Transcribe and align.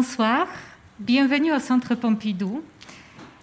Bonsoir, 0.00 0.46
bienvenue 1.00 1.52
au 1.52 1.58
Centre 1.58 1.96
Pompidou. 1.96 2.62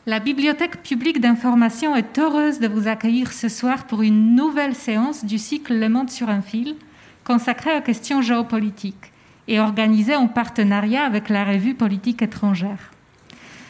La 0.06 0.22
Bibliothèque 0.22 0.82
publique 0.84 1.20
d'information 1.20 1.98
est 1.98 2.18
heureuse 2.18 2.62
de 2.62 2.70
vous 2.70 2.88
accueillir 2.88 3.34
ce 3.34 3.50
soir 3.50 3.84
pour 3.88 4.04
une 4.04 4.36
nouvelle 4.38 4.74
séance 4.74 5.26
du 5.26 5.38
cycle 5.38 5.78
Le 5.78 5.90
Monde 5.90 6.10
sur 6.10 6.30
un 6.30 6.42
fil, 6.42 6.78
consacrée 7.26 7.78
aux 7.78 7.82
questions 7.82 8.22
géopolitiques 8.22 9.12
et 9.50 9.60
organisée 9.60 10.16
en 10.16 10.30
partenariat 10.30 11.04
avec 11.04 11.28
la 11.28 11.44
revue 11.44 11.76
Politique 11.76 12.22
étrangère. 12.22 12.92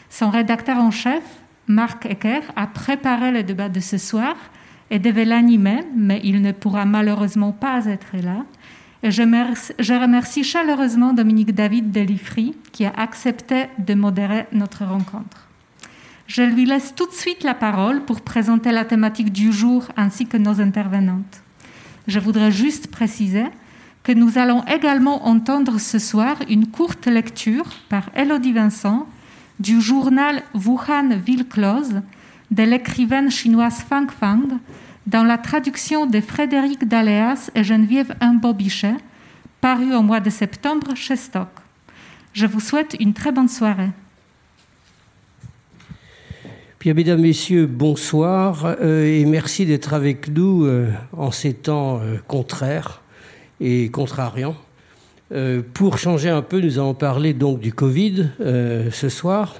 Son 0.08 0.30
rédacteur 0.30 0.78
en 0.78 0.92
chef, 0.92 1.24
Marc 1.66 2.06
Ecker, 2.06 2.42
a 2.54 2.68
préparé 2.68 3.32
le 3.32 3.42
débat 3.42 3.68
de 3.68 3.80
ce 3.80 3.98
soir 3.98 4.36
et 4.92 5.00
devait 5.00 5.24
l'animer, 5.24 5.82
mais 5.96 6.20
il 6.22 6.40
ne 6.40 6.52
pourra 6.52 6.84
malheureusement 6.84 7.50
pas 7.50 7.86
être 7.86 8.16
là. 8.22 8.44
Et 9.02 9.10
je, 9.10 9.22
remercie 10.00 10.42
chaleureusement 10.42 11.12
Dominique 11.12 11.54
David 11.54 11.92
Delifri 11.92 12.54
qui 12.72 12.86
a 12.86 12.92
accepté 12.96 13.66
de 13.78 13.94
modérer 13.94 14.46
notre 14.52 14.84
rencontre. 14.84 15.48
Je 16.26 16.42
lui 16.42 16.64
laisse 16.64 16.94
tout 16.94 17.06
de 17.06 17.12
suite 17.12 17.44
la 17.44 17.54
parole 17.54 18.04
pour 18.04 18.22
présenter 18.22 18.72
la 18.72 18.84
thématique 18.84 19.32
du 19.32 19.52
jour 19.52 19.86
ainsi 19.96 20.26
que 20.26 20.36
nos 20.36 20.60
intervenantes. 20.60 21.42
Je 22.08 22.18
voudrais 22.18 22.50
juste 22.50 22.88
préciser 22.88 23.44
que 24.02 24.12
nous 24.12 24.38
allons 24.38 24.64
également 24.64 25.26
entendre 25.26 25.78
ce 25.78 25.98
soir 25.98 26.36
une 26.48 26.68
courte 26.68 27.06
lecture 27.06 27.66
par 27.88 28.10
Elodie 28.14 28.52
Vincent 28.52 29.06
du 29.60 29.80
journal 29.80 30.42
Wuhan 30.54 31.16
Ville 31.24 31.46
Close 31.46 32.02
de 32.50 32.62
l'écrivaine 32.62 33.30
chinoise 33.30 33.84
Fang 33.88 34.06
Fang 34.08 34.60
dans 35.06 35.24
la 35.24 35.38
traduction 35.38 36.06
de 36.06 36.20
Frédéric 36.20 36.86
Daléas 36.86 37.50
et 37.54 37.62
Geneviève 37.62 38.14
Imbobichet, 38.20 38.96
paru 39.60 39.94
au 39.94 40.02
mois 40.02 40.20
de 40.20 40.30
septembre 40.30 40.94
chez 40.96 41.16
Stock. 41.16 41.48
Je 42.32 42.46
vous 42.46 42.60
souhaite 42.60 42.96
une 42.98 43.14
très 43.14 43.32
bonne 43.32 43.48
soirée. 43.48 43.90
Bien, 46.80 46.94
mesdames, 46.94 47.20
messieurs, 47.20 47.66
bonsoir 47.66 48.76
euh, 48.80 49.04
et 49.06 49.24
merci 49.24 49.64
d'être 49.64 49.94
avec 49.94 50.28
nous 50.28 50.64
euh, 50.64 50.90
en 51.16 51.30
ces 51.30 51.54
temps 51.54 52.00
euh, 52.00 52.18
contraires 52.28 53.02
et 53.60 53.90
contrariants. 53.90 54.56
pour 55.72 55.98
changer 55.98 56.28
un 56.28 56.42
peu, 56.42 56.60
nous 56.60 56.78
allons 56.78 56.94
parler 56.94 57.32
donc 57.32 57.58
du 57.58 57.72
Covid 57.72 58.28
ce 58.38 59.08
soir. 59.08 59.56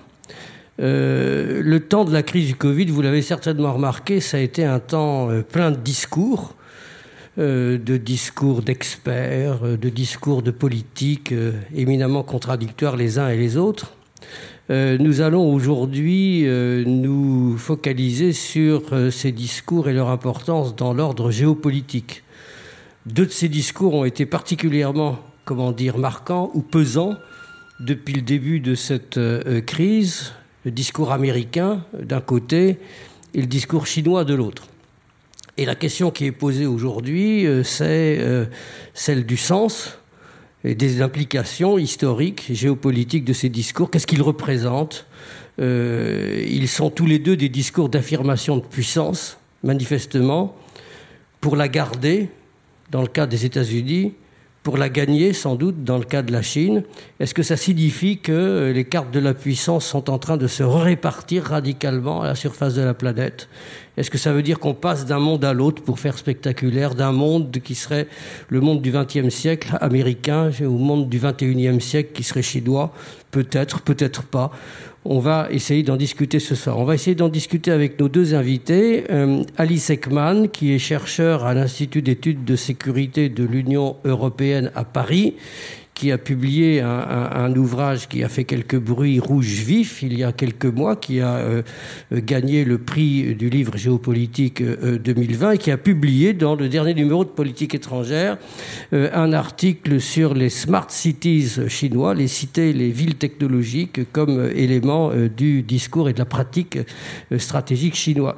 Le 0.78 1.78
temps 1.78 2.04
de 2.04 2.12
la 2.12 2.22
crise 2.22 2.48
du 2.48 2.54
Covid, 2.56 2.86
vous 2.86 3.02
l'avez 3.02 3.22
certainement 3.22 3.72
remarqué, 3.72 4.20
ça 4.20 4.36
a 4.36 4.40
été 4.40 4.64
un 4.64 4.78
temps 4.78 5.28
plein 5.50 5.70
de 5.70 5.76
discours, 5.76 6.54
de 7.38 7.96
discours 7.96 8.62
d'experts, 8.62 9.60
de 9.60 9.88
discours 9.88 10.42
de 10.42 10.50
politiques 10.50 11.34
éminemment 11.74 12.22
contradictoires 12.22 12.96
les 12.96 13.18
uns 13.18 13.28
et 13.28 13.36
les 13.36 13.56
autres. 13.56 13.96
Euh, 14.68 14.98
nous 14.98 15.20
allons 15.20 15.52
aujourd'hui 15.54 16.42
euh, 16.44 16.82
nous 16.84 17.56
focaliser 17.56 18.32
sur 18.32 18.82
euh, 18.92 19.12
ces 19.12 19.30
discours 19.30 19.88
et 19.88 19.92
leur 19.92 20.08
importance 20.08 20.74
dans 20.74 20.92
l'ordre 20.92 21.30
géopolitique. 21.30 22.24
Deux 23.06 23.26
de 23.26 23.30
ces 23.30 23.48
discours 23.48 23.94
ont 23.94 24.04
été 24.04 24.26
particulièrement, 24.26 25.20
comment 25.44 25.70
dire, 25.70 25.98
marquants 25.98 26.50
ou 26.54 26.62
pesants 26.62 27.14
depuis 27.78 28.14
le 28.14 28.22
début 28.22 28.58
de 28.58 28.74
cette 28.74 29.20
crise. 29.66 30.32
Le 30.66 30.72
discours 30.72 31.12
américain 31.12 31.86
d'un 31.98 32.20
côté 32.20 32.76
et 33.32 33.40
le 33.40 33.46
discours 33.46 33.86
chinois 33.86 34.24
de 34.24 34.34
l'autre. 34.34 34.66
Et 35.56 35.64
la 35.64 35.76
question 35.76 36.10
qui 36.10 36.26
est 36.26 36.32
posée 36.32 36.66
aujourd'hui, 36.66 37.46
c'est 37.62 38.20
celle 38.92 39.24
du 39.24 39.38
sens, 39.38 39.96
et 40.66 40.74
des 40.74 41.00
implications 41.00 41.78
historiques, 41.78 42.46
géopolitiques 42.50 43.24
de 43.24 43.32
ces 43.32 43.48
discours. 43.48 43.88
Qu'est-ce 43.88 44.06
qu'ils 44.06 44.22
représentent 44.22 45.06
euh, 45.60 46.44
Ils 46.48 46.66
sont 46.66 46.90
tous 46.90 47.06
les 47.06 47.20
deux 47.20 47.36
des 47.36 47.48
discours 47.48 47.88
d'affirmation 47.88 48.56
de 48.56 48.62
puissance, 48.62 49.38
manifestement, 49.62 50.56
pour 51.40 51.54
la 51.54 51.68
garder, 51.68 52.30
dans 52.90 53.00
le 53.02 53.06
cas 53.06 53.26
des 53.26 53.44
États-Unis, 53.44 54.14
pour 54.66 54.78
la 54.78 54.88
gagner 54.88 55.32
sans 55.32 55.54
doute 55.54 55.84
dans 55.84 55.96
le 55.96 56.02
cas 56.02 56.22
de 56.22 56.32
la 56.32 56.42
Chine. 56.42 56.82
Est-ce 57.20 57.34
que 57.34 57.44
ça 57.44 57.56
signifie 57.56 58.18
que 58.18 58.72
les 58.74 58.84
cartes 58.84 59.12
de 59.12 59.20
la 59.20 59.32
puissance 59.32 59.86
sont 59.86 60.10
en 60.10 60.18
train 60.18 60.36
de 60.36 60.48
se 60.48 60.64
répartir 60.64 61.44
radicalement 61.44 62.22
à 62.22 62.26
la 62.26 62.34
surface 62.34 62.74
de 62.74 62.82
la 62.82 62.92
planète? 62.92 63.48
Est-ce 63.96 64.10
que 64.10 64.18
ça 64.18 64.32
veut 64.32 64.42
dire 64.42 64.58
qu'on 64.58 64.74
passe 64.74 65.06
d'un 65.06 65.20
monde 65.20 65.44
à 65.44 65.52
l'autre 65.52 65.84
pour 65.84 66.00
faire 66.00 66.18
spectaculaire, 66.18 66.96
d'un 66.96 67.12
monde 67.12 67.56
qui 67.62 67.76
serait 67.76 68.08
le 68.48 68.60
monde 68.60 68.82
du 68.82 68.90
XXe 68.90 69.32
siècle 69.32 69.78
américain 69.80 70.50
au 70.60 70.78
monde 70.78 71.08
du 71.08 71.20
XXIe 71.20 71.80
siècle 71.80 72.10
qui 72.12 72.24
serait 72.24 72.42
chinois? 72.42 72.92
Peut-être, 73.30 73.82
peut-être 73.82 74.24
pas. 74.24 74.50
On 75.08 75.20
va 75.20 75.46
essayer 75.52 75.84
d'en 75.84 75.96
discuter 75.96 76.40
ce 76.40 76.56
soir. 76.56 76.80
On 76.80 76.84
va 76.84 76.94
essayer 76.94 77.14
d'en 77.14 77.28
discuter 77.28 77.70
avec 77.70 78.00
nos 78.00 78.08
deux 78.08 78.34
invités. 78.34 79.04
Euh, 79.10 79.44
Alice 79.56 79.88
Ekman, 79.88 80.48
qui 80.48 80.72
est 80.72 80.80
chercheur 80.80 81.44
à 81.44 81.54
l'Institut 81.54 82.02
d'études 82.02 82.44
de 82.44 82.56
sécurité 82.56 83.28
de 83.28 83.44
l'Union 83.44 83.96
européenne 84.04 84.72
à 84.74 84.82
Paris, 84.82 85.34
qui 85.96 86.12
a 86.12 86.18
publié 86.18 86.82
un, 86.82 87.56
ouvrage 87.56 88.06
qui 88.06 88.22
a 88.22 88.28
fait 88.28 88.44
quelques 88.44 88.76
bruits 88.76 89.18
rouges 89.18 89.46
vifs 89.46 90.02
il 90.02 90.16
y 90.18 90.24
a 90.24 90.30
quelques 90.30 90.66
mois, 90.66 90.94
qui 90.94 91.22
a 91.22 91.36
euh, 91.36 91.62
gagné 92.12 92.66
le 92.66 92.76
prix 92.76 93.34
du 93.34 93.48
livre 93.48 93.78
géopolitique 93.78 94.62
2020 94.62 95.48
euh, 95.48 95.52
et 95.52 95.58
qui 95.58 95.70
a 95.70 95.78
publié 95.78 96.34
dans 96.34 96.54
le 96.54 96.68
dernier 96.68 96.92
numéro 96.92 97.24
de 97.24 97.30
Politique 97.30 97.74
étrangère 97.74 98.36
euh, 98.92 99.08
un 99.14 99.32
article 99.32 99.98
sur 99.98 100.34
les 100.34 100.50
smart 100.50 100.90
cities 100.90 101.48
chinois, 101.68 102.12
les 102.12 102.28
cités, 102.28 102.74
les 102.74 102.90
villes 102.90 103.14
technologiques 103.14 104.12
comme 104.12 104.50
élément 104.54 105.12
du 105.34 105.62
discours 105.62 106.10
et 106.10 106.12
de 106.12 106.18
la 106.18 106.26
pratique 106.26 106.78
stratégique 107.38 107.94
chinoise 107.94 108.34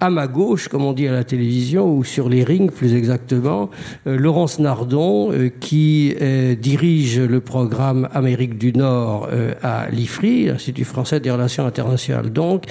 à 0.00 0.10
ma 0.10 0.26
gauche, 0.26 0.68
comme 0.68 0.84
on 0.84 0.92
dit 0.92 1.08
à 1.08 1.12
la 1.12 1.24
télévision, 1.24 1.94
ou 1.94 2.04
sur 2.04 2.28
les 2.28 2.44
rings 2.44 2.70
plus 2.70 2.94
exactement, 2.94 3.70
euh, 4.06 4.18
Laurence 4.18 4.58
Nardon, 4.58 5.32
euh, 5.32 5.48
qui 5.48 6.14
euh, 6.20 6.54
dirige 6.54 7.18
le 7.18 7.40
programme 7.40 8.08
Amérique 8.12 8.58
du 8.58 8.72
Nord 8.72 9.28
à 9.62 9.88
l'IFRI, 9.90 10.46
l'Institut 10.46 10.84
français 10.84 11.20
des 11.20 11.30
relations 11.30 11.66
internationales 11.66 12.30
donc, 12.30 12.64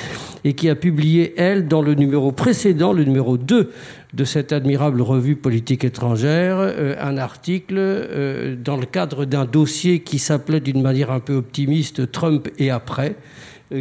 et 0.43 0.53
qui 0.53 0.69
a 0.69 0.75
publié, 0.75 1.33
elle, 1.37 1.67
dans 1.67 1.81
le 1.81 1.95
numéro 1.95 2.31
précédent, 2.31 2.93
le 2.93 3.03
numéro 3.03 3.37
2 3.37 3.71
de 4.13 4.23
cette 4.23 4.53
admirable 4.53 5.01
revue 5.01 5.35
politique 5.35 5.83
étrangère, 5.83 6.57
un 6.99 7.17
article 7.17 8.57
dans 8.63 8.77
le 8.77 8.85
cadre 8.85 9.25
d'un 9.25 9.45
dossier 9.45 9.99
qui 9.99 10.19
s'appelait 10.19 10.61
d'une 10.61 10.81
manière 10.81 11.11
un 11.11 11.19
peu 11.19 11.35
optimiste 11.35 12.11
Trump 12.11 12.47
et 12.57 12.69
après 12.69 13.15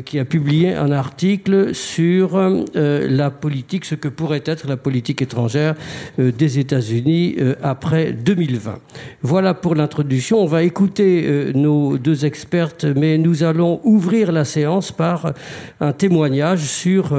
qui 0.05 0.19
a 0.19 0.25
publié 0.25 0.75
un 0.75 0.91
article 0.93 1.75
sur 1.75 2.37
euh, 2.37 2.65
la 3.09 3.31
politique, 3.31 3.85
ce 3.85 3.95
que 3.95 4.09
pourrait 4.09 4.43
être 4.47 4.67
la 4.67 4.77
politique 4.77 5.21
étrangère 5.21 5.75
euh, 6.19 6.33
des 6.33 6.59
États-Unis 6.59 7.37
après 7.63 8.13
2020. 8.13 8.79
Voilà 9.23 9.53
pour 9.55 9.75
l'introduction. 9.75 10.39
On 10.39 10.47
va 10.47 10.63
écouter 10.63 11.53
nos 11.55 11.99
deux 11.99 12.25
expertes, 12.25 12.85
mais 12.85 13.19
nous 13.19 13.43
allons 13.43 13.81
ouvrir 13.85 14.33
la 14.33 14.45
séance 14.45 14.93
par 14.93 15.33
un 15.81 15.93
témoignage 15.93 16.61
sur 16.61 17.17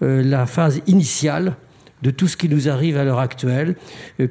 la 0.00 0.46
phase 0.46 0.80
initiale 0.86 1.54
de 2.02 2.10
tout 2.10 2.28
ce 2.28 2.36
qui 2.36 2.48
nous 2.48 2.68
arrive 2.68 2.96
à 2.96 3.04
l'heure 3.04 3.18
actuelle, 3.18 3.76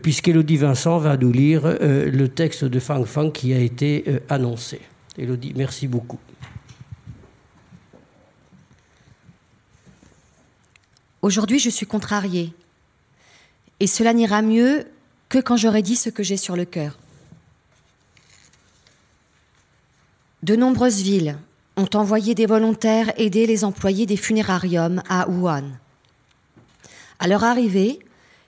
puisqu'Élodie 0.01 0.57
Vincent 0.57 0.97
va 0.97 1.17
nous 1.17 1.31
lire 1.31 1.63
le 1.81 2.27
texte 2.27 2.65
de 2.65 2.79
Fang 2.79 3.05
Fang 3.05 3.29
qui 3.29 3.53
a 3.53 3.59
été 3.59 4.05
annoncé. 4.29 4.79
Élodie, 5.17 5.53
merci 5.55 5.87
beaucoup. 5.87 6.19
Aujourd'hui, 11.23 11.57
je 11.57 11.69
suis 11.69 11.85
contrariée. 11.85 12.53
Et 13.79 13.87
cela 13.87 14.13
n'ira 14.13 14.41
mieux 14.41 14.85
que 15.29 15.37
quand 15.37 15.55
j'aurai 15.55 15.81
dit 15.81 15.95
ce 15.95 16.09
que 16.09 16.21
j'ai 16.21 16.35
sur 16.35 16.57
le 16.57 16.65
cœur. 16.65 16.99
De 20.43 20.57
nombreuses 20.57 21.01
villes 21.01 21.37
ont 21.77 21.87
envoyé 21.93 22.35
des 22.35 22.45
volontaires 22.45 23.13
aider 23.17 23.47
les 23.47 23.63
employés 23.63 24.05
des 24.05 24.17
funérariums 24.17 25.01
à 25.07 25.29
Wuhan. 25.29 25.71
À 27.19 27.27
leur 27.29 27.45
arrivée, 27.45 27.99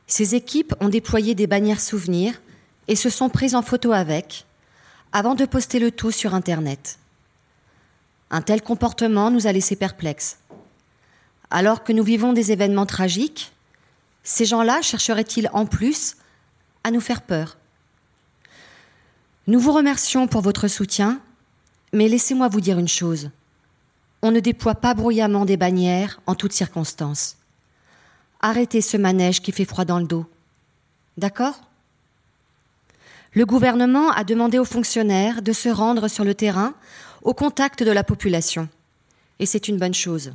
ces 0.05 0.35
équipes 0.35 0.75
ont 0.81 0.89
déployé 0.89 1.33
des 1.33 1.47
bannières 1.47 1.79
souvenirs 1.79 2.41
et 2.89 2.97
se 2.97 3.09
sont 3.09 3.29
prises 3.29 3.55
en 3.55 3.61
photo 3.61 3.93
avec, 3.93 4.45
avant 5.13 5.33
de 5.33 5.45
poster 5.45 5.79
le 5.79 5.91
tout 5.91 6.11
sur 6.11 6.35
Internet. 6.35 6.99
Un 8.31 8.41
tel 8.41 8.61
comportement 8.61 9.31
nous 9.31 9.47
a 9.47 9.53
laissés 9.53 9.77
perplexes. 9.77 10.39
Alors 11.49 11.83
que 11.83 11.93
nous 11.93 12.03
vivons 12.03 12.33
des 12.33 12.51
événements 12.51 12.85
tragiques, 12.85 13.53
ces 14.23 14.45
gens-là 14.45 14.81
chercheraient-ils 14.81 15.49
en 15.53 15.65
plus 15.65 16.17
à 16.83 16.91
nous 16.91 17.01
faire 17.01 17.21
peur? 17.21 17.57
Nous 19.47 19.59
vous 19.59 19.71
remercions 19.71 20.27
pour 20.27 20.41
votre 20.41 20.67
soutien, 20.67 21.21
mais 21.93 22.07
laissez-moi 22.07 22.47
vous 22.47 22.61
dire 22.61 22.79
une 22.79 22.87
chose. 22.87 23.29
On 24.23 24.31
ne 24.31 24.39
déploie 24.39 24.75
pas 24.75 24.95
bruyamment 24.95 25.45
des 25.45 25.57
bannières 25.57 26.19
en 26.25 26.33
toutes 26.33 26.53
circonstances. 26.53 27.37
Arrêtez 28.41 28.81
ce 28.81 28.97
manège 28.97 29.41
qui 29.41 29.51
fait 29.51 29.65
froid 29.65 29.85
dans 29.85 29.99
le 29.99 30.07
dos. 30.07 30.25
D'accord? 31.17 31.61
Le 33.33 33.45
gouvernement 33.45 34.11
a 34.11 34.23
demandé 34.23 34.57
aux 34.57 34.65
fonctionnaires 34.65 35.41
de 35.41 35.53
se 35.53 35.69
rendre 35.69 36.07
sur 36.07 36.23
le 36.23 36.33
terrain 36.33 36.73
au 37.21 37.33
contact 37.33 37.83
de 37.83 37.91
la 37.91 38.03
population. 38.03 38.67
Et 39.39 39.45
c'est 39.45 39.67
une 39.67 39.77
bonne 39.77 39.93
chose. 39.93 40.33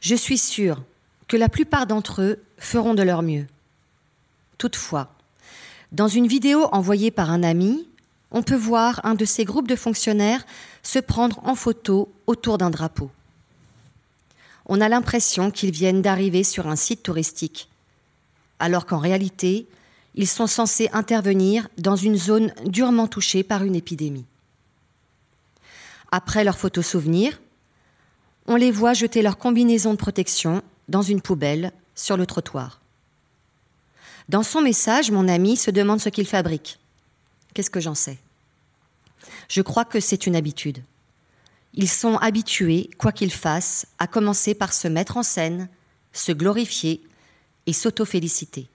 Je 0.00 0.14
suis 0.14 0.38
sûre 0.38 0.82
que 1.28 1.36
la 1.36 1.48
plupart 1.48 1.86
d'entre 1.86 2.22
eux 2.22 2.38
feront 2.58 2.94
de 2.94 3.02
leur 3.02 3.22
mieux. 3.22 3.46
Toutefois, 4.58 5.12
dans 5.92 6.08
une 6.08 6.26
vidéo 6.26 6.64
envoyée 6.72 7.10
par 7.10 7.30
un 7.30 7.42
ami, 7.42 7.88
on 8.30 8.42
peut 8.42 8.56
voir 8.56 9.00
un 9.04 9.14
de 9.14 9.24
ces 9.24 9.44
groupes 9.44 9.68
de 9.68 9.76
fonctionnaires 9.76 10.44
se 10.82 10.98
prendre 10.98 11.40
en 11.44 11.54
photo 11.54 12.12
autour 12.26 12.58
d'un 12.58 12.70
drapeau. 12.70 13.10
On 14.66 14.80
a 14.80 14.88
l'impression 14.88 15.50
qu'ils 15.50 15.70
viennent 15.70 16.02
d'arriver 16.02 16.42
sur 16.42 16.66
un 16.66 16.76
site 16.76 17.02
touristique, 17.02 17.68
alors 18.58 18.86
qu'en 18.86 18.98
réalité, 18.98 19.66
ils 20.14 20.26
sont 20.26 20.46
censés 20.46 20.88
intervenir 20.92 21.68
dans 21.78 21.96
une 21.96 22.16
zone 22.16 22.52
durement 22.64 23.06
touchée 23.06 23.42
par 23.42 23.62
une 23.62 23.76
épidémie. 23.76 24.24
Après 26.10 26.42
leur 26.42 26.58
photo 26.58 26.82
souvenir, 26.82 27.38
on 28.46 28.56
les 28.56 28.70
voit 28.70 28.94
jeter 28.94 29.22
leur 29.22 29.38
combinaison 29.38 29.92
de 29.92 29.98
protection 29.98 30.62
dans 30.88 31.02
une 31.02 31.20
poubelle 31.20 31.72
sur 31.94 32.16
le 32.16 32.26
trottoir. 32.26 32.80
Dans 34.28 34.42
son 34.42 34.60
message, 34.60 35.10
mon 35.10 35.28
ami 35.28 35.56
se 35.56 35.70
demande 35.70 36.00
ce 36.00 36.08
qu'il 36.08 36.26
fabrique. 36.26 36.78
Qu'est-ce 37.54 37.70
que 37.70 37.80
j'en 37.80 37.94
sais? 37.94 38.18
Je 39.48 39.62
crois 39.62 39.84
que 39.84 40.00
c'est 40.00 40.26
une 40.26 40.36
habitude. 40.36 40.82
Ils 41.74 41.88
sont 41.88 42.16
habitués, 42.16 42.90
quoi 42.98 43.12
qu'ils 43.12 43.32
fassent, 43.32 43.86
à 43.98 44.06
commencer 44.06 44.54
par 44.54 44.72
se 44.72 44.88
mettre 44.88 45.16
en 45.16 45.22
scène, 45.22 45.68
se 46.12 46.32
glorifier 46.32 47.02
et 47.66 47.72
s'auto-féliciter. 47.72 48.68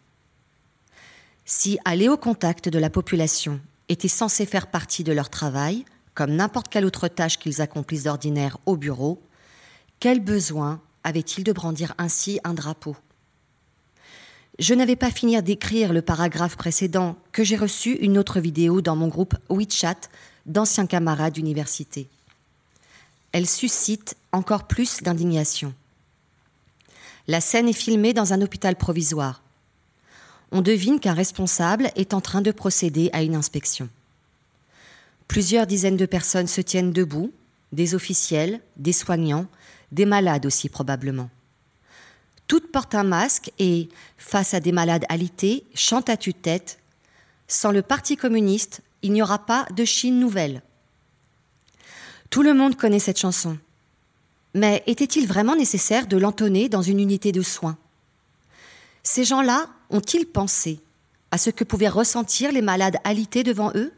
Si 1.45 1.79
aller 1.83 2.07
au 2.07 2.17
contact 2.17 2.69
de 2.69 2.79
la 2.79 2.89
population 2.89 3.59
était 3.89 4.07
censé 4.07 4.45
faire 4.45 4.67
partie 4.67 5.03
de 5.03 5.11
leur 5.11 5.29
travail, 5.29 5.85
comme 6.13 6.31
n'importe 6.31 6.69
quelle 6.69 6.85
autre 6.85 7.07
tâche 7.07 7.39
qu'ils 7.39 7.61
accomplissent 7.61 8.03
d'ordinaire 8.03 8.57
au 8.65 8.77
bureau, 8.77 9.21
quel 10.01 10.19
besoin 10.19 10.81
avait-il 11.03 11.43
de 11.43 11.53
brandir 11.53 11.93
ainsi 11.99 12.39
un 12.43 12.55
drapeau? 12.55 12.97
Je 14.57 14.73
n'avais 14.73 14.95
pas 14.95 15.11
fini 15.11 15.41
d'écrire 15.43 15.93
le 15.93 16.01
paragraphe 16.01 16.57
précédent 16.57 17.15
que 17.31 17.43
j'ai 17.43 17.55
reçu 17.55 17.91
une 17.93 18.17
autre 18.17 18.39
vidéo 18.39 18.81
dans 18.81 18.95
mon 18.95 19.07
groupe 19.07 19.35
WeChat 19.49 20.09
d'anciens 20.47 20.87
camarades 20.87 21.33
d'université. 21.33 22.09
Elle 23.31 23.47
suscite 23.47 24.17
encore 24.31 24.65
plus 24.65 25.03
d'indignation. 25.03 25.71
La 27.27 27.39
scène 27.39 27.69
est 27.69 27.73
filmée 27.73 28.13
dans 28.13 28.33
un 28.33 28.41
hôpital 28.41 28.75
provisoire. 28.75 29.43
On 30.51 30.63
devine 30.63 30.99
qu'un 30.99 31.13
responsable 31.13 31.91
est 31.95 32.15
en 32.15 32.21
train 32.21 32.41
de 32.41 32.51
procéder 32.51 33.11
à 33.13 33.21
une 33.21 33.35
inspection. 33.35 33.87
Plusieurs 35.27 35.67
dizaines 35.67 35.95
de 35.95 36.07
personnes 36.07 36.47
se 36.47 36.59
tiennent 36.59 36.91
debout, 36.91 37.31
des 37.71 37.93
officiels, 37.93 38.61
des 38.77 38.93
soignants, 38.93 39.45
des 39.91 40.05
malades 40.05 40.45
aussi 40.45 40.69
probablement. 40.69 41.29
Toutes 42.47 42.71
portent 42.71 42.95
un 42.95 43.03
masque 43.03 43.51
et, 43.59 43.89
face 44.17 44.53
à 44.53 44.59
des 44.59 44.71
malades 44.71 45.05
alités, 45.09 45.63
chantent 45.73 46.09
à 46.09 46.17
tue-tête 46.17 46.79
Sans 47.47 47.71
le 47.71 47.81
Parti 47.81 48.17
communiste, 48.17 48.81
il 49.01 49.13
n'y 49.13 49.21
aura 49.21 49.45
pas 49.45 49.65
de 49.75 49.85
Chine 49.85 50.19
nouvelle. 50.19 50.61
Tout 52.29 52.43
le 52.43 52.53
monde 52.53 52.77
connaît 52.77 52.99
cette 52.99 53.19
chanson. 53.19 53.57
Mais 54.53 54.83
était-il 54.85 55.27
vraiment 55.27 55.55
nécessaire 55.55 56.07
de 56.07 56.17
l'entonner 56.17 56.69
dans 56.69 56.81
une 56.81 56.99
unité 56.99 57.31
de 57.31 57.41
soins? 57.41 57.77
Ces 59.03 59.23
gens-là 59.23 59.69
ont-ils 59.89 60.25
pensé 60.25 60.79
à 61.31 61.37
ce 61.37 61.49
que 61.49 61.63
pouvaient 61.63 61.87
ressentir 61.87 62.51
les 62.51 62.61
malades 62.61 62.97
alités 63.03 63.43
devant 63.43 63.71
eux? 63.75 63.93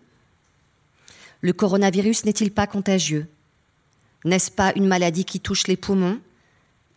Le 1.41 1.53
coronavirus 1.53 2.25
n'est-il 2.25 2.51
pas 2.51 2.67
contagieux? 2.67 3.27
N'est-ce 4.25 4.51
pas 4.51 4.73
une 4.75 4.87
maladie 4.87 5.25
qui 5.25 5.39
touche 5.39 5.67
les 5.67 5.77
poumons 5.77 6.19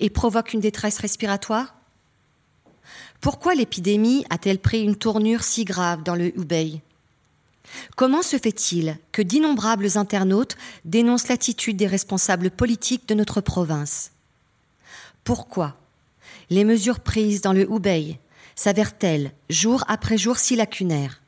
et 0.00 0.10
provoque 0.10 0.52
une 0.52 0.60
détresse 0.60 0.98
respiratoire? 0.98 1.74
Pourquoi 3.20 3.54
l'épidémie 3.54 4.24
a-t-elle 4.30 4.58
pris 4.58 4.82
une 4.82 4.96
tournure 4.96 5.42
si 5.42 5.64
grave 5.64 6.02
dans 6.02 6.14
le 6.14 6.36
Hubei? 6.38 6.80
Comment 7.96 8.22
se 8.22 8.38
fait-il 8.38 8.96
que 9.10 9.22
d'innombrables 9.22 9.98
internautes 9.98 10.56
dénoncent 10.84 11.28
l'attitude 11.28 11.76
des 11.76 11.86
responsables 11.86 12.50
politiques 12.50 13.08
de 13.08 13.14
notre 13.14 13.40
province? 13.40 14.12
Pourquoi 15.24 15.76
les 16.50 16.64
mesures 16.64 17.00
prises 17.00 17.40
dans 17.40 17.52
le 17.52 17.68
Hubei 17.68 18.20
s'avèrent-elles 18.54 19.32
jour 19.50 19.82
après 19.88 20.16
jour 20.16 20.38
si 20.38 20.54
lacunaires? 20.54 21.20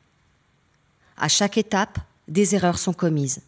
À 1.17 1.27
chaque 1.27 1.57
étape, 1.57 1.99
des 2.29 2.55
erreurs 2.55 2.79
sont 2.79 2.93
commises 2.93 3.41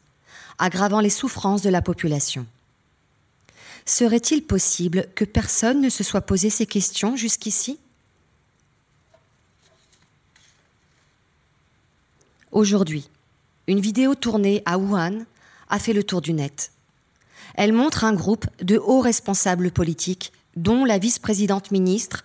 aggravant 0.61 0.99
les 0.99 1.09
souffrances 1.09 1.63
de 1.63 1.69
la 1.69 1.81
population. 1.81 2.45
Serait-il 3.85 4.43
possible 4.43 5.07
que 5.15 5.25
personne 5.25 5.81
ne 5.81 5.89
se 5.89 6.03
soit 6.03 6.21
posé 6.21 6.49
ces 6.51 6.67
questions 6.67 7.15
jusqu'ici? 7.15 7.79
Aujourd'hui, 12.51 13.09
une 13.67 13.79
vidéo 13.79 14.13
tournée 14.13 14.61
à 14.65 14.77
Wuhan 14.77 15.25
a 15.69 15.79
fait 15.79 15.93
le 15.93 16.03
tour 16.03 16.21
du 16.21 16.33
net. 16.33 16.71
Elle 17.55 17.73
montre 17.73 18.03
un 18.03 18.13
groupe 18.13 18.45
de 18.61 18.77
hauts 18.77 19.01
responsables 19.01 19.71
politiques, 19.71 20.31
dont 20.55 20.85
la 20.85 20.99
vice-présidente 20.99 21.71
ministre 21.71 22.23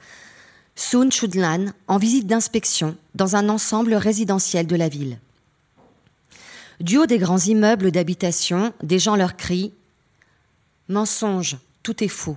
Sun 0.74 1.10
Chudlan, 1.10 1.72
en 1.88 1.96
visite 1.96 2.26
d'inspection 2.26 2.96
dans 3.14 3.34
un 3.34 3.48
ensemble 3.48 3.94
résidentiel 3.94 4.66
de 4.66 4.76
la 4.76 4.88
ville. 4.88 5.18
Du 6.80 6.98
haut 6.98 7.06
des 7.06 7.18
grands 7.18 7.38
immeubles 7.38 7.90
d'habitation, 7.90 8.72
des 8.82 8.98
gens 8.98 9.16
leur 9.16 9.36
crient 9.36 9.72
Mensonge, 10.88 11.56
tout 11.82 12.04
est 12.04 12.08
faux. 12.08 12.36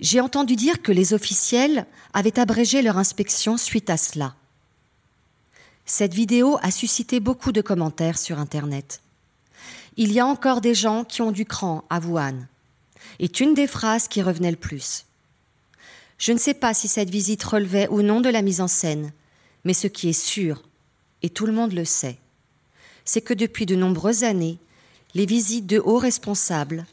J'ai 0.00 0.20
entendu 0.20 0.56
dire 0.56 0.82
que 0.82 0.92
les 0.92 1.12
officiels 1.12 1.86
avaient 2.14 2.38
abrégé 2.38 2.82
leur 2.82 2.96
inspection 2.96 3.56
suite 3.56 3.90
à 3.90 3.96
cela. 3.96 4.34
Cette 5.84 6.14
vidéo 6.14 6.58
a 6.62 6.70
suscité 6.70 7.20
beaucoup 7.20 7.52
de 7.52 7.60
commentaires 7.60 8.18
sur 8.18 8.38
Internet. 8.38 9.02
Il 9.96 10.12
y 10.12 10.20
a 10.20 10.26
encore 10.26 10.60
des 10.60 10.74
gens 10.74 11.04
qui 11.04 11.20
ont 11.20 11.32
du 11.32 11.44
cran 11.44 11.84
à 11.90 12.00
Wuhan, 12.00 12.46
est 13.18 13.40
une 13.40 13.54
des 13.54 13.66
phrases 13.66 14.08
qui 14.08 14.22
revenait 14.22 14.52
le 14.52 14.56
plus. 14.56 15.04
Je 16.16 16.32
ne 16.32 16.38
sais 16.38 16.54
pas 16.54 16.74
si 16.74 16.88
cette 16.88 17.10
visite 17.10 17.42
relevait 17.42 17.88
ou 17.88 18.02
non 18.02 18.20
de 18.20 18.28
la 18.28 18.42
mise 18.42 18.60
en 18.60 18.68
scène, 18.68 19.12
mais 19.64 19.74
ce 19.74 19.86
qui 19.86 20.08
est 20.08 20.12
sûr, 20.12 20.62
et 21.22 21.28
tout 21.28 21.44
le 21.44 21.52
monde 21.52 21.72
le 21.72 21.84
sait, 21.84 22.18
c'est 23.04 23.20
que 23.20 23.34
depuis 23.34 23.66
de 23.66 23.76
nombreuses 23.76 24.24
années, 24.24 24.58
les 25.14 25.26
visites 25.26 25.66
de 25.66 25.78
hauts 25.78 25.98
responsables 25.98 26.86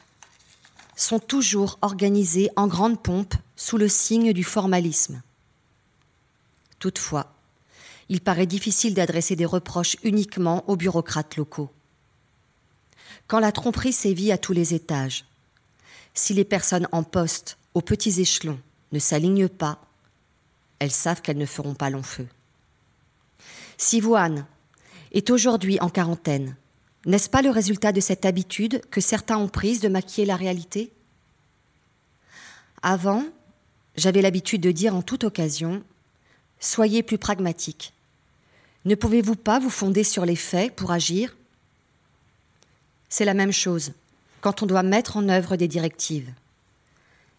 sont 0.95 1.19
toujours 1.19 1.77
organisées 1.81 2.49
en 2.55 2.67
grande 2.67 3.01
pompe 3.01 3.35
sous 3.55 3.77
le 3.77 3.87
signe 3.87 4.33
du 4.33 4.43
formalisme. 4.43 5.21
Toutefois, 6.79 7.33
il 8.09 8.21
paraît 8.21 8.45
difficile 8.45 8.93
d'adresser 8.93 9.35
des 9.35 9.45
reproches 9.45 9.97
uniquement 10.03 10.67
aux 10.67 10.75
bureaucrates 10.75 11.35
locaux. 11.35 11.69
Quand 13.27 13.39
la 13.39 13.51
tromperie 13.51 13.93
sévit 13.93 14.31
à 14.31 14.37
tous 14.37 14.53
les 14.53 14.73
étages, 14.73 15.25
si 16.13 16.33
les 16.33 16.45
personnes 16.45 16.87
en 16.91 17.03
poste 17.03 17.57
aux 17.73 17.81
petits 17.81 18.21
échelons 18.21 18.59
ne 18.91 18.99
s'alignent 18.99 19.49
pas, 19.49 19.79
elles 20.79 20.91
savent 20.91 21.21
qu'elles 21.21 21.37
ne 21.37 21.45
feront 21.45 21.75
pas 21.75 21.89
long 21.89 22.03
feu. 22.03 22.27
Si 23.77 24.01
Wuhan 24.01 24.45
est 25.11 25.29
aujourd'hui 25.29 25.79
en 25.79 25.89
quarantaine. 25.89 26.55
N'est-ce 27.05 27.29
pas 27.29 27.41
le 27.41 27.49
résultat 27.49 27.91
de 27.91 28.01
cette 28.01 28.25
habitude 28.25 28.81
que 28.91 29.01
certains 29.01 29.37
ont 29.37 29.47
prise 29.47 29.79
de 29.79 29.87
maquiller 29.87 30.25
la 30.25 30.35
réalité? 30.35 30.91
Avant, 32.81 33.23
j'avais 33.95 34.21
l'habitude 34.21 34.61
de 34.61 34.71
dire 34.71 34.95
en 34.95 35.01
toute 35.01 35.23
occasion 35.23 35.83
Soyez 36.59 37.03
plus 37.03 37.17
pragmatique. 37.17 37.93
Ne 38.85 38.95
pouvez-vous 38.95 39.35
pas 39.35 39.59
vous 39.59 39.69
fonder 39.69 40.03
sur 40.03 40.25
les 40.25 40.35
faits 40.35 40.75
pour 40.75 40.91
agir? 40.91 41.35
C'est 43.09 43.25
la 43.25 43.33
même 43.33 43.51
chose 43.51 43.93
quand 44.41 44.63
on 44.63 44.65
doit 44.65 44.83
mettre 44.83 45.17
en 45.17 45.29
œuvre 45.29 45.55
des 45.55 45.67
directives. 45.67 46.31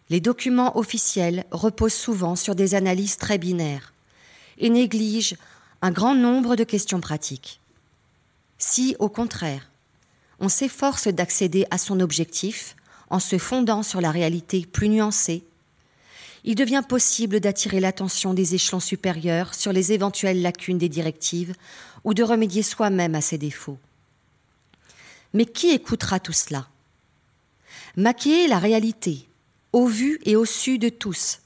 Les 0.09 0.19
documents 0.19 0.77
officiels 0.77 1.45
reposent 1.51 1.93
souvent 1.93 2.35
sur 2.35 2.55
des 2.55 2.75
analyses 2.75 3.17
très 3.17 3.37
binaires 3.37 3.93
et 4.57 4.69
négligent 4.69 5.35
un 5.81 5.91
grand 5.91 6.15
nombre 6.15 6.55
de 6.55 6.63
questions 6.63 6.99
pratiques. 6.99 7.59
Si, 8.57 8.95
au 8.99 9.09
contraire, 9.09 9.69
on 10.39 10.49
s'efforce 10.49 11.07
d'accéder 11.07 11.65
à 11.71 11.77
son 11.77 11.99
objectif 11.99 12.75
en 13.09 13.19
se 13.19 13.37
fondant 13.37 13.83
sur 13.83 14.01
la 14.01 14.11
réalité 14.11 14.65
plus 14.65 14.89
nuancée, 14.89 15.43
il 16.43 16.55
devient 16.55 16.83
possible 16.87 17.39
d'attirer 17.39 17.79
l'attention 17.79 18.33
des 18.33 18.55
échelons 18.55 18.79
supérieurs 18.79 19.53
sur 19.53 19.73
les 19.73 19.91
éventuelles 19.91 20.41
lacunes 20.41 20.77
des 20.77 20.89
directives 20.89 21.53
ou 22.03 22.13
de 22.13 22.23
remédier 22.23 22.63
soi-même 22.63 23.15
à 23.15 23.21
ces 23.21 23.37
défauts. 23.37 23.77
Mais 25.33 25.45
qui 25.45 25.71
écoutera 25.71 26.19
tout 26.19 26.33
cela? 26.33 26.67
Maquiller 27.97 28.47
la 28.47 28.59
réalité, 28.59 29.27
au 29.73 29.85
vu 29.85 30.19
et 30.25 30.35
au 30.35 30.45
su 30.45 30.77
de 30.77 30.89
tous, 30.89 31.39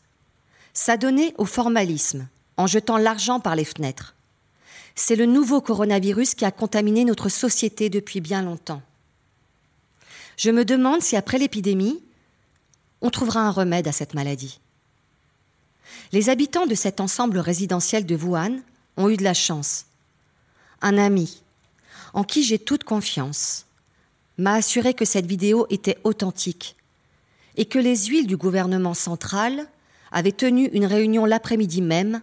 s'adonner 0.73 1.33
au 1.37 1.45
formalisme 1.45 2.27
en 2.57 2.67
jetant 2.67 2.97
l'argent 2.97 3.39
par 3.39 3.55
les 3.55 3.65
fenêtres, 3.65 4.15
c'est 4.95 5.15
le 5.15 5.25
nouveau 5.25 5.61
coronavirus 5.61 6.35
qui 6.35 6.45
a 6.45 6.51
contaminé 6.51 7.05
notre 7.05 7.29
société 7.29 7.89
depuis 7.89 8.21
bien 8.21 8.41
longtemps. 8.41 8.81
Je 10.37 10.51
me 10.51 10.65
demande 10.65 11.01
si 11.01 11.15
après 11.15 11.37
l'épidémie, 11.37 12.01
on 13.01 13.09
trouvera 13.09 13.41
un 13.41 13.51
remède 13.51 13.87
à 13.87 13.91
cette 13.91 14.13
maladie. 14.13 14.59
Les 16.11 16.29
habitants 16.29 16.65
de 16.65 16.75
cet 16.75 16.99
ensemble 16.99 17.39
résidentiel 17.39 18.05
de 18.05 18.15
Wuhan 18.15 18.59
ont 18.97 19.09
eu 19.09 19.17
de 19.17 19.23
la 19.23 19.33
chance. 19.33 19.85
Un 20.81 20.97
ami, 20.97 21.41
en 22.13 22.23
qui 22.23 22.43
j'ai 22.43 22.59
toute 22.59 22.83
confiance, 22.83 23.65
m'a 24.37 24.53
assuré 24.53 24.93
que 24.93 25.05
cette 25.05 25.25
vidéo 25.25 25.67
était 25.69 25.97
authentique 26.03 26.75
et 27.55 27.65
que 27.65 27.79
les 27.79 28.05
huiles 28.05 28.27
du 28.27 28.37
gouvernement 28.37 28.93
central 28.93 29.67
avaient 30.11 30.31
tenu 30.31 30.67
une 30.67 30.85
réunion 30.85 31.25
l'après-midi 31.25 31.81
même 31.81 32.21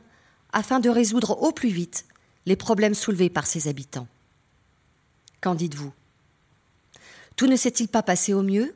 afin 0.52 0.80
de 0.80 0.88
résoudre 0.88 1.40
au 1.42 1.52
plus 1.52 1.68
vite 1.68 2.04
les 2.50 2.57
problèmes 2.57 2.95
soulevés 2.95 3.30
par 3.30 3.47
ses 3.47 3.69
habitants. 3.69 4.09
Qu'en 5.40 5.54
dites-vous? 5.54 5.92
Tout 7.37 7.47
ne 7.47 7.54
s'est-il 7.54 7.87
pas 7.87 8.02
passé 8.02 8.35
au 8.35 8.42
mieux? 8.42 8.75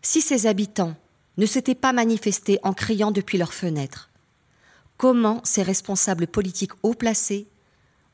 Si 0.00 0.22
ces 0.22 0.46
habitants 0.46 0.96
ne 1.36 1.44
s'étaient 1.44 1.74
pas 1.74 1.92
manifestés 1.92 2.58
en 2.62 2.72
criant 2.72 3.10
depuis 3.10 3.36
leurs 3.36 3.52
fenêtres, 3.52 4.08
comment 4.96 5.42
ces 5.44 5.62
responsables 5.62 6.26
politiques 6.26 6.72
haut 6.82 6.94
placés 6.94 7.46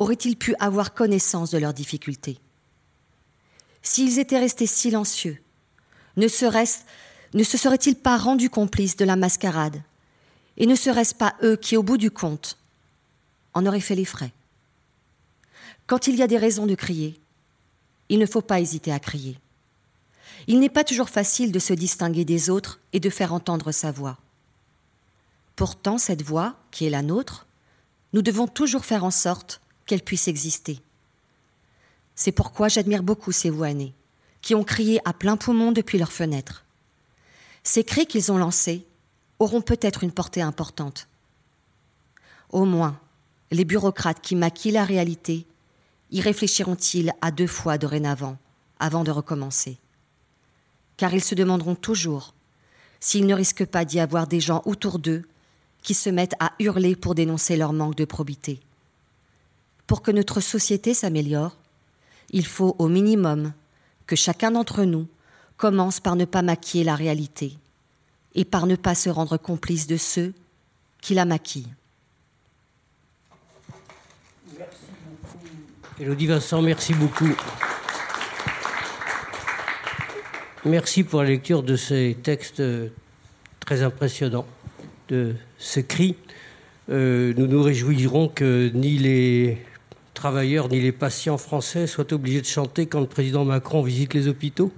auraient-ils 0.00 0.36
pu 0.36 0.56
avoir 0.58 0.94
connaissance 0.94 1.52
de 1.52 1.58
leurs 1.58 1.72
difficultés? 1.72 2.40
S'ils 3.82 4.18
étaient 4.18 4.40
restés 4.40 4.66
silencieux, 4.66 5.40
ne, 6.16 6.24
ne 6.24 7.44
se 7.44 7.56
seraient-ils 7.56 7.94
pas 7.94 8.16
rendus 8.16 8.50
complices 8.50 8.96
de 8.96 9.04
la 9.04 9.14
mascarade? 9.14 9.80
Et 10.56 10.66
ne 10.66 10.74
serait-ce 10.74 11.14
pas 11.14 11.36
eux 11.44 11.54
qui, 11.54 11.76
au 11.76 11.84
bout 11.84 11.98
du 11.98 12.10
compte, 12.10 12.58
en 13.54 13.64
auraient 13.64 13.78
fait 13.78 13.94
les 13.94 14.04
frais? 14.04 14.32
Quand 15.90 16.06
il 16.06 16.14
y 16.14 16.22
a 16.22 16.28
des 16.28 16.38
raisons 16.38 16.66
de 16.66 16.76
crier, 16.76 17.20
il 18.10 18.20
ne 18.20 18.26
faut 18.26 18.42
pas 18.42 18.60
hésiter 18.60 18.92
à 18.92 19.00
crier. 19.00 19.36
Il 20.46 20.60
n'est 20.60 20.68
pas 20.68 20.84
toujours 20.84 21.08
facile 21.08 21.50
de 21.50 21.58
se 21.58 21.72
distinguer 21.72 22.24
des 22.24 22.48
autres 22.48 22.78
et 22.92 23.00
de 23.00 23.10
faire 23.10 23.34
entendre 23.34 23.72
sa 23.72 23.90
voix. 23.90 24.16
Pourtant, 25.56 25.98
cette 25.98 26.22
voix, 26.22 26.54
qui 26.70 26.86
est 26.86 26.90
la 26.90 27.02
nôtre, 27.02 27.48
nous 28.12 28.22
devons 28.22 28.46
toujours 28.46 28.84
faire 28.84 29.02
en 29.02 29.10
sorte 29.10 29.60
qu'elle 29.84 30.02
puisse 30.02 30.28
exister. 30.28 30.78
C'est 32.14 32.30
pourquoi 32.30 32.68
j'admire 32.68 33.02
beaucoup 33.02 33.32
ces 33.32 33.50
Wuhanais, 33.50 33.92
qui 34.42 34.54
ont 34.54 34.62
crié 34.62 35.00
à 35.04 35.12
plein 35.12 35.36
poumon 35.36 35.72
depuis 35.72 35.98
leurs 35.98 36.12
fenêtres. 36.12 36.64
Ces 37.64 37.82
cris 37.82 38.06
qu'ils 38.06 38.30
ont 38.30 38.38
lancés 38.38 38.86
auront 39.40 39.60
peut-être 39.60 40.04
une 40.04 40.12
portée 40.12 40.40
importante. 40.40 41.08
Au 42.50 42.64
moins, 42.64 42.96
les 43.50 43.64
bureaucrates 43.64 44.20
qui 44.20 44.36
maquillent 44.36 44.70
la 44.70 44.84
réalité 44.84 45.48
y 46.10 46.20
réfléchiront-ils 46.20 47.12
à 47.20 47.30
deux 47.30 47.46
fois 47.46 47.78
dorénavant 47.78 48.36
avant 48.78 49.04
de 49.04 49.10
recommencer? 49.10 49.78
Car 50.96 51.14
ils 51.14 51.24
se 51.24 51.34
demanderont 51.34 51.74
toujours 51.74 52.34
s'ils 52.98 53.26
ne 53.26 53.34
risquent 53.34 53.64
pas 53.64 53.84
d'y 53.84 54.00
avoir 54.00 54.26
des 54.26 54.40
gens 54.40 54.62
autour 54.66 54.98
d'eux 54.98 55.22
qui 55.82 55.94
se 55.94 56.10
mettent 56.10 56.34
à 56.40 56.52
hurler 56.58 56.94
pour 56.94 57.14
dénoncer 57.14 57.56
leur 57.56 57.72
manque 57.72 57.96
de 57.96 58.04
probité. 58.04 58.60
Pour 59.86 60.02
que 60.02 60.10
notre 60.10 60.40
société 60.40 60.92
s'améliore, 60.92 61.56
il 62.30 62.46
faut 62.46 62.76
au 62.78 62.88
minimum 62.88 63.52
que 64.06 64.16
chacun 64.16 64.50
d'entre 64.50 64.84
nous 64.84 65.08
commence 65.56 66.00
par 66.00 66.16
ne 66.16 66.24
pas 66.24 66.42
maquiller 66.42 66.84
la 66.84 66.94
réalité 66.94 67.56
et 68.34 68.44
par 68.44 68.66
ne 68.66 68.76
pas 68.76 68.94
se 68.94 69.08
rendre 69.10 69.36
complice 69.36 69.86
de 69.86 69.96
ceux 69.96 70.34
qui 71.00 71.14
la 71.14 71.24
maquillent. 71.24 71.72
Elodie 76.00 76.28
Vincent, 76.28 76.62
merci 76.62 76.94
beaucoup. 76.94 77.28
Merci 80.64 81.04
pour 81.04 81.22
la 81.22 81.28
lecture 81.28 81.62
de 81.62 81.76
ces 81.76 82.16
textes 82.22 82.62
très 83.60 83.82
impressionnants, 83.82 84.46
de 85.10 85.34
ce 85.58 85.80
cri. 85.80 86.16
Euh, 86.88 87.34
nous 87.36 87.46
nous 87.46 87.62
réjouirons 87.62 88.28
que 88.28 88.70
ni 88.72 88.96
les 88.96 89.58
travailleurs 90.14 90.70
ni 90.70 90.80
les 90.80 90.92
patients 90.92 91.36
français 91.36 91.86
soient 91.86 92.14
obligés 92.14 92.40
de 92.40 92.46
chanter 92.46 92.86
quand 92.86 93.00
le 93.00 93.06
président 93.06 93.44
Macron 93.44 93.82
visite 93.82 94.14
les 94.14 94.26
hôpitaux. 94.26 94.72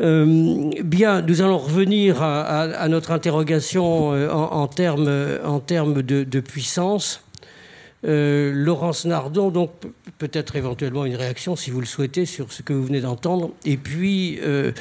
Euh, 0.00 0.72
bien, 0.82 1.22
nous 1.22 1.42
allons 1.42 1.58
revenir 1.58 2.20
à, 2.24 2.88
notre 2.88 3.12
interrogation 3.12 4.12
euh, 4.12 4.28
en 4.32 4.66
termes 4.66 6.02
de 6.02 6.40
puissance. 6.40 7.23
Euh, 8.04 8.52
Laurence 8.52 9.04
Nardon, 9.04 9.50
donc 9.50 9.70
peut-être 10.18 10.56
éventuellement 10.56 11.04
une 11.04 11.16
réaction, 11.16 11.56
si 11.56 11.70
vous 11.70 11.80
le 11.80 11.86
souhaitez, 11.86 12.26
sur 12.26 12.52
ce 12.52 12.62
que 12.62 12.72
vous 12.72 12.84
venez 12.84 13.00
d'entendre. 13.00 13.52
Et 13.64 13.76
puis, 13.76 14.38
euh, 14.42 14.72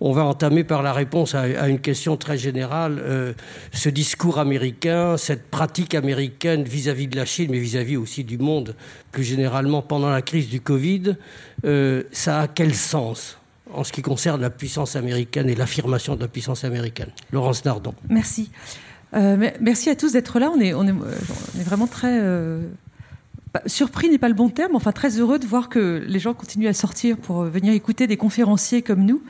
on 0.00 0.12
va 0.12 0.24
entamer 0.24 0.64
par 0.64 0.82
la 0.82 0.92
réponse 0.92 1.34
à, 1.34 1.68
une 1.68 1.80
question 1.80 2.16
très 2.16 2.36
générale. 2.36 3.00
Euh, 3.00 3.32
ce 3.72 3.88
discours 3.88 4.38
américain, 4.38 5.16
cette 5.16 5.48
pratique 5.50 5.94
américaine 5.94 6.64
vis-à-vis 6.64 7.06
de 7.06 7.16
la 7.16 7.24
Chine, 7.24 7.48
mais 7.50 7.58
vis-à-vis 7.58 7.96
aussi 7.96 8.24
du 8.24 8.38
monde 8.38 8.74
plus 9.12 9.24
généralement 9.24 9.82
pendant 9.82 10.10
la 10.10 10.22
crise 10.22 10.48
du 10.48 10.60
Covid, 10.60 11.16
ça 12.12 12.40
a 12.40 12.48
quel 12.48 12.74
sens 12.74 13.38
en 13.72 13.84
ce 13.84 13.92
qui 13.92 14.02
concerne 14.02 14.40
la 14.40 14.50
puissance 14.50 14.96
américaine 14.96 15.48
et 15.48 15.54
l'affirmation 15.54 16.16
de 16.16 16.20
la 16.20 16.28
puissance 16.28 16.64
américaine? 16.64 17.10
Laurence 17.32 17.64
Nardon. 17.64 17.94
Merci. 18.08 18.50
Euh, 19.14 19.50
merci 19.60 19.90
à 19.90 19.96
tous 19.96 20.12
d'être 20.12 20.38
là. 20.38 20.50
On 20.52 20.60
est, 20.60 20.72
euh, 20.74 20.94
vraiment 21.54 21.86
très 21.86 22.18
euh, 22.20 22.62
surpris 23.66 24.10
n'est 24.10 24.18
pas 24.18 24.28
le 24.28 24.34
bon 24.34 24.50
terme, 24.50 24.76
enfin 24.76 24.92
très 24.92 25.18
heureux 25.18 25.38
de 25.38 25.46
voir 25.46 25.68
que 25.68 26.04
les 26.06 26.18
gens 26.18 26.34
continuent 26.34 26.68
à 26.68 26.74
sortir 26.74 27.16
pour 27.16 27.42
venir 27.44 27.72
écouter 27.72 28.06
des 28.06 28.16
conférenciers 28.16 28.82
comme 28.82 29.04
nous. 29.04 29.22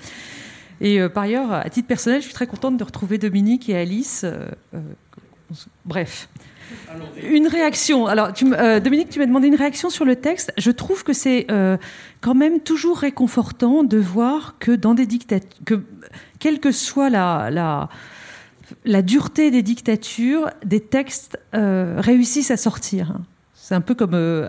Et 0.80 1.00
par 1.08 1.24
ailleurs, 1.24 1.52
à 1.52 1.68
titre 1.70 1.88
personnel, 1.88 2.20
je 2.20 2.26
suis 2.26 2.34
très 2.34 2.46
contente 2.46 2.76
de 2.76 2.84
retrouver 2.84 3.18
Dominique 3.18 3.68
et 3.68 3.76
Alice. 3.76 4.24
bref. 5.84 6.28
Une 7.28 7.48
réaction. 7.48 8.06
Alors, 8.06 8.32
Dominique, 8.32 9.08
tu 9.08 9.18
m'as 9.18 9.26
demandé 9.26 9.48
une 9.48 9.56
réaction 9.56 9.90
sur 9.90 10.04
le 10.04 10.14
texte. 10.14 10.52
Je 10.56 10.70
trouve 10.70 11.02
que 11.02 11.12
c'est 11.12 11.48
quand 12.20 12.34
même 12.34 12.60
toujours 12.60 12.98
réconfortant 12.98 13.82
de 13.82 13.98
voir 13.98 14.54
que 14.60 14.70
dans 14.70 14.94
des 14.94 15.06
dictatures, 15.06 15.50
que 15.64 15.82
quelle 16.38 16.60
que 16.60 16.70
soit 16.70 17.10
la 17.10 17.88
la 18.84 19.02
dureté 19.02 19.50
des 19.50 19.62
dictatures, 19.62 20.50
des 20.64 20.80
textes 20.80 21.38
euh, 21.54 21.96
réussissent 21.98 22.50
à 22.50 22.56
sortir. 22.56 23.18
C'est 23.54 23.74
un 23.74 23.80
peu 23.80 23.94
comme 23.94 24.14
euh, 24.14 24.48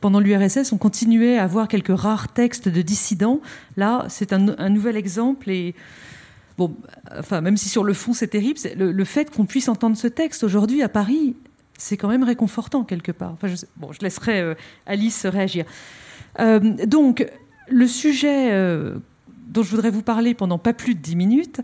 pendant 0.00 0.20
l'URSS, 0.20 0.72
on 0.72 0.78
continuait 0.78 1.38
à 1.38 1.44
avoir 1.44 1.68
quelques 1.68 1.96
rares 1.96 2.28
textes 2.28 2.68
de 2.68 2.82
dissidents. 2.82 3.40
Là, 3.76 4.06
c'est 4.08 4.32
un, 4.32 4.68
nouvel 4.70 4.96
exemple 4.96 5.50
et 5.50 5.74
bon, 6.56 6.74
enfin, 7.18 7.40
même 7.40 7.56
si 7.56 7.68
sur 7.68 7.84
le 7.84 7.92
fond 7.92 8.14
c'est 8.14 8.28
terrible, 8.28 8.58
le, 8.76 9.04
fait 9.04 9.30
qu'on 9.30 9.44
puisse 9.44 9.68
entendre 9.68 9.96
ce 9.96 10.06
texte 10.06 10.42
aujourd'hui 10.42 10.82
à 10.82 10.88
Paris, 10.88 11.36
c'est 11.76 11.98
quand 11.98 12.08
même 12.08 12.24
réconfortant 12.24 12.84
quelque 12.84 13.12
part. 13.12 13.32
Enfin, 13.32 13.48
je, 13.48 13.56
bon, 13.76 13.92
je 13.92 14.00
laisserai 14.00 14.40
euh, 14.40 14.54
Alice 14.86 15.26
réagir. 15.26 15.66
donc, 16.38 17.30
le 17.68 17.86
sujet 17.88 18.52
dont 19.48 19.62
je 19.62 19.70
voudrais 19.70 19.90
vous 19.90 20.02
parler 20.02 20.34
pendant 20.34 20.58
pas 20.58 20.72
plus 20.72 20.94
de 20.94 21.00
dix 21.00 21.16
minutes, 21.16 21.60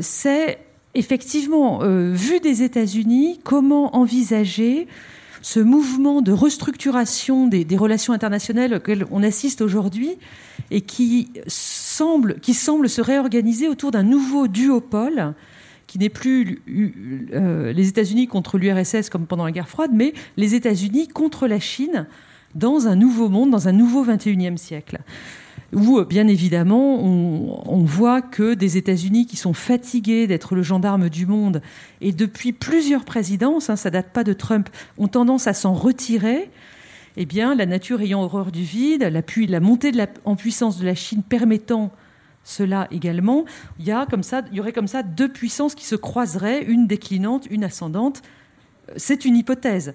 c'est 0.00 0.58
effectivement, 0.94 1.82
euh, 1.82 2.12
vu 2.12 2.40
des 2.40 2.62
États-Unis, 2.62 3.40
comment 3.44 3.96
envisager 3.96 4.86
ce 5.42 5.60
mouvement 5.60 6.20
de 6.20 6.32
restructuration 6.32 7.46
des, 7.46 7.64
relations 7.76 8.12
internationales 8.12 8.74
auxquelles 8.74 9.06
on 9.10 9.22
assiste 9.22 9.60
aujourd'hui 9.60 10.16
et 10.70 10.80
qui 10.80 11.30
semble, 11.46 12.40
qui 12.40 12.54
semble 12.54 12.88
se 12.88 13.00
réorganiser 13.00 13.68
autour 13.68 13.90
d'un 13.90 14.02
nouveau 14.02 14.48
duopole 14.48 15.34
qui 15.86 15.98
n'est 15.98 16.10
plus 16.10 16.60
euh, 17.32 17.72
les 17.72 17.88
États-Unis 17.88 18.26
contre 18.26 18.58
l'URSS 18.58 19.08
comme 19.08 19.26
pendant 19.26 19.44
la 19.44 19.52
guerre 19.52 19.68
froide, 19.68 19.92
mais 19.94 20.12
les 20.36 20.54
États-Unis 20.54 21.08
contre 21.08 21.46
la 21.46 21.60
Chine 21.60 22.06
dans 22.54 22.88
un 22.88 22.96
nouveau 22.96 23.28
monde, 23.28 23.50
dans 23.50 23.68
un 23.68 23.72
nouveau 23.72 24.04
21e 24.04 24.56
siècle 24.56 24.98
où, 25.72 26.02
bien 26.04 26.28
évidemment, 26.28 27.02
on, 27.02 27.84
voit 27.84 28.22
que 28.22 28.54
des 28.54 28.76
États-Unis 28.76 29.26
qui 29.26 29.36
sont 29.36 29.52
fatigués 29.52 30.26
d'être 30.26 30.54
le 30.54 30.62
gendarme 30.62 31.08
du 31.10 31.26
monde, 31.26 31.60
et 32.00 32.12
depuis 32.12 32.52
plusieurs 32.52 33.04
présidences, 33.04 33.68
hein, 33.68 33.76
ça 33.76 33.90
date 33.90 34.12
pas 34.12 34.24
de 34.24 34.32
Trump, 34.32 34.68
ont 34.96 35.08
tendance 35.08 35.46
à 35.46 35.52
s'en 35.52 35.74
retirer. 35.74 36.50
Eh 37.16 37.26
bien, 37.26 37.54
la 37.54 37.66
nature 37.66 38.00
ayant 38.00 38.22
horreur 38.22 38.50
du 38.50 38.62
vide, 38.62 39.02
la, 39.02 39.60
montée 39.60 39.92
en 40.24 40.36
puissance 40.36 40.78
de 40.78 40.86
la 40.86 40.94
Chine 40.94 41.22
permettant 41.22 41.92
cela 42.44 42.88
également, 42.90 43.44
il 43.78 43.84
y, 43.84 43.90
a 43.90 44.06
comme 44.06 44.22
ça, 44.22 44.42
il 44.50 44.56
y 44.56 44.60
aurait 44.60 44.72
comme 44.72 44.86
ça 44.86 45.02
deux 45.02 45.28
puissances 45.28 45.74
qui 45.74 45.84
se 45.84 45.96
croiseraient, 45.96 46.64
une 46.64 46.86
déclinante, 46.86 47.46
une 47.50 47.62
ascendante. 47.62 48.22
C'est 48.96 49.26
une 49.26 49.36
hypothèse. 49.36 49.92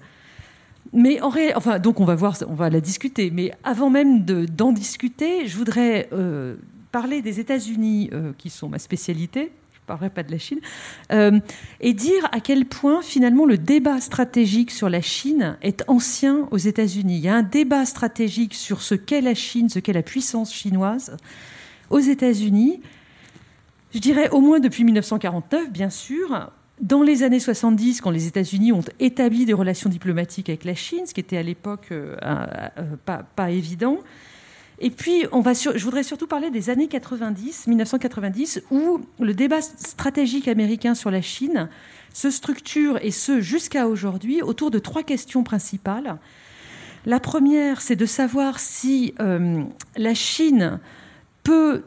Mais 0.92 1.20
en 1.20 1.32
enfin, 1.56 1.78
donc 1.78 2.00
on 2.00 2.04
va 2.04 2.14
voir, 2.14 2.36
on 2.48 2.54
va 2.54 2.70
la 2.70 2.80
discuter. 2.80 3.30
Mais 3.30 3.52
avant 3.64 3.90
même 3.90 4.24
d'en 4.24 4.72
discuter, 4.72 5.46
je 5.46 5.56
voudrais 5.56 6.08
euh, 6.12 6.56
parler 6.92 7.22
des 7.22 7.40
États-Unis, 7.40 8.10
euh, 8.12 8.32
qui 8.38 8.50
sont 8.50 8.68
ma 8.68 8.78
spécialité. 8.78 9.50
ne 9.72 9.86
parlerai 9.86 10.10
pas 10.10 10.22
de 10.22 10.30
la 10.30 10.38
Chine, 10.38 10.60
euh, 11.12 11.38
et 11.80 11.92
dire 11.94 12.28
à 12.32 12.40
quel 12.40 12.66
point 12.66 13.02
finalement 13.02 13.44
le 13.44 13.58
débat 13.58 14.00
stratégique 14.00 14.70
sur 14.70 14.88
la 14.88 15.00
Chine 15.00 15.56
est 15.62 15.82
ancien 15.88 16.48
aux 16.50 16.58
États-Unis. 16.58 17.16
Il 17.16 17.24
y 17.24 17.28
a 17.28 17.34
un 17.34 17.42
débat 17.42 17.84
stratégique 17.84 18.54
sur 18.54 18.80
ce 18.82 18.94
qu'est 18.94 19.20
la 19.20 19.34
Chine, 19.34 19.68
ce 19.68 19.78
qu'est 19.78 19.92
la 19.92 20.02
puissance 20.02 20.54
chinoise 20.54 21.16
aux 21.90 21.98
États-Unis, 21.98 22.80
je 23.94 24.00
dirais 24.00 24.28
au 24.30 24.40
moins 24.40 24.58
depuis 24.58 24.82
1949, 24.82 25.70
bien 25.70 25.88
sûr. 25.88 26.50
Dans 26.80 27.02
les 27.02 27.22
années 27.22 27.40
70, 27.40 28.00
quand 28.00 28.10
les 28.10 28.26
États-Unis 28.26 28.72
ont 28.72 28.84
établi 28.98 29.44
des 29.46 29.52
relations 29.52 29.88
diplomatiques 29.88 30.48
avec 30.48 30.64
la 30.64 30.74
Chine, 30.74 31.06
ce 31.06 31.14
qui 31.14 31.20
était 31.20 31.36
à 31.36 31.42
l'époque 31.42 31.88
euh, 31.92 32.16
pas, 33.04 33.22
pas 33.36 33.50
évident, 33.50 34.00
et 34.80 34.90
puis, 34.90 35.24
on 35.30 35.40
va 35.40 35.52
je 35.54 35.84
voudrais 35.84 36.02
surtout 36.02 36.26
parler 36.26 36.50
des 36.50 36.68
années 36.68 36.88
90, 36.88 37.68
1990, 37.68 38.62
où 38.70 39.00
le 39.20 39.32
débat 39.32 39.62
stratégique 39.62 40.48
américain 40.48 40.94
sur 40.94 41.10
la 41.10 41.22
Chine 41.22 41.68
se 42.12 42.30
structure, 42.30 42.98
et 43.02 43.10
ce 43.10 43.40
jusqu'à 43.40 43.86
aujourd'hui, 43.86 44.42
autour 44.42 44.70
de 44.70 44.78
trois 44.78 45.02
questions 45.02 45.44
principales. 45.44 46.18
La 47.06 47.20
première, 47.20 47.80
c'est 47.80 47.96
de 47.96 48.06
savoir 48.06 48.58
si 48.58 49.14
euh, 49.20 49.62
la 49.96 50.14
Chine 50.14 50.80
peut 51.44 51.84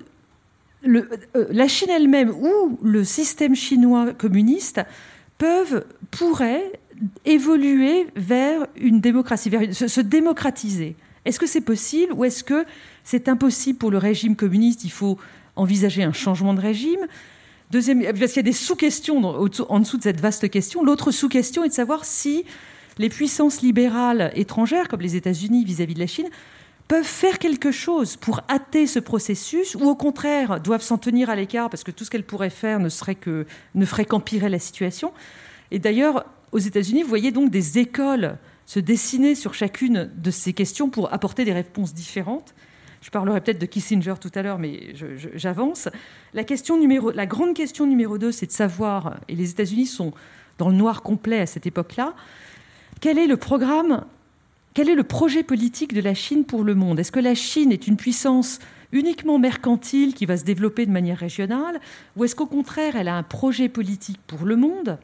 euh, 0.86 1.48
la 1.50 1.68
Chine 1.68 1.90
elle-même 1.90 2.30
ou 2.30 2.78
le 2.84 3.04
système 3.04 3.56
chinois 3.56 4.14
communiste 4.14 4.82
peuvent, 5.38 5.86
pourraient 6.12 6.72
évoluer 7.26 8.08
vers 8.16 8.68
une 8.76 9.02
démocratie, 9.02 9.50
vers 9.50 9.74
se, 9.74 10.02
démocratiser. 10.02 10.96
Est-ce 11.26 11.40
que 11.40 11.48
c'est 11.48 11.62
possible 11.62 12.14
ou 12.14 12.26
est-ce 12.26 12.44
que 12.44 12.66
c'est 13.04 13.28
impossible 13.28 13.78
pour 13.78 13.92
le 13.92 13.98
régime 13.98 14.36
communiste? 14.36 14.84
Il 14.84 14.92
faut 14.92 15.18
envisager 15.56 16.04
un 16.04 16.14
changement 16.14 16.54
de 16.54 16.62
régime. 16.62 17.08
Deuxième, 17.70 18.02
parce 18.02 18.32
qu'il 18.32 18.38
y 18.38 18.40
a 18.40 18.44
des 18.44 18.54
sous-questions 18.54 19.18
en 19.26 19.80
dessous 19.80 19.98
de 19.98 20.04
cette 20.04 20.22
vaste 20.22 20.50
question. 20.50 20.84
L'autre 20.84 21.12
sous-question 21.12 21.64
est 21.64 21.70
de 21.70 21.74
savoir 21.74 22.06
si 22.06 22.46
les 22.98 23.10
puissances 23.10 23.62
libérales 23.62 24.32
étrangères, 24.36 24.88
comme 24.88 25.02
les 25.02 25.16
États-Unis 25.16 25.66
vis-à-vis 25.66 25.94
de 25.94 26.00
la 26.00 26.08
Chine, 26.08 26.30
peuvent 26.88 27.04
faire 27.04 27.40
quelque 27.40 27.72
chose 27.72 28.16
pour 28.16 28.42
hâter 28.50 28.88
ce 28.88 29.00
processus, 29.00 29.76
ou 29.76 29.84
au 29.86 29.96
contraire 29.96 30.60
doivent 30.62 30.82
s'en 30.82 30.98
tenir 30.98 31.30
à 31.30 31.36
l'écart 31.36 31.70
parce 31.70 31.84
que 31.84 31.92
tout 31.92 32.06
ce 32.06 32.10
qu'elles 32.10 32.24
pourraient 32.24 32.50
faire 32.50 32.80
ne, 32.80 32.90
serait 32.90 33.16
que, 33.16 33.46
ne 33.76 33.86
ferait 33.86 34.06
qu'empirer 34.06 34.50
la 34.50 34.60
situation. 34.60 35.12
Et 35.72 35.80
d'ailleurs, 35.80 36.26
aux 36.52 36.60
États-Unis, 36.60 37.04
vous 37.04 37.10
voyez 37.10 37.32
donc 37.32 37.52
des 37.52 37.78
écoles 37.78 38.38
se 38.66 38.80
dessiner 38.80 39.36
sur 39.36 39.54
chacune 39.54 40.12
de 40.16 40.32
ces 40.32 40.54
questions 40.54 40.90
pour 40.90 41.14
apporter 41.14 41.46
des 41.46 41.54
réponses 41.54 41.94
différentes. 41.94 42.54
Je 43.02 43.10
parlerai 43.10 43.42
peut-être 43.42 43.60
de 43.60 43.66
Kissinger 43.66 44.16
tout 44.20 44.32
à 44.36 44.42
l'heure, 44.42 44.60
mais 44.60 44.94
j'avance. 45.36 45.88
La, 46.34 46.44
question 46.44 46.78
numéro, 46.78 47.12
la 47.12 47.26
grande 47.26 47.54
question 47.54 47.86
numéro 47.86 48.18
deux, 48.18 48.32
c'est 48.32 48.48
de 48.48 48.52
savoir, 48.52 49.20
et 49.28 49.36
les 49.36 49.52
États-Unis 49.52 49.86
sont 49.86 50.14
dans 50.58 50.70
le 50.70 50.76
noir 50.76 51.04
complet 51.04 51.40
à 51.40 51.46
cette 51.46 51.66
époque-là, 51.66 52.16
quel 53.00 53.18
est 53.18 53.28
le 53.28 53.38
programme, 53.38 54.04
quel 54.78 54.90
est 54.90 54.96
le 54.96 55.04
projet 55.04 55.42
politique 55.42 55.92
de 55.92 56.02
la 56.02 56.14
Chine 56.14 56.46
pour 56.46 56.64
le 56.64 56.76
monde? 56.76 57.00
Est-ce 57.00 57.12
que 57.12 57.20
la 57.20 57.34
Chine 57.34 57.72
est 57.72 57.88
une 57.88 57.98
puissance 57.98 58.60
uniquement 58.92 59.40
mercantile 59.40 60.14
qui 60.14 60.28
va 60.28 60.38
se 60.38 60.44
développer 60.44 60.86
de 60.86 60.92
manière 60.92 61.18
régionale, 61.18 61.80
ou 62.16 62.24
est-ce 62.24 62.36
qu'au 62.36 62.46
contraire, 62.46 62.96
elle 62.96 63.08
a 63.08 63.16
un 63.16 63.24
projet 63.24 63.70
politique 63.70 64.20
pour 64.28 64.46
le 64.46 64.56
monde? 64.56 65.00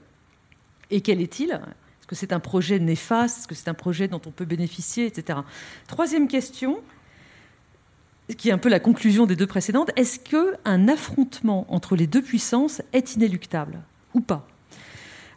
Et 0.92 1.02
quel 1.02 1.20
est-il? 1.20 1.54
Est-ce 1.54 2.06
que 2.06 2.14
c'est 2.14 2.34
un 2.34 2.40
projet 2.40 2.78
néfaste? 2.78 3.40
Est-ce 3.40 3.48
que 3.48 3.56
c'est 3.56 3.68
un 3.68 3.74
projet 3.74 4.08
dont 4.08 4.22
on 4.28 4.30
peut 4.30 4.46
bénéficier, 4.46 5.08
etc. 5.08 5.40
Troisième 5.88 6.28
question, 6.28 6.80
qui 8.38 8.50
est 8.50 8.54
un 8.54 8.60
peu 8.60 8.70
la 8.70 8.80
conclusion 8.80 9.26
des 9.26 9.36
deux 9.36 9.48
précédentes, 9.48 9.90
est-ce 9.96 10.20
qu'un 10.20 10.88
affrontement 10.88 11.66
entre 11.74 11.96
les 11.96 12.06
deux 12.06 12.22
puissances 12.22 12.84
est 12.94 13.16
inéluctable? 13.16 13.82
Ou 14.14 14.22
pas? 14.22 14.48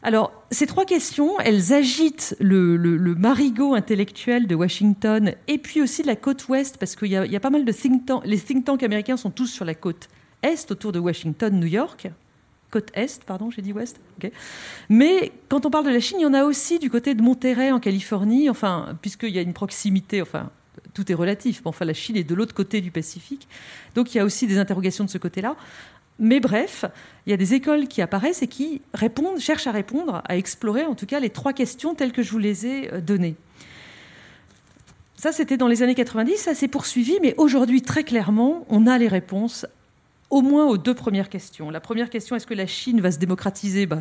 Alors, 0.06 0.32
ces 0.52 0.68
trois 0.68 0.84
questions, 0.84 1.40
elles 1.40 1.72
agitent 1.72 2.36
le, 2.38 2.76
marigot 3.16 3.74
intellectuel 3.74 4.46
de 4.46 4.54
Washington 4.54 5.34
et 5.48 5.58
puis 5.58 5.82
aussi 5.82 6.04
la 6.04 6.14
côte 6.14 6.46
ouest, 6.46 6.76
parce 6.78 6.94
qu'il 6.94 7.08
y, 7.08 7.16
a 7.16 7.40
pas 7.40 7.50
mal 7.50 7.64
de 7.64 7.72
think 7.72 8.06
tanks. 8.06 8.24
Les 8.24 8.38
think 8.38 8.64
tanks 8.64 8.84
américains 8.84 9.16
sont 9.16 9.32
tous 9.32 9.48
sur 9.48 9.64
la 9.64 9.74
côte 9.74 10.08
est, 10.44 10.70
autour 10.70 10.92
de 10.92 11.00
Washington, 11.00 11.58
New 11.58 11.66
York 11.66 12.06
côte 12.70 12.90
est, 12.94 13.24
pardon, 13.24 13.50
j'ai 13.50 13.62
dit 13.62 13.72
ouest. 13.72 13.98
Mais 14.88 15.32
quand 15.48 15.66
on 15.66 15.70
parle 15.70 15.86
de 15.86 15.90
la 15.90 16.00
Chine, 16.00 16.18
il 16.20 16.22
y 16.22 16.26
en 16.26 16.34
a 16.34 16.44
aussi 16.44 16.78
du 16.78 16.88
côté 16.88 17.14
de 17.14 17.22
Monterrey 17.22 17.72
en 17.72 17.80
Californie, 17.80 18.48
enfin, 18.48 18.96
puisqu'il 19.02 19.30
y 19.30 19.38
a 19.38 19.42
une 19.42 19.54
proximité, 19.54 20.22
enfin, 20.22 20.50
tout 20.94 21.10
est 21.10 21.14
relatif. 21.14 21.62
enfin, 21.64 21.84
la 21.84 21.94
Chine 21.94 22.16
est 22.16 22.24
de 22.24 22.34
l'autre 22.34 22.54
côté 22.54 22.80
du 22.80 22.92
Pacifique, 22.92 23.48
donc 23.96 24.14
il 24.14 24.18
y 24.18 24.20
a 24.20 24.24
aussi 24.24 24.46
des 24.46 24.58
interrogations 24.58 25.04
de 25.04 25.10
ce 25.10 25.18
côté-là. 25.18 25.56
Mais 26.18 26.40
bref, 26.40 26.84
il 27.26 27.30
y 27.30 27.32
a 27.32 27.36
des 27.36 27.54
écoles 27.54 27.88
qui 27.88 28.00
apparaissent 28.00 28.42
et 28.42 28.46
qui 28.46 28.80
répondent, 28.94 29.38
cherchent 29.38 29.66
à 29.66 29.72
répondre, 29.72 30.22
à 30.26 30.36
explorer 30.36 30.84
en 30.84 30.94
tout 30.94 31.06
cas 31.06 31.20
les 31.20 31.30
trois 31.30 31.52
questions 31.52 31.94
telles 31.94 32.12
que 32.12 32.22
je 32.22 32.30
vous 32.30 32.38
les 32.38 32.66
ai 32.66 32.92
euh, 32.92 33.00
données. 33.00 33.36
Ça, 35.16 35.32
c'était 35.32 35.56
dans 35.56 35.68
les 35.68 35.82
années 35.82 35.94
90, 35.94 36.36
ça 36.36 36.54
s'est 36.54 36.68
poursuivi, 36.68 37.18
mais 37.22 37.34
aujourd'hui, 37.38 37.82
très 37.82 38.04
clairement, 38.04 38.66
on 38.68 38.86
a 38.86 38.98
les 38.98 39.08
réponses 39.08 39.66
au 40.30 40.42
moins 40.42 40.66
aux 40.66 40.76
deux 40.76 40.94
premières 40.94 41.28
questions. 41.28 41.70
La 41.70 41.80
première 41.80 42.10
question, 42.10 42.34
est-ce 42.34 42.46
que 42.46 42.54
la 42.54 42.66
Chine 42.66 43.00
va 43.00 43.12
se 43.12 43.18
démocratiser? 43.18 43.86
Ben, 43.86 44.00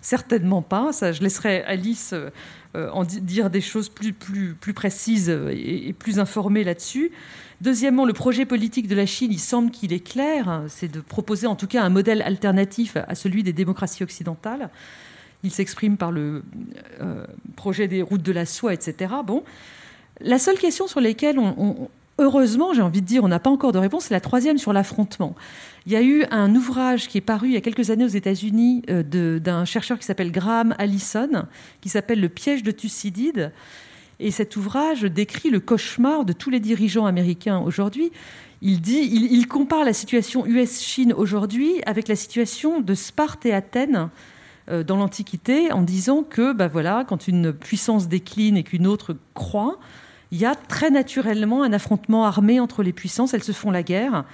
Certainement 0.00 0.62
pas. 0.62 0.90
Je 0.92 1.22
laisserai 1.22 1.62
Alice 1.62 2.12
euh, 2.12 2.30
euh, 2.74 2.90
en 2.90 3.04
dire 3.04 3.50
des 3.50 3.60
choses 3.60 3.88
plus, 3.88 4.12
précises 4.74 5.28
et, 5.28 5.92
plus 5.92 6.18
informées 6.18 6.64
là-dessus. 6.64 7.12
Deuxièmement, 7.60 8.04
le 8.04 8.12
projet 8.12 8.44
politique 8.44 8.88
de 8.88 8.94
la 8.94 9.06
Chine, 9.06 9.32
il 9.32 9.40
semble 9.40 9.70
qu'il 9.70 9.92
est 9.92 10.06
clair, 10.06 10.64
c'est 10.68 10.90
de 10.90 11.00
proposer 11.00 11.46
en 11.46 11.56
tout 11.56 11.66
cas 11.66 11.82
un 11.82 11.88
modèle 11.88 12.20
alternatif 12.22 12.96
à 12.96 13.14
celui 13.14 13.42
des 13.42 13.54
démocraties 13.54 14.02
occidentales. 14.02 14.70
Il 15.42 15.50
s'exprime 15.50 15.96
par 15.96 16.12
le 16.12 16.42
euh, 17.00 17.24
projet 17.54 17.88
des 17.88 18.02
routes 18.02 18.22
de 18.22 18.32
la 18.32 18.46
soie, 18.46 18.74
etc. 18.74 19.14
Bon, 19.24 19.42
la 20.20 20.38
seule 20.38 20.58
question 20.58 20.86
sur 20.86 21.00
laquelle 21.00 21.38
on, 21.38 21.88
Heureusement, 22.18 22.72
j'ai 22.72 22.80
envie 22.80 23.02
de 23.02 23.06
dire, 23.06 23.24
on 23.24 23.28
n'a 23.28 23.38
pas 23.38 23.50
encore 23.50 23.72
de 23.72 23.78
réponse. 23.78 24.04
C'est 24.04 24.14
la 24.14 24.20
troisième 24.20 24.56
sur 24.56 24.72
l'affrontement. 24.72 25.34
Il 25.84 25.92
y 25.92 25.96
a 25.96 26.02
eu 26.02 26.24
un 26.30 26.54
ouvrage 26.54 27.08
qui 27.08 27.18
est 27.18 27.22
paru 27.22 27.48
il 27.48 27.52
y 27.52 27.56
a 27.58 27.60
quelques 27.60 27.90
années 27.90 28.04
aux 28.04 28.08
États-Unis 28.08 28.82
euh, 28.88 29.38
d'un 29.38 29.64
chercheur 29.66 29.98
qui 29.98 30.06
s'appelle 30.06 30.32
Graham 30.32 30.74
Allison, 30.78 31.44
qui 31.82 31.90
s'appelle 31.90 32.20
Le 32.20 32.30
piège 32.30 32.62
de 32.62 32.70
Thucydide. 32.70 33.52
Et 34.18 34.30
cet 34.30 34.56
ouvrage 34.56 35.02
décrit 35.02 35.50
le 35.50 35.60
cauchemar 35.60 36.24
de 36.24 36.32
tous 36.32 36.48
les 36.48 36.60
dirigeants 36.60 37.04
américains 37.04 37.58
aujourd'hui. 37.58 38.10
Il, 38.62 39.46
compare 39.46 39.84
la 39.84 39.92
situation 39.92 40.46
US-Chine 40.46 41.12
aujourd'hui 41.12 41.82
avec 41.84 42.08
la 42.08 42.16
situation 42.16 42.80
de 42.80 42.94
Sparte 42.94 43.44
et 43.44 43.52
Athènes 43.52 44.08
euh, 44.70 44.82
dans 44.82 44.96
l'Antiquité, 44.96 45.70
en 45.70 45.82
disant 45.82 46.22
que, 46.22 46.54
bah 46.54 46.66
voilà, 46.66 47.04
quand 47.06 47.28
une 47.28 47.52
puissance 47.52 48.08
décline 48.08 48.56
et 48.56 48.62
qu'une 48.62 48.86
autre 48.86 49.14
croît, 49.34 49.78
il 50.30 50.38
y 50.38 50.44
a 50.44 50.54
très 50.54 50.90
naturellement 50.90 51.62
un 51.62 51.72
affrontement 51.72 52.24
armé 52.24 52.58
entre 52.60 52.82
les 52.82 52.92
puissances, 52.92 53.34
elles 53.34 53.44
se 53.44 53.52
font 53.52 53.70
la 53.70 53.82
guerre. 53.82 54.24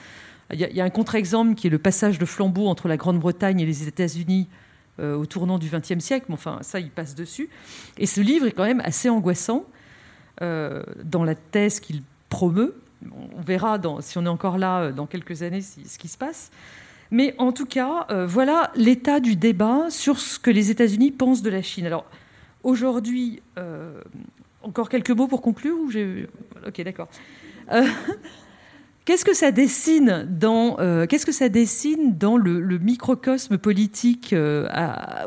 Il 0.52 0.60
y 0.60 0.80
a, 0.80 0.84
un 0.84 0.90
contre-exemple 0.90 1.54
qui 1.54 1.66
est 1.66 1.70
le 1.70 1.78
passage 1.78 2.18
de 2.18 2.24
flambeau 2.24 2.66
entre 2.66 2.88
la 2.88 2.96
Grande-Bretagne 2.96 3.60
et 3.60 3.66
les 3.66 3.88
États-Unis 3.88 4.48
euh, 5.00 5.16
au 5.16 5.24
tournant 5.24 5.58
du 5.58 5.70
XXe 5.70 6.04
siècle, 6.04 6.26
mais 6.28 6.34
enfin 6.34 6.58
ça, 6.60 6.78
il 6.78 6.90
passe 6.90 7.14
dessus. 7.14 7.48
Et 7.96 8.06
ce 8.06 8.20
livre 8.20 8.46
est 8.46 8.52
quand 8.52 8.64
même 8.64 8.82
assez 8.84 9.08
angoissant 9.08 9.64
euh, 10.42 10.82
dans 11.04 11.24
la 11.24 11.34
thèse 11.34 11.80
qu'il 11.80 12.02
promeut. 12.28 12.74
On 13.10 13.40
verra 13.40 13.80
si 14.00 14.18
on 14.18 14.26
est 14.26 14.28
encore 14.28 14.58
là 14.58 14.80
euh, 14.80 14.92
dans 14.92 15.06
quelques 15.06 15.42
années 15.42 15.62
ce 15.62 15.98
qui 15.98 16.08
se 16.08 16.18
passe. 16.18 16.50
Mais 17.10 17.34
en 17.36 17.52
tout 17.52 17.66
cas, 17.66 18.06
voilà 18.26 18.70
l'état 18.74 19.20
du 19.20 19.36
débat 19.36 19.90
sur 19.90 20.18
ce 20.18 20.38
que 20.38 20.50
les 20.50 20.70
États-Unis 20.70 21.10
pensent 21.10 21.42
de 21.42 21.50
la 21.50 21.60
Chine. 21.60 21.84
Alors 21.84 22.06
aujourd'hui, 22.62 23.42
encore 24.62 24.88
quelques 24.88 25.10
mots 25.10 25.28
pour 25.28 25.42
conclure 25.42 25.76
ou 25.76 25.90
Ok, 26.66 26.80
d'accord. 26.82 27.08
Euh, 27.72 27.86
qu'est-ce 29.04 29.24
que 29.24 29.34
ça 29.34 29.50
dessine 29.50 30.26
dans 30.28 30.78
euh, 30.80 31.06
Qu'est-ce 31.06 31.26
que 31.26 31.32
ça 31.32 31.48
dessine 31.48 32.16
dans 32.16 32.36
le, 32.36 32.78
microcosme 32.78 33.58
politique 33.58 34.32
euh, 34.32 34.68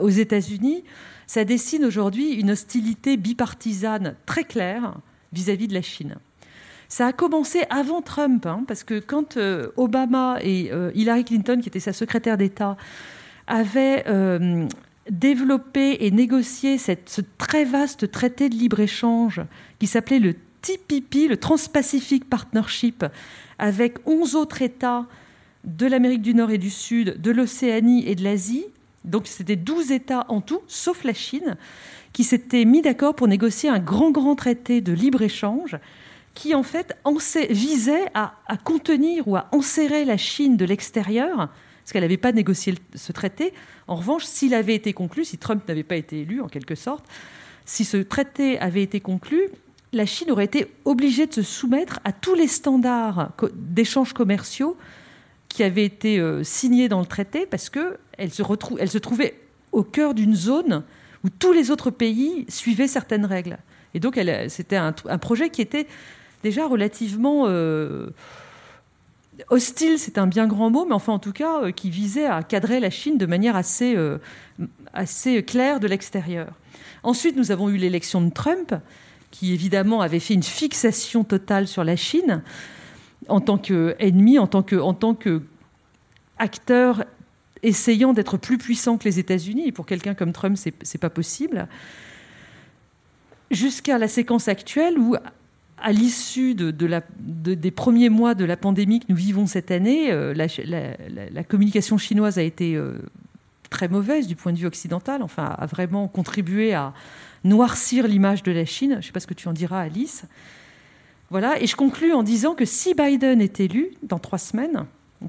aux 0.02 0.10
États-Unis? 0.10 0.84
Ça 1.28 1.44
dessine 1.44 1.86
aujourd'hui 1.86 2.34
une 2.34 2.52
hostilité 2.52 3.18
bipartisane 3.18 4.16
très 4.26 4.44
claire 4.44 4.96
vis-à-vis 5.34 5.68
de 5.68 5.74
la 5.74 5.82
Chine. 5.82 6.16
Ça 6.88 7.08
a 7.08 7.14
commencé 7.14 7.64
avant 7.72 8.04
Trump, 8.04 8.46
hein, 8.46 8.64
parce 8.68 8.84
que 8.84 9.00
quand 9.00 9.40
Obama 9.76 10.38
et 10.44 10.72
Hillary 10.94 11.26
Clinton, 11.26 11.60
qui 11.60 11.68
était 11.68 11.80
sa 11.80 11.94
secrétaire 11.94 12.38
d'État, 12.38 12.78
avaient 13.48 14.06
développer 15.10 16.06
et 16.06 16.12
négocier 16.12 16.78
ce 16.78 17.22
très 17.38 17.66
vaste 17.66 18.12
traité 18.12 18.50
de 18.50 18.56
libre-échange 18.56 19.42
qui 19.80 19.88
s'appelait 19.88 20.20
le 20.20 20.36
TPP, 20.62 21.30
le 21.30 21.38
Trans-Pacific 21.38 22.28
Partnership, 22.28 23.06
avec 23.60 23.98
11 24.08 24.36
autres 24.36 24.62
États 24.62 25.06
de 25.64 25.86
l'Amérique 25.86 26.22
du 26.22 26.34
Nord 26.34 26.52
et 26.52 26.58
du 26.58 26.70
Sud, 26.70 27.22
de 27.22 27.32
l'Océanie 27.32 28.08
et 28.08 28.16
de 28.16 28.24
l'Asie. 28.24 28.66
Donc 29.04 29.28
c'était 29.28 29.56
12 29.56 29.92
États 29.92 30.26
en 30.30 30.42
tout, 30.42 30.62
sauf 30.68 31.04
la 31.04 31.14
Chine, 31.14 31.56
qui 32.14 32.24
s'étaient 32.24 32.66
mis 32.66 32.82
d'accord 32.82 33.16
pour 33.16 33.28
négocier 33.28 33.70
un 33.70 33.80
grand, 33.80 34.10
grand 34.10 34.36
traité 34.36 34.82
de 34.82 34.94
libre-échange 34.94 35.78
qui 36.34 36.54
en 36.54 36.64
fait 36.64 36.98
visait 37.50 38.08
à, 38.14 38.34
à 38.48 38.58
contenir 38.58 39.28
ou 39.28 39.38
à 39.38 39.48
enserrer 39.52 40.04
la 40.04 40.18
Chine 40.18 40.58
de 40.58 40.66
l'extérieur 40.66 41.50
parce 41.86 41.94
qu'elle 41.94 42.02
n'avait 42.02 42.18
pas 42.18 42.32
négocié 42.32 42.74
ce 42.96 43.12
traité. 43.12 43.54
En 43.88 43.96
revanche, 43.96 44.26
s'il 44.26 44.56
avait 44.56 44.74
été 44.74 44.92
conclu, 44.92 45.24
si 45.24 45.38
Trump 45.38 45.62
n'avait 45.68 45.84
pas 45.84 45.98
été 45.98 46.22
élu 46.22 46.42
en 46.42 46.48
quelque 46.48 46.74
sorte, 46.74 47.06
si 47.64 47.86
ce 47.86 47.98
traité 47.98 48.58
avait 48.58 48.82
été 48.82 49.02
conclu, 49.02 49.50
la 49.94 50.08
Chine 50.08 50.32
aurait 50.32 50.46
été 50.46 50.66
obligée 50.86 51.28
de 51.28 51.34
se 51.34 51.44
soumettre 51.44 52.00
à 52.04 52.12
tous 52.12 52.34
les 52.34 52.48
standards 52.48 53.34
d'échanges 53.54 54.14
commerciaux 54.14 54.78
qui 55.48 55.62
avaient 55.62 55.86
été 55.86 56.20
euh, 56.20 56.44
signés 56.44 56.90
dans 56.90 57.02
le 57.02 57.06
traité, 57.06 57.46
parce 57.46 57.70
qu'elle 57.70 58.32
se, 58.32 58.42
se 58.42 58.98
trouvait 58.98 59.40
au 59.72 59.84
cœur 59.84 60.16
d'une 60.16 60.34
zone 60.34 60.82
où 61.24 61.30
tous 61.30 61.52
les 61.52 61.70
autres 61.70 61.92
pays 61.92 62.48
suivaient 62.50 62.88
certaines 62.88 63.26
règles. 63.26 63.60
Et 63.94 64.00
donc, 64.00 64.20
c'était 64.48 64.76
un, 64.76 64.92
projet 64.92 65.52
qui 65.52 65.62
était 65.62 65.86
déjà 66.42 66.66
relativement 66.66 67.44
euh, 67.46 68.10
hostile, 69.50 70.00
c'est 70.00 70.18
un 70.18 70.28
bien 70.28 70.48
grand 70.48 70.70
mot, 70.70 70.86
mais 70.86 70.94
enfin, 70.94 71.14
en 71.14 71.20
tout 71.20 71.34
cas, 71.34 71.62
euh, 71.62 71.72
qui 71.72 71.90
visait 71.90 72.26
à 72.26 72.44
cadrer 72.44 72.80
la 72.80 72.90
Chine 72.90 73.18
de 73.18 73.26
manière 73.26 73.56
assez, 73.56 73.98
assez 74.94 75.44
claire 75.44 75.80
de 75.80 75.88
l'extérieur. 75.88 76.54
Ensuite, 77.04 77.36
nous 77.36 77.52
avons 77.52 77.70
eu 77.70 77.78
l'élection 77.78 78.22
de 78.22 78.32
Trump, 78.32 78.74
qui 79.32 79.54
évidemment 79.54 80.02
avait 80.02 80.20
fait 80.20 80.34
une 80.34 80.44
fixation 80.44 81.24
totale 81.24 81.68
sur 81.68 81.84
la 81.84 81.96
Chine 81.96 82.42
en 83.28 83.42
tant 83.42 83.58
qu'ennemi, 83.58 84.40
en 84.40 84.48
tant 84.48 84.64
que, 84.64 84.76
en 84.76 84.94
tant 84.94 85.14
que 85.14 85.42
acteur 86.38 87.06
essayant 87.64 88.14
d'être 88.14 88.38
plus 88.38 88.58
puissant 88.58 88.98
que 88.98 89.06
les 89.06 89.20
États-Unis. 89.20 89.72
Pour 89.72 89.86
quelqu'un 89.86 90.14
comme 90.14 90.32
Trump, 90.32 90.58
c'est 90.58 90.74
n'est 90.94 91.00
pas 91.00 91.10
possible. 91.10 91.68
Jusqu'à 93.52 93.98
la 93.98 94.08
séquence 94.08 94.48
actuelle 94.48 94.98
où, 94.98 95.16
à 95.78 95.92
l'issue 95.92 96.56
de, 96.56 96.72
des 96.72 97.72
premiers 97.72 98.10
mois 98.10 98.34
de 98.34 98.46
la 98.46 98.58
pandémie 98.58 99.02
que 99.02 99.06
nous 99.10 99.16
vivons 99.16 99.46
cette 99.46 99.72
année, 99.72 100.12
euh, 100.12 100.34
la, 100.34 101.44
communication 101.44 101.98
chinoise 101.98 102.40
a 102.40 102.44
été 102.44 102.76
euh, 102.76 102.98
très 103.70 103.88
mauvaise 103.88 104.28
du 104.28 104.36
point 104.36 104.54
de 104.54 104.58
vue 104.58 104.68
occidental, 104.68 105.22
enfin, 105.22 105.56
a 105.58 105.66
vraiment 105.66 106.08
contribué 106.08 106.74
à, 106.74 106.94
noircir 107.46 108.08
l'image 108.08 108.44
de 108.44 108.52
la 108.52 108.66
Chine. 108.66 108.94
Je 108.94 108.98
ne 108.98 109.02
sais 109.02 109.12
pas 109.12 109.22
ce 109.22 109.28
que 109.28 109.34
tu 109.34 109.48
en 109.48 109.54
diras, 109.54 109.82
Alice. 109.82 110.26
Voilà, 111.30 111.62
et 111.62 111.68
je 111.68 111.76
conclus 111.76 112.12
en 112.12 112.24
disant 112.24 112.56
que 112.56 112.66
si 112.66 112.94
Biden 112.94 113.40
est 113.42 113.60
élu 113.60 113.92
dans 114.04 114.20
trois 114.20 114.40
semaines, 114.40 114.86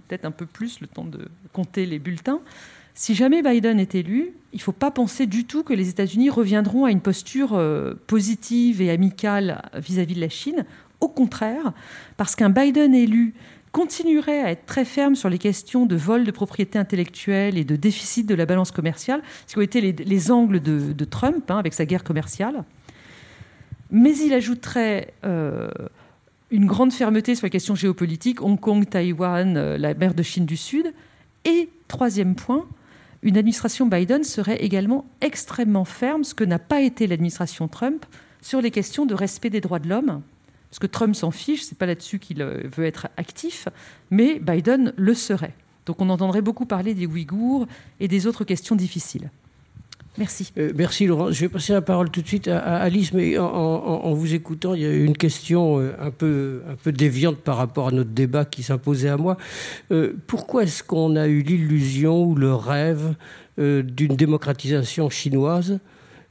peut-être 0.09 0.24
un 0.24 0.30
peu 0.30 0.46
plus 0.46 0.80
le 0.80 0.88
temps 0.88 1.04
de 1.04 1.28
compter 1.52 1.87
les 1.87 1.98
bulletins, 1.98 2.40
si 2.98 3.14
jamais 3.14 3.42
Biden 3.42 3.78
est 3.78 3.94
élu, 3.94 4.32
il 4.54 4.56
ne 4.56 4.62
faut 4.62 4.72
pas 4.72 4.90
penser 4.90 5.26
du 5.26 5.44
tout 5.44 5.62
que 5.62 5.74
les 5.74 5.90
États-Unis 5.90 6.30
reviendront 6.30 6.87
à 6.87 6.90
une 6.90 7.02
posture 7.02 7.50
euh, 7.52 7.92
positive 8.06 8.80
et 8.80 8.90
amicale 8.90 9.62
vis-à-vis 9.74 10.14
de 10.14 10.20
la 10.20 10.30
Chine. 10.30 10.64
Au 11.02 11.09
contraire, 11.09 11.74
parce 12.16 12.35
qu'un 12.35 12.48
Biden 12.48 12.94
élu 12.94 13.35
continuerait 13.70 14.40
à 14.40 14.50
être 14.50 14.64
très 14.64 14.87
ferme 14.87 15.14
sur 15.14 15.28
les 15.28 15.37
questions 15.37 15.85
de 15.85 15.94
vol 15.94 16.24
de 16.24 16.30
propriété 16.30 16.78
intellectuelle 16.78 17.59
et 17.59 17.64
de 17.64 17.76
déficit 17.76 18.26
de 18.26 18.35
la 18.35 18.46
balance 18.46 18.70
commerciale, 18.70 19.20
ce 19.46 19.52
qui 19.52 19.59
ont 19.59 19.62
été 19.62 19.82
les, 19.82 20.30
angles 20.30 20.61
de, 20.61 21.04
Trump 21.04 21.50
hein, 21.50 21.59
avec 21.59 21.74
sa 21.74 21.85
guerre 21.85 22.02
commerciale. 22.02 22.64
Mais 23.90 24.16
il 24.16 24.32
ajouterait 24.32 25.12
euh, 25.26 25.68
une 26.50 26.64
grande 26.64 26.94
fermeté 26.94 27.35
sur 27.35 27.44
les 27.44 27.50
questions 27.50 27.74
géopolitiques, 27.74 28.40
Hong 28.40 28.59
Kong, 28.59 28.88
Taïwan, 28.88 29.54
euh, 29.59 29.76
la 29.76 29.92
mer 29.92 30.14
de 30.14 30.22
Chine 30.22 30.46
du 30.46 30.56
Sud. 30.56 30.94
Et 31.44 31.68
troisième 31.88 32.35
point, 32.35 32.66
une 33.22 33.37
administration 33.37 33.87
Biden 33.87 34.24
serait 34.24 34.57
également 34.57 35.07
extrêmement 35.20 35.85
ferme, 35.85 36.24
ce 36.24 36.35
que 36.35 36.44
n'a 36.44 36.59
pas 36.59 36.81
été 36.81 37.07
l'administration 37.07 37.68
Trump, 37.68 38.05
sur 38.40 38.61
les 38.61 38.70
questions 38.70 39.07
de 39.07 39.14
respect 39.14 39.50
des 39.50 39.61
droits 39.61 39.79
de 39.79 39.88
l'homme 39.88 40.22
parce 40.76 40.79
que 40.79 40.87
Trump 40.87 41.14
s'en 41.14 41.31
fiche, 41.31 41.62
c'est 41.62 41.79
pas 41.79 41.87
là-dessus 41.87 42.18
qu'il 42.18 42.42
euh, 42.42 42.62
veut 42.64 42.85
être 42.85 43.09
actif, 43.16 43.68
mais 44.11 44.38
Biden 44.38 44.92
le 44.96 45.14
serait. 45.14 45.55
Donc 45.87 46.02
on 46.02 46.11
entendrait 46.11 46.42
beaucoup 46.42 46.66
parler 46.66 46.92
des 46.92 47.07
Ouïghours 47.07 47.66
et 48.00 48.09
des 48.09 48.26
autres 48.26 48.44
questions 48.44 48.76
difficiles. 48.76 49.31
Merci. 50.18 50.52
Euh, 50.59 50.72
merci 50.74 51.07
Laurent. 51.07 51.31
Je 51.31 51.40
vais 51.40 51.48
passer 51.48 51.72
la 51.72 51.83
parole 51.83 52.11
tout 52.11 52.22
de 52.22 52.26
suite 52.26 52.48
à, 52.48 52.59
Alice, 52.59 53.12
mais 53.12 53.38
en, 53.38 54.12
vous 54.12 54.35
écoutant, 54.35 54.74
il 54.74 54.83
y 54.83 54.87
a 54.87 54.92
une 54.92 55.16
question 55.16 55.79
euh, 55.79 55.92
un 56.00 56.11
peu, 56.11 56.62
un 56.70 56.76
peu 56.76 56.92
déviante 56.92 57.38
par 57.38 57.57
rapport 57.57 57.88
à 57.88 57.90
notre 57.90 58.11
débat 58.11 58.44
qui 58.44 58.62
s'imposait 58.62 59.09
à 59.09 59.16
moi. 59.16 59.37
pourquoi 60.26 60.64
est-ce 60.64 60.83
qu'on 60.83 61.16
a 61.16 61.26
eu 61.26 61.42
l'illusion 61.42 62.24
ou 62.24 62.35
le 62.35 62.55
rêve 62.55 63.14
d'une 63.59 64.16
démocratisation 64.16 65.09
chinoise? 65.11 65.79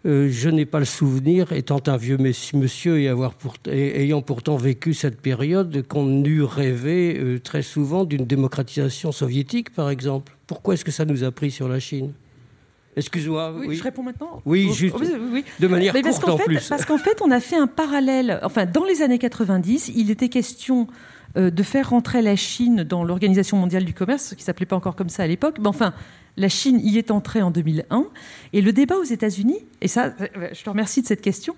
Euh, 0.06 0.30
je 0.30 0.50
n'ai 0.50 0.68
pas 0.68 0.78
le 0.78 0.86
souvenir, 0.86 1.52
étant 1.52 1.82
un 1.88 1.98
vieux 1.98 2.18
monsieur 2.18 3.00
et, 3.00 4.02
ayant 4.02 4.22
pourtant 4.22 4.56
vécu 4.56 4.94
cette 4.94 5.20
période, 5.20 5.86
qu'on 5.88 6.24
eût 6.24 6.44
rêvé 6.44 7.18
euh, 7.18 7.40
très 7.40 7.64
souvent 7.64 8.06
d'une 8.06 8.26
démocratisation 8.26 9.12
soviétique, 9.12 9.72
par 9.72 9.90
exemple. 9.90 10.38
Pourquoi 10.46 10.76
est-ce 10.76 10.86
que 10.86 10.92
ça 10.92 11.06
nous 11.06 11.24
a 11.24 11.32
pris 11.32 11.50
sur 11.50 11.68
la 11.68 11.80
Chine? 11.80 12.14
Excuse-moi. 12.96 13.54
Oui, 13.58 13.76
Je 13.76 13.84
réponds 13.84 14.04
maintenant 14.04 14.42
Oui, 14.46 14.72
juste. 14.74 14.96
De 15.60 15.68
manière 15.68 15.94
courte 15.94 16.30
en, 16.30 16.38
plus. 16.38 16.68
Parce 16.68 16.86
qu'en 16.86 16.98
fait, 16.98 17.22
on 17.22 17.32
a 17.32 17.40
fait 17.40 17.58
un 17.58 17.68
parallèle. 17.68 18.40
Enfin, 18.44 18.66
dans 18.66 18.86
les 18.86 19.02
années 19.02 19.20
90, 19.20 19.92
il 19.96 20.10
était 20.12 20.30
question 20.30 20.88
euh, 21.38 21.50
de 21.50 21.64
faire 21.64 21.90
rentrer 21.90 22.22
la 22.22 22.36
Chine 22.36 22.84
dans 22.84 23.04
l'Organisation 23.04 23.58
mondiale 23.58 23.84
du 23.84 23.94
commerce, 23.94 24.34
qui 24.36 24.44
s'appelait 24.44 24.66
pas 24.66 24.78
encore 24.78 24.96
comme 24.96 25.10
ça 25.10 25.24
à 25.24 25.28
l'époque. 25.28 25.58
Mais 25.60 25.68
enfin, 25.68 25.94
la 26.38 26.48
Chine 26.48 26.80
y 26.82 26.98
est 26.98 27.12
entrée 27.12 27.42
en 27.42 27.52
2001. 27.52 28.06
Et 28.54 28.62
le 28.62 28.72
débat 28.72 28.96
aux 28.96 29.04
États-Unis, 29.04 29.60
et 29.82 29.90
ça, 29.90 30.14
je 30.54 30.64
te 30.64 30.70
remercie 30.70 31.02
de 31.02 31.08
cette 31.08 31.22
question, 31.22 31.56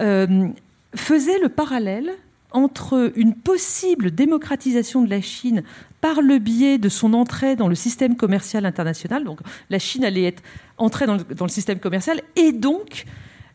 euh, 0.00 0.48
faisait 0.94 1.38
le 1.40 1.50
parallèle 1.50 2.12
entre 2.52 3.12
une 3.16 3.34
possible 3.34 4.10
démocratisation 4.10 5.02
de 5.02 5.10
la 5.10 5.20
Chine 5.20 5.62
par 6.00 6.20
le 6.20 6.38
biais 6.38 6.78
de 6.78 6.88
son 6.88 7.14
entrée 7.14 7.56
dans 7.56 7.68
le 7.68 7.74
système 7.74 8.16
commercial 8.16 8.66
international. 8.66 9.24
Donc 9.24 9.40
la 9.70 9.78
Chine 9.78 10.04
allait 10.04 10.24
être 10.24 10.42
entrée 10.78 11.06
dans 11.06 11.16
le, 11.16 11.48
système 11.48 11.78
commercial 11.78 12.20
et 12.36 12.52
donc 12.52 13.04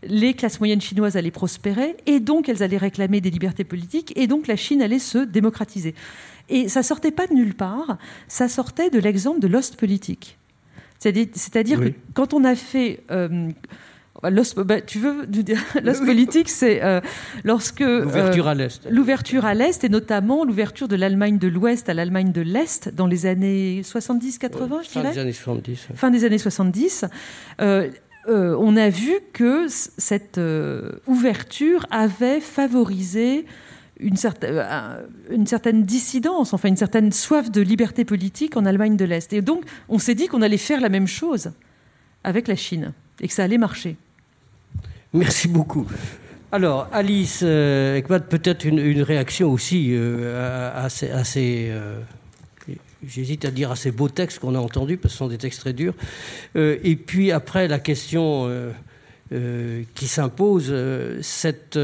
les 0.04 0.34
classes 0.34 0.60
moyennes 0.60 0.82
chinoises 0.82 1.18
allaient 1.18 1.32
prospérer 1.32 1.98
et 2.06 2.20
donc 2.20 2.48
elles 2.48 2.64
allaient 2.64 2.78
réclamer 2.78 3.20
des 3.20 3.30
libertés 3.30 3.64
politiques 3.64 4.14
et 4.16 4.28
donc 4.28 4.48
la 4.48 4.56
Chine 4.56 4.82
allait 4.82 5.00
se 5.00 5.18
démocratiser. 5.18 5.96
Et 6.50 6.70
ça 6.70 6.84
sortait 6.84 7.12
pas 7.12 7.28
de 7.28 7.34
nulle 7.34 7.56
part, 7.56 7.98
ça 8.28 8.48
sortait 8.48 8.90
de 8.90 9.00
l'exemple 9.00 9.40
de 9.40 9.48
l'Ostpolitique. 9.48 10.38
C'est-à-dire 11.00 11.80
que 11.80 11.94
quand 12.14 12.34
on 12.34 12.44
a 12.44 12.56
fait 12.56 13.04
euh, 13.12 13.50
bah, 14.22 14.82
tu 14.82 15.00
veux 15.00 15.26
dire 15.28 15.60
l'os 15.84 16.00
politique, 16.00 16.50
c'est 16.50 16.84
euh, 16.84 17.02
lorsque 17.44 17.82
euh, 17.82 18.04
l'ouverture 18.04 18.48
à 18.48 18.56
l'est, 18.56 18.88
l'ouverture 18.90 19.46
à 19.46 19.54
l'est 19.54 19.84
et 19.84 19.90
notamment 19.90 20.44
l'ouverture 20.44 20.88
de 20.88 20.96
l'Allemagne 20.96 21.38
de 21.38 21.48
l'Ouest 21.48 21.90
à 21.90 21.94
l'Allemagne 21.94 22.32
de 22.32 22.42
l'Est 22.42 22.90
dans 22.90 23.08
les 23.08 23.26
années 23.26 23.82
70-80, 23.84 24.84
je 24.84 24.90
dirais. 24.92 25.04
Fin 25.04 25.12
des 25.12 25.20
années 25.20 25.34
70. 25.34 25.88
Fin 25.96 26.12
des 26.12 26.26
années 26.26 26.38
70. 26.38 27.06
on 27.60 28.78
a 28.78 28.90
vu 28.90 29.14
que 29.34 29.68
cette 29.68 30.40
ouverture 31.08 31.86
avait 31.92 32.42
favorisé 32.42 33.46
une, 34.00 34.16
certaine, 34.16 34.56
euh, 34.56 35.06
une 35.30 35.48
certaine 35.48 35.84
dissidence, 35.84 36.54
enfin 36.54 36.70
une 36.70 36.78
certaine 36.78 37.12
soif 37.12 37.52
de 37.52 37.62
liberté 37.62 38.06
politique 38.06 38.58
en 38.58 38.66
Allemagne 38.66 38.98
de 38.98 39.06
l'Est. 39.06 39.34
Et 39.34 39.42
donc, 39.42 39.64
on 39.90 40.00
s'est 40.00 40.16
dit 40.16 40.28
qu'on 40.28 40.42
allait 40.42 40.58
faire 40.58 40.82
la 40.82 40.90
même 40.90 41.08
chose 41.08 41.52
avec 42.24 42.48
la 42.48 42.56
Chine 42.56 42.94
et 43.22 43.28
que 43.28 43.34
ça 43.34 43.44
allait 43.44 43.58
marcher. 43.58 43.98
Merci 45.13 45.48
beaucoup. 45.48 45.88
Alors, 46.52 46.88
Alice 46.93 47.41
euh, 47.43 48.02
peut-être 48.02 48.65
une, 48.65 49.02
réaction 49.02 49.52
aussi 49.52 49.89
euh, 49.91 50.86
à, 50.86 50.89
ces, 50.89 51.67
euh, 51.70 52.00
j'hésite 53.06 53.43
à 53.43 53.52
dire 53.52 53.72
à 53.72 53.76
ces 53.76 53.91
beaux 53.91 54.08
textes 54.08 54.39
qu'on 54.39 54.56
a 54.56 54.60
entendus, 54.60 54.98
parce 54.98 55.13
que 55.13 55.17
ce 55.17 55.17
sont 55.17 55.28
des 55.28 55.38
textes 55.38 55.60
très 55.60 55.74
durs. 55.74 55.93
et 56.56 56.96
puis 56.96 57.32
après, 57.32 57.67
la 57.67 57.80
question 57.80 58.50
qui 59.30 60.08
s'impose, 60.08 60.74
cette, 61.22 61.78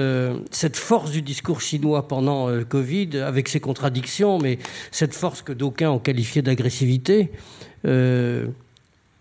cette 0.51 0.77
force 0.77 1.12
du 1.12 1.21
discours 1.21 1.59
chinois 1.59 2.07
pendant 2.07 2.47
le 2.47 2.63
Covid, 2.63 3.17
avec 3.17 3.49
ses 3.49 3.59
contradictions, 3.59 4.39
mais 4.39 4.59
cette 4.91 5.13
force 5.13 5.41
que 5.41 5.51
d'aucuns 5.51 5.89
ont 5.89 5.99
qualifiée 5.99 6.41
d'agressivité, 6.41 7.31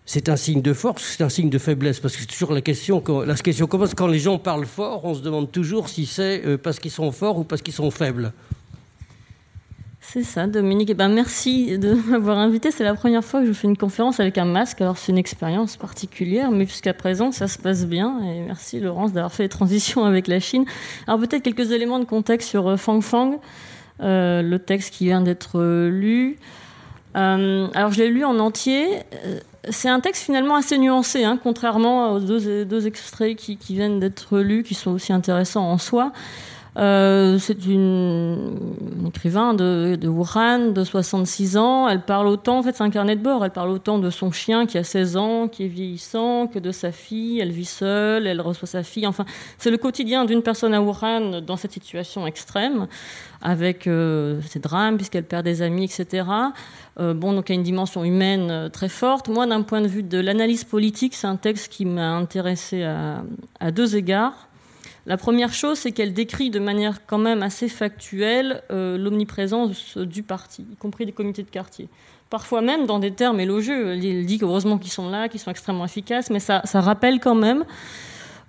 c'est 0.04 0.28
un 0.28 0.36
signe 0.36 0.62
de 0.62 0.72
force, 0.72 1.16
c'est 1.16 1.22
un 1.22 1.28
signe 1.28 1.50
de 1.50 1.58
faiblesse, 1.58 2.00
parce 2.00 2.14
que 2.14 2.20
c'est 2.20 2.26
toujours 2.26 2.52
la 2.52 2.60
question, 2.60 3.02
la 3.24 3.34
question 3.34 3.66
commence 3.66 3.94
quand 3.94 4.08
les 4.08 4.18
gens 4.18 4.38
parlent 4.38 4.66
fort, 4.66 5.04
on 5.04 5.14
se 5.14 5.20
demande 5.20 5.50
toujours 5.52 5.88
si 5.88 6.06
c'est 6.06 6.58
parce 6.62 6.80
qu'ils 6.80 6.90
sont 6.90 7.12
forts 7.12 7.38
ou 7.38 7.44
parce 7.44 7.62
qu'ils 7.62 7.74
sont 7.74 7.90
faibles. 7.90 8.32
C'est 10.04 10.24
ça, 10.24 10.46
Dominique. 10.46 10.90
Eh 10.90 10.94
ben, 10.94 11.08
merci 11.08 11.78
de 11.78 11.94
m'avoir 12.10 12.36
invité. 12.36 12.70
C'est 12.70 12.84
la 12.84 12.94
première 12.94 13.24
fois 13.24 13.40
que 13.40 13.46
je 13.46 13.52
fais 13.54 13.66
une 13.66 13.78
conférence 13.78 14.20
avec 14.20 14.36
un 14.36 14.44
masque. 14.44 14.82
Alors, 14.82 14.98
c'est 14.98 15.10
une 15.10 15.16
expérience 15.16 15.78
particulière, 15.78 16.50
mais 16.50 16.66
jusqu'à 16.66 16.92
présent, 16.92 17.32
ça 17.32 17.48
se 17.48 17.58
passe 17.58 17.86
bien. 17.86 18.20
Et 18.22 18.40
merci, 18.40 18.78
Laurence, 18.78 19.14
d'avoir 19.14 19.32
fait 19.32 19.44
les 19.44 19.48
transitions 19.48 20.04
avec 20.04 20.26
la 20.26 20.38
Chine. 20.38 20.66
Alors, 21.06 21.18
peut-être 21.18 21.42
quelques 21.42 21.70
éléments 21.70 21.98
de 21.98 22.04
contexte 22.04 22.50
sur 22.50 22.68
euh, 22.68 22.76
Fang 22.76 23.00
Fang, 23.00 23.40
euh, 24.02 24.42
le 24.42 24.58
texte 24.58 24.92
qui 24.92 25.06
vient 25.06 25.22
d'être 25.22 25.58
euh, 25.60 25.88
lu. 25.88 26.36
alors, 27.14 27.92
je 27.92 28.02
l'ai 28.02 28.08
lu 28.08 28.24
en 28.24 28.38
entier. 28.38 28.84
C'est 29.70 29.88
un 29.88 30.00
texte 30.00 30.24
finalement 30.24 30.56
assez 30.56 30.76
nuancé, 30.76 31.22
hein, 31.22 31.38
contrairement 31.40 32.12
aux 32.12 32.20
deux, 32.20 32.64
deux 32.64 32.86
extraits 32.86 33.36
qui, 33.36 33.56
qui 33.56 33.74
viennent 33.74 34.00
d'être 34.00 34.38
lus, 34.38 34.64
qui 34.64 34.74
sont 34.74 34.90
aussi 34.90 35.12
intéressants 35.12 35.70
en 35.70 35.78
soi. 35.78 36.12
Euh, 36.78 37.38
c'est 37.38 37.66
une, 37.66 38.56
écrivain 39.06 39.52
de, 39.52 39.98
de, 40.00 40.08
Wuhan 40.08 40.72
de 40.72 40.84
66 40.84 41.58
ans. 41.58 41.86
Elle 41.86 42.00
parle 42.00 42.26
autant, 42.28 42.58
en 42.58 42.62
fait, 42.62 42.74
c'est 42.74 42.82
un 42.82 42.90
carnet 42.90 43.14
de 43.14 43.22
bord. 43.22 43.44
Elle 43.44 43.50
parle 43.50 43.68
autant 43.70 43.98
de 43.98 44.08
son 44.08 44.32
chien 44.32 44.64
qui 44.64 44.78
a 44.78 44.84
16 44.84 45.16
ans, 45.18 45.48
qui 45.48 45.64
est 45.64 45.68
vieillissant, 45.68 46.46
que 46.46 46.58
de 46.58 46.72
sa 46.72 46.90
fille. 46.90 47.40
Elle 47.40 47.52
vit 47.52 47.66
seule, 47.66 48.26
elle 48.26 48.40
reçoit 48.40 48.68
sa 48.68 48.82
fille. 48.82 49.06
Enfin, 49.06 49.26
c'est 49.58 49.70
le 49.70 49.76
quotidien 49.76 50.24
d'une 50.24 50.42
personne 50.42 50.72
à 50.72 50.80
Wuhan 50.80 51.42
dans 51.42 51.56
cette 51.56 51.72
situation 51.72 52.26
extrême, 52.26 52.86
avec 53.42 53.86
euh, 53.86 54.40
ses 54.40 54.58
drames, 54.58 54.96
puisqu'elle 54.96 55.24
perd 55.24 55.44
des 55.44 55.60
amis, 55.60 55.84
etc. 55.84 56.26
Euh, 56.98 57.12
bon, 57.12 57.34
donc 57.34 57.50
il 57.50 57.52
y 57.52 57.54
a 57.54 57.58
une 57.58 57.64
dimension 57.64 58.02
humaine 58.02 58.70
très 58.72 58.88
forte. 58.88 59.28
Moi, 59.28 59.46
d'un 59.46 59.62
point 59.62 59.82
de 59.82 59.88
vue 59.88 60.02
de 60.02 60.18
l'analyse 60.18 60.64
politique, 60.64 61.14
c'est 61.14 61.26
un 61.26 61.36
texte 61.36 61.70
qui 61.70 61.84
m'a 61.84 62.12
intéressé 62.12 62.82
à 62.82 63.70
deux 63.70 63.94
égards. 63.94 64.48
La 65.06 65.16
première 65.16 65.52
chose, 65.52 65.78
c'est 65.78 65.92
qu'elle 65.92 66.12
décrit 66.12 66.50
de 66.50 66.60
manière 66.60 67.06
quand 67.06 67.18
même 67.18 67.42
assez 67.42 67.68
factuelle 67.68 68.62
euh, 68.70 68.96
l'omniprésence 68.96 69.98
du 69.98 70.22
parti, 70.22 70.64
y 70.70 70.76
compris 70.76 71.06
des 71.06 71.12
comités 71.12 71.42
de 71.42 71.50
quartier. 71.50 71.88
Parfois 72.30 72.62
même 72.62 72.86
dans 72.86 72.98
des 72.98 73.10
termes 73.10 73.40
élogieux. 73.40 73.92
Elle 73.92 74.24
dit 74.24 74.38
qu'heureusement 74.38 74.78
qu'ils 74.78 74.92
sont 74.92 75.10
là, 75.10 75.28
qu'ils 75.28 75.40
sont 75.40 75.50
extrêmement 75.50 75.84
efficaces, 75.84 76.30
mais 76.30 76.40
ça, 76.40 76.62
ça 76.64 76.80
rappelle 76.80 77.20
quand 77.20 77.34
même 77.34 77.64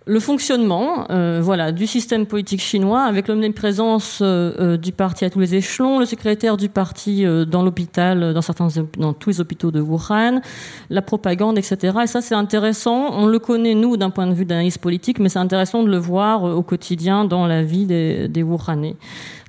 le 0.06 0.20
fonctionnement 0.20 1.06
euh, 1.12 1.40
voilà, 1.42 1.72
du 1.72 1.88
système 1.88 2.26
politique 2.26 2.60
chinois 2.60 3.04
avec 3.04 3.28
l'omniprésence 3.28 4.20
euh, 4.22 4.54
euh, 4.60 4.78
du 4.78 4.92
parti 4.92 5.24
à 5.24 5.30
tous 5.30 5.40
les 5.40 5.56
échelons, 5.56 6.00
le 6.00 6.06
secrétaire 6.06 6.58
du 6.58 6.68
parti 6.68 7.26
euh, 7.26 7.46
dans 7.46 7.64
l'hôpital, 7.64 8.34
dans, 8.34 8.42
certains, 8.42 8.68
dans 8.98 9.14
tous 9.14 9.30
les 9.30 9.42
hôpitaux 9.42 9.72
de 9.72 9.80
Wuhan, 9.80 10.42
la 10.90 11.02
propagande, 11.02 11.58
etc. 11.58 12.00
Et 12.04 12.08
ça, 12.08 12.22
c'est 12.22 12.36
intéressant. 12.36 13.12
On 13.14 13.28
le 13.28 13.40
connaît, 13.40 13.76
nous, 13.76 13.96
d'un 13.96 14.10
point 14.10 14.28
de 14.28 14.34
vue 14.34 14.46
d'analyse 14.46 14.78
politique, 14.78 15.20
mais 15.20 15.30
c'est 15.30 15.40
intéressant 15.40 15.84
de 15.84 15.90
le 15.90 15.98
voir 15.98 16.44
au 16.44 16.64
quotidien 16.64 17.24
dans 17.24 17.48
la 17.48 17.64
vie 17.64 17.86
des, 17.86 18.28
des 18.28 18.44
Wuhanais. 18.44 18.96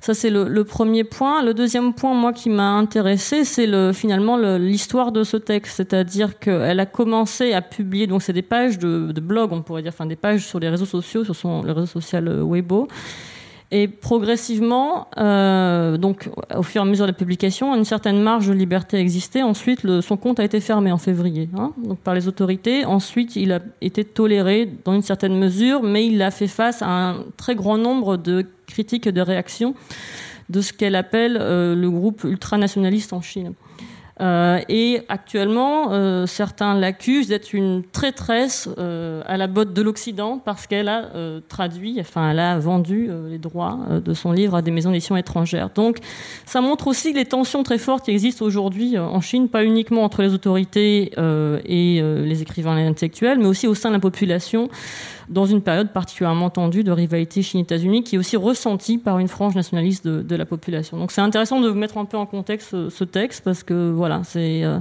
Ça, 0.05 0.13
c'est 0.13 0.29
le, 0.29 0.63
premier 0.63 1.03
point. 1.03 1.41
Le 1.41 1.55
deuxième 1.55 1.95
point, 1.95 2.13
moi, 2.13 2.31
qui 2.31 2.51
m'a 2.51 2.73
intéressé, 2.73 3.43
c'est 3.43 3.65
le, 3.65 3.91
finalement 3.91 4.37
l'histoire 4.37 5.11
de 5.11 5.23
ce 5.23 5.35
texte. 5.35 5.77
C'est-à-dire 5.77 6.37
qu'elle 6.37 6.79
a 6.79 6.85
commencé 6.85 7.53
à 7.53 7.63
publier, 7.63 8.05
donc 8.05 8.21
c'est 8.21 8.31
des 8.31 8.43
pages 8.43 8.77
de, 8.77 9.11
blog, 9.19 9.51
on 9.51 9.63
pourrait 9.63 9.81
dire, 9.81 9.91
enfin 9.91 10.05
des 10.05 10.15
pages 10.15 10.45
sur 10.45 10.59
les 10.59 10.69
réseaux 10.69 10.85
sociaux, 10.85 11.23
sur 11.23 11.35
son, 11.35 11.63
le 11.63 11.71
réseau 11.71 11.87
social 11.87 12.29
Weibo. 12.43 12.87
Et 13.77 13.89
progressivement, 13.89 15.09
euh, 15.17 15.97
donc 15.97 16.29
au 16.55 16.63
fur 16.63 16.81
et 16.81 16.85
à 16.85 16.87
mesure 16.87 17.05
de 17.05 17.11
la 17.11 17.17
publication, 17.17 17.75
une 17.75 17.83
certaine 17.83 18.21
marge 18.21 18.47
de 18.47 18.53
liberté 18.53 18.97
existait. 18.97 19.41
Ensuite, 19.41 19.81
son 19.99 20.15
compte 20.15 20.39
a 20.39 20.45
été 20.45 20.61
fermé 20.61 20.93
en 20.93 20.97
février, 20.97 21.49
hein, 21.57 21.73
par 22.05 22.13
les 22.13 22.29
autorités. 22.29 22.85
Ensuite, 22.85 23.35
il 23.35 23.51
a 23.51 23.59
été 23.81 24.05
toléré 24.05 24.71
dans 24.85 24.93
une 24.93 25.01
certaine 25.01 25.37
mesure, 25.37 25.83
mais 25.83 26.07
il 26.07 26.21
a 26.21 26.31
fait 26.31 26.47
face 26.47 26.81
à 26.81 26.87
un 26.87 27.25
très 27.35 27.53
grand 27.53 27.77
nombre 27.77 28.15
de 28.15 28.45
critiques 28.65 29.07
et 29.07 29.11
de 29.11 29.19
réactions 29.19 29.75
de 30.47 30.61
ce 30.61 30.71
qu'elle 30.71 30.95
appelle 30.95 31.37
euh, 31.37 31.75
le 31.75 31.89
groupe 31.89 32.23
ultranationaliste 32.23 33.11
en 33.11 33.19
Chine. 33.19 33.55
Euh, 34.21 34.61
et 34.69 35.01
actuellement, 35.09 35.91
euh, 35.91 36.25
certains 36.25 36.73
l'accusent 36.73 37.27
d'être 37.27 37.53
une 37.53 37.83
traîtresse 37.83 38.69
euh, 38.77 39.21
à 39.25 39.35
la 39.35 39.47
botte 39.47 39.73
de 39.73 39.81
l'Occident 39.81 40.39
parce 40.43 40.67
qu'elle 40.67 40.87
a 40.87 41.09
traduit, 41.49 41.97
enfin, 41.99 42.31
elle 42.31 42.39
a 42.39 42.57
vendu 42.57 43.09
les 43.29 43.37
droits 43.37 43.79
de 44.03 44.13
son 44.13 44.31
livre 44.31 44.55
à 44.55 44.61
des 44.61 44.71
maisons 44.71 44.91
d'édition 44.91 45.17
étrangères. 45.17 45.69
Donc, 45.73 45.97
ça 46.45 46.61
montre 46.61 46.87
aussi 46.87 47.13
les 47.13 47.25
tensions 47.25 47.63
très 47.63 47.77
fortes 47.77 48.05
qui 48.05 48.11
existent 48.11 48.45
aujourd'hui 48.45 48.97
en 48.97 49.21
Chine, 49.21 49.49
pas 49.49 49.63
uniquement 49.63 50.03
entre 50.03 50.21
les 50.21 50.33
autorités 50.33 51.11
et 51.65 52.01
les 52.01 52.41
écrivains 52.41 52.77
intellectuels, 52.77 53.39
mais 53.39 53.47
aussi 53.47 53.67
au 53.67 53.75
sein 53.75 53.89
de 53.89 53.95
la 53.95 53.99
population 53.99 54.69
dans 55.29 55.45
une 55.45 55.61
période 55.61 55.91
particulièrement 55.91 56.49
tendue 56.49 56.83
de 56.83 56.91
rivalité 56.91 57.41
Chine-États-Unis, 57.41 58.03
qui 58.03 58.15
est 58.15 58.17
aussi 58.17 58.37
ressentie 58.37 58.97
par 58.97 59.19
une 59.19 59.27
frange 59.27 59.55
nationaliste 59.55 60.07
de, 60.07 60.35
la 60.35 60.45
population. 60.45 60.97
Donc 60.97 61.11
c'est 61.11 61.21
intéressant 61.21 61.61
de 61.61 61.71
mettre 61.71 61.97
un 61.97 62.05
peu 62.05 62.17
en 62.17 62.25
contexte 62.25 62.89
ce, 62.89 63.03
texte, 63.03 63.43
parce 63.43 63.63
que 63.63 63.91
voilà, 63.91 64.21
c'est... 64.23 64.63
Euh, 64.63 64.79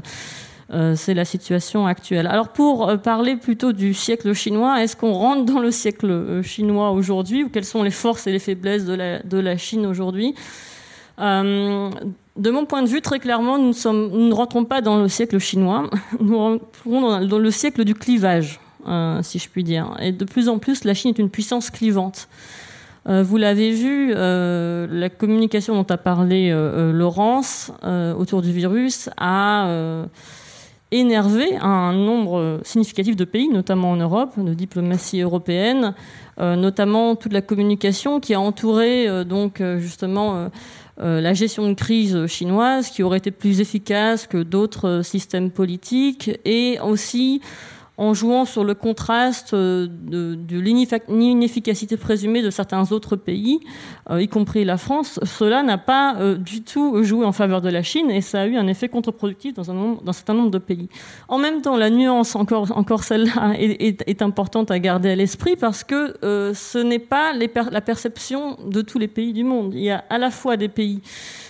euh, 0.73 0.95
c'est 0.97 1.13
la 1.13 1.27
situation 1.27 1.87
actuelle. 1.87 2.27
Alors 2.27 2.49
pour 2.49 2.89
euh, 2.89 2.97
parler 2.97 3.37
plutôt 3.37 3.73
du 3.73 3.93
siècle 3.93 4.33
chinois, 4.33 4.83
est-ce 4.83 4.97
qu'on 4.97 5.13
rentre 5.13 5.45
dans 5.45 5.61
le 5.61 5.71
siècle 5.71 6.41
chinois 6.43 6.91
aujourd'hui 6.91 7.45
ou 7.45 7.51
quelles 7.51 7.67
sont 7.67 7.83
les 7.83 7.91
forces 7.91 8.27
et 8.27 8.33
les 8.33 8.39
faiblesses 8.39 8.87
de 8.87 9.39
la, 9.39 9.57
Chine 9.59 9.85
aujourd'hui? 9.85 10.35
De 11.19 12.51
mon 12.51 12.65
point 12.65 12.83
de 12.83 12.89
vue, 12.89 13.03
très 13.03 13.21
clairement, 13.21 13.59
nous, 13.59 13.75
ne 13.75 14.33
rentrons 14.33 14.65
pas 14.65 14.81
dans 14.81 14.97
le 14.97 15.09
siècle 15.09 15.39
chinois, 15.39 15.91
nous 16.21 16.39
rentrons 16.39 17.21
dans 17.27 17.39
le 17.39 17.51
siècle 17.51 17.85
du 17.85 17.95
clivage 17.95 18.59
euh, 18.87 19.23
si 19.23 19.39
je 19.39 19.49
puis 19.49 19.65
dire. 19.65 19.97
Et 20.01 20.13
de 20.13 20.25
plus 20.25 20.49
en 20.49 20.59
plus, 20.59 20.85
la 20.85 20.95
Chine 20.95 21.11
est 21.11 21.19
une 21.19 21.31
puissance 21.31 21.71
clivante. 21.71 22.29
Euh, 23.09 23.23
vous 23.23 23.37
l'avez 23.37 23.71
vu, 23.71 24.13
euh, 24.15 24.87
la 24.91 25.11
communication 25.11 25.75
dont 25.75 25.87
a 25.89 25.97
parlé 25.97 26.51
Laurence 26.93 27.73
autour 28.19 28.43
du 28.43 28.53
virus 28.53 29.11
a 29.17 29.69
énervé 30.91 31.57
un 31.61 31.93
nombre 31.93 32.61
significatif 32.63 33.17
de 33.17 33.25
pays, 33.25 33.49
notamment 33.49 33.91
en 33.91 33.97
Europe, 33.97 34.33
de 34.37 34.55
diplomatie 34.55 35.21
européenne, 35.21 35.95
notamment 36.39 37.17
toute 37.17 37.33
la 37.33 37.43
communication 37.43 38.21
qui 38.21 38.33
a 38.33 38.41
entouré 38.41 39.25
donc 39.25 39.63
justement 39.79 40.51
la 40.99 41.35
gestion 41.35 41.69
de 41.69 41.75
crise 41.75 42.27
chinoise, 42.27 42.91
qui 42.91 43.03
aurait 43.03 43.19
été 43.19 43.33
plus 43.33 43.61
efficace 43.61 44.27
que 44.27 44.43
d'autres 44.43 45.01
systèmes 45.03 45.51
politiques, 45.51 46.31
et 46.45 46.79
aussi 46.81 47.41
en 47.97 48.13
jouant 48.13 48.45
sur 48.45 48.65
le 48.65 48.75
contraste 48.75 49.55
euh, 49.55 49.87
de, 49.89 50.37
l'inefficacité 50.59 51.97
présumée 51.97 52.43
de 52.43 52.51
certains 52.51 52.91
autres 52.91 53.15
pays, 53.15 53.61
euh, 54.11 54.21
y 54.21 54.29
compris 54.29 54.65
la 54.65 54.77
France, 54.77 55.21
cela 55.23 55.63
n'a 55.63 55.79
pas 55.79 56.17
euh, 56.17 56.37
du 56.37 56.63
tout 56.63 57.05
joué 57.05 57.25
en 57.25 57.33
faveur 57.33 57.61
de 57.61 57.69
la 57.69 57.83
Chine 57.83 58.11
et 58.11 58.21
ça 58.21 58.43
a 58.43 58.47
eu 58.47 58.57
un 58.57 58.67
effet 58.67 58.89
contre-productif 58.89 59.55
dans 59.55 59.71
un, 59.71 60.13
certain 60.13 60.35
nombre 60.35 60.51
de 60.51 60.59
pays. 60.59 60.89
En 61.29 61.39
même 61.39 61.63
temps, 61.63 61.77
la 61.77 61.91
nuance, 61.91 62.35
encore, 62.35 63.05
celle-là, 63.05 63.55
est, 63.59 64.23
importante 64.23 64.71
à 64.71 64.79
garder 64.79 65.11
à 65.11 65.17
l'esprit 65.17 65.57
parce 65.57 65.85
que 65.85 66.15
ce 66.23 66.79
n'est 66.79 66.99
pas 66.99 67.33
la 67.33 67.81
perception 67.81 68.57
de 68.67 68.81
tous 68.81 68.99
les 68.99 69.09
pays 69.09 69.33
du 69.33 69.45
monde. 69.45 69.75
Il 69.75 69.83
y 69.83 69.91
a 69.91 70.05
à 70.09 70.19
la 70.19 70.31
fois 70.31 70.57
des 70.57 70.69
pays 70.69 71.01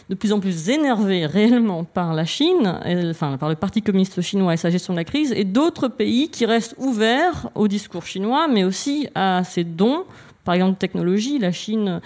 de 0.08 0.14
plus 0.14 0.32
en 0.32 0.40
plus 0.40 0.68
énervés 0.68 1.26
réellement 1.26 1.84
par 1.84 2.14
la 2.14 2.24
Chine, 2.24 2.78
enfin 3.10 3.38
par 3.38 3.48
le 3.48 3.54
Parti 3.54 3.82
communiste 3.82 4.20
chinois 4.20 4.54
et 4.54 4.56
sa 4.56 4.70
gestion 4.70 4.92
de 4.92 4.98
la 4.98 5.04
crise, 5.04 5.32
et 5.32 5.44
d'autres 5.44 5.88
pays 5.88 6.28
qui 6.28 6.46
restent 6.46 6.74
ouverts 6.78 7.50
au 7.54 7.68
discours 7.68 8.04
chinois, 8.04 8.48
mais 8.48 8.64
aussi 8.64 9.08
à 9.14 9.42
ses 9.44 9.64
dons 9.64 10.04
par 10.44 10.54
exemple 10.54 10.78
technologie. 10.78 11.38
La 11.38 11.52
Chine 11.52 12.00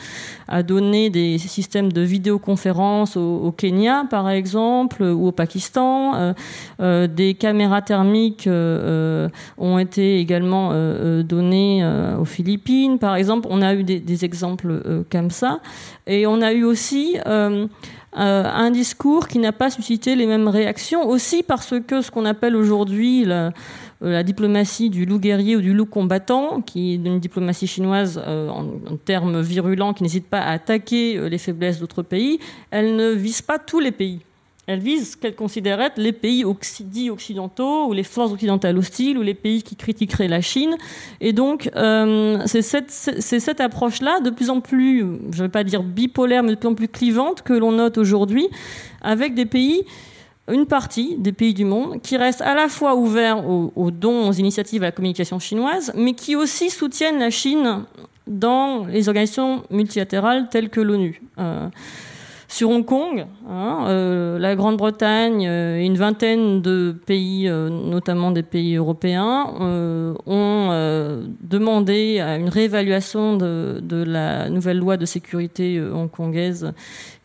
a 0.46 0.62
donné 0.62 1.10
des 1.10 1.38
systèmes 1.38 1.92
de 1.92 2.00
vidéoconférence 2.00 3.16
au, 3.16 3.52
Kenya, 3.56 4.06
par 4.08 4.30
exemple, 4.30 5.02
ou 5.02 5.28
au 5.28 5.32
Pakistan. 5.32 6.14
Euh, 6.14 6.32
euh, 6.80 7.06
des 7.06 7.34
caméras 7.34 7.82
thermiques 7.82 8.46
euh, 8.46 9.28
ont 9.58 9.78
été 9.78 10.20
également 10.20 10.72
données 11.22 11.84
aux 12.18 12.24
Philippines, 12.24 12.98
par 12.98 13.16
exemple. 13.16 13.48
On 13.50 13.62
a 13.62 13.74
eu 13.74 13.84
des, 13.84 14.24
exemples 14.24 15.04
comme 15.10 15.30
ça. 15.30 15.60
Et 16.06 16.26
on 16.26 16.40
a 16.40 16.52
eu 16.52 16.64
aussi 16.64 17.16
un 18.14 18.70
discours 18.70 19.28
qui 19.28 19.38
n'a 19.38 19.52
pas 19.52 19.70
suscité 19.70 20.16
les 20.16 20.26
mêmes 20.26 20.48
réactions, 20.48 21.06
aussi 21.08 21.42
parce 21.42 21.74
que 21.86 22.00
ce 22.00 22.10
qu'on 22.10 22.24
appelle 22.24 22.56
aujourd'hui 22.56 23.24
la 23.24 23.52
la 24.00 24.22
diplomatie 24.22 24.90
du 24.90 25.04
loup 25.04 25.18
guerrier 25.18 25.56
ou 25.56 25.60
du 25.60 25.74
loup 25.74 25.86
combattant, 25.86 26.60
qui 26.60 26.92
est 26.92 26.94
une 26.96 27.18
diplomatie 27.18 27.66
chinoise 27.66 28.22
euh, 28.24 28.48
en, 28.48 28.96
termes 29.04 29.40
virulents, 29.40 29.92
qui 29.92 30.02
n'hésite 30.02 30.26
pas 30.26 30.40
à 30.40 30.52
attaquer 30.52 31.16
euh, 31.16 31.28
les 31.28 31.38
faiblesses 31.38 31.80
d'autres 31.80 32.02
pays, 32.02 32.38
elle 32.70 32.96
ne 32.96 33.10
vise 33.10 33.42
pas 33.42 33.58
tous 33.58 33.80
les 33.80 33.92
pays. 33.92 34.20
Elle 34.68 34.80
vise 34.80 35.12
ce 35.12 35.16
qu'elle 35.16 35.34
considère 35.34 35.80
être 35.80 35.96
les 35.96 36.12
pays 36.12 36.44
dits 36.80 37.08
occidentaux 37.08 37.86
ou 37.86 37.94
les 37.94 38.02
forces 38.02 38.32
occidentales 38.32 38.76
hostiles 38.76 39.16
ou 39.16 39.22
les 39.22 39.32
pays 39.32 39.62
qui 39.62 39.76
critiqueraient 39.76 40.28
la 40.28 40.42
Chine. 40.42 40.76
Et 41.22 41.32
donc, 41.32 41.70
euh, 41.74 42.38
c'est 42.44 42.60
cette, 42.60 42.90
cette 42.90 43.60
approche-là, 43.62 44.20
de 44.20 44.28
plus 44.28 44.50
en 44.50 44.60
plus, 44.60 44.98
je 45.32 45.38
ne 45.38 45.42
vais 45.44 45.48
pas 45.48 45.64
dire 45.64 45.82
bipolaire, 45.82 46.42
mais 46.42 46.50
de 46.50 46.56
plus 46.56 46.68
en 46.68 46.74
plus 46.74 46.88
clivante, 46.88 47.40
que 47.40 47.54
l'on 47.54 47.72
note 47.72 47.96
aujourd'hui, 47.96 48.46
avec 49.00 49.34
des 49.34 49.46
pays 49.46 49.84
une 50.48 50.66
partie 50.66 51.16
des 51.18 51.32
pays 51.32 51.54
du 51.54 51.64
monde 51.64 52.00
qui 52.02 52.16
restent 52.16 52.40
à 52.40 52.54
la 52.54 52.68
fois 52.68 52.94
ouverts 52.94 53.46
aux, 53.46 53.90
dons, 53.90 54.28
aux 54.28 54.32
initiatives 54.32 54.82
à 54.82 54.86
la 54.86 54.92
communication 54.92 55.38
chinoise, 55.38 55.92
mais 55.94 56.14
qui 56.14 56.36
aussi 56.36 56.70
soutiennent 56.70 57.18
la 57.18 57.30
Chine 57.30 57.84
dans 58.26 58.86
les 58.86 59.08
organisations 59.08 59.62
multilatérales 59.70 60.48
telles 60.50 60.68
que 60.68 60.80
l'ONU. 60.80 61.22
Euh, 61.38 61.68
sur 62.50 62.70
Hong 62.70 62.84
Kong, 62.84 63.26
hein, 63.46 63.84
euh, 63.88 64.38
la 64.38 64.56
Grande-Bretagne 64.56 65.46
euh, 65.46 65.78
et 65.78 65.84
une 65.84 65.98
vingtaine 65.98 66.62
de 66.62 66.96
pays, 67.04 67.46
euh, 67.46 67.68
notamment 67.68 68.30
des 68.30 68.42
pays 68.42 68.76
européens, 68.76 69.52
euh, 69.60 70.14
ont 70.24 70.68
euh, 70.70 71.26
demandé 71.42 72.18
une 72.18 72.48
réévaluation 72.48 73.36
de, 73.36 73.80
de, 73.82 74.02
la 74.02 74.48
nouvelle 74.48 74.78
loi 74.78 74.96
de 74.96 75.04
sécurité 75.04 75.78
hongkongaise 75.78 76.72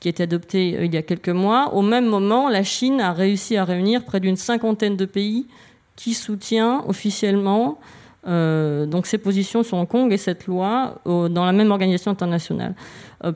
qui 0.01 0.09
a 0.09 0.11
été 0.11 0.23
adoptée 0.23 0.77
il 0.83 0.93
y 0.93 0.97
a 0.97 1.01
quelques 1.01 1.29
mois. 1.29 1.73
Au 1.73 1.81
même 1.81 2.05
moment, 2.05 2.49
la 2.49 2.63
Chine 2.63 2.99
a 2.99 3.13
réussi 3.13 3.55
à 3.55 3.63
réunir 3.63 4.03
près 4.03 4.19
d'une 4.19 4.35
cinquantaine 4.35 4.97
de 4.97 5.05
pays 5.05 5.47
qui 5.95 6.13
soutient 6.13 6.83
officiellement 6.85 7.79
donc 8.25 9.05
ces 9.05 9.17
positions 9.17 9.63
sur 9.63 9.77
Hong 9.77 9.87
Kong 9.87 10.11
et 10.11 10.17
cette 10.17 10.47
loi 10.47 10.95
dans 11.05 11.45
la 11.45 11.51
même 11.51 11.71
organisation 11.71 12.11
internationale. 12.11 12.73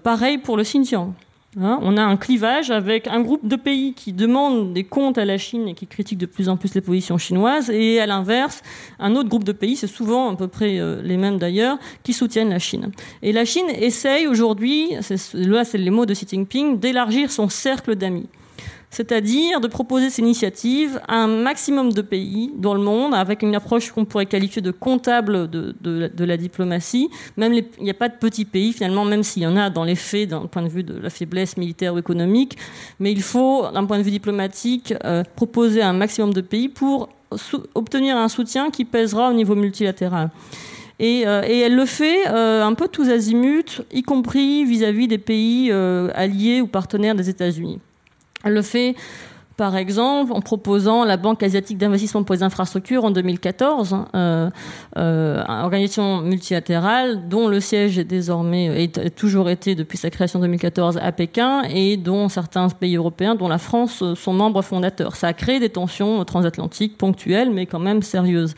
pareil 0.04 0.38
pour 0.38 0.56
le 0.56 0.64
Xinjiang. 0.64 1.14
Hein, 1.60 1.80
on 1.82 1.98
a 1.98 2.04
un 2.04 2.18
clivage 2.18 2.70
avec 2.70 3.08
un 3.08 3.22
groupe 3.22 3.48
de 3.48 3.56
pays 3.56 3.94
qui 3.94 4.14
demandent 4.14 4.74
des 4.74 4.84
comptes 4.84 5.18
à 5.18 5.26
la 5.26 5.40
Chine 5.40 5.68
et 5.68 5.74
qui 5.74 5.88
critiquent 5.88 6.20
de 6.20 6.28
plus 6.28 6.50
en 6.50 6.58
plus 6.58 6.76
les 6.76 6.82
positions 6.82 7.18
chinoises, 7.18 7.72
et 7.72 8.00
à 8.00 8.06
l'inverse, 8.06 8.62
un 9.00 9.16
autre 9.16 9.28
groupe 9.28 9.44
de 9.44 9.54
pays, 9.54 9.76
c'est 9.76 9.88
souvent 9.88 10.32
à 10.32 10.36
peu 10.36 10.48
près 10.48 10.78
euh, 10.80 11.02
les 11.02 11.18
mêmes 11.18 11.40
d'ailleurs, 11.40 11.80
qui 12.04 12.14
soutiennent 12.14 12.50
la 12.50 12.60
Chine. 12.60 12.92
Et 13.24 13.32
la 13.32 13.44
Chine 13.44 13.70
essaye 13.70 14.28
aujourd'hui, 14.28 14.90
là 15.34 15.64
c'est 15.64 15.78
les 15.80 15.90
mots 15.90 16.06
de 16.06 16.14
Xi 16.14 16.28
Jinping, 16.30 16.80
d'élargir 16.80 17.32
son 17.32 17.50
cercle 17.50 17.96
d'amis 17.96 18.28
c'est-à-dire 18.90 19.60
de 19.60 19.68
proposer 19.68 20.10
ces 20.10 20.22
initiatives 20.22 21.00
à 21.08 21.16
un 21.16 21.28
maximum 21.28 21.92
de 21.92 22.02
pays 22.02 22.52
dans 22.56 22.74
le 22.74 22.82
monde, 22.82 23.14
avec 23.14 23.42
une 23.42 23.54
approche 23.56 23.92
qu'on 23.92 24.06
pourrait 24.06 24.26
qualifier 24.26 24.62
de 24.62 24.72
comptable 24.72 25.50
de, 25.50 26.24
la 26.26 26.38
diplomatie. 26.38 27.10
Même 27.36 27.54
il 27.54 27.66
n'y 27.82 27.90
a 27.90 27.94
pas 27.94 28.10
de 28.10 28.16
petits 28.16 28.46
pays, 28.46 28.74
finalement, 28.74 29.06
même 29.06 29.24
s'il 29.24 29.44
y 29.44 29.48
en 29.48 29.58
a 29.58 29.70
dans 29.70 29.84
les 29.84 29.96
faits, 29.96 30.30
d'un 30.30 30.46
point 30.46 30.62
de 30.62 30.70
vue 30.70 30.84
de 30.84 30.98
la 30.98 31.10
faiblesse 31.10 31.58
militaire 31.58 31.94
ou 31.94 31.98
économique, 31.98 32.58
mais 33.00 33.12
il 33.12 33.22
faut, 33.22 33.70
d'un 33.72 33.86
point 33.86 33.98
de 33.98 34.04
vue 34.04 34.12
diplomatique, 34.12 34.94
euh, 35.04 35.24
proposer 35.36 35.82
un 35.82 35.94
maximum 35.94 36.34
de 36.34 36.42
pays 36.42 36.70
pour 36.70 37.10
obtenir 37.76 38.16
un 38.16 38.30
soutien 38.30 38.72
qui 38.72 38.86
pèsera 38.86 39.30
au 39.30 39.34
niveau 39.34 39.56
multilatéral. 39.56 40.30
Et, 41.00 41.28
euh, 41.28 41.42
elle 41.44 41.76
le 41.76 41.86
fait 41.86 42.28
euh, 42.28 42.64
un 42.64 42.74
peu 42.74 42.88
tous 42.88 43.10
azimuts, 43.10 43.82
y 43.92 44.02
compris 44.02 44.64
vis-à-vis 44.64 45.08
des 45.10 45.18
pays 45.18 45.72
alliés 45.72 46.62
ou 46.62 46.68
partenaires 46.68 47.16
des 47.16 47.30
États-Unis. 47.30 47.80
Elle 48.44 48.54
le 48.54 48.62
fait 48.62 48.96
par 49.58 49.76
exemple, 49.76 50.34
en 50.34 50.40
proposant 50.40 51.04
la 51.04 51.18
Banque 51.18 51.42
asiatique 51.42 51.80
d'investissement 51.80 52.22
pour 52.22 52.36
les 52.36 52.44
infrastructures 52.44 53.04
en 53.04 53.10
2014, 53.10 53.94
hein, 53.94 54.08
euh, 54.14 54.50
euh, 54.98 55.44
organisation 55.48 56.22
multilatérale 56.22 57.28
dont 57.28 57.48
le 57.48 57.60
siège 57.60 57.98
est 57.98 58.04
désormais, 58.04 58.88
toujours 59.16 59.50
été 59.50 59.74
depuis 59.74 59.98
sa 59.98 60.12
création 60.12 60.38
en 60.38 60.44
2014 60.44 61.00
à 61.02 61.12
Pékin 61.12 61.64
et 61.64 61.98
dont 61.98 62.30
certains 62.30 62.70
pays 62.70 62.98
européens, 62.98 63.34
dont 63.34 63.48
la 63.48 63.58
France, 63.58 64.04
sont 64.14 64.34
membres 64.34 64.62
fondateurs. 64.62 65.16
Ça 65.16 65.30
a 65.30 65.34
créé 65.34 65.60
des 65.60 65.70
tensions 65.70 66.24
transatlantiques 66.24 66.96
ponctuelles, 66.96 67.50
mais 67.50 67.66
quand 67.66 67.80
même 67.80 68.04
sérieuses. 68.04 68.54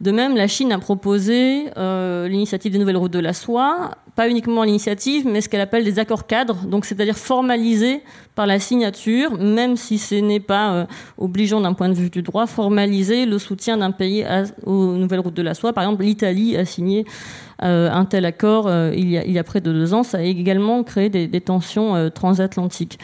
De 0.00 0.12
même, 0.12 0.36
la 0.36 0.46
Chine 0.46 0.70
a 0.70 0.78
proposé 0.78 1.70
euh, 1.76 2.28
l'initiative 2.28 2.70
des 2.70 2.78
nouvelles 2.78 2.98
routes 2.98 3.12
de 3.12 3.18
la 3.18 3.32
soie, 3.32 3.90
pas 4.16 4.28
uniquement 4.28 4.64
l'initiative, 4.64 5.26
mais 5.26 5.42
ce 5.42 5.48
qu'elle 5.48 5.60
appelle 5.60 5.84
des 5.84 5.98
accords 5.98 6.26
cadres, 6.26 6.56
donc 6.66 6.86
c'est-à-dire 6.86 7.16
formalisés 7.16 8.00
par 8.34 8.46
la 8.46 8.58
signature, 8.58 9.38
même 9.38 9.76
si 9.76 9.98
ce 9.98 10.14
n'est 10.14 10.40
pas 10.40 10.72
euh, 10.72 10.86
obligeant 11.18 11.60
d'un 11.60 11.74
point 11.74 11.90
de 11.90 11.94
vue 11.94 12.10
du 12.10 12.22
droit, 12.22 12.46
formaliser 12.46 13.26
le 13.26 13.38
soutien 13.38 13.76
d'un 13.76 13.90
pays 13.90 14.26
aux 14.64 14.96
nouvelles 14.96 15.20
routes 15.20 15.34
de 15.34 15.42
la 15.42 15.54
soie. 15.54 15.72
Par 15.74 15.84
exemple, 15.84 16.02
l'Italie 16.02 16.56
a 16.56 16.64
signé 16.64 17.04
euh, 17.62 17.90
un 17.90 18.06
tel 18.06 18.24
accord 18.24 18.70
il, 18.94 19.10
y 19.10 19.18
a, 19.18 19.24
il, 19.24 19.32
y 19.32 19.38
a, 19.38 19.44
près 19.44 19.60
de 19.60 19.70
deux 19.70 19.94
ans. 19.94 20.02
Ça 20.02 20.18
a 20.18 20.22
également 20.22 20.82
créé 20.82 21.08
des 21.08 21.40
tensions 21.40 22.10
transatlantiques. 22.10 22.98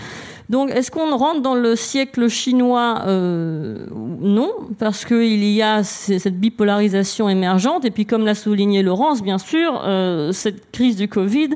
Donc, 0.53 0.71
est-ce 0.71 0.91
qu'on 0.91 1.17
rentre 1.17 1.41
dans 1.41 1.55
le 1.55 1.75
siècle 1.77 2.29
chinois 2.29 3.05
euh, 3.07 3.87
Non, 3.91 4.53
parce 4.79 5.07
qu'il 5.07 5.43
y 5.45 5.63
a 5.63 5.83
cette 5.83 6.39
bipolarisation 6.39 7.31
émergente. 7.31 7.87
Et 7.87 7.91
puis, 7.91 8.05
comme 8.05 8.27
l'a 8.27 8.35
souligné 8.35 8.83
Laurence, 8.83 9.23
bien 9.23 9.39
sûr, 9.39 9.81
euh, 9.83 10.31
cette 10.33 10.71
crise 10.71 10.97
du 10.97 11.09
Covid 11.09 11.49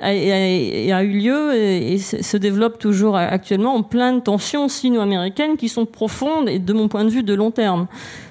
a, 0.00 1.02
eu 1.04 1.08
lieu 1.08 1.54
et, 1.54 1.98
se 1.98 2.36
développe 2.36 2.78
toujours 2.78 3.16
actuellement 3.16 3.74
en 3.74 3.82
plein 3.82 4.12
de 4.12 4.20
tensions 4.20 4.68
sino-américaines 4.68 5.56
qui 5.56 5.68
sont 5.68 5.86
profondes 5.86 6.48
et, 6.48 6.58
de 6.58 6.72
mon 6.72 6.88
point 6.88 7.04
de 7.04 7.10
vue, 7.10 7.22
de 7.22 7.34
long 7.34 7.50
terme. 7.50 7.86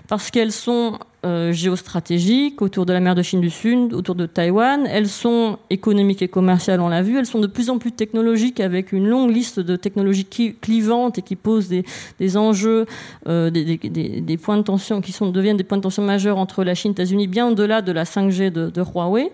Parce 0.08 0.30
qu'elles 0.30 0.52
sont 0.52 1.00
euh, 1.26 1.54
géostratégiques 1.54 2.62
autour 2.62 2.86
de 2.86 2.92
la 2.92 3.00
mer 3.00 3.16
de 3.16 3.22
Chine 3.22 3.40
du 3.40 3.50
Sud, 3.50 3.94
autour 3.94 4.14
de 4.14 4.26
Taïwan. 4.26 4.86
Elles 4.86 5.08
sont 5.08 5.58
économiques 5.70 6.22
et 6.22 6.28
commerciales, 6.28 6.82
on 6.82 6.90
l'a 6.90 7.02
vu. 7.02 7.18
Elles 7.18 7.26
sont 7.26 7.40
de 7.40 7.48
plus 7.48 7.70
en 7.70 7.78
plus 7.78 7.94
technologiques 7.94 8.60
avec 8.60 8.92
une 8.92 9.08
longue 9.08 9.32
liste 9.32 9.62
de 9.62 9.78
technologies 9.78 10.26
clivantes 10.26 11.18
et 11.20 11.22
qui 11.22 11.38
posent 11.38 11.70
des, 11.70 11.86
des 12.20 12.36
enjeux, 12.36 12.86
euh, 13.28 13.50
des, 13.50 13.78
des, 13.78 14.38
points 14.38 14.58
de 14.58 14.64
tension 14.64 15.00
qui 15.00 15.14
sont, 15.14 15.30
deviennent 15.30 15.56
des 15.56 15.64
points 15.64 15.78
de 15.78 15.84
tension 15.84 16.04
majeurs 16.04 16.38
entre 16.38 16.66
la 16.66 16.76
Chine 16.76 16.92
et 16.92 16.96
les 16.96 17.04
États-Unis, 17.04 17.28
bien 17.28 17.48
au-delà 17.48 17.82
de 17.82 17.94
la 17.94 18.04
5G 18.04 18.52
de, 18.52 18.70
de 18.70 18.82
Huawei. 18.82 19.32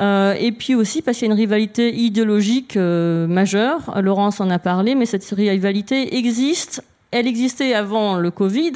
Euh, 0.00 0.34
et 0.38 0.52
puis 0.52 0.74
aussi 0.74 1.02
parce 1.02 1.18
qu'il 1.18 1.28
y 1.28 1.30
a 1.30 1.34
une 1.34 1.38
rivalité 1.38 1.94
idéologique 1.94 2.76
euh, 2.76 3.26
majeure. 3.26 4.00
Laurence 4.00 4.40
en 4.40 4.50
a 4.50 4.58
parlé, 4.58 4.94
mais 4.94 5.06
cette 5.06 5.24
rivalité 5.24 6.16
existe 6.16 6.82
elle 7.14 7.26
existait 7.26 7.74
avant 7.74 8.16
le 8.16 8.30
Covid. 8.30 8.72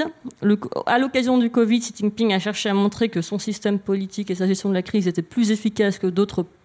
à 0.85 0.99
l'occasion 0.99 1.39
du 1.39 1.49
Covid, 1.49 1.81
Xi 1.81 1.95
Jinping 1.97 2.35
a 2.35 2.39
cherché 2.39 2.69
à 2.69 2.75
montrer 2.75 3.09
que 3.09 3.23
son 3.23 3.39
système 3.39 3.79
politique 3.79 4.31
et 4.31 4.35
sa 4.35 4.47
gestion 4.47 4.69
de 4.69 4.75
la 4.75 4.83
crise 4.83 5.09
étaient 5.09 5.23
plus 5.23 5.53
efficaces 5.53 5.99
que 5.99 6.13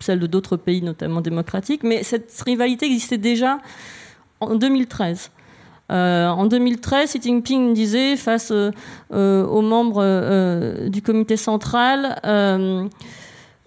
celles 0.02 0.20
de 0.20 0.28
d'autres 0.28 0.58
pays, 0.58 0.82
notamment 0.82 1.22
démocratiques. 1.22 1.84
Mais 1.84 2.04
cette 2.04 2.30
rivalité 2.46 2.88
existait 2.88 3.18
déjà 3.18 3.60
en 4.42 4.56
2013. 4.56 5.32
Euh, 5.94 6.28
en 6.28 6.46
2013, 6.46 7.12
Xi 7.12 7.22
Jinping 7.22 7.74
disait 7.74 8.18
face 8.18 8.52
aux 8.52 9.62
membres 9.62 10.90
du 10.90 11.02
comité 11.02 11.38
central, 11.38 12.20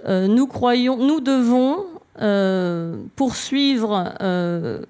nous 0.07 0.47
croyons, 0.47 0.97
nous 0.97 1.21
devons 1.21 1.85
euh, 2.23 2.95
poursuivre, 3.17 4.15
euh, 4.21 4.83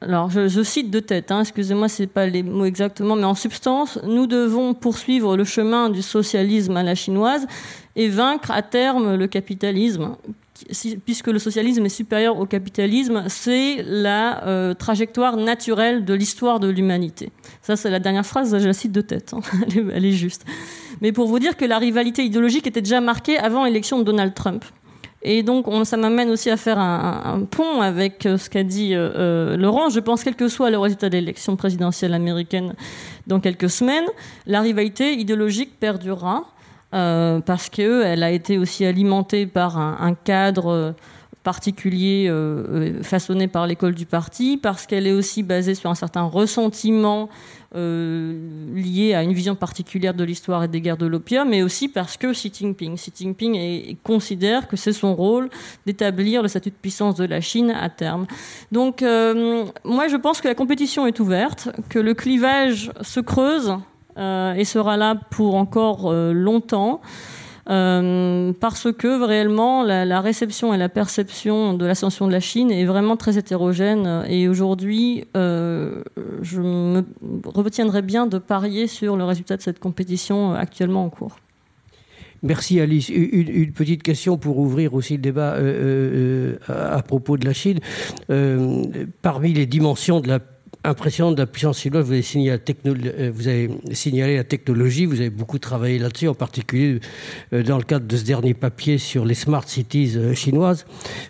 alors 0.00 0.28
je, 0.28 0.62
cite 0.64 0.90
de 0.90 0.98
tête, 0.98 1.30
hein, 1.30 1.42
excusez-moi, 1.42 1.88
c'est 1.88 2.08
pas 2.08 2.26
les 2.26 2.42
mots 2.42 2.64
exactement, 2.64 3.14
mais 3.14 3.22
en 3.22 3.36
substance, 3.36 4.00
nous 4.02 4.26
devons 4.26 4.74
poursuivre 4.74 5.36
le 5.36 5.44
chemin 5.44 5.88
du 5.88 6.02
socialisme 6.02 6.76
à 6.76 6.82
la 6.82 6.96
chinoise 6.96 7.46
et 7.94 8.08
vaincre 8.08 8.50
à 8.50 8.62
terme 8.62 9.14
le 9.14 9.28
capitalisme, 9.28 10.16
puisque 11.04 11.26
le 11.28 11.38
socialisme 11.38 11.84
est 11.84 11.90
supérieur 11.90 12.38
au 12.38 12.46
capitalisme, 12.46 13.24
c'est 13.28 13.82
la 13.84 14.46
euh, 14.46 14.74
trajectoire 14.74 15.36
naturelle 15.36 16.04
de 16.04 16.14
l'histoire 16.14 16.60
de 16.60 16.68
l'humanité. 16.68 17.30
Ça, 17.62 17.76
c'est 17.76 17.90
la 17.90 17.98
dernière 17.98 18.26
phrase, 18.26 18.56
je 18.58 18.66
la 18.66 18.72
cite 18.72 18.92
de 18.92 19.00
tête, 19.00 19.34
hein, 19.34 19.40
elle 19.92 20.04
est 20.04 20.12
juste. 20.12 20.44
Mais 21.00 21.12
pour 21.12 21.26
vous 21.26 21.38
dire 21.38 21.56
que 21.56 21.64
la 21.64 21.78
rivalité 21.78 22.24
idéologique 22.24 22.66
était 22.66 22.82
déjà 22.82 23.00
marquée 23.00 23.36
avant 23.36 23.64
l'élection 23.64 23.98
de 23.98 24.04
Donald 24.04 24.34
Trump. 24.34 24.64
Et 25.26 25.42
donc, 25.42 25.66
ça 25.84 25.96
m'amène 25.96 26.28
aussi 26.28 26.50
à 26.50 26.58
faire 26.58 26.78
un, 26.78 27.40
pont 27.50 27.80
avec 27.80 28.26
euh, 28.26 28.36
ce 28.36 28.50
qu'a 28.50 28.62
dit 28.62 28.90
euh, 28.92 29.56
Laurent. 29.56 29.88
Je 29.88 29.98
pense, 30.00 30.22
quel 30.22 30.36
que 30.36 30.48
soit 30.48 30.70
le 30.70 30.78
résultat 30.78 31.08
de 31.08 31.14
l'élection 31.14 31.56
présidentielle 31.56 32.12
américaine 32.12 32.74
dans 33.26 33.40
quelques 33.40 33.70
semaines, 33.70 34.04
la 34.46 34.60
rivalité 34.60 35.14
idéologique 35.14 35.80
perdurera 35.80 36.53
parce 36.94 37.68
qu'elle 37.68 38.22
a 38.22 38.30
été 38.30 38.56
aussi 38.56 38.84
alimentée 38.84 39.46
par 39.46 39.78
un, 39.78 40.14
cadre 40.14 40.94
particulier 41.42 42.32
façonné 43.02 43.48
par 43.48 43.66
l'école 43.66 43.94
du 43.94 44.06
parti, 44.06 44.56
parce 44.56 44.86
qu'elle 44.86 45.06
est 45.06 45.12
aussi 45.12 45.42
basée 45.42 45.74
sur 45.74 45.90
un 45.90 45.94
certain 45.94 46.22
ressentiment 46.22 47.28
euh, 47.76 48.38
lié 48.72 49.14
à 49.14 49.24
une 49.24 49.32
vision 49.32 49.56
particulière 49.56 50.14
de 50.14 50.22
l'histoire 50.22 50.62
et 50.62 50.68
des 50.68 50.80
guerres 50.80 50.96
de 50.96 51.06
l'opium, 51.06 51.48
mais 51.48 51.64
aussi 51.64 51.88
parce 51.88 52.16
que 52.16 52.30
Xi 52.32 52.52
Jinping, 52.54 52.94
Xi 52.94 53.12
Jinping 53.16 53.96
considère 54.04 54.68
que 54.68 54.76
c'est 54.76 54.92
son 54.92 55.16
rôle 55.16 55.50
d'établir 55.84 56.40
le 56.40 56.46
statut 56.46 56.70
de 56.70 56.76
puissance 56.76 57.16
de 57.16 57.24
la 57.24 57.40
Chine 57.40 57.72
à 57.72 57.90
terme. 57.90 58.28
Donc, 58.70 59.02
euh, 59.02 59.64
moi, 59.82 60.06
je 60.06 60.14
pense 60.14 60.40
que 60.40 60.46
la 60.46 60.54
compétition 60.54 61.04
est 61.08 61.18
ouverte, 61.18 61.68
que 61.88 61.98
le 61.98 62.14
clivage 62.14 62.92
se 63.00 63.18
creuse 63.18 63.70
euh, 63.70 63.93
et 64.16 64.64
sera 64.64 64.96
là 64.96 65.16
pour 65.30 65.54
encore 65.54 66.12
longtemps. 66.12 67.00
Euh, 67.70 68.52
parce 68.60 68.92
que 68.92 69.24
réellement 69.24 69.82
la, 69.82 70.20
réception 70.20 70.74
et 70.74 70.76
la 70.76 70.90
perception 70.90 71.72
de 71.72 71.86
l'ascension 71.86 72.26
de 72.26 72.32
la 72.32 72.40
Chine 72.40 72.70
est 72.70 72.84
vraiment 72.84 73.16
très 73.16 73.38
hétérogène. 73.38 74.24
Et 74.28 74.48
aujourd'hui, 74.48 75.24
euh, 75.36 76.02
je 76.42 76.60
me 76.60 77.04
retiendrai 77.46 78.02
bien 78.02 78.26
de 78.26 78.38
parier 78.38 78.86
sur 78.86 79.16
le 79.16 79.24
résultat 79.24 79.56
de 79.56 79.62
cette 79.62 79.78
compétition 79.78 80.52
actuellement 80.52 81.04
en 81.04 81.10
cours. 81.10 81.38
Merci 82.42 82.78
Alice. 82.78 83.08
Une, 83.08 83.72
petite 83.72 84.02
question 84.02 84.36
pour 84.36 84.58
ouvrir 84.58 84.92
aussi 84.92 85.14
le 85.14 85.22
débat 85.22 85.54
euh, 85.54 86.56
à 86.68 87.02
propos 87.02 87.38
de 87.38 87.46
la 87.46 87.54
Chine. 87.54 87.78
parmi 89.22 89.54
les 89.54 89.64
dimensions 89.64 90.20
de 90.20 90.28
la 90.28 90.40
impressionnante 90.84 91.36
de 91.36 91.40
la 91.40 91.46
puissance 91.46 91.80
chinoise. 91.80 92.04
Vous 92.04 92.12
avez, 92.12 92.22
signalé 92.22 92.58
la 92.66 92.90
euh, 92.90 93.32
vous 93.34 93.48
avez 93.48 93.70
signalé 93.92 94.36
la 94.36 94.44
technologie, 94.44 95.06
vous 95.06 95.20
avez 95.20 95.30
beaucoup 95.30 95.58
travaillé 95.58 95.98
là-dessus, 95.98 96.28
en 96.28 96.34
particulier 96.34 97.00
euh, 97.52 97.62
dans 97.62 97.78
le 97.78 97.84
cadre 97.84 98.06
de 98.06 98.16
ce 98.16 98.24
dernier 98.24 98.54
papier 98.54 98.98
sur 98.98 99.24
les 99.24 99.34
smart 99.34 99.66
cities 99.66 100.12
euh, 100.16 100.34
chinoises. 100.34 100.84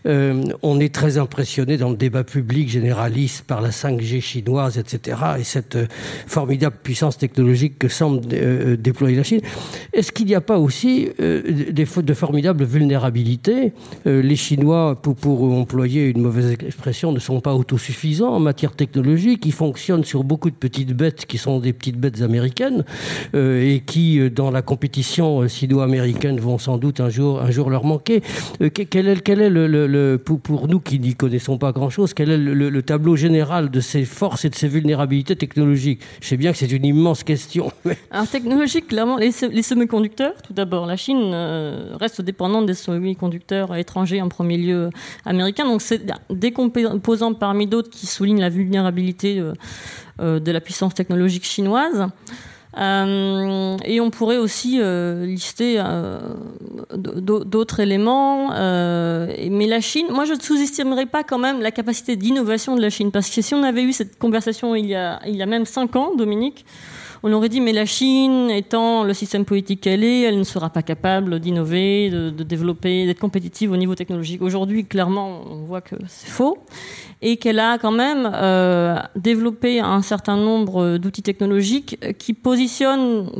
on 0.04 0.80
est 0.80 0.92
très 0.94 1.18
impressionné 1.18 1.76
dans 1.76 1.90
le 1.90 1.96
débat 1.96 2.24
public 2.24 2.68
généraliste 2.68 3.44
par 3.46 3.60
la 3.60 3.70
5G 3.70 4.20
chinoise, 4.20 4.78
etc., 4.78 5.16
et 5.38 5.44
cette 5.44 5.78
formidable 6.26 6.76
puissance 6.82 7.16
technologique 7.18 7.78
que 7.78 7.88
semble 7.88 8.26
déployer 8.76 9.16
la 9.16 9.22
Chine. 9.22 9.40
Est-ce 9.92 10.10
qu'il 10.12 10.26
n'y 10.26 10.34
a 10.34 10.40
pas 10.40 10.58
aussi 10.58 11.10
de 11.18 12.14
formidables 12.14 12.64
vulnérabilités? 12.64 13.72
Les 14.04 14.36
Chinois, 14.36 15.00
pour 15.00 15.42
employer 15.42 16.08
une 16.08 16.22
mauvaise 16.22 16.52
expression, 16.52 17.12
ne 17.12 17.20
sont 17.20 17.40
pas 17.40 17.54
autosuffisants 17.54 18.32
en 18.32 18.40
matière 18.40 18.72
technologique 18.72 19.43
qui 19.44 19.50
fonctionne 19.50 20.04
sur 20.04 20.24
beaucoup 20.24 20.48
de 20.48 20.54
petites 20.54 20.94
bêtes 20.94 21.26
qui 21.26 21.36
sont 21.36 21.58
des 21.58 21.74
petites 21.74 21.98
bêtes 21.98 22.22
américaines 22.22 22.82
euh, 23.34 23.74
et 23.74 23.80
qui, 23.80 24.18
euh, 24.18 24.30
dans 24.30 24.50
la 24.50 24.62
compétition 24.62 25.46
sino-américaine, 25.46 26.40
vont 26.40 26.56
sans 26.56 26.78
doute 26.78 26.98
un 26.98 27.10
jour, 27.10 27.42
un 27.42 27.50
jour 27.50 27.68
leur 27.68 27.84
manquer. 27.84 28.22
quel 28.72 29.06
est, 29.06 29.20
quel 29.20 29.42
est 29.42 29.50
le, 29.50 30.16
pour, 30.16 30.66
nous 30.66 30.80
qui 30.80 30.98
n'y 30.98 31.14
connaissons 31.14 31.58
pas 31.58 31.72
grand-chose, 31.72 32.14
quel 32.14 32.30
est 32.30 32.38
le, 32.38 32.82
tableau 32.82 33.16
général 33.16 33.70
de 33.70 33.80
ces 33.80 34.06
forces 34.06 34.46
et 34.46 34.48
de 34.48 34.54
ces 34.54 34.66
vulnérabilités 34.66 35.36
technologiques? 35.36 36.00
Je 36.22 36.28
sais 36.28 36.38
bien 36.38 36.52
que 36.52 36.56
c'est 36.56 36.72
une 36.72 36.86
immense 36.86 37.22
question. 37.22 37.70
Alors 38.10 38.26
technologique, 38.26 38.88
clairement, 38.88 39.18
les, 39.18 39.32
les 39.52 39.62
semi-conducteurs, 39.62 40.40
tout 40.42 40.54
d'abord, 40.54 40.86
la 40.86 40.96
Chine 40.96 41.34
reste 42.00 42.22
dépendante 42.22 42.64
des 42.64 42.72
semi-conducteurs 42.72 43.76
étrangers 43.76 44.22
en 44.22 44.30
premier 44.30 44.56
lieu 44.56 44.88
américains. 45.26 45.66
Donc 45.66 45.82
c'est 45.82 46.10
des 46.30 46.52
composants 46.52 47.34
parmi 47.34 47.66
d'autres 47.66 47.90
qui 47.90 48.06
soulignent 48.06 48.40
la 48.40 48.48
vulnérabilité 48.48 49.33
euh, 49.40 49.52
euh, 50.20 50.40
de 50.40 50.50
la 50.52 50.60
puissance 50.60 50.94
technologique 50.94 51.44
chinoise. 51.44 52.08
Euh, 52.76 53.76
et 53.84 54.00
on 54.00 54.10
pourrait 54.10 54.36
aussi 54.36 54.80
lister 54.80 55.80
d'autres 56.92 57.80
éléments. 57.80 58.48
mais 58.50 59.66
la 59.68 59.80
Chine, 59.80 60.06
moi 60.10 60.24
je 60.24 60.32
ne 60.32 60.40
sous-estimerais 60.40 61.06
pas 61.06 61.22
quand 61.22 61.38
même 61.38 61.60
la 61.60 61.70
capacité 61.70 62.16
d'innovation 62.16 62.74
de 62.74 62.80
la 62.80 62.90
Chine. 62.90 63.12
Parce 63.12 63.30
que 63.30 63.42
si 63.42 63.54
on 63.54 63.62
avait 63.62 63.84
eu 63.84 63.92
cette 63.92 64.18
conversation 64.18 64.74
il 64.74 64.86
y 64.86 64.96
a, 64.96 65.20
il 65.24 65.36
y 65.36 65.42
a 65.42 65.46
même 65.46 65.66
cinq 65.66 65.94
ans, 65.94 66.16
Dominique, 66.16 66.64
on 67.26 67.32
aurait 67.32 67.48
dit, 67.48 67.62
mais 67.62 67.72
la 67.72 67.86
Chine, 67.86 68.50
étant 68.50 69.02
le 69.02 69.14
système 69.14 69.46
politique 69.46 69.80
qu'elle 69.80 70.04
est, 70.04 70.20
elle 70.20 70.38
ne 70.38 70.44
sera 70.44 70.68
pas 70.68 70.82
capable 70.82 71.40
d'innover, 71.40 72.10
de, 72.10 72.28
développer, 72.42 73.06
d'être 73.06 73.18
compétitive 73.18 73.72
au 73.72 73.78
niveau 73.78 73.94
technologique. 73.94 74.42
Aujourd'hui, 74.42 74.84
clairement, 74.84 75.40
on 75.50 75.64
voit 75.64 75.80
que 75.80 75.96
c'est 76.06 76.28
faux 76.28 76.58
et 77.26 77.38
qu'elle 77.38 77.58
a 77.58 77.78
quand 77.78 77.90
même 77.90 78.30
euh, 78.34 78.98
développé 79.16 79.80
un 79.80 80.02
certain 80.02 80.36
nombre 80.36 80.98
d'outils 80.98 81.22
technologiques 81.22 81.98
qui 82.18 82.34
positionnent 82.34 83.30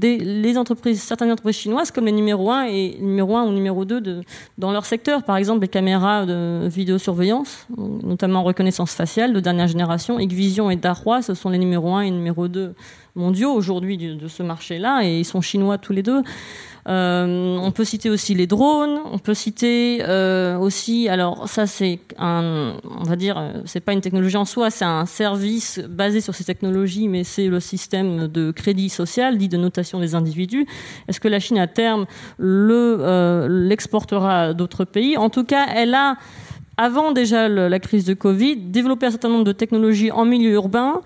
les 0.00 0.56
entreprises, 0.56 1.02
certaines 1.02 1.32
entreprises 1.32 1.56
chinoises 1.56 1.90
comme 1.90 2.06
les 2.06 2.12
numéro 2.12 2.52
1 2.52 2.66
et 2.66 2.98
numéro 3.00 3.36
1 3.36 3.42
ou 3.42 3.52
numéro 3.52 3.84
2 3.84 4.00
de, 4.00 4.20
dans 4.58 4.70
leur 4.70 4.86
secteur. 4.86 5.24
Par 5.24 5.36
exemple, 5.36 5.62
les 5.62 5.68
caméras 5.68 6.24
de 6.24 6.68
vidéosurveillance, 6.68 7.66
notamment 7.76 8.44
reconnaissance 8.44 8.92
faciale 8.92 9.32
de 9.32 9.40
dernière 9.40 9.66
génération, 9.66 10.20
Hikvision 10.20 10.70
et 10.70 10.76
Dahua, 10.76 11.20
ce 11.20 11.34
sont 11.34 11.50
les 11.50 11.58
numéro 11.58 11.96
1 11.96 12.02
et 12.02 12.10
numéro 12.12 12.46
2 12.46 12.74
mondiaux 13.16 13.52
aujourd'hui 13.52 13.98
de 13.98 14.28
ce 14.28 14.44
marché-là, 14.44 15.02
et 15.02 15.18
ils 15.18 15.24
sont 15.24 15.40
chinois 15.40 15.78
tous 15.78 15.92
les 15.92 16.04
deux. 16.04 16.22
Euh, 16.88 17.58
on 17.62 17.70
peut 17.70 17.84
citer 17.84 18.10
aussi 18.10 18.34
les 18.34 18.48
drones, 18.48 18.98
on 19.10 19.18
peut 19.18 19.34
citer 19.34 20.02
euh, 20.02 20.58
aussi, 20.58 21.08
alors 21.08 21.48
ça 21.48 21.68
c'est 21.68 22.00
un, 22.18 22.74
on 22.84 23.04
va 23.04 23.14
dire, 23.14 23.38
euh, 23.38 23.62
c'est 23.66 23.80
pas 23.80 23.92
une 23.92 24.00
technologie 24.00 24.36
en 24.36 24.44
soi, 24.44 24.70
c'est 24.70 24.84
un 24.84 25.06
service 25.06 25.78
basé 25.88 26.20
sur 26.20 26.34
ces 26.34 26.42
technologies, 26.42 27.06
mais 27.06 27.22
c'est 27.22 27.46
le 27.46 27.60
système 27.60 28.26
de 28.26 28.50
crédit 28.50 28.88
social, 28.88 29.38
dit 29.38 29.48
de 29.48 29.56
notation 29.56 30.00
des 30.00 30.16
individus. 30.16 30.66
Est-ce 31.06 31.20
que 31.20 31.28
la 31.28 31.38
Chine 31.38 31.58
à 31.58 31.68
terme 31.68 32.06
le 32.38 33.46
l'exportera 33.48 34.42
à 34.42 34.52
d'autres 34.52 34.84
pays? 34.84 35.16
En 35.16 35.30
tout 35.30 35.44
cas, 35.44 35.66
elle 35.74 35.94
a 35.94 36.16
avant 36.76 37.12
déjà 37.12 37.48
la 37.48 37.78
crise 37.78 38.04
de 38.04 38.14
Covid, 38.14 38.56
développé 38.56 39.06
un 39.06 39.10
certain 39.10 39.28
nombre 39.28 39.44
de 39.44 39.52
technologies 39.52 40.10
en 40.10 40.24
milieu 40.24 40.52
urbain 40.52 41.02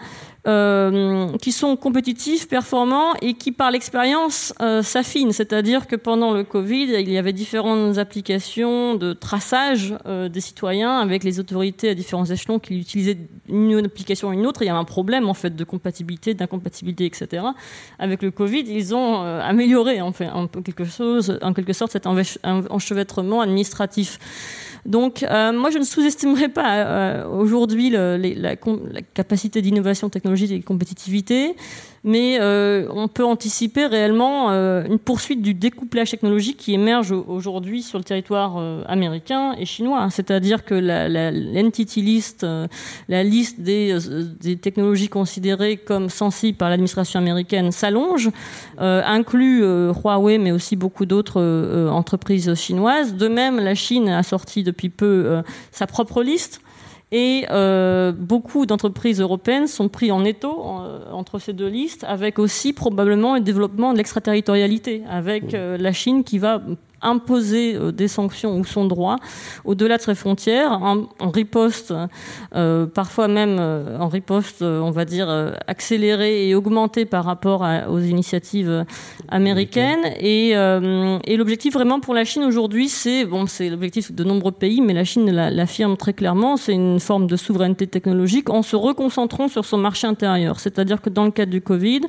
qui 0.47 1.53
sont 1.53 1.77
compétitifs, 1.77 2.49
performants 2.49 3.15
et 3.21 3.35
qui, 3.35 3.51
par 3.51 3.71
l'expérience, 3.71 4.55
euh, 4.61 4.83
s'affinent. 4.83 5.33
C'est-à-dire 5.33 5.87
que 5.87 5.97
pendant 5.97 6.33
le 6.33 6.45
Covid, 6.45 6.95
il 7.01 7.11
y 7.11 7.19
avait 7.19 7.33
différentes 7.33 7.99
applications 7.99 8.95
de 8.95 9.13
traçage 9.13 9.95
euh, 10.07 10.29
des 10.29 10.41
citoyens 10.41 10.99
avec 10.99 11.25
les 11.25 11.41
autorités 11.41 11.91
à 11.91 11.95
différents 11.95 12.27
échelons 12.27 12.59
qui 12.59 12.79
utilisaient 12.79 13.19
une 13.49 13.85
application 13.85 14.29
ou 14.29 14.33
une 14.33 14.47
autre. 14.47 14.63
il 14.63 14.67
y 14.67 14.69
avait 14.69 14.79
un 14.79 14.85
problème 14.85 15.29
en 15.29 15.35
fait 15.35 15.57
de 15.57 15.65
compatibilité, 15.65 16.35
d'incompatibilité, 16.35 17.07
etc. 17.07 17.45
Avec 17.99 18.23
le 18.23 18.31
Covid, 18.31 18.65
ils 18.69 18.95
ont 18.95 19.21
amélioré 19.23 20.01
en 20.01 20.13
fait 20.13 20.29
quelque 20.65 20.85
chose, 20.85 21.39
en 21.43 21.53
quelque 21.53 21.73
sorte, 21.73 21.93
cet 21.93 22.07
enchevêtrement 22.07 23.41
administratif. 23.41 24.19
Donc, 24.87 25.25
euh, 25.25 25.53
moi, 25.53 25.71
je 25.71 25.79
ne 25.79 25.85
sous-estimerai 25.85 26.49
pas 26.49 26.77
euh, 26.77 27.27
aujourd'hui 27.27 27.91
la, 27.91 28.17
la, 28.19 28.57
capacité 29.15 29.61
d'innovation 29.61 30.09
technologique 30.09 30.53
et 30.53 30.59
de 30.59 30.65
compétitivité 30.65 31.57
mais 32.07 32.39
euh, 32.41 32.87
on 32.91 33.09
peut 33.09 33.25
anticiper 33.25 33.87
réellement 33.87 34.51
euh, 34.51 34.85
une 34.85 35.01
poursuite 35.01 35.43
du 35.43 35.55
découplage 35.55 36.13
technologique 36.13 36.57
qui 36.57 36.73
émerge 36.73 37.11
aujourd'hui 37.11 37.83
sur 37.83 37.99
le 37.99 38.05
territoire 38.05 38.55
euh, 38.59 38.85
américain 38.87 39.57
et 39.59 39.67
chinois. 39.67 40.03
Hein. 40.03 40.11
C'est-à-dire 40.11 40.65
que 40.65 40.75
l'entity 40.75 42.03
list, 42.03 42.47
la 43.09 43.25
liste 43.25 43.61
des, 43.61 43.99
des, 44.41 44.57
technologies 44.57 45.09
considérées 45.09 45.79
comme 45.79 46.09
sensibles 46.09 46.57
par 46.57 46.71
l'administration 46.71 47.19
américaine 47.19 47.73
s'allonge, 47.73 48.31
inclut 48.79 49.65
Huawei, 49.65 50.39
mais 50.39 50.53
aussi 50.53 50.77
beaucoup 50.77 51.07
d'autres 51.07 51.89
entreprises 51.91 52.55
chinoises. 52.55 53.15
De 53.15 53.27
même, 53.27 53.59
la 53.59 53.75
Chine 53.75 54.09
a 54.09 54.23
sorti 54.23 54.63
depuis 54.63 54.91
peu 54.91 55.43
sa 55.73 55.89
propre 55.89 56.23
liste 56.23 56.61
et 57.13 57.47
euh, 57.51 58.11
beaucoup 58.13 58.67
d'entreprises 58.67 59.21
européennes 59.21 59.69
sont 59.69 59.89
prises 59.89 60.11
en 60.11 60.25
étau 60.25 60.51
entre 61.13 61.39
ces 61.39 61.53
deux 61.53 61.69
listes, 61.69 62.05
avec 62.05 62.39
aussi 62.39 62.73
probablement 62.73 63.35
le 63.35 63.41
développement 63.41 63.93
de 63.93 63.99
l'extraterritorialité, 63.99 65.03
avec 65.09 65.55
euh, 65.55 65.77
la 65.79 65.93
Chine 65.93 66.25
qui 66.25 66.39
va 66.39 66.61
imposer 67.07 67.77
euh, 67.77 67.93
des 67.93 68.09
sanctions 68.09 68.57
ou 68.57 68.65
son 68.65 68.85
droit 68.87 69.17
au-delà 69.65 69.97
de 69.97 70.03
ses 70.03 70.15
frontières, 70.15 70.73
en, 70.73 71.31
riposte, 71.31 71.95
euh, 72.55 72.87
parfois 72.87 73.29
même 73.29 73.57
euh, 73.59 73.99
en 73.99 74.09
riposte, 74.09 74.63
on 74.63 74.91
va 74.91 75.05
dire, 75.05 75.29
accélérée 75.67 76.49
et 76.49 76.55
augmentée 76.55 77.05
par 77.05 77.25
rapport 77.25 77.67
aux 77.89 78.01
initiatives 78.01 78.85
américaines. 79.29 80.05
Et, 80.21 80.51
et 80.51 81.37
l'objectif 81.37 81.75
vraiment 81.75 82.01
pour 82.01 82.15
la 82.15 82.25
Chine 82.25 82.45
aujourd'hui, 82.45 82.89
c'est, 82.89 83.25
bon, 83.25 83.47
c'est 83.47 83.69
l'objectif 83.69 84.13
de 84.13 84.25
nombreux 84.25 84.53
pays, 84.53 84.81
mais 84.81 84.93
la 84.93 85.05
Chine 85.05 85.31
l'affirme 85.31 85.97
très 85.97 86.13
clairement, 86.13 86.57
c'est 86.57 86.73
une 86.73 87.01
forme 87.01 87.27
de 87.27 87.37
souveraineté 87.37 87.87
technologique 87.87 88.51
en 88.51 88.63
se 88.63 88.77
reconcentrant 88.77 89.49
sur 89.49 89.65
son 89.65 89.79
marché 89.79 90.07
intérieur. 90.07 90.61
C'est-à-dire 90.61 91.01
que 91.01 91.11
dans 91.11 91.25
le 91.25 91.31
cadre 91.31 91.53
du 91.53 91.61
Covid, 91.61 92.03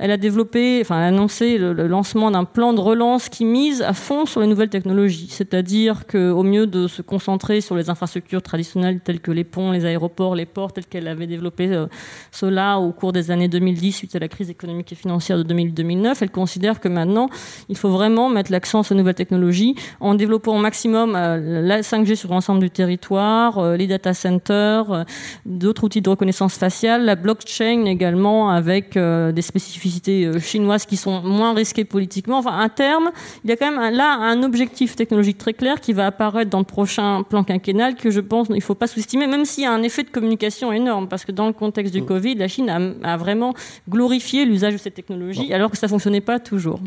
elle 0.00 0.10
a 0.10 0.16
développé, 0.16 0.78
enfin, 0.80 0.98
annoncé 0.98 1.58
le, 1.58 1.74
lancement 1.86 2.30
d'un 2.30 2.44
plan 2.44 2.72
de 2.72 2.80
relance 2.80 3.28
qui 3.28 3.44
mise 3.44 3.82
à 3.82 3.92
fond 3.92 4.24
sur 4.24 4.40
les 4.40 4.46
nouvelles 4.46 4.70
technologies. 4.70 5.28
C'est-à-dire 5.28 6.06
qu'au 6.06 6.42
mieux 6.42 6.66
de 6.66 6.88
se 6.88 7.02
concentrer 7.02 7.60
sur 7.60 7.76
les 7.76 7.90
infrastructures 7.90 8.40
traditionnelles 8.40 9.00
telles 9.00 9.20
que 9.20 9.30
les 9.30 9.44
ponts, 9.44 9.72
les 9.72 9.84
aéroports, 9.84 10.34
les 10.34 10.46
ports, 10.46 10.72
tels 10.72 10.86
qu'elle 10.86 11.06
avait 11.06 11.26
développé 11.26 11.68
euh, 11.68 11.86
cela 12.32 12.78
au 12.78 12.92
cours 12.92 13.12
des 13.12 13.30
années 13.30 13.48
2010 13.48 13.92
suite 13.92 14.16
à 14.16 14.18
la 14.18 14.28
crise 14.28 14.48
économique 14.48 14.90
et 14.90 14.94
financière 14.94 15.36
de 15.36 15.54
2000-2009, 15.54 16.16
elle 16.22 16.30
considère 16.30 16.80
que 16.80 16.88
maintenant, 16.88 17.28
il 17.68 17.76
faut 17.76 17.90
vraiment 17.90 18.30
mettre 18.30 18.50
l'accent 18.50 18.82
sur 18.82 18.94
les 18.94 19.00
nouvelles 19.00 19.14
technologies 19.14 19.74
en 20.00 20.14
développant 20.14 20.56
au 20.56 20.60
maximum 20.60 21.14
euh, 21.14 21.60
la 21.60 21.82
5G 21.82 22.14
sur 22.14 22.30
l'ensemble 22.30 22.60
du 22.60 22.70
territoire, 22.70 23.58
euh, 23.58 23.76
les 23.76 23.86
data 23.86 24.14
centers, 24.14 25.04
d'autres 25.44 25.84
outils 25.84 26.00
de 26.00 26.08
reconnaissance 26.08 26.54
faciale, 26.54 27.04
la 27.04 27.16
blockchain 27.16 27.84
également 27.84 28.48
avec 28.48 28.96
des 28.96 29.42
spécificités 29.42 29.89
euh, 30.08 30.40
chinoises 30.40 30.86
qui 30.86 30.96
sont 30.96 31.22
moins 31.22 31.54
risquées 31.54 31.84
politiquement. 31.84 32.38
Enfin, 32.38 32.58
à 32.58 32.68
terme, 32.68 33.10
il 33.44 33.50
y 33.50 33.52
a 33.52 33.56
quand 33.56 33.70
même 33.70 33.94
là 33.94 34.16
un 34.20 34.42
objectif 34.42 34.96
technologique 34.96 35.38
très 35.38 35.52
clair 35.52 35.80
qui 35.80 35.92
va 35.92 36.06
apparaître 36.06 36.50
dans 36.50 36.58
le 36.58 36.64
prochain 36.64 37.22
plan 37.22 37.44
quinquennal 37.44 37.94
que 37.94 38.10
je 38.10 38.20
pense 38.20 38.48
qu'il 38.48 38.56
ne 38.56 38.60
faut 38.60 38.74
pas 38.74 38.86
sous-estimer, 38.86 39.26
même 39.26 39.44
s'il 39.44 39.64
y 39.64 39.66
a 39.66 39.72
un 39.72 39.82
effet 39.82 40.02
de 40.02 40.10
communication 40.10 40.72
énorme, 40.72 41.08
parce 41.08 41.24
que 41.24 41.32
dans 41.32 41.46
le 41.46 41.52
contexte 41.52 41.92
du 41.92 42.02
mm. 42.02 42.06
Covid, 42.06 42.34
la 42.36 42.48
Chine 42.48 42.98
a, 43.02 43.16
vraiment 43.16 43.54
glorifié 43.88 44.44
l'usage 44.44 44.74
de 44.74 44.78
cette 44.78 44.94
technologie, 44.94 45.52
alors 45.52 45.70
que 45.70 45.76
ça 45.76 45.86
ne 45.86 45.90
fonctionnait 45.90 46.20
pas 46.20 46.38
toujours. 46.38 46.80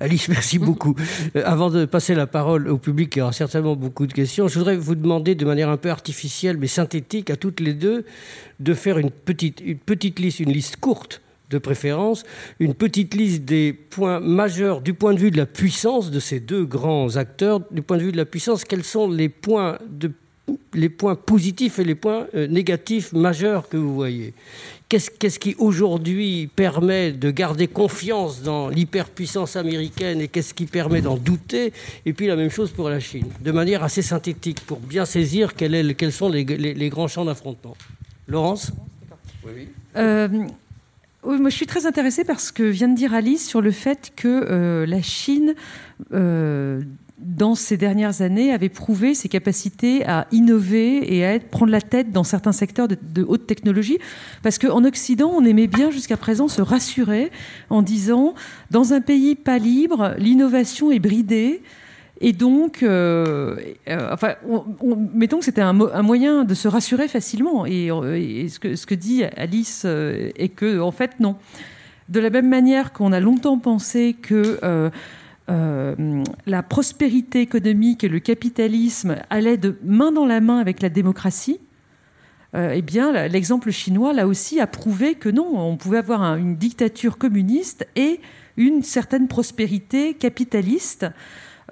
Alice, 0.00 0.28
merci 0.28 0.58
beaucoup. 0.58 0.94
Euh, 1.36 1.42
avant 1.44 1.70
de 1.70 1.84
passer 1.84 2.14
la 2.14 2.26
parole 2.26 2.68
au 2.68 2.78
public 2.78 3.10
qui 3.10 3.20
aura 3.20 3.32
certainement 3.32 3.76
beaucoup 3.76 4.06
de 4.06 4.12
questions, 4.12 4.48
je 4.48 4.58
voudrais 4.58 4.76
vous 4.76 4.94
demander 4.94 5.34
de 5.34 5.44
manière 5.44 5.68
un 5.68 5.76
peu 5.76 5.90
artificielle 5.90 6.56
mais 6.58 6.66
synthétique 6.66 7.30
à 7.30 7.36
toutes 7.36 7.60
les 7.60 7.74
deux 7.74 8.04
de 8.58 8.74
faire 8.74 8.98
une 8.98 9.10
petite, 9.10 9.60
une 9.60 9.78
petite 9.78 10.18
liste, 10.18 10.40
une 10.40 10.52
liste 10.52 10.76
courte 10.76 11.20
de 11.50 11.58
préférence, 11.58 12.24
une 12.60 12.74
petite 12.74 13.14
liste 13.14 13.44
des 13.44 13.72
points 13.72 14.20
majeurs 14.20 14.80
du 14.80 14.94
point 14.94 15.12
de 15.12 15.18
vue 15.18 15.30
de 15.30 15.36
la 15.36 15.46
puissance 15.46 16.10
de 16.10 16.20
ces 16.20 16.40
deux 16.40 16.64
grands 16.64 17.16
acteurs, 17.16 17.60
du 17.70 17.82
point 17.82 17.98
de 17.98 18.02
vue 18.02 18.12
de 18.12 18.16
la 18.16 18.24
puissance, 18.24 18.64
quels 18.64 18.84
sont 18.84 19.10
les 19.10 19.28
points, 19.28 19.78
de, 19.88 20.12
les 20.74 20.88
points 20.88 21.16
positifs 21.16 21.78
et 21.78 21.84
les 21.84 21.96
points 21.96 22.26
euh, 22.34 22.46
négatifs 22.46 23.12
majeurs 23.12 23.68
que 23.68 23.76
vous 23.76 23.94
voyez? 23.94 24.32
Qu'est-ce 24.88 25.38
qui 25.38 25.54
aujourd'hui 25.58 26.48
permet 26.48 27.12
de 27.12 27.30
garder 27.30 27.68
confiance 27.68 28.42
dans 28.42 28.68
l'hyperpuissance 28.68 29.54
américaine 29.54 30.20
et 30.20 30.26
qu'est-ce 30.26 30.52
qui 30.52 30.66
permet 30.66 31.00
d'en 31.00 31.16
douter? 31.16 31.72
Et 32.06 32.12
puis 32.12 32.26
la 32.26 32.34
même 32.34 32.50
chose 32.50 32.72
pour 32.72 32.90
la 32.90 32.98
Chine, 32.98 33.28
de 33.40 33.52
manière 33.52 33.84
assez 33.84 34.02
synthétique, 34.02 34.58
pour 34.66 34.80
bien 34.80 35.04
saisir 35.04 35.54
quels 35.54 36.12
sont 36.12 36.28
les, 36.28 36.44
grands 36.88 37.06
champs 37.06 37.24
d'affrontement. 37.24 37.76
Laurence? 38.26 38.72
Oui. 39.46 39.68
Euh, 39.96 40.28
moi 41.24 41.50
je 41.50 41.56
suis 41.56 41.66
très 41.66 41.86
intéressée 41.86 42.24
par 42.24 42.40
ce 42.40 42.52
que 42.52 42.62
vient 42.62 42.88
de 42.88 42.94
dire 42.94 43.14
Alice 43.14 43.46
sur 43.46 43.60
le 43.60 43.70
fait 43.70 44.12
que 44.16 44.28
euh, 44.28 44.86
la 44.86 45.02
Chine 45.02 45.54
euh, 46.12 46.80
dans 47.20 47.54
ces 47.54 47.76
dernières 47.76 48.22
années, 48.22 48.52
avait 48.52 48.70
prouvé 48.70 49.14
ses 49.14 49.28
capacités 49.28 50.06
à 50.06 50.26
innover 50.32 51.14
et 51.14 51.26
à 51.26 51.38
prendre 51.38 51.70
la 51.70 51.82
tête 51.82 52.12
dans 52.12 52.24
certains 52.24 52.52
secteurs 52.52 52.88
de, 52.88 52.96
de 53.12 53.22
haute 53.22 53.46
technologie. 53.46 53.98
Parce 54.42 54.58
qu'en 54.58 54.84
Occident, 54.84 55.30
on 55.34 55.44
aimait 55.44 55.66
bien 55.66 55.90
jusqu'à 55.90 56.16
présent 56.16 56.48
se 56.48 56.62
rassurer 56.62 57.30
en 57.68 57.82
disant, 57.82 58.34
dans 58.70 58.94
un 58.94 59.02
pays 59.02 59.34
pas 59.34 59.58
libre, 59.58 60.14
l'innovation 60.16 60.90
est 60.90 60.98
bridée. 60.98 61.62
Et 62.22 62.32
donc, 62.32 62.82
euh, 62.82 63.56
euh, 63.88 64.08
enfin, 64.12 64.34
on, 64.46 64.96
mettons 65.14 65.38
que 65.38 65.44
c'était 65.46 65.62
un, 65.62 65.72
moyen 65.72 66.44
de 66.44 66.54
se 66.54 66.68
rassurer 66.68 67.08
facilement. 67.08 67.64
Et, 67.66 67.86
et 67.86 68.48
ce, 68.48 68.58
que, 68.58 68.94
dit 68.94 69.24
Alice 69.24 69.84
euh, 69.86 70.30
est 70.36 70.50
que, 70.50 70.80
en 70.80 70.92
fait, 70.92 71.18
non. 71.18 71.36
De 72.10 72.20
la 72.20 72.28
même 72.28 72.48
manière 72.48 72.92
qu'on 72.92 73.12
a 73.12 73.20
longtemps 73.20 73.58
pensé 73.58 74.16
que 74.20 74.58
euh, 74.62 74.90
euh, 75.48 76.24
la 76.46 76.62
prospérité 76.62 77.40
économique 77.40 78.04
et 78.04 78.08
le 78.08 78.18
capitalisme 78.20 79.16
allaient 79.30 79.56
de 79.56 79.78
main 79.84 80.12
dans 80.12 80.26
la 80.26 80.40
main 80.40 80.58
avec 80.58 80.82
la 80.82 80.88
démocratie, 80.88 81.58
euh, 82.54 82.72
eh 82.74 82.82
bien, 82.82 83.28
l'exemple 83.28 83.70
chinois, 83.70 84.12
là 84.12 84.26
aussi, 84.26 84.60
a 84.60 84.66
prouvé 84.66 85.14
que 85.14 85.28
non, 85.28 85.56
on 85.56 85.76
pouvait 85.76 85.98
avoir 85.98 86.22
un, 86.22 86.36
une 86.36 86.56
dictature 86.56 87.16
communiste 87.16 87.86
et 87.96 88.20
une 88.56 88.82
certaine 88.82 89.28
prospérité 89.28 90.14
capitaliste. 90.14 91.06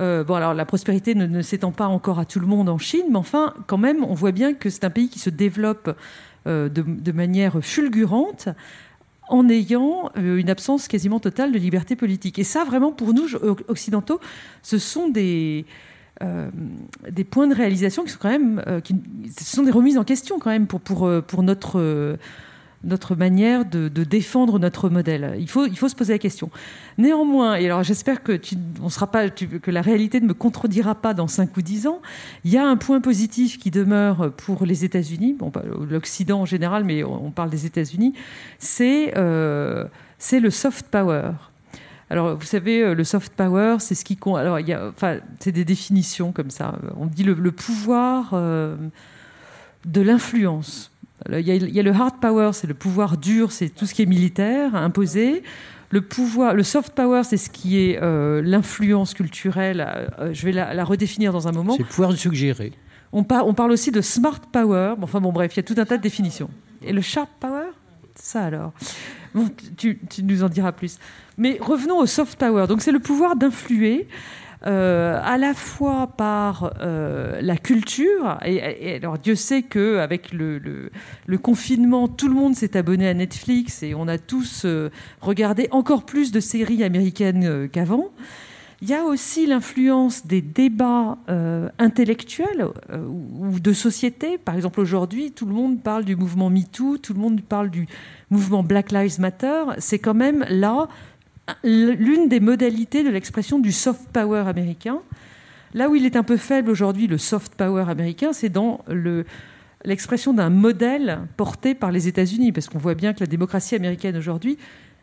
Euh, 0.00 0.24
bon, 0.24 0.34
alors 0.34 0.54
la 0.54 0.64
prospérité 0.64 1.14
ne, 1.14 1.42
s'étend 1.42 1.72
pas 1.72 1.86
encore 1.86 2.18
à 2.18 2.24
tout 2.24 2.40
le 2.40 2.46
monde 2.46 2.68
en 2.68 2.78
Chine, 2.78 3.06
mais 3.10 3.16
enfin, 3.16 3.54
quand 3.66 3.78
même, 3.78 4.04
on 4.04 4.14
voit 4.14 4.32
bien 4.32 4.54
que 4.54 4.70
c'est 4.70 4.84
un 4.84 4.90
pays 4.90 5.08
qui 5.08 5.18
se 5.18 5.30
développe 5.30 5.96
euh, 6.46 6.68
de, 6.68 7.12
manière 7.12 7.58
fulgurante 7.62 8.48
en 9.28 9.48
ayant 9.48 10.10
euh, 10.16 10.36
une 10.36 10.50
absence 10.50 10.88
quasiment 10.88 11.20
totale 11.20 11.52
de 11.52 11.58
liberté 11.58 11.96
politique. 11.96 12.38
Et 12.38 12.44
ça, 12.44 12.64
vraiment, 12.64 12.92
pour 12.92 13.12
nous, 13.12 13.34
occidentaux, 13.68 14.20
ce 14.62 14.78
sont 14.78 15.08
des, 15.08 15.66
euh, 16.22 16.48
points 17.30 17.48
de 17.48 17.54
réalisation 17.54 18.04
qui 18.04 18.10
sont 18.10 18.18
quand 18.20 18.30
même, 18.30 18.62
euh, 18.66 18.80
ce 19.36 19.44
sont 19.44 19.62
des 19.62 19.70
remises 19.70 19.98
en 19.98 20.04
question 20.04 20.38
quand 20.38 20.50
même 20.50 20.66
pour, 20.66 20.80
pour, 20.80 21.10
pour 21.26 21.42
notre 21.42 22.18
notre 22.84 23.16
manière 23.16 23.64
de, 23.64 23.88
défendre 23.88 24.58
notre 24.58 24.88
modèle. 24.88 25.34
Il 25.38 25.48
faut, 25.48 25.66
il 25.66 25.76
faut 25.76 25.88
se 25.88 25.96
poser 25.96 26.12
la 26.12 26.18
question. 26.18 26.50
Néanmoins, 26.96 27.56
et 27.56 27.66
alors 27.66 27.82
j'espère 27.82 28.22
que, 28.22 28.32
tu, 28.32 28.56
on 28.82 28.88
sera 28.88 29.10
pas, 29.10 29.28
que 29.30 29.70
la 29.70 29.82
réalité 29.82 30.20
ne 30.20 30.26
me 30.26 30.34
contredira 30.34 30.94
pas 30.94 31.14
dans 31.14 31.28
5 31.28 31.56
ou 31.56 31.62
10 31.62 31.86
ans, 31.86 32.00
il 32.44 32.52
y 32.52 32.56
a 32.56 32.64
un 32.64 32.76
point 32.76 33.00
positif 33.00 33.58
qui 33.58 33.70
demeure 33.70 34.32
pour 34.32 34.64
les 34.64 34.84
États-Unis, 34.84 35.36
l'Occident 35.90 36.40
en 36.40 36.46
général, 36.46 36.84
mais 36.84 37.02
on 37.02 37.30
parle 37.30 37.50
des 37.50 37.66
États-Unis, 37.66 38.14
c'est 38.58 39.16
euh, 39.16 39.86
le 40.32 40.50
soft 40.50 40.86
power. 40.88 41.32
Alors, 42.10 42.36
vous 42.36 42.46
savez, 42.46 42.94
le 42.94 43.04
soft 43.04 43.34
power, 43.34 43.76
c'est 43.80 43.94
ce 43.94 44.04
qui. 44.04 44.18
Alors, 44.24 44.58
enfin, 44.88 45.18
c'est 45.40 45.52
des 45.52 45.64
définitions 45.64 46.32
comme 46.32 46.50
ça. 46.50 46.78
On 46.96 47.06
dit 47.06 47.22
le, 47.22 47.34
le 47.34 47.52
pouvoir 47.52 48.30
euh, 48.32 48.76
de 49.84 50.00
l'influence. 50.00 50.90
Il 51.28 51.40
y, 51.40 51.50
a, 51.50 51.54
il 51.54 51.74
y, 51.74 51.80
a, 51.80 51.82
le 51.82 51.92
hard 51.92 52.20
power, 52.20 52.50
c'est 52.52 52.66
le 52.66 52.74
pouvoir 52.74 53.16
dur, 53.16 53.50
c'est 53.50 53.68
tout 53.70 53.86
ce 53.86 53.94
qui 53.94 54.02
est 54.02 54.06
militaire, 54.06 54.74
imposé. 54.76 55.42
Le 55.90 56.00
pouvoir, 56.00 56.54
le 56.54 56.62
soft 56.62 56.94
power, 56.94 57.22
c'est 57.24 57.36
ce 57.36 57.50
qui 57.50 57.78
est 57.78 57.98
euh, 58.02 58.42
l'influence 58.42 59.14
culturelle. 59.14 59.86
Euh, 60.18 60.32
je 60.32 60.44
vais 60.44 60.52
la, 60.52 60.74
la, 60.74 60.84
redéfinir 60.84 61.32
dans 61.32 61.48
un 61.48 61.52
moment. 61.52 61.72
C'est 61.72 61.82
le 61.82 61.88
pouvoir 61.88 62.10
de 62.10 62.16
suggérer. 62.16 62.72
On, 63.12 63.24
par, 63.24 63.46
on, 63.46 63.54
parle 63.54 63.72
aussi 63.72 63.90
de 63.90 64.00
smart 64.00 64.40
power. 64.52 64.94
Enfin 65.00 65.20
bon, 65.20 65.32
bref, 65.32 65.54
il 65.54 65.56
y 65.56 65.60
a 65.60 65.62
tout 65.62 65.74
un 65.78 65.84
tas 65.84 65.96
de 65.96 66.02
définitions. 66.02 66.50
Et 66.82 66.92
le 66.92 67.00
sharp 67.00 67.30
power, 67.40 67.70
ça 68.14 68.44
alors. 68.44 68.72
Bon, 69.34 69.48
tu, 69.76 69.98
tu 70.10 70.22
nous 70.22 70.44
en 70.44 70.48
diras 70.48 70.72
plus. 70.72 70.98
Mais 71.36 71.58
revenons 71.60 71.98
au 71.98 72.06
soft 72.06 72.38
power. 72.38 72.66
Donc 72.66 72.82
c'est 72.82 72.92
le 72.92 73.00
pouvoir 73.00 73.34
d'influer 73.34 74.08
euh, 74.66 75.20
à 75.22 75.38
la 75.38 75.54
fois 75.54 76.08
par 76.16 76.72
euh, 76.80 77.40
la 77.40 77.56
culture. 77.56 78.38
Et, 78.44 78.96
alors 78.96 79.16
Dieu 79.16 79.36
sait 79.36 79.62
que 79.62 79.98
avec 79.98 80.32
le, 80.32 80.90
confinement, 81.40 82.08
tout 82.08 82.28
le 82.28 82.34
monde 82.34 82.56
s'est 82.56 82.76
abonné 82.76 83.08
à 83.08 83.14
Netflix 83.14 83.84
et 83.84 83.94
on 83.94 84.08
a 84.08 84.18
tous 84.18 84.62
euh, 84.64 84.90
regardé 85.20 85.68
encore 85.70 86.04
plus 86.04 86.32
de 86.32 86.40
séries 86.40 86.82
américaines 86.82 87.68
qu'avant. 87.70 88.10
Il 88.82 88.88
y 88.88 88.94
a 88.94 89.04
aussi 89.04 89.46
l'influence 89.46 90.24
des 90.24 90.40
débats 90.40 91.18
intellectuels 91.80 92.64
ou 92.92 93.58
de 93.58 93.72
société. 93.72 94.38
Par 94.38 94.54
exemple, 94.54 94.80
aujourd'hui, 94.80 95.32
tout 95.32 95.46
le 95.46 95.52
monde 95.52 95.82
parle 95.82 96.04
du 96.04 96.14
mouvement 96.14 96.48
MeToo, 96.48 96.96
tout 96.98 97.12
le 97.12 97.18
monde 97.18 97.40
parle 97.40 97.70
du 97.70 97.88
mouvement 98.30 98.62
Black 98.62 98.92
Lives 98.92 99.18
Matter. 99.18 99.64
C'est 99.78 99.98
quand 99.98 100.14
même 100.14 100.46
là 100.48 100.86
l'une 101.64 102.28
des 102.28 102.40
modalités 102.40 103.04
de 103.04 103.10
l'expression 103.10 103.58
du 103.58 103.72
soft 103.72 104.08
power 104.12 104.44
américain. 104.46 105.00
Là 105.74 105.88
où 105.88 105.94
il 105.94 106.06
est 106.06 106.16
un 106.16 106.22
peu 106.22 106.36
faible 106.36 106.70
aujourd'hui, 106.70 107.06
le 107.06 107.18
soft 107.18 107.54
power 107.54 107.84
américain, 107.88 108.32
c'est 108.32 108.48
dans 108.48 108.84
le, 108.88 109.24
l'expression 109.84 110.32
d'un 110.32 110.50
modèle 110.50 111.20
porté 111.36 111.74
par 111.74 111.92
les 111.92 112.08
États-Unis, 112.08 112.52
parce 112.52 112.68
qu'on 112.68 112.78
voit 112.78 112.94
bien 112.94 113.12
que 113.12 113.20
la 113.20 113.26
démocratie 113.26 113.74
américaine 113.74 114.16
aujourd'hui, 114.16 114.58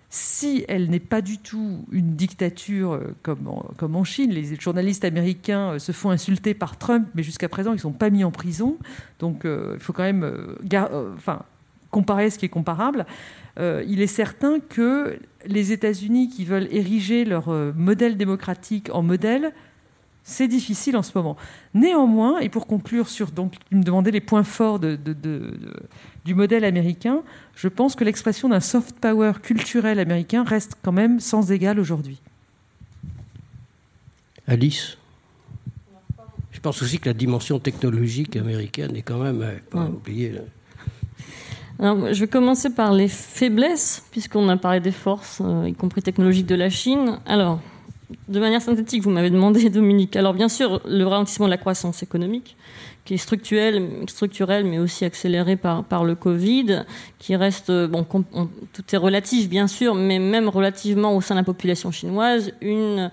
si 0.09 0.63
elle 0.67 0.89
n'est 0.89 0.99
pas 0.99 1.21
du 1.21 1.39
tout 1.39 1.85
une 1.91 2.15
dictature 2.15 3.01
comme 3.21 3.47
en, 3.47 3.65
comme 3.77 3.95
en 3.95 4.03
Chine, 4.03 4.31
les 4.31 4.55
journalistes 4.55 5.03
américains 5.03 5.77
se 5.77 5.91
font 5.91 6.09
insulter 6.09 6.53
par 6.53 6.77
Trump, 6.77 7.07
mais 7.15 7.23
jusqu'à 7.23 7.49
présent, 7.49 7.71
ils 7.71 7.75
ne 7.75 7.79
sont 7.79 7.91
pas 7.91 8.09
mis 8.09 8.23
en 8.23 8.31
prison. 8.31 8.77
Donc, 9.19 9.45
euh, 9.45 9.73
il 9.75 9.81
faut 9.81 9.93
quand 9.93 10.03
même 10.03 10.23
euh, 10.23 10.55
euh, 10.73 11.15
comparer 11.91 12.29
ce 12.29 12.39
qui 12.39 12.45
est 12.45 12.49
comparable. 12.49 13.05
Euh, 13.57 13.83
il 13.87 14.01
est 14.01 14.07
certain 14.07 14.59
que 14.59 15.17
les 15.45 15.71
États-Unis 15.71 16.29
qui 16.29 16.43
veulent 16.43 16.67
ériger 16.71 17.23
leur 17.23 17.49
euh, 17.49 17.71
modèle 17.75 18.17
démocratique 18.17 18.89
en 18.91 19.01
modèle, 19.01 19.53
c'est 20.23 20.47
difficile 20.47 20.97
en 20.97 21.03
ce 21.03 21.11
moment. 21.15 21.37
Néanmoins, 21.73 22.39
et 22.39 22.49
pour 22.49 22.67
conclure 22.67 23.07
sur 23.07 23.31
donc 23.31 23.53
me 23.71 23.83
demander 23.83 24.11
les 24.11 24.21
points 24.21 24.43
forts 24.43 24.79
de, 24.79 24.95
de, 24.95 25.13
de, 25.13 25.53
du 26.25 26.33
modèle 26.33 26.65
américain, 26.65 27.21
je 27.55 27.67
pense 27.67 27.95
que 27.95 28.03
l'expression 28.03 28.49
d'un 28.49 28.59
soft 28.59 28.99
power 28.99 29.33
culturel 29.41 29.99
américain 29.99 30.43
reste 30.43 30.77
quand 30.81 30.91
même 30.91 31.19
sans 31.19 31.51
égal 31.51 31.79
aujourd'hui. 31.79 32.19
Alice? 34.47 34.97
Je 36.51 36.59
pense 36.59 36.81
aussi 36.81 36.99
que 36.99 37.07
la 37.07 37.13
dimension 37.13 37.59
technologique 37.59 38.35
américaine 38.35 38.95
est 38.95 39.03
quand 39.03 39.19
même 39.19 39.45
pas 39.69 39.85
oubliée. 39.85 40.33
Je 41.79 42.19
vais 42.19 42.27
commencer 42.27 42.69
par 42.69 42.93
les 42.93 43.07
faiblesses, 43.07 44.03
puisqu'on 44.11 44.47
a 44.49 44.57
parlé 44.57 44.79
des 44.79 44.91
forces, 44.91 45.41
euh, 45.43 45.67
y 45.67 45.73
compris 45.73 46.01
technologiques 46.01 46.45
de 46.45 46.55
la 46.55 46.69
Chine. 46.69 47.19
Alors, 47.25 47.59
de 48.29 48.39
manière 48.39 48.61
synthétique, 48.61 49.03
vous 49.03 49.09
m'avez 49.09 49.29
demandé, 49.29 49.69
Dominique. 49.69 50.15
Alors, 50.15 50.33
bien 50.33 50.47
sûr, 50.47 50.81
le 50.85 51.03
ralentissement 51.03 51.47
de 51.47 51.51
la 51.51 51.57
croissance 51.57 52.01
économique, 52.01 52.55
qui 53.03 53.15
est 53.15 53.17
structurel, 53.17 53.89
structurel 54.07 54.65
mais 54.65 54.79
aussi 54.79 55.05
accéléré 55.05 55.57
par, 55.57 56.03
le 56.05 56.15
Covid, 56.15 56.85
qui 57.19 57.35
reste, 57.35 57.71
bon, 57.71 58.05
on, 58.33 58.47
tout 58.73 58.83
est 58.93 58.97
relatif, 58.97 59.49
bien 59.49 59.67
sûr, 59.67 59.95
mais 59.95 60.17
même 60.17 60.47
relativement 60.49 61.15
au 61.15 61.21
sein 61.21 61.35
de 61.35 61.41
la 61.41 61.43
population 61.43 61.91
chinoise, 61.91 62.51
une 62.61 63.11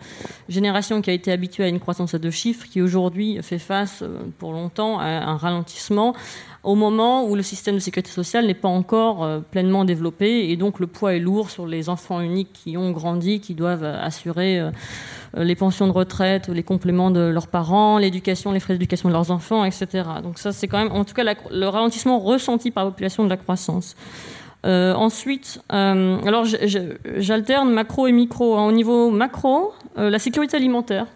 génération 0.48 1.02
qui 1.02 1.10
a 1.10 1.12
été 1.12 1.32
habituée 1.32 1.64
à 1.64 1.68
une 1.68 1.80
croissance 1.80 2.14
à 2.14 2.18
deux 2.18 2.30
chiffres, 2.30 2.66
qui 2.70 2.80
aujourd'hui 2.80 3.38
fait 3.42 3.58
face, 3.58 4.02
euh, 4.02 4.20
pour 4.38 4.52
longtemps, 4.52 4.98
à 4.98 5.06
un 5.06 5.36
ralentissement 5.36 6.14
au 6.62 6.74
moment 6.74 7.24
où 7.24 7.34
le 7.34 7.42
système 7.42 7.74
de 7.74 7.80
sécurité 7.80 8.10
sociale 8.10 8.46
n'est 8.46 8.54
pas 8.54 8.68
encore 8.68 9.24
euh, 9.24 9.40
pleinement 9.40 9.84
développé 9.84 10.50
et 10.50 10.56
donc 10.56 10.80
le 10.80 10.86
poids 10.86 11.14
est 11.14 11.18
lourd 11.18 11.50
sur 11.50 11.66
les 11.66 11.88
enfants 11.88 12.20
uniques 12.20 12.52
qui 12.52 12.76
ont 12.76 12.90
grandi, 12.92 13.40
qui 13.40 13.54
doivent 13.54 13.84
assurer 13.84 14.60
euh, 14.60 14.70
les 15.34 15.54
pensions 15.54 15.86
de 15.86 15.92
retraite, 15.92 16.48
les 16.48 16.62
compléments 16.62 17.10
de 17.10 17.20
leurs 17.20 17.48
parents, 17.48 17.98
l'éducation, 17.98 18.52
les 18.52 18.60
frais 18.60 18.74
d'éducation 18.74 19.08
de 19.08 19.14
leurs 19.14 19.30
enfants, 19.30 19.64
etc. 19.64 20.04
Donc 20.22 20.38
ça, 20.38 20.52
c'est 20.52 20.68
quand 20.68 20.78
même, 20.78 20.92
en 20.92 21.04
tout 21.04 21.14
cas, 21.14 21.24
le 21.50 21.66
ralentissement 21.66 22.18
ressenti 22.18 22.70
par 22.70 22.84
la 22.84 22.90
population 22.90 23.24
de 23.24 23.28
la 23.28 23.36
croissance. 23.36 23.96
Euh, 24.64 24.94
ensuite, 24.94 25.60
euh, 25.72 26.18
alors 26.24 26.44
j'alterne 27.16 27.72
macro 27.72 28.06
et 28.06 28.12
micro. 28.12 28.56
Hein. 28.56 28.66
Au 28.66 28.72
niveau 28.72 29.10
macro, 29.10 29.72
euh, 29.98 30.08
la 30.08 30.18
sécurité 30.18 30.56
alimentaire 30.56 31.06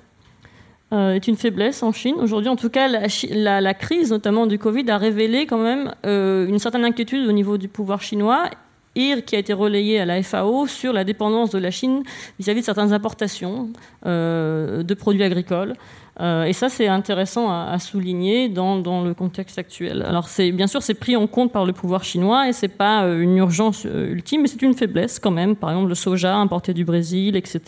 euh, 0.92 1.14
est 1.14 1.26
une 1.26 1.36
faiblesse 1.36 1.82
en 1.82 1.90
Chine. 1.90 2.14
Aujourd'hui, 2.20 2.48
en 2.48 2.54
tout 2.54 2.70
cas, 2.70 2.86
la, 2.86 3.60
la, 3.60 3.74
crise, 3.74 4.10
notamment 4.12 4.46
du 4.46 4.56
Covid, 4.56 4.88
a 4.88 4.98
révélé 4.98 5.44
quand 5.44 5.58
même 5.58 5.92
euh, 6.06 6.46
une 6.46 6.60
certaine 6.60 6.84
inquiétude 6.84 7.26
au 7.26 7.32
niveau 7.32 7.58
du 7.58 7.66
pouvoir 7.66 8.02
chinois 8.02 8.50
qui 8.94 9.36
a 9.36 9.38
été 9.38 9.52
relayée 9.52 10.00
à 10.00 10.06
la 10.06 10.22
FAO 10.22 10.66
sur 10.66 10.94
la 10.94 11.04
dépendance 11.04 11.50
de 11.50 11.58
la 11.58 11.70
Chine 11.70 12.02
vis-à-vis 12.38 12.60
-vis 12.60 12.62
de 12.62 12.64
certaines 12.64 12.94
importations 12.94 13.68
euh, 14.06 14.82
de 14.82 14.94
produits 14.94 15.22
agricoles. 15.22 15.74
Et 16.18 16.54
ça, 16.54 16.70
c'est 16.70 16.88
intéressant 16.88 17.50
à, 17.50 17.78
souligner 17.78 18.48
dans, 18.48 18.78
dans, 18.78 19.04
le 19.04 19.12
contexte 19.12 19.58
actuel. 19.58 20.02
Alors, 20.02 20.30
bien 20.54 20.66
sûr, 20.66 20.80
c'est 20.82 20.94
pris 20.94 21.14
en 21.14 21.26
compte 21.26 21.52
par 21.52 21.66
le 21.66 21.74
pouvoir 21.74 22.04
chinois 22.04 22.48
et 22.48 22.54
c'est 22.54 22.74
pas 22.84 23.02
une 23.02 23.36
urgence 23.36 23.84
ultime, 23.84 24.40
mais 24.40 24.48
c'est 24.48 24.62
une 24.62 24.72
faiblesse 24.72 25.18
quand 25.18 25.30
même. 25.30 25.56
Par 25.56 25.68
exemple, 25.68 25.90
le 25.90 25.94
soja 25.94 26.34
importé 26.34 26.72
du 26.72 26.86
Brésil, 26.86 27.36
etc. 27.36 27.60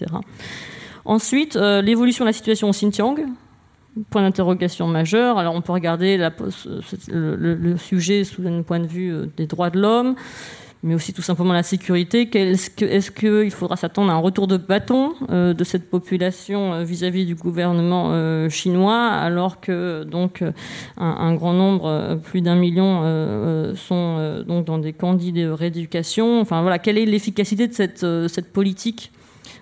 Ensuite, 1.09 1.57
euh, 1.57 1.81
l'évolution 1.81 2.27
de 2.27 2.29
la 2.29 2.35
situation 2.35 2.69
au 2.69 2.73
Xinjiang, 2.73 3.17
point 4.11 4.21
d'interrogation 4.21 4.87
majeur. 4.87 5.39
Alors 5.39 5.55
on 5.55 5.63
peut 5.63 5.73
regarder 5.73 6.19
le, 7.09 7.77
sujet 7.79 8.25
sous 8.25 8.47
un 8.47 8.61
point 8.61 8.79
de 8.79 8.87
vue 8.87 9.11
euh, 9.11 9.25
des 9.39 9.47
droits 9.47 9.71
de 9.71 9.81
l'homme, 9.81 10.17
mais 10.83 10.95
aussi 10.95 11.15
tout 11.15 11.23
simplement 11.23 11.55
la 11.55 11.63
sécurité. 11.63 12.29
Est-ce 12.31 13.11
qu'il 13.11 13.51
faudra 13.51 13.77
s'attendre 13.77 14.13
à 14.13 14.17
un 14.17 14.19
retour 14.19 14.49
de 14.49 14.59
bâton 14.59 15.15
euh, 15.31 15.55
de 15.55 15.65
cette 15.65 15.89
population 15.89 16.85
vis-à-vis 16.85 17.25
du 17.25 17.35
gouvernement 17.35 18.51
chinois, 18.51 19.07
alors 19.07 19.63
que 19.63 20.05
donc 20.05 20.45
un, 20.99 21.35
grand 21.37 21.55
nombre, 21.55 22.21
plus 22.23 22.43
d'un 22.43 22.57
million, 22.57 23.75
sont 23.77 24.45
donc 24.47 24.67
dans 24.67 24.77
des 24.77 24.93
candidats 24.93 25.41
de 25.41 25.49
rééducation? 25.49 26.39
Enfin 26.43 26.61
voilà, 26.61 26.79
quelle 26.79 26.99
est 26.99 27.07
l'efficacité 27.07 27.67
de 27.67 28.29
cette 28.29 28.53
politique? 28.53 29.11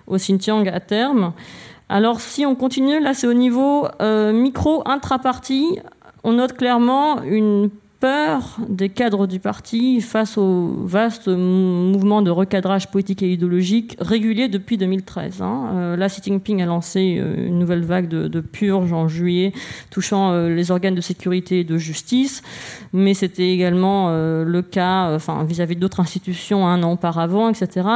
Au 0.07 0.17
Xinjiang 0.17 0.67
à 0.67 0.79
terme. 0.79 1.33
Alors 1.89 2.19
si 2.19 2.45
on 2.45 2.55
continue, 2.55 2.99
là 2.99 3.13
c'est 3.13 3.27
au 3.27 3.33
niveau 3.33 3.87
micro 4.01 4.83
intra-parti, 4.85 5.79
on 6.23 6.33
note 6.33 6.53
clairement 6.53 7.21
une 7.23 7.69
peur 7.99 8.57
des 8.67 8.89
cadres 8.89 9.27
du 9.27 9.39
parti 9.39 10.01
face 10.01 10.37
au 10.37 10.83
vaste 10.83 11.27
mouvement 11.27 12.21
de 12.21 12.29
recadrage 12.29 12.89
politique 12.91 13.23
et 13.23 13.31
idéologique 13.31 13.95
régulier 13.99 14.47
depuis 14.47 14.77
2013. 14.77 15.41
Hein. 15.41 15.69
Euh, 15.73 15.95
là, 15.95 16.07
Xi 16.07 16.21
Jinping 16.23 16.61
a 16.61 16.65
lancé 16.65 17.17
euh, 17.19 17.47
une 17.47 17.59
nouvelle 17.59 17.83
vague 17.83 18.07
de, 18.07 18.27
de 18.27 18.39
purge 18.39 18.93
en 18.93 19.07
juillet, 19.07 19.51
touchant 19.89 20.31
euh, 20.31 20.49
les 20.49 20.71
organes 20.71 20.95
de 20.95 21.01
sécurité 21.01 21.61
et 21.61 21.63
de 21.63 21.77
justice, 21.77 22.43
mais 22.93 23.13
c'était 23.13 23.49
également 23.49 24.09
le 24.09 24.61
cas 24.61 25.13
enfin, 25.15 25.43
vis-à-vis 25.43 25.75
d'autres 25.75 25.99
institutions 25.99 26.67
un 26.67 26.83
an 26.83 26.93
auparavant, 26.93 27.49
etc. 27.49 27.87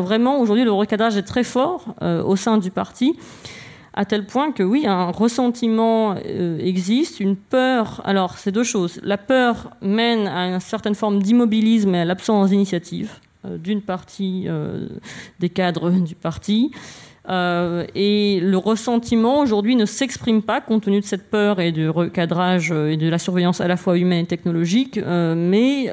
Vraiment, 0.00 0.40
aujourd'hui, 0.40 0.64
le 0.64 0.72
recadrage 0.72 1.16
est 1.16 1.22
très 1.22 1.44
fort 1.44 1.94
au 2.02 2.36
sein 2.36 2.58
du 2.58 2.70
parti 2.70 3.14
à 3.94 4.04
tel 4.04 4.26
point 4.26 4.52
que 4.52 4.62
oui, 4.62 4.86
un 4.86 5.10
ressentiment 5.10 6.16
euh, 6.26 6.58
existe, 6.58 7.20
une 7.20 7.36
peur. 7.36 8.02
Alors, 8.04 8.38
c'est 8.38 8.50
deux 8.50 8.64
choses. 8.64 9.00
La 9.02 9.16
peur 9.16 9.70
mène 9.80 10.26
à 10.26 10.48
une 10.48 10.60
certaine 10.60 10.96
forme 10.96 11.22
d'immobilisme 11.22 11.94
et 11.94 12.00
à 12.00 12.04
l'absence 12.04 12.50
d'initiative 12.50 13.12
euh, 13.44 13.56
d'une 13.56 13.82
partie 13.82 14.44
euh, 14.48 14.88
des 15.38 15.48
cadres 15.48 15.90
du 16.04 16.16
parti. 16.16 16.72
Euh, 17.30 17.86
et 17.94 18.38
le 18.40 18.58
ressentiment 18.58 19.40
aujourd'hui 19.40 19.76
ne 19.76 19.86
s'exprime 19.86 20.42
pas 20.42 20.60
compte 20.60 20.82
tenu 20.82 21.00
de 21.00 21.06
cette 21.06 21.30
peur 21.30 21.58
et 21.58 21.72
du 21.72 21.88
recadrage 21.88 22.70
euh, 22.70 22.90
et 22.90 22.98
de 22.98 23.08
la 23.08 23.18
surveillance 23.18 23.62
à 23.62 23.68
la 23.68 23.78
fois 23.78 23.96
humaine 23.96 24.24
et 24.24 24.26
technologique. 24.26 24.98
Euh, 24.98 25.34
mais 25.34 25.90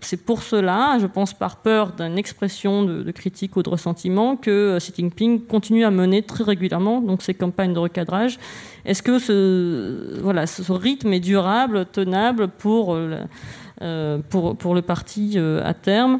c'est 0.00 0.24
pour 0.24 0.42
cela, 0.42 0.98
je 1.00 1.06
pense 1.06 1.34
par 1.34 1.58
peur 1.58 1.92
d'une 1.92 2.16
expression 2.16 2.82
de, 2.82 3.10
critique 3.10 3.56
ou 3.56 3.62
de 3.62 3.68
ressentiment, 3.68 4.36
que 4.36 4.78
Xi 4.78 4.92
Jinping 4.96 5.44
continue 5.46 5.84
à 5.84 5.90
mener 5.90 6.22
très 6.22 6.44
régulièrement 6.44 7.00
donc 7.00 7.22
ces 7.22 7.34
campagnes 7.34 7.74
de 7.74 7.78
recadrage. 7.78 8.38
Est-ce 8.84 9.02
que 9.02 9.18
ce, 9.18 10.72
rythme 10.72 11.12
est 11.12 11.20
durable, 11.20 11.86
tenable 11.86 12.48
pour, 12.48 12.96
pour 13.78 14.74
le 14.74 14.82
parti 14.82 15.38
à 15.38 15.74
terme? 15.74 16.18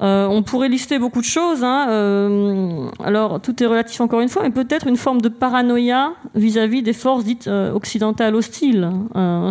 Euh, 0.00 0.28
on 0.28 0.42
pourrait 0.42 0.68
lister 0.68 0.98
beaucoup 0.98 1.20
de 1.20 1.26
choses. 1.26 1.64
Hein. 1.64 1.86
Euh, 1.88 2.88
alors, 3.02 3.40
tout 3.40 3.60
est 3.62 3.66
relatif 3.66 4.00
encore 4.00 4.20
une 4.20 4.28
fois, 4.28 4.42
mais 4.44 4.50
peut-être 4.50 4.86
une 4.86 4.96
forme 4.96 5.20
de 5.20 5.28
paranoïa 5.28 6.12
vis-à-vis 6.36 6.82
des 6.82 6.92
forces 6.92 7.24
dites 7.24 7.48
euh, 7.48 7.72
occidentales 7.72 8.34
hostiles. 8.34 8.88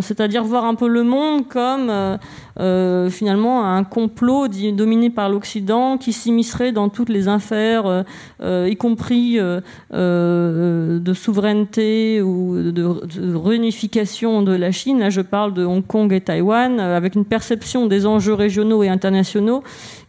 C'est-à-dire 0.02 0.44
voir 0.44 0.66
un 0.66 0.76
peu 0.76 0.88
le 0.88 1.04
monde 1.04 1.48
comme 1.48 1.92
finalement 3.10 3.66
un 3.66 3.84
complot 3.84 4.48
dominé 4.48 5.10
par 5.10 5.30
l'Occident 5.30 5.98
qui 5.98 6.14
s'immiscerait 6.14 6.72
dans 6.72 6.90
toutes 6.90 7.10
les 7.10 7.28
affaires, 7.28 8.06
y 8.42 8.76
compris 8.78 9.38
de 9.92 11.14
souveraineté 11.14 12.22
ou 12.22 12.56
de, 12.56 12.72
de, 12.72 13.36
réunification 13.36 14.42
de 14.42 14.54
la 14.54 14.72
Chine. 14.72 15.00
Là, 15.00 15.10
je 15.10 15.22
parle 15.22 15.54
de 15.54 15.66
Hong 15.66 15.86
Kong 15.86 16.12
et 16.14 16.22
Taïwan, 16.22 16.80
avec 16.80 17.16
une 17.16 17.26
perception 17.26 17.88
des 17.88 18.06
enjeux 18.06 18.34
régionaux 18.34 18.84
et 18.84 18.90
internationaux 18.90 19.64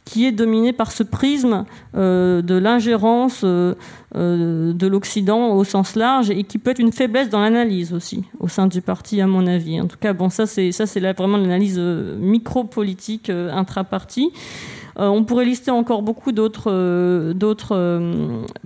qui 0.08 0.24
est 0.24 0.32
dominé 0.32 0.72
par 0.72 0.90
ce 0.90 1.02
prisme 1.02 1.66
euh, 1.94 2.40
de 2.40 2.54
l'ingérence 2.54 3.42
euh, 3.44 3.74
euh, 4.16 4.72
de 4.72 4.86
l'Occident 4.86 5.52
au 5.52 5.64
sens 5.64 5.96
large 5.96 6.30
et 6.30 6.44
qui 6.44 6.56
peut 6.56 6.70
être 6.70 6.78
une 6.78 6.92
faiblesse 6.92 7.28
dans 7.28 7.42
l'analyse 7.42 7.92
aussi 7.92 8.24
au 8.40 8.48
sein 8.48 8.68
du 8.68 8.80
parti, 8.80 9.20
à 9.20 9.26
mon 9.26 9.46
avis. 9.46 9.78
En 9.78 9.86
tout 9.86 9.98
cas, 10.00 10.14
bon, 10.14 10.30
ça 10.30 10.46
c'est 10.46 10.72
ça 10.72 10.86
c'est 10.86 11.00
vraiment 11.00 11.36
l'analyse 11.36 11.78
micro-politique 11.78 13.28
intra-parti. 13.28 14.32
on 14.96 15.24
pourrait 15.24 15.44
lister 15.44 15.70
encore 15.70 16.00
beaucoup 16.00 16.32
d'autres 16.32 17.32
d'autres 17.34 18.00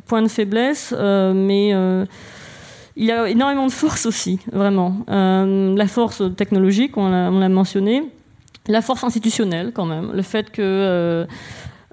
points 0.06 0.22
de 0.22 0.28
faiblesse, 0.28 0.94
mais 0.98 1.70
il 2.94 3.04
y 3.04 3.10
a 3.10 3.28
énormément 3.28 3.66
de 3.66 3.72
force 3.72 4.06
aussi, 4.06 4.38
vraiment. 4.52 4.94
la 5.08 5.86
force 5.88 6.22
technologique, 6.36 6.96
on 6.96 7.10
l'a 7.10 7.48
mentionné 7.48 8.04
la 8.68 8.82
force 8.82 9.04
institutionnelle, 9.04 9.72
quand 9.74 9.86
même. 9.86 10.12
Le 10.12 10.22
fait 10.22 10.50
que 10.50 10.62
euh, 10.62 11.26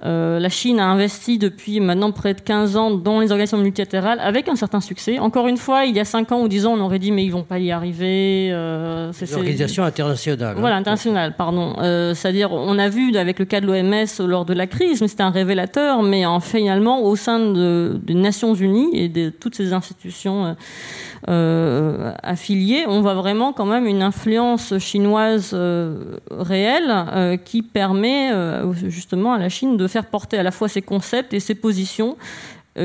euh, 0.05 0.39
la 0.39 0.49
Chine 0.49 0.79
a 0.79 0.85
investi 0.85 1.37
depuis 1.37 1.81
maintenant 1.81 2.11
près 2.11 2.33
de 2.33 2.39
15 2.39 2.77
ans 2.77 2.91
dans 2.91 3.19
les 3.19 3.31
organisations 3.31 3.57
multilatérales 3.57 4.19
avec 4.21 4.47
un 4.47 4.55
certain 4.55 4.79
succès. 4.79 5.19
Encore 5.19 5.47
une 5.47 5.57
fois, 5.57 5.85
il 5.85 5.95
y 5.95 5.99
a 5.99 6.05
5 6.05 6.31
ans 6.31 6.41
ou 6.41 6.47
10 6.47 6.67
ans, 6.67 6.73
on 6.73 6.79
aurait 6.79 6.99
dit 6.99 7.11
mais 7.11 7.25
ils 7.25 7.31
vont 7.31 7.43
pas 7.43 7.59
y 7.59 7.71
arriver. 7.71 8.49
Euh, 8.51 9.11
c'est, 9.11 9.33
organisations 9.35 9.83
internationales. 9.83 10.55
Hein. 10.55 10.59
Voilà, 10.59 10.77
internationales, 10.77 11.35
pardon. 11.37 11.75
Euh, 11.79 12.13
c'est-à-dire, 12.13 12.51
on 12.53 12.79
a 12.79 12.87
vu 12.87 13.15
avec 13.17 13.39
le 13.39 13.45
cas 13.45 13.59
de 13.59 13.65
l'OMS 13.65 14.25
lors 14.25 14.45
de 14.45 14.53
la 14.53 14.67
crise, 14.67 15.01
mais 15.01 15.09
c'était 15.09 15.23
un 15.23 15.31
révélateur, 15.31 16.01
mais 16.01 16.25
en, 16.25 16.39
finalement, 16.39 17.03
au 17.03 17.15
sein 17.17 17.39
de, 17.39 17.99
des 18.01 18.13
Nations 18.13 18.53
Unies 18.53 18.91
et 18.93 19.09
de 19.09 19.29
toutes 19.29 19.55
ces 19.55 19.73
institutions 19.73 20.55
affiliés, 21.27 22.85
on 22.87 23.01
voit 23.01 23.15
vraiment 23.15 23.53
quand 23.53 23.65
même 23.65 23.85
une 23.85 24.01
influence 24.01 24.77
chinoise 24.77 25.51
euh, 25.53 26.17
réelle 26.31 26.91
euh, 26.91 27.37
qui 27.37 27.61
permet 27.61 28.31
justement 28.73 29.33
à 29.33 29.37
la 29.37 29.49
Chine 29.49 29.77
de 29.77 29.87
faire 29.87 30.05
porter 30.05 30.37
à 30.37 30.43
la 30.43 30.51
fois 30.51 30.67
ses 30.67 30.81
concepts 30.81 31.33
et 31.33 31.39
ses 31.39 31.55
positions 31.55 32.17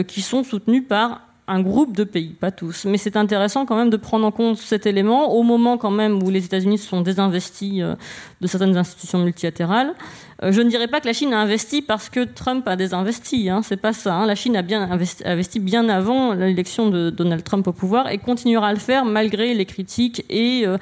qui 0.09 0.23
sont 0.23 0.43
soutenus 0.43 0.83
par 0.89 1.21
un 1.47 1.61
groupe 1.61 1.95
de 1.95 2.05
pays, 2.05 2.31
pas 2.33 2.51
tous. 2.51 2.87
Mais 2.87 2.97
c'est 2.97 3.17
intéressant 3.17 3.67
quand 3.67 3.77
même 3.77 3.91
de 3.91 3.99
prendre 3.99 4.27
en 4.27 4.31
compte 4.31 4.57
cet 4.57 4.87
élément 4.87 5.33
au 5.35 5.43
moment 5.43 5.77
quand 5.77 5.91
même 5.91 6.23
où 6.23 6.31
les 6.31 6.45
États-Unis 6.45 6.79
sont 6.79 7.03
désinvestis 7.03 7.83
de 8.45 8.49
certaines 8.49 8.77
institutions 8.77 9.19
multilatérales. 9.19 9.95
Euh, 10.43 10.53
je 10.53 10.61
ne 10.61 10.69
dirais 10.69 10.89
pas 10.89 11.01
que 11.01 11.07
la 11.07 11.15
Chine 11.15 11.33
a 11.33 11.41
investi 11.41 11.81
parce 11.81 12.11
que 12.11 12.25
Trump 12.25 12.69
a 12.69 12.77
désinvesti. 12.77 13.49
Hein, 13.49 13.63
c'est 13.63 13.79
pas 13.79 13.93
ça. 13.93 14.15
Hein. 14.15 14.27
La 14.27 14.35
Chine 14.35 14.57
a 14.57 14.63
bien 14.63 14.89
investi, 14.91 15.61
bien 15.61 15.89
avant 15.89 16.35
l'élection 16.35 16.91
de 16.91 17.11
Donald 17.11 17.43
Trump 17.43 17.67
au 17.67 17.73
pouvoir 17.73 18.11
et 18.11 18.19
continuera 18.19 18.69
à 18.69 18.73
le 18.73 18.79
faire 18.79 19.07
malgré 19.07 19.55
les 19.55 19.65
critiques 19.65 20.25
et 20.29 20.65
euh, 20.67 20.77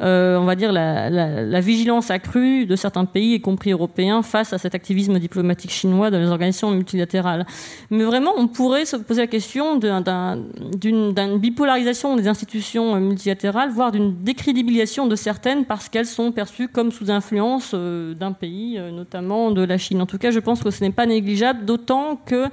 euh, 0.00 0.38
on 0.38 0.44
va 0.44 0.56
dire 0.56 0.72
la, 0.72 1.60
vigilance 1.60 2.10
accrue 2.10 2.66
de 2.66 2.76
certains 2.76 3.04
pays, 3.04 3.34
y 3.34 3.40
compris 3.40 3.72
européens, 3.72 4.22
face 4.22 4.52
à 4.52 4.58
cet 4.58 4.74
activisme 4.74 5.18
diplomatique 5.18 5.70
chinois 5.70 6.10
dans 6.10 6.18
les 6.18 6.28
organisations 6.28 6.70
multilatérales. 6.70 7.46
Mais 7.90 8.04
vraiment, 8.04 8.32
on 8.36 8.48
pourrait 8.48 8.84
se 8.84 8.96
poser 8.96 9.22
la 9.22 9.26
question 9.26 9.78
d'une 9.78 11.38
bipolarisation 11.38 12.16
des 12.16 12.28
institutions 12.28 12.96
multilatérales, 13.00 13.70
voire 13.70 13.92
d'une 13.92 14.14
décrédibilisation 14.22 15.06
de 15.06 15.16
certaines 15.16 15.64
parce 15.64 15.88
qu'elles 15.88 16.06
sont 16.06 16.32
perçues 16.32 16.68
comme 16.68 16.90
sous 16.94 17.10
influence 17.10 17.74
d'un 17.74 18.32
pays 18.32 18.78
euh, 18.78 18.90
notamment 18.90 19.50
de 19.50 19.62
la 19.62 19.78
Chine. 19.78 20.00
En 20.00 20.06
tout 20.06 20.18
cas, 20.18 20.30
je 20.30 20.38
pense 20.38 20.62
que 20.62 20.70
ce 20.70 20.82
n'est 20.82 20.92
pas 20.92 21.06
négligeable, 21.06 21.64
d'autant 21.64 22.16
que 22.16 22.46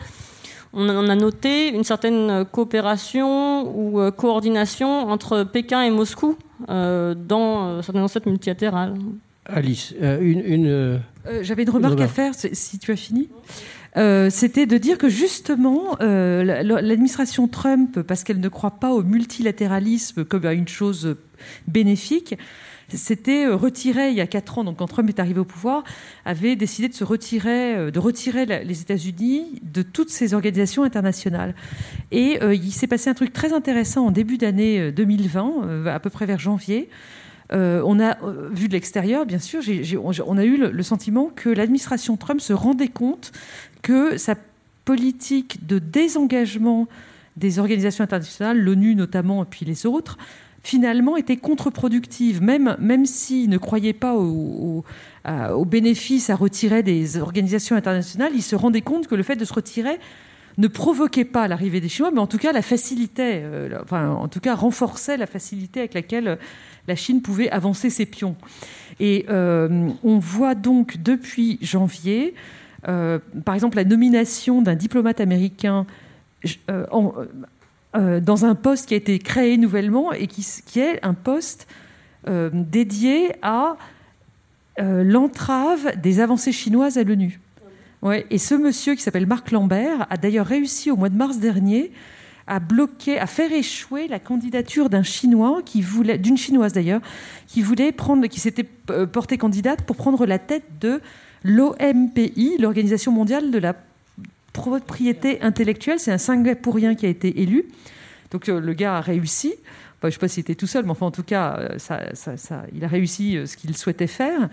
on 0.73 1.09
a 1.09 1.15
noté 1.15 1.67
une 1.67 1.83
certaine 1.83 2.45
coopération 2.49 3.69
ou 3.77 3.99
euh, 3.99 4.09
coordination 4.09 5.09
entre 5.09 5.43
Pékin 5.43 5.81
et 5.83 5.91
Moscou 5.91 6.37
euh, 6.69 7.13
dans 7.13 7.81
certaines 7.81 8.03
recettes 8.03 8.25
multilatérales. 8.25 8.93
Alice, 9.45 9.93
une. 9.99 11.01
J'avais 11.41 11.63
une 11.63 11.69
remarque 11.69 11.99
à 11.99 12.07
faire, 12.07 12.33
si 12.33 12.79
tu 12.79 12.91
as 12.91 12.95
fini. 12.95 13.27
c'était 14.29 14.65
de 14.65 14.77
dire 14.77 14.97
que 14.97 15.09
justement, 15.09 15.97
l'administration 15.99 17.49
Trump, 17.49 18.01
parce 18.03 18.23
qu'elle 18.23 18.39
ne 18.39 18.49
croit 18.49 18.79
pas 18.79 18.91
au 18.91 19.03
multilatéralisme 19.03 20.23
comme 20.23 20.45
à 20.45 20.53
une 20.53 20.69
chose 20.69 21.17
bénéfique, 21.67 22.35
s'était 22.97 23.45
euh, 23.45 23.55
retiré 23.55 24.09
il 24.09 24.15
y 24.15 24.21
a 24.21 24.27
quatre 24.27 24.57
ans, 24.57 24.63
donc 24.63 24.77
quand 24.77 24.87
Trump 24.87 25.09
est 25.09 25.19
arrivé 25.19 25.39
au 25.39 25.45
pouvoir, 25.45 25.83
avait 26.25 26.55
décidé 26.55 26.89
de 26.89 27.03
retirer, 27.03 27.75
euh, 27.75 28.63
les 28.63 28.81
États-Unis 28.81 29.61
de 29.63 29.81
toutes 29.81 30.09
ces 30.09 30.33
organisations 30.33 30.83
internationales. 30.83 31.55
Et 32.11 32.41
euh, 32.41 32.53
il 32.53 32.71
s'est 32.71 32.87
passé 32.87 33.09
un 33.09 33.13
truc 33.13 33.33
très 33.33 33.53
intéressant 33.53 34.07
en 34.07 34.11
début 34.11 34.37
d'année 34.37 34.91
2020, 34.91 35.87
à 35.87 35.99
peu 35.99 36.09
près 36.09 36.25
vers 36.25 36.39
janvier. 36.39 36.89
on 37.51 37.99
a 37.99 38.17
vu 38.51 38.67
de 38.67 38.73
l'extérieur, 38.73 39.25
bien 39.25 39.39
sûr, 39.39 39.61
on 40.03 40.37
a 40.37 40.45
eu 40.45 40.57
le, 40.57 40.83
sentiment 40.83 41.31
que 41.35 41.49
l'administration 41.49 42.17
Trump 42.17 42.41
se 42.41 42.53
rendait 42.53 42.87
compte 42.87 43.31
que 43.81 44.17
sa 44.17 44.35
politique 44.85 45.65
de 45.67 45.79
désengagement 45.79 46.87
des 47.37 47.59
organisations 47.59 48.03
internationales, 48.03 48.59
l'ONU 48.59 48.95
notamment, 48.95 49.43
et 49.43 49.47
puis 49.49 49.65
les 49.65 49.85
autres, 49.85 50.17
finalement 50.63 51.17
était 51.17 51.37
contre-productive, 51.37 52.41
même, 52.41 52.75
même 52.79 53.05
s'ils 53.05 53.49
ne 53.49 53.57
croyaient 53.57 53.93
pas 53.93 54.15
au, 54.15 54.83
bénéfice 55.65 56.29
à 56.29 56.35
retirer 56.35 56.83
des 56.83 57.17
organisations 57.17 57.75
internationales, 57.75 58.31
ils 58.35 58.41
se 58.41 58.55
rendaient 58.55 58.81
compte 58.81 59.07
que 59.07 59.15
le 59.15 59.23
fait 59.23 59.35
de 59.35 59.45
se 59.45 59.53
retirer 59.53 59.99
ne 60.57 60.67
provoquait 60.67 61.25
pas 61.25 61.47
l'arrivée 61.47 61.79
des 61.79 61.89
Chinois, 61.89 62.11
mais 62.11 62.19
en 62.19 62.27
tout 62.27 62.37
cas 62.37 62.51
la 62.51 62.61
facilitait, 62.61 63.43
enfin, 63.81 64.09
en 64.09 64.27
tout 64.27 64.39
cas 64.39 64.53
renforçait 64.55 65.17
la 65.17 65.27
facilité 65.27 65.79
avec 65.79 65.93
laquelle 65.93 66.37
la 66.87 66.95
Chine 66.95 67.21
pouvait 67.21 67.49
avancer 67.49 67.89
ses 67.89 68.05
pions. 68.05 68.35
Et 68.99 69.25
on 69.29 70.19
voit 70.19 70.55
donc 70.55 70.97
depuis 71.01 71.57
janvier, 71.61 72.33
par 72.83 73.55
exemple, 73.55 73.77
la 73.77 73.85
nomination 73.85 74.61
d'un 74.61 74.75
diplomate 74.75 75.21
américain 75.21 75.85
en, 76.91 77.13
euh, 77.17 77.25
dans 77.93 78.45
un 78.45 78.55
poste 78.55 78.87
qui 78.87 78.93
a 78.93 78.97
été 78.97 79.19
créé 79.19 79.57
nouvellement 79.57 80.13
et 80.13 80.27
qui, 80.27 80.79
est 80.79 81.03
un 81.03 81.13
poste 81.13 81.67
euh, 82.27 82.51
dédié 82.53 83.31
à 83.41 83.77
euh, 84.79 85.03
l'entrave 85.03 85.99
des 85.99 86.19
avancées 86.19 86.51
chinoises 86.51 86.99
à 86.99 87.03
l'ONU. 87.03 87.39
Ouais, 88.03 88.27
et 88.29 88.37
ce 88.37 88.53
monsieur 88.53 88.93
qui 88.93 89.01
s'appelle 89.01 89.25
Marc 89.25 89.49
Lambert 89.49 90.05
a 90.07 90.17
d'ailleurs 90.17 90.45
réussi 90.45 90.91
au 90.91 90.95
mois 90.95 91.09
de 91.09 91.15
mars 91.15 91.39
dernier 91.39 91.91
à 92.45 92.59
bloquer, 92.59 93.17
à 93.17 93.25
faire 93.25 93.51
échouer 93.51 94.07
la 94.07 94.19
candidature 94.19 94.89
d'un 94.89 95.01
Chinois 95.01 95.61
qui 95.65 95.81
voulait, 95.81 96.19
d'une 96.19 96.37
Chinoise 96.37 96.73
d'ailleurs, 96.73 97.01
qui 97.47 97.63
voulait 97.63 97.91
prendre, 97.91 98.27
qui 98.27 98.39
s'était 98.39 98.63
portée 98.63 99.39
candidate 99.39 99.81
pour 99.81 99.95
prendre 99.95 100.27
la 100.27 100.37
tête 100.37 100.65
de 100.79 101.01
l'OMPI, 101.43 102.57
l'Organisation 102.59 103.11
mondiale 103.11 103.49
de 103.49 103.57
la 103.57 103.75
propriété 104.53 105.41
intellectuelle. 105.41 105.99
C'est 105.99 106.11
un 106.11 106.17
Singapourien 106.17 106.95
qui 106.95 107.05
a 107.05 107.09
été 107.09 107.41
élu. 107.41 107.65
Donc 108.31 108.49
euh, 108.49 108.59
le 108.59 108.73
gars 108.73 108.97
a 108.97 109.01
réussi. 109.01 109.53
je 110.01 110.07
ne 110.07 110.11
sais 110.11 110.17
pas 110.17 110.27
s'il 110.27 110.41
était 110.41 110.55
tout 110.55 110.67
seul, 110.67 110.85
mais 110.85 110.91
enfin, 110.91 111.05
en 111.05 111.11
tout 111.11 111.23
cas, 111.23 111.59
euh, 111.59 112.37
il 112.73 112.83
a 112.83 112.87
réussi 112.87 113.37
euh, 113.37 113.45
ce 113.45 113.57
qu'il 113.57 113.75
souhaitait 113.77 114.07
faire. 114.07 114.49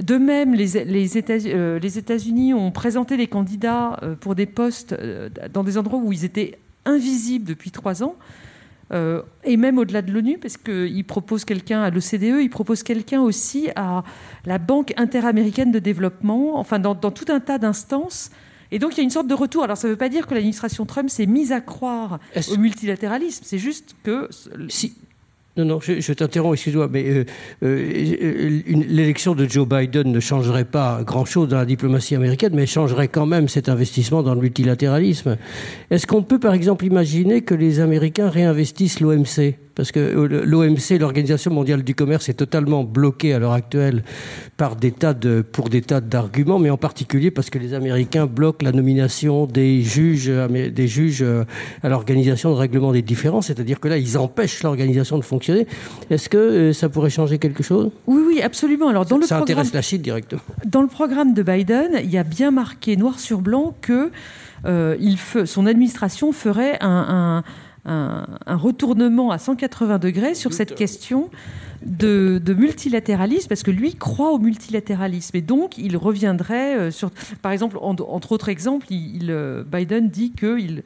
De 0.00 0.18
même, 0.18 0.54
les, 0.54 0.84
les 0.84 1.18
États-Unis 1.18 2.52
ont 2.52 2.70
présenté 2.70 3.16
des 3.16 3.28
candidats 3.28 3.98
pour 4.20 4.34
des 4.34 4.44
postes 4.44 4.94
dans 5.54 5.64
des 5.64 5.78
endroits 5.78 5.98
où 5.98 6.12
ils 6.12 6.26
étaient 6.26 6.58
invisibles 6.84 7.46
depuis 7.46 7.70
trois 7.70 8.02
ans, 8.02 8.14
et 8.92 9.56
même 9.56 9.78
au-delà 9.78 10.02
de 10.02 10.12
l'ONU, 10.12 10.36
parce 10.36 10.58
qu'ils 10.58 11.06
proposent 11.06 11.46
quelqu'un 11.46 11.80
à 11.80 11.88
l'OCDE, 11.88 12.42
ils 12.42 12.50
proposent 12.50 12.82
quelqu'un 12.82 13.22
aussi 13.22 13.70
à 13.74 14.04
la 14.44 14.58
Banque 14.58 14.92
interaméricaine 14.98 15.72
de 15.72 15.78
développement, 15.78 16.58
enfin 16.58 16.78
dans 16.78 16.94
tout 16.94 17.32
un 17.32 17.40
tas 17.40 17.56
d'instances 17.56 18.30
et 18.70 18.78
donc 18.78 18.94
il 18.94 18.98
y 18.98 19.00
a 19.00 19.04
une 19.04 19.10
sorte 19.10 19.28
de 19.28 19.34
retour. 19.34 19.64
Alors 19.64 19.76
ça 19.76 19.88
ne 19.88 19.92
veut 19.92 19.98
pas 19.98 20.08
dire 20.08 20.26
que 20.26 20.34
l'administration 20.34 20.86
Trump 20.86 21.10
s'est 21.10 21.26
mise 21.26 21.52
à 21.52 21.60
croire 21.60 22.18
au 22.50 22.56
multilatéralisme, 22.56 23.44
c'est 23.46 23.58
juste 23.58 23.94
que... 24.02 24.28
Si, 24.68 24.94
non, 25.56 25.64
non, 25.64 25.80
je, 25.80 26.12
t'interromps, 26.12 26.52
excuse-moi, 26.52 26.86
mais 26.92 27.08
euh, 27.08 27.24
euh, 27.62 28.60
l'élection 28.66 29.34
de 29.34 29.48
Joe 29.48 29.66
Biden 29.66 30.12
ne 30.12 30.20
changerait 30.20 30.66
pas 30.66 31.00
grand-chose 31.02 31.48
dans 31.48 31.56
la 31.56 31.64
diplomatie 31.64 32.14
américaine, 32.14 32.52
mais 32.54 32.66
changerait 32.66 33.08
quand 33.08 33.24
même 33.24 33.48
cet 33.48 33.70
investissement 33.70 34.22
dans 34.22 34.34
le 34.34 34.40
multilatéralisme. 34.42 35.38
Est-ce 35.90 36.06
qu'on 36.06 36.22
peut, 36.22 36.38
par 36.38 36.52
exemple, 36.52 36.84
imaginer 36.84 37.40
que 37.40 37.54
les 37.54 37.80
Américains 37.80 38.28
réinvestissent 38.28 39.00
l'OMC 39.00 39.54
parce 39.76 39.92
que 39.92 40.00
euh, 40.00 40.42
l'OMC, 40.44 40.98
l'Organisation 40.98 41.52
mondiale 41.52 41.84
du 41.84 41.94
commerce, 41.94 42.28
est 42.28 42.34
totalement 42.34 42.82
bloquée 42.82 43.32
à 43.32 43.38
l'heure 43.38 43.52
actuelle 43.52 44.02
par 44.56 44.74
des 44.74 44.90
tas 44.90 45.14
de, 45.14 45.42
pour 45.42 45.68
des 45.68 45.82
tas 45.82 46.00
d'arguments, 46.00 46.58
mais 46.58 46.70
en 46.70 46.76
particulier 46.76 47.30
parce 47.30 47.48
que 47.48 47.58
les 47.58 47.72
Américains 47.72 48.26
bloquent 48.26 48.64
la 48.64 48.72
nomination 48.72 49.46
des 49.46 49.82
juges, 49.82 50.28
des 50.28 50.88
juges 50.88 51.24
à 51.82 51.88
l'Organisation 51.88 52.50
de 52.50 52.56
règlement 52.56 52.90
des 52.92 53.02
différends, 53.02 53.42
c'est-à-dire 53.42 53.78
que 53.78 53.86
là, 53.86 53.98
ils 53.98 54.18
empêchent 54.18 54.64
l'organisation 54.64 55.18
de 55.18 55.22
fonctionner 55.22 55.36
est-ce 56.10 56.28
que 56.28 56.36
euh, 56.36 56.72
ça 56.72 56.88
pourrait 56.88 57.10
changer 57.10 57.38
quelque 57.38 57.62
chose? 57.62 57.90
Oui, 58.06 58.22
oui, 58.26 58.42
absolument. 58.42 58.88
Alors, 58.88 59.04
dans 59.04 59.16
ça, 59.16 59.20
le 59.20 59.26
ça 59.26 59.38
intéresse 59.38 59.72
la 59.72 59.82
Chine 59.82 60.02
directement. 60.02 60.40
Dans 60.64 60.82
le 60.82 60.88
programme 60.88 61.34
de 61.34 61.42
Biden, 61.42 62.00
il 62.02 62.10
y 62.10 62.18
a 62.18 62.24
bien 62.24 62.50
marqué 62.50 62.96
noir 62.96 63.18
sur 63.18 63.40
blanc 63.40 63.74
que 63.80 64.10
euh, 64.64 64.96
il 65.00 65.18
son 65.18 65.66
administration 65.66 66.32
ferait 66.32 66.78
un, 66.80 67.42
retournement 68.46 69.30
à 69.30 69.38
180 69.38 69.98
degrés 69.98 70.34
sur 70.34 70.52
cette 70.52 70.74
question 70.74 71.30
de, 71.84 72.40
multilatéralisme, 72.56 73.48
parce 73.48 73.62
que 73.62 73.70
lui 73.70 73.94
croit 73.94 74.32
au 74.32 74.38
multilatéralisme. 74.38 75.36
Et 75.36 75.42
donc, 75.42 75.78
il 75.78 75.96
reviendrait 75.96 76.76
euh, 76.76 76.90
sur... 76.90 77.10
Par 77.42 77.52
exemple, 77.52 77.78
entre 77.80 78.32
autres 78.32 78.48
exemples, 78.48 78.86
il, 78.90 79.34
Biden 79.70 80.08
dit 80.08 80.32
qu'il 80.32 80.82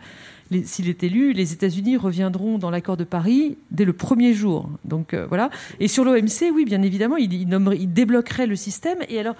s'il 0.64 0.88
est 0.88 1.03
élu, 1.03 1.32
les 1.32 1.53
États-Unis 1.53 1.96
reviendront 1.96 2.59
dans 2.59 2.70
l'accord 2.70 2.96
de 2.96 3.05
Paris 3.05 3.57
dès 3.70 3.84
le 3.84 3.92
premier 3.92 4.34
jour. 4.34 4.68
Donc 4.84 5.14
euh, 5.14 5.26
voilà. 5.28 5.51
Et 5.78 5.88
sur 5.88 6.05
l'OMC, 6.05 6.51
oui, 6.53 6.64
bien 6.64 6.82
évidemment, 6.82 7.16
il, 7.16 7.32
il, 7.32 7.92
débloquerait 7.92 8.46
le 8.46 8.57
système. 8.57 8.98
Et 9.09 9.20
alors, 9.20 9.36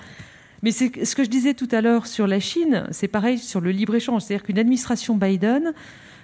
mais 0.63 0.71
c'est 0.71 1.05
ce 1.05 1.17
que 1.17 1.25
je 1.25 1.31
disais 1.31 1.55
tout 1.55 1.69
à 1.73 1.81
l'heure 1.81 2.07
sur 2.07 2.27
la 2.27 2.39
Chine, 2.39 2.87
c'est 2.91 3.09
pareil 3.09 3.39
sur 3.39 3.61
le 3.61 3.71
libre 3.71 3.95
échange. 3.95 4.23
C'est-à-dire 4.23 4.45
qu'une 4.45 4.59
administration 4.59 5.17
Biden, 5.17 5.73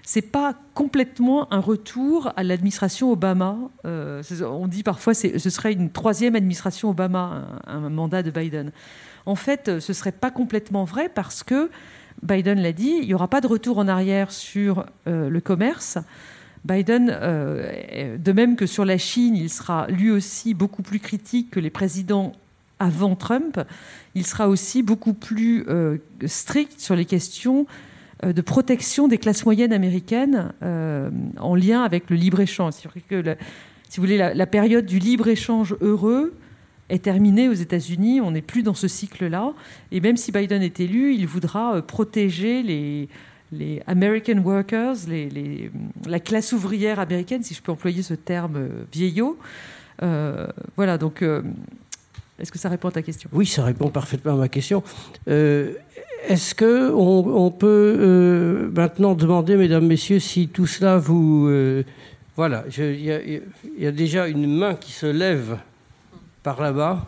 c'est 0.06 0.22
pas 0.22 0.54
complètement 0.72 1.52
un 1.52 1.58
retour 1.58 2.32
à 2.36 2.44
l'administration 2.44 3.10
Obama. 3.10 3.58
Euh, 3.84 4.22
on 4.42 4.68
dit 4.68 4.84
parfois 4.84 5.14
que 5.14 5.38
ce 5.38 5.50
serait 5.50 5.72
une 5.72 5.90
troisième 5.90 6.36
administration 6.36 6.90
Obama, 6.90 7.60
un, 7.66 7.90
mandat 7.90 8.22
de 8.22 8.30
Biden. 8.30 8.70
En 9.26 9.34
fait, 9.34 9.80
ce 9.80 9.92
serait 9.92 10.12
pas 10.12 10.30
complètement 10.30 10.84
vrai 10.84 11.10
parce 11.12 11.42
que 11.42 11.70
Biden 12.22 12.60
l'a 12.60 12.70
dit, 12.70 12.98
il 13.00 13.08
n'y 13.08 13.14
aura 13.14 13.26
pas 13.26 13.40
de 13.40 13.48
retour 13.48 13.78
en 13.78 13.88
arrière 13.88 14.30
sur 14.30 14.86
euh, 15.08 15.28
le 15.28 15.40
commerce. 15.40 15.98
Biden, 16.64 17.10
euh, 17.10 18.16
de 18.16 18.32
même 18.32 18.54
que 18.54 18.66
sur 18.66 18.84
la 18.84 18.98
Chine, 18.98 19.34
il 19.34 19.50
sera 19.50 19.88
lui 19.88 20.12
aussi 20.12 20.54
beaucoup 20.54 20.82
plus 20.82 21.00
critique 21.00 21.50
que 21.50 21.58
les 21.58 21.70
présidents 21.70 22.30
avant 22.78 23.16
Trump. 23.16 23.60
Il 24.14 24.24
sera 24.24 24.48
aussi 24.48 24.84
beaucoup 24.84 25.14
plus 25.14 25.66
strict 26.26 26.78
sur 26.78 26.94
les 26.94 27.06
questions 27.06 27.66
de 28.22 28.40
protection 28.40 29.08
des 29.08 29.18
classes 29.18 29.44
moyennes 29.44 29.72
américaines 29.72 30.52
en 31.38 31.54
lien 31.54 31.82
avec 31.82 32.08
le 32.10 32.16
libre-échange. 32.16 32.74
si 32.74 32.86
vous 32.86 34.02
voulez, 34.02 34.16
la 34.16 34.46
période 34.46 34.86
du 34.86 34.98
libre-échange 34.98 35.76
heureux, 35.80 36.34
est 36.88 37.02
terminé 37.02 37.48
aux 37.48 37.54
États-Unis. 37.54 38.20
On 38.20 38.30
n'est 38.30 38.42
plus 38.42 38.62
dans 38.62 38.74
ce 38.74 38.88
cycle-là. 38.88 39.52
Et 39.92 40.00
même 40.00 40.16
si 40.16 40.32
Biden 40.32 40.62
est 40.62 40.80
élu, 40.80 41.14
il 41.14 41.26
voudra 41.26 41.76
euh, 41.76 41.82
protéger 41.82 42.62
les, 42.62 43.08
American 43.86 44.38
workers, 44.38 44.96
la 46.06 46.20
classe 46.20 46.52
ouvrière 46.52 47.00
américaine, 47.00 47.42
si 47.42 47.54
je 47.54 47.62
peux 47.62 47.72
employer 47.72 48.02
ce 48.02 48.14
terme 48.14 48.56
euh, 48.56 48.68
vieillot. 48.92 49.38
Euh, 50.02 50.46
voilà, 50.76 50.98
donc 50.98 51.22
est-ce 52.38 52.52
que 52.52 52.58
ça 52.58 52.68
répond 52.68 52.88
à 52.88 52.92
ta 52.92 53.02
question? 53.02 53.30
Oui, 53.32 53.46
ça 53.46 53.64
répond 53.64 53.88
parfaitement 53.88 54.34
à 54.34 54.36
ma 54.36 54.48
question. 54.48 54.82
Est-ce 56.24 56.54
que 56.54 56.90
on, 56.92 57.50
peut 57.50 58.70
maintenant 58.74 59.14
demander, 59.14 59.56
mesdames, 59.56 59.86
messieurs, 59.86 60.18
si 60.18 60.48
tout 60.48 60.66
cela 60.66 60.98
vous... 60.98 61.50
voilà, 62.36 62.64
il 62.78 63.42
y, 63.78 63.86
a 63.86 63.92
déjà 63.92 64.26
une 64.28 64.46
main 64.46 64.74
qui 64.74 64.92
se 64.92 65.06
lève 65.06 65.58
par 66.42 66.60
là-bas. 66.60 67.04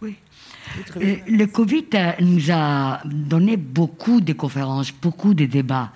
Oui. 0.00 0.16
Euh, 0.96 1.16
le 1.26 1.46
Covid 1.46 1.86
nous 2.20 2.50
a 2.52 3.00
donné 3.04 3.56
beaucoup 3.56 4.20
de 4.20 4.32
conférences, 4.32 4.92
beaucoup 4.92 5.34
de 5.34 5.46
débats. 5.46 5.92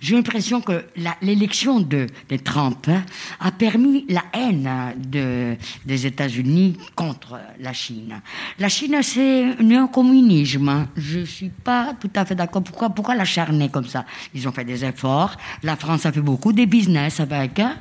J'ai 0.00 0.16
l'impression 0.16 0.62
que 0.62 0.86
l'élection 1.20 1.80
de, 1.80 2.06
Trump 2.42 2.88
hein, 2.88 3.04
a 3.38 3.52
permis 3.52 4.06
la 4.08 4.22
haine 4.32 4.94
de, 4.96 5.56
des 5.84 6.06
États-Unis 6.06 6.78
contre 6.94 7.38
la 7.60 7.74
Chine. 7.74 8.20
La 8.58 8.70
Chine, 8.70 8.96
c'est 9.02 9.56
un 9.60 9.86
communisme. 9.88 10.86
Je 10.96 11.20
ne 11.20 11.24
suis 11.26 11.50
pas 11.50 11.94
tout 12.00 12.10
à 12.14 12.24
fait 12.24 12.34
d'accord. 12.34 12.62
Pourquoi, 12.62 12.88
pourquoi 12.90 13.14
l'acharner 13.14 13.68
comme 13.68 13.86
ça? 13.86 14.06
Ils 14.34 14.48
ont 14.48 14.52
fait 14.52 14.64
des 14.64 14.84
efforts. 14.84 15.36
La 15.62 15.76
France 15.76 16.06
a 16.06 16.12
fait 16.12 16.22
beaucoup 16.22 16.54
de 16.54 16.64
business 16.64 17.20
avec. 17.20 17.58
Hein. 17.58 17.76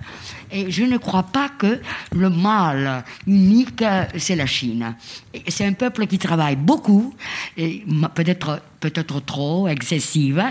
Et 0.51 0.71
je 0.71 0.83
ne 0.83 0.97
crois 0.97 1.23
pas 1.23 1.49
que 1.49 1.79
le 2.11 2.29
mal 2.29 3.03
unique, 3.27 3.83
c'est 4.17 4.35
la 4.35 4.45
Chine. 4.45 4.95
C'est 5.47 5.65
un 5.65 5.73
peuple 5.73 6.07
qui 6.07 6.17
travaille 6.17 6.55
beaucoup, 6.55 7.13
peut-être 7.55 8.61
peut-être 8.79 9.19
trop 9.19 9.67
excessive, 9.67 10.43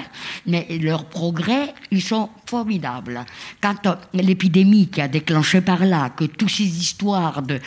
mais 0.46 0.66
leurs 0.80 1.07
progrès, 1.07 1.74
ils 1.90 2.03
sont 2.03 2.28
formidables. 2.46 3.24
Quand 3.61 3.86
euh, 3.86 3.94
l'épidémie 4.12 4.88
qui 4.88 5.01
a 5.01 5.09
déclenché 5.09 5.61
par 5.61 5.84
là, 5.84 6.11
que 6.11 6.24
toutes 6.24 6.51
ces 6.51 6.64
histoires 6.64 7.42
de 7.42 7.59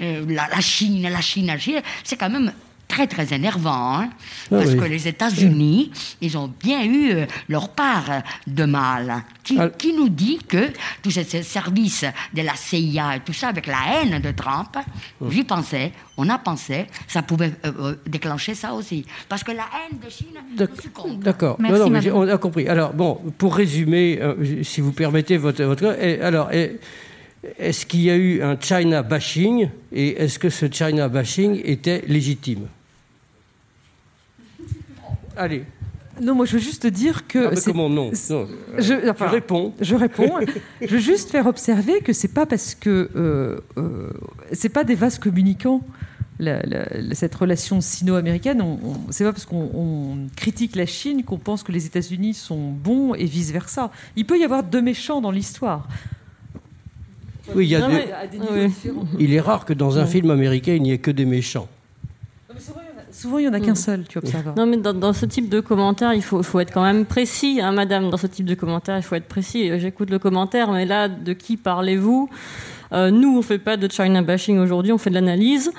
euh, 0.00 0.24
la, 0.28 0.60
Chine, 0.60 1.02
la 1.02 1.20
Chine, 1.20 1.46
la 1.46 1.56
c'est 2.04 2.16
quand 2.16 2.30
même 2.30 2.52
très 2.90 3.06
très 3.06 3.32
énervant, 3.32 4.00
hein, 4.00 4.10
ah 4.10 4.56
parce 4.56 4.74
que 4.74 4.84
les 4.84 5.06
États-Unis, 5.06 5.92
ils 6.20 6.36
ont 6.36 6.52
bien 6.60 6.84
eu 6.84 7.12
euh, 7.12 7.26
leur 7.48 7.68
part 7.70 8.22
de 8.46 8.64
mal. 8.64 9.22
Qui, 9.44 9.56
ah. 9.58 9.68
qui, 9.68 9.94
nous 9.94 10.08
dit 10.08 10.38
que 10.46 10.70
tous 11.02 11.10
ces 11.10 11.24
services 11.42 12.04
de 12.34 12.42
la 12.42 12.54
CIA 12.54 13.16
et 13.16 13.20
tout 13.20 13.32
ça, 13.32 13.48
avec 13.48 13.66
la 13.66 13.78
haine 13.94 14.20
de 14.20 14.32
Trump, 14.32 14.76
oh. 15.20 15.30
j'y 15.30 15.44
pensais, 15.44 15.92
on 16.16 16.28
a 16.28 16.38
pensé, 16.38 16.86
ça 17.06 17.22
pouvait 17.22 17.52
euh, 17.64 17.72
euh, 17.78 17.94
déclencher 18.06 18.54
ça 18.54 18.74
aussi. 18.74 19.06
Parce 19.28 19.44
que 19.44 19.52
la 19.52 19.66
haine 19.76 19.98
de 20.04 20.10
Chine, 20.10 20.26
D'accord, 21.20 21.56
on 22.12 22.28
a 22.28 22.38
compris. 22.38 22.68
Alors, 22.68 22.92
bon, 22.92 23.20
pour 23.38 23.54
résumer, 23.54 24.20
si 24.62 24.80
vous 24.80 24.92
permettez 24.92 25.36
votre... 25.36 25.62
votre 25.64 25.96
alors, 26.22 26.50
est-ce 27.58 27.86
qu'il 27.86 28.02
y 28.02 28.10
a 28.10 28.16
eu 28.16 28.42
un 28.42 28.58
China 28.60 29.02
bashing 29.02 29.70
et 29.92 30.22
est-ce 30.22 30.38
que 30.38 30.50
ce 30.50 30.66
China 30.70 31.08
bashing 31.08 31.60
était 31.64 32.02
légitime? 32.06 32.66
Allez. 35.36 35.64
Non, 36.20 36.34
moi 36.34 36.44
je 36.44 36.52
veux 36.52 36.58
juste 36.58 36.86
dire 36.86 37.26
que. 37.26 37.50
Ah, 37.52 37.60
comment 37.64 37.88
non, 37.88 38.10
Je, 38.12 39.24
réponds. 39.24 39.72
Je 39.80 39.94
réponds. 39.94 40.34
je 40.80 40.86
veux 40.86 40.98
juste 40.98 41.30
faire 41.30 41.46
observer 41.46 42.00
que 42.00 42.12
c'est 42.12 42.28
pas 42.28 42.46
parce 42.46 42.74
que 42.74 43.10
euh, 43.16 43.60
euh, 43.78 44.10
c'est 44.52 44.68
pas 44.68 44.84
des 44.84 44.94
vases 44.94 45.18
communicants. 45.18 45.82
cette 47.12 47.34
relation 47.34 47.80
sino-américaine, 47.80 48.62
c'est 49.10 49.24
pas 49.24 49.32
parce 49.32 49.46
qu'on 49.46 50.26
critique 50.36 50.76
la 50.76 50.86
Chine 50.86 51.24
qu'on 51.24 51.38
pense 51.38 51.62
que 51.62 51.72
les 51.72 51.86
États-Unis 51.86 52.34
sont 52.34 52.70
bons 52.70 53.14
et 53.14 53.24
vice 53.24 53.50
versa. 53.50 53.90
Il 54.16 54.26
peut 54.26 54.38
y 54.38 54.44
avoir 54.44 54.62
deux 54.62 54.82
méchants 54.82 55.20
dans 55.20 55.30
l'histoire. 55.30 55.88
Oui, 57.54 57.66
il 57.66 57.70
y 57.70 57.76
a 57.76 57.88
Il 59.18 59.32
est 59.32 59.40
rare 59.40 59.64
que 59.64 59.72
dans 59.72 59.98
un 59.98 60.06
film 60.06 60.30
américain 60.30 60.74
il 60.74 60.82
n'y 60.82 60.92
ait 60.92 60.98
que 60.98 61.10
des 61.10 61.24
méchants. 61.24 61.68
Souvent, 63.20 63.36
il 63.36 63.42
n'y 63.42 63.48
en 63.48 63.52
a 63.52 63.60
qu'un 63.60 63.72
mm. 63.72 63.76
seul, 63.76 64.04
tu 64.08 64.16
observes. 64.16 64.54
Non, 64.56 64.64
mais 64.64 64.78
dans, 64.78 65.12
ce 65.12 65.26
type 65.26 65.50
de 65.50 65.60
commentaire, 65.60 66.14
il 66.14 66.22
faut, 66.22 66.42
faut 66.42 66.58
être 66.58 66.72
quand 66.72 66.82
même 66.82 67.04
précis, 67.04 67.60
hein, 67.62 67.70
madame. 67.70 68.08
Dans 68.08 68.16
ce 68.16 68.26
type 68.26 68.46
de 68.46 68.54
commentaire, 68.54 68.96
il 68.96 69.02
faut 69.02 69.14
être 69.14 69.28
précis. 69.28 69.78
J'écoute 69.78 70.08
le 70.08 70.18
commentaire, 70.18 70.72
mais 70.72 70.86
là, 70.86 71.08
de 71.08 71.34
qui 71.34 71.58
parlez-vous? 71.58 72.30
Euh, 72.92 73.10
nous, 73.10 73.28
on 73.28 73.36
ne 73.36 73.42
fait 73.42 73.58
pas 73.58 73.76
de 73.76 73.90
China 73.90 74.22
bashing 74.22 74.58
aujourd'hui, 74.58 74.90
on 74.90 74.96
fait 74.96 75.10
de 75.10 75.16
l'analyse. 75.16 75.70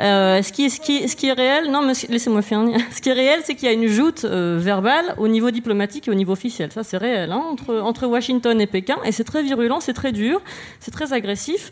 Euh, 0.00 0.42
ce, 0.42 0.52
qui 0.52 0.64
est, 0.64 0.68
ce, 0.70 0.80
qui 0.80 1.08
ce 1.08 1.14
qui 1.14 1.28
est 1.28 1.32
réel, 1.32 1.70
non, 1.70 1.86
laissez-moi 1.86 2.42
finir. 2.42 2.80
Ce 2.92 3.00
qui 3.00 3.10
est 3.10 3.14
réel, 3.14 3.40
c'est 3.44 3.54
qu'il 3.54 3.68
y 3.68 3.70
a 3.70 3.74
une 3.74 3.86
joute 3.86 4.24
euh, 4.24 4.58
verbale 4.60 5.14
au 5.18 5.28
niveau 5.28 5.52
diplomatique 5.52 6.08
et 6.08 6.10
au 6.10 6.14
niveau 6.14 6.32
officiel. 6.32 6.72
Ça, 6.72 6.82
c'est 6.82 6.98
réel, 6.98 7.30
hein, 7.30 7.42
entre, 7.48 7.78
entre 7.78 8.08
Washington 8.08 8.60
et 8.60 8.66
Pékin, 8.66 8.96
et 9.04 9.12
c'est 9.12 9.24
très 9.24 9.44
virulent, 9.44 9.78
c'est 9.78 9.92
très 9.92 10.10
dur, 10.10 10.42
c'est 10.80 10.90
très 10.90 11.12
agressif. 11.12 11.70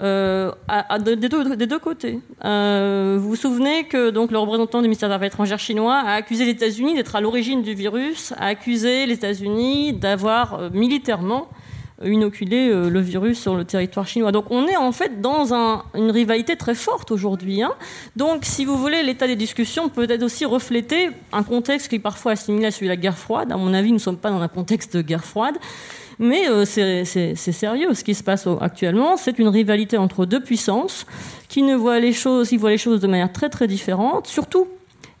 Euh, 0.00 0.52
des, 1.00 1.16
deux, 1.16 1.78
côtés. 1.78 2.20
Euh, 2.44 3.16
vous 3.20 3.30
vous 3.30 3.36
souvenez 3.36 3.84
que 3.84 4.10
donc, 4.10 4.30
le 4.30 4.38
représentant 4.38 4.78
du 4.80 4.84
ministère 4.84 5.08
des 5.08 5.14
Affaires 5.16 5.26
étrangères 5.26 5.58
chinois 5.58 5.96
a 5.96 6.12
accusé 6.12 6.44
les 6.44 6.52
États-Unis 6.52 6.94
d'être 6.94 7.16
à 7.16 7.20
l'origine 7.20 7.62
du 7.62 7.74
virus, 7.74 8.32
a 8.38 8.46
accusé 8.46 9.06
les 9.06 9.14
États-Unis 9.14 9.94
d'avoir 9.94 10.54
euh, 10.54 10.70
militairement 10.72 11.48
inoculé 12.04 12.70
le 12.70 13.00
virus 13.00 13.40
sur 13.40 13.56
le 13.56 13.64
territoire 13.64 14.06
chinois. 14.06 14.30
Donc 14.30 14.52
on 14.52 14.68
est 14.68 14.76
en 14.76 14.92
fait 14.92 15.20
dans 15.20 15.52
une 15.94 16.12
rivalité 16.12 16.54
très 16.54 16.76
forte 16.76 17.10
aujourd'hui. 17.10 17.60
Hein. 17.60 17.72
Donc 18.14 18.44
si 18.44 18.64
vous 18.64 18.76
voulez, 18.76 19.02
l'état 19.02 19.26
des 19.26 19.34
discussions 19.34 19.88
peut 19.88 20.08
être 20.08 20.22
aussi 20.22 20.44
refléter 20.44 21.08
un 21.32 21.42
contexte 21.42 21.88
qui 21.88 21.96
est 21.96 21.98
parfois 21.98 22.32
assimilé 22.32 22.66
à 22.66 22.70
celui 22.70 22.86
de 22.86 22.92
la 22.92 22.96
guerre 22.96 23.18
froide. 23.18 23.50
À 23.50 23.56
mon 23.56 23.74
avis, 23.74 23.88
nous 23.88 23.94
ne 23.94 24.00
sommes 24.00 24.16
pas 24.16 24.30
dans 24.30 24.40
un 24.40 24.46
contexte 24.46 24.96
de 24.96 25.02
guerre 25.02 25.24
froide. 25.24 25.56
Mais 26.18 26.48
euh, 26.48 26.64
c'est 26.64 27.34
sérieux 27.34 27.94
ce 27.94 28.02
qui 28.02 28.14
se 28.14 28.24
passe 28.24 28.48
actuellement. 28.60 29.16
C'est 29.16 29.38
une 29.38 29.48
rivalité 29.48 29.96
entre 29.96 30.26
deux 30.26 30.40
puissances 30.40 31.06
qui 31.48 31.62
ne 31.62 31.76
voient 31.76 32.00
les 32.00 32.12
choses, 32.12 32.50
de 32.50 33.06
manière 33.06 33.32
très 33.32 33.48
très 33.48 33.66
différente, 33.66 34.26
surtout. 34.26 34.66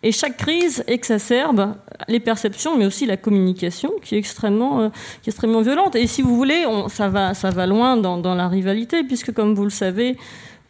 Et 0.02 0.12
chaque 0.12 0.36
crise 0.36 0.84
exacerbe 0.86 1.74
les 2.06 2.20
perceptions, 2.20 2.76
mais 2.76 2.86
aussi 2.86 3.04
la 3.04 3.16
communication, 3.16 3.92
qui 4.02 4.14
est 4.14 4.18
extrêmement, 4.18 4.80
euh, 4.80 5.60
violente. 5.62 5.96
Et 5.96 6.06
si 6.06 6.22
vous 6.22 6.36
voulez, 6.36 6.64
ça, 6.88 7.08
va, 7.08 7.66
loin 7.66 7.96
dans 7.96 8.34
la 8.34 8.48
rivalité, 8.48 9.02
puisque 9.02 9.32
comme 9.32 9.54
vous 9.54 9.64
le 9.64 9.70
savez, 9.70 10.16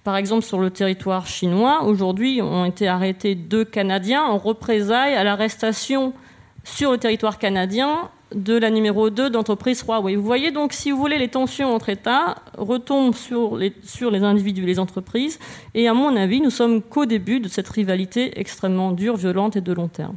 par 0.04 0.16
exemple, 0.16 0.44
sur 0.44 0.58
le 0.58 0.70
territoire 0.70 1.26
chinois, 1.26 1.84
aujourd'hui, 1.84 2.40
ont 2.40 2.64
été 2.64 2.88
arrêtés 2.88 3.34
deux 3.34 3.64
Canadiens 3.64 4.22
en 4.22 4.38
représailles 4.38 5.14
à 5.14 5.24
l'arrestation 5.24 6.14
sur 6.64 6.92
le 6.92 6.98
territoire 6.98 7.38
canadien 7.38 8.10
de 8.34 8.56
la 8.56 8.70
numéro 8.70 9.10
2 9.10 9.30
d'entreprise 9.30 9.82
Huawei. 9.82 10.16
Vous 10.16 10.22
voyez 10.22 10.50
donc, 10.50 10.72
si 10.72 10.90
vous 10.90 10.98
voulez, 10.98 11.18
les 11.18 11.28
tensions 11.28 11.74
entre 11.74 11.88
États 11.88 12.36
retombent 12.56 13.14
sur 13.14 13.56
les, 13.56 13.72
sur 13.82 14.10
les 14.10 14.22
individus 14.22 14.62
et 14.62 14.66
les 14.66 14.78
entreprises. 14.78 15.38
Et 15.74 15.88
à 15.88 15.94
mon 15.94 16.14
avis, 16.16 16.40
nous 16.40 16.50
sommes 16.50 16.82
qu'au 16.82 17.06
début 17.06 17.40
de 17.40 17.48
cette 17.48 17.68
rivalité 17.68 18.38
extrêmement 18.38 18.92
dure, 18.92 19.16
violente 19.16 19.56
et 19.56 19.60
de 19.60 19.72
long 19.72 19.88
terme. 19.88 20.16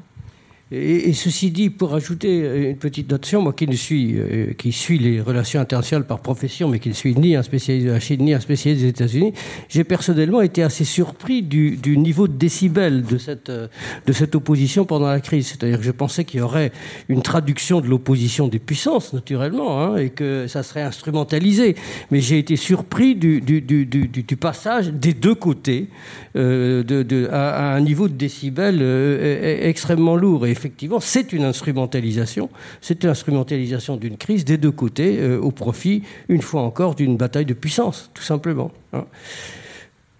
Et, 0.73 1.11
ceci 1.11 1.51
dit, 1.51 1.69
pour 1.69 1.93
ajouter 1.93 2.69
une 2.69 2.77
petite 2.77 3.11
notion, 3.11 3.41
moi 3.41 3.51
qui 3.51 3.67
ne 3.67 3.75
suis, 3.75 4.15
euh, 4.17 4.53
qui 4.53 4.71
suis 4.71 4.97
les 4.99 5.19
relations 5.19 5.59
internationales 5.59 6.07
par 6.07 6.19
profession, 6.19 6.69
mais 6.69 6.79
qui 6.79 6.87
ne 6.87 6.93
suis 6.93 7.13
ni 7.13 7.35
un 7.35 7.43
spécialiste 7.43 7.87
de 7.87 7.91
la 7.91 7.99
Chine 7.99 8.23
ni 8.23 8.33
un 8.33 8.39
spécialiste 8.39 8.83
des 8.83 8.89
États-Unis, 8.89 9.33
j'ai 9.67 9.83
personnellement 9.83 10.39
été 10.39 10.63
assez 10.63 10.85
surpris 10.85 11.41
du, 11.43 11.77
niveau 11.97 12.29
de 12.29 12.33
décibel 12.33 13.03
de 13.03 13.17
cette, 13.17 13.49
euh, 13.49 13.67
de 14.05 14.13
cette 14.13 14.33
opposition 14.33 14.85
pendant 14.85 15.07
la 15.07 15.19
crise. 15.19 15.47
C'est-à-dire 15.47 15.77
que 15.77 15.83
je 15.83 15.91
pensais 15.91 16.23
qu'il 16.23 16.39
y 16.39 16.43
aurait 16.43 16.71
une 17.09 17.21
traduction 17.21 17.81
de 17.81 17.87
l'opposition 17.87 18.47
des 18.47 18.59
puissances, 18.59 19.11
naturellement, 19.11 19.83
hein, 19.83 19.97
et 19.97 20.09
que 20.09 20.47
ça 20.47 20.63
serait 20.63 20.83
instrumentalisé. 20.83 21.75
Mais 22.11 22.21
j'ai 22.21 22.39
été 22.39 22.55
surpris 22.55 23.15
du, 23.15 23.41
du, 23.41 23.61
du, 23.61 24.37
passage 24.37 24.87
des 24.87 25.13
deux 25.13 25.35
côtés 25.35 25.89
euh, 26.37 27.27
à, 27.29 27.75
un 27.75 27.81
niveau 27.81 28.07
de 28.07 28.13
décibel 28.13 28.79
euh, 28.81 29.67
extrêmement 29.67 30.15
lourd. 30.15 30.47
Et 30.47 30.60
effectivement, 30.61 30.99
c'est 30.99 31.33
une 31.33 31.43
instrumentalisation. 31.43 32.49
C'est 32.81 33.03
une 33.03 33.09
instrumentalisation 33.09 33.97
d'une 33.97 34.17
crise 34.17 34.45
des 34.45 34.57
deux 34.57 34.71
côtés 34.71 35.19
euh, 35.19 35.39
au 35.39 35.51
profit, 35.51 36.03
une 36.29 36.41
fois 36.41 36.61
encore, 36.61 36.93
d'une 36.93 37.17
bataille 37.17 37.45
de 37.45 37.55
puissance, 37.55 38.11
tout 38.13 38.21
simplement. 38.21 38.71
Hein. 38.93 39.05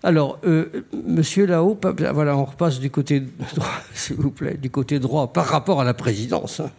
Alors, 0.03 0.39
euh, 0.45 0.83
monsieur 1.07 1.45
là-haut, 1.45 1.79
voilà, 2.13 2.35
on 2.35 2.45
repasse 2.45 2.79
du 2.79 2.89
côté 2.89 3.21
droit, 3.53 3.67
s'il 3.93 4.15
vous 4.15 4.31
plaît, 4.31 4.57
du 4.57 4.71
côté 4.71 4.97
droit 4.97 5.31
par 5.31 5.45
rapport 5.45 5.79
à 5.79 5.83
la 5.83 5.93
présidence, 5.93 6.59
hein, 6.59 6.71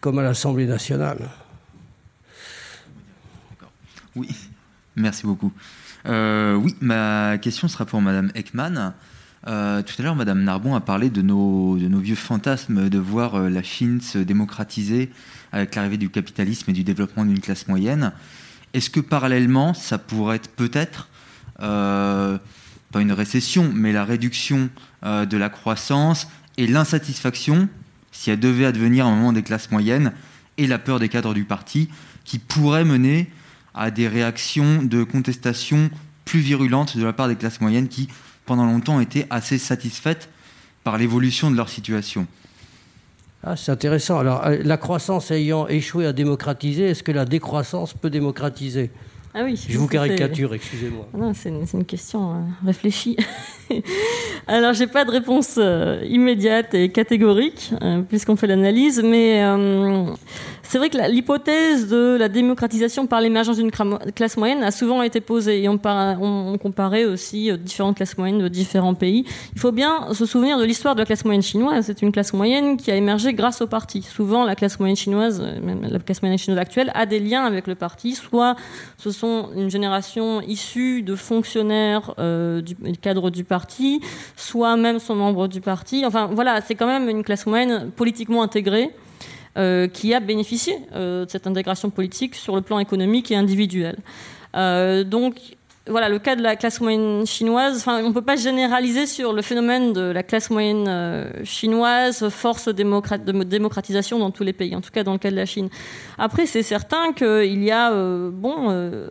comme 0.00 0.18
à 0.18 0.22
l'Assemblée 0.22 0.66
nationale. 0.66 1.28
Oui, 4.16 4.28
merci 4.96 5.26
beaucoup. 5.26 5.52
Euh, 6.06 6.54
oui, 6.54 6.74
ma 6.80 7.36
question 7.38 7.68
sera 7.68 7.84
pour 7.84 8.00
Madame 8.00 8.32
Ekman. 8.34 8.94
Euh, 9.48 9.82
tout 9.82 9.94
à 9.98 10.02
l'heure, 10.02 10.14
Madame 10.14 10.44
Narbon 10.44 10.74
a 10.74 10.80
parlé 10.80 11.10
de 11.10 11.20
nos, 11.20 11.74
vieux 11.74 12.14
fantasmes 12.14 12.88
de 12.88 12.98
voir 12.98 13.34
euh, 13.34 13.48
la 13.48 13.62
Chine 13.62 14.00
se 14.00 14.18
démocratiser 14.18 15.10
avec 15.50 15.74
l'arrivée 15.74 15.96
du 15.96 16.10
capitalisme 16.10 16.70
et 16.70 16.72
du 16.72 16.84
développement 16.84 17.24
d'une 17.24 17.40
classe 17.40 17.66
moyenne. 17.66 18.12
Est-ce 18.72 18.88
que 18.88 19.00
parallèlement, 19.00 19.74
ça 19.74 19.98
pourrait 19.98 20.36
être 20.36 20.50
peut-être, 20.50 21.08
euh, 21.60 22.38
pas 22.92 23.00
une 23.00 23.12
récession, 23.12 23.70
mais 23.74 23.92
la 23.92 24.04
réduction 24.04 24.70
de 25.02 25.36
la 25.36 25.48
croissance 25.48 26.28
et 26.56 26.66
l'insatisfaction, 26.66 27.68
si 28.12 28.30
elle 28.30 28.38
devait 28.38 28.66
advenir 28.66 29.06
un 29.06 29.16
moment 29.16 29.32
des 29.32 29.42
classes 29.42 29.70
moyennes, 29.70 30.12
et 30.58 30.66
la 30.66 30.78
peur 30.78 31.00
des 31.00 31.08
cadres 31.08 31.34
du 31.34 31.44
parti, 31.44 31.88
qui 32.24 32.38
pourrait 32.38 32.84
mener 32.84 33.30
à 33.74 33.90
des 33.90 34.06
réactions 34.06 34.82
de 34.82 35.02
contestation 35.02 35.90
plus 36.24 36.40
virulentes 36.40 36.96
de 36.96 37.04
la 37.04 37.12
part 37.12 37.28
des 37.28 37.36
classes 37.36 37.60
moyennes 37.60 37.88
qui 37.88 38.08
pendant 38.46 38.66
longtemps, 38.66 39.00
été 39.00 39.26
assez 39.30 39.58
satisfaites 39.58 40.28
par 40.84 40.98
l'évolution 40.98 41.50
de 41.50 41.56
leur 41.56 41.68
situation. 41.68 42.26
Ah, 43.44 43.56
c'est 43.56 43.72
intéressant. 43.72 44.18
Alors, 44.18 44.46
euh, 44.46 44.58
la 44.62 44.76
croissance 44.76 45.30
ayant 45.30 45.66
échoué 45.66 46.06
à 46.06 46.12
démocratiser, 46.12 46.84
est-ce 46.84 47.02
que 47.02 47.12
la 47.12 47.24
décroissance 47.24 47.92
peut 47.92 48.10
démocratiser? 48.10 48.90
Ah 49.34 49.44
oui, 49.44 49.62
je 49.68 49.78
vous 49.78 49.88
caricature, 49.88 50.52
excusez-moi. 50.54 51.08
Non, 51.16 51.32
c'est 51.34 51.48
une, 51.48 51.84
question 51.84 52.32
euh, 52.32 52.36
réfléchie. 52.66 53.16
Alors, 54.46 54.74
j'ai 54.74 54.86
pas 54.86 55.04
de 55.04 55.10
réponse 55.10 55.56
euh, 55.58 56.04
immédiate 56.06 56.74
et 56.74 56.90
catégorique, 56.90 57.72
puisqu'on 58.08 58.36
fait 58.36 58.46
l'analyse, 58.46 59.02
mais 59.02 59.42
c'est 60.72 60.78
vrai 60.78 60.88
que 60.88 60.96
l'hypothèse 61.10 61.88
de 61.88 62.16
la 62.18 62.30
démocratisation 62.30 63.06
par 63.06 63.20
l'émergence 63.20 63.58
d'une 63.58 63.70
classe 63.70 64.38
moyenne 64.38 64.62
a 64.62 64.70
souvent 64.70 65.02
été 65.02 65.20
posée 65.20 65.62
et 65.62 65.68
on, 65.68 65.78
on, 65.84 66.56
comparait 66.56 67.04
aussi 67.04 67.50
euh, 67.50 67.58
différentes 67.58 67.96
classes 67.96 68.16
moyennes 68.16 68.38
de 68.38 68.48
différents 68.48 68.94
pays. 68.94 69.26
Il 69.54 69.60
faut 69.60 69.70
bien 69.70 70.14
se 70.14 70.24
souvenir 70.24 70.58
de 70.58 70.64
l'histoire 70.64 70.94
de 70.94 71.00
la 71.00 71.04
classe 71.04 71.26
moyenne 71.26 71.42
chinoise. 71.42 71.84
C'est 71.84 72.00
une 72.00 72.10
classe 72.10 72.32
moyenne 72.32 72.78
qui 72.78 72.90
a 72.90 72.96
émergé 72.96 73.34
grâce 73.34 73.60
au 73.60 73.66
parti. 73.66 74.00
Souvent, 74.00 74.46
la 74.46 74.54
classe 74.54 74.78
moyenne 74.78 74.96
chinoise, 74.96 75.42
euh, 75.44 75.60
même 75.60 75.82
la 75.82 75.98
classe 75.98 76.22
moyenne 76.22 76.38
chinoise 76.38 76.58
actuelle, 76.58 76.90
a 76.94 77.04
des 77.04 77.20
liens 77.20 77.44
avec 77.44 77.66
le 77.66 77.74
parti. 77.74 78.14
Soit 78.14 78.56
ce 78.96 79.10
sont 79.10 79.21
une 79.22 79.70
génération 79.70 80.40
issue 80.42 81.02
de 81.02 81.14
fonctionnaires 81.14 82.14
euh, 82.18 82.60
du 82.60 82.76
cadre 83.00 83.30
du 83.30 83.44
parti, 83.44 84.00
soit 84.36 84.76
même 84.76 84.98
sont 84.98 85.14
membres 85.14 85.48
du 85.48 85.60
parti. 85.60 86.04
Enfin, 86.06 86.28
voilà, 86.32 86.60
c'est 86.60 86.74
quand 86.74 86.86
même 86.86 87.08
une 87.08 87.22
classe 87.22 87.46
moyenne 87.46 87.90
politiquement 87.96 88.42
intégrée. 88.42 88.90
Euh, 89.58 89.86
qui 89.86 90.14
a 90.14 90.20
bénéficié 90.20 90.78
euh, 90.94 91.26
de 91.26 91.30
cette 91.30 91.46
intégration 91.46 91.90
politique 91.90 92.34
sur 92.34 92.56
le 92.56 92.62
plan 92.62 92.78
économique 92.78 93.30
et 93.30 93.36
individuel. 93.36 93.98
Donc, 94.54 95.34
voilà, 95.88 96.08
le 96.08 96.18
cas 96.18 96.36
de 96.36 96.42
la 96.42 96.56
classe 96.56 96.80
moyenne 96.80 97.26
chinoise, 97.26 97.84
on 97.86 98.08
ne 98.08 98.12
peut 98.12 98.22
pas 98.22 98.36
généraliser 98.36 99.06
sur 99.06 99.32
le 99.32 99.42
phénomène 99.42 99.92
de 99.92 100.02
la 100.02 100.22
classe 100.22 100.50
moyenne 100.50 101.32
chinoise, 101.44 102.28
force 102.28 102.68
de 102.68 103.42
démocratisation 103.44 104.18
dans 104.18 104.30
tous 104.30 104.44
les 104.44 104.52
pays, 104.52 104.76
en 104.76 104.80
tout 104.80 104.90
cas 104.92 105.02
dans 105.02 105.12
le 105.12 105.18
cas 105.18 105.30
de 105.30 105.36
la 105.36 105.46
Chine. 105.46 105.68
Après, 106.18 106.46
c'est 106.46 106.62
certain 106.62 107.12
qu'il 107.12 107.64
y 107.64 107.70
a, 107.72 107.90
bon, 108.30 108.70
euh, 108.70 109.08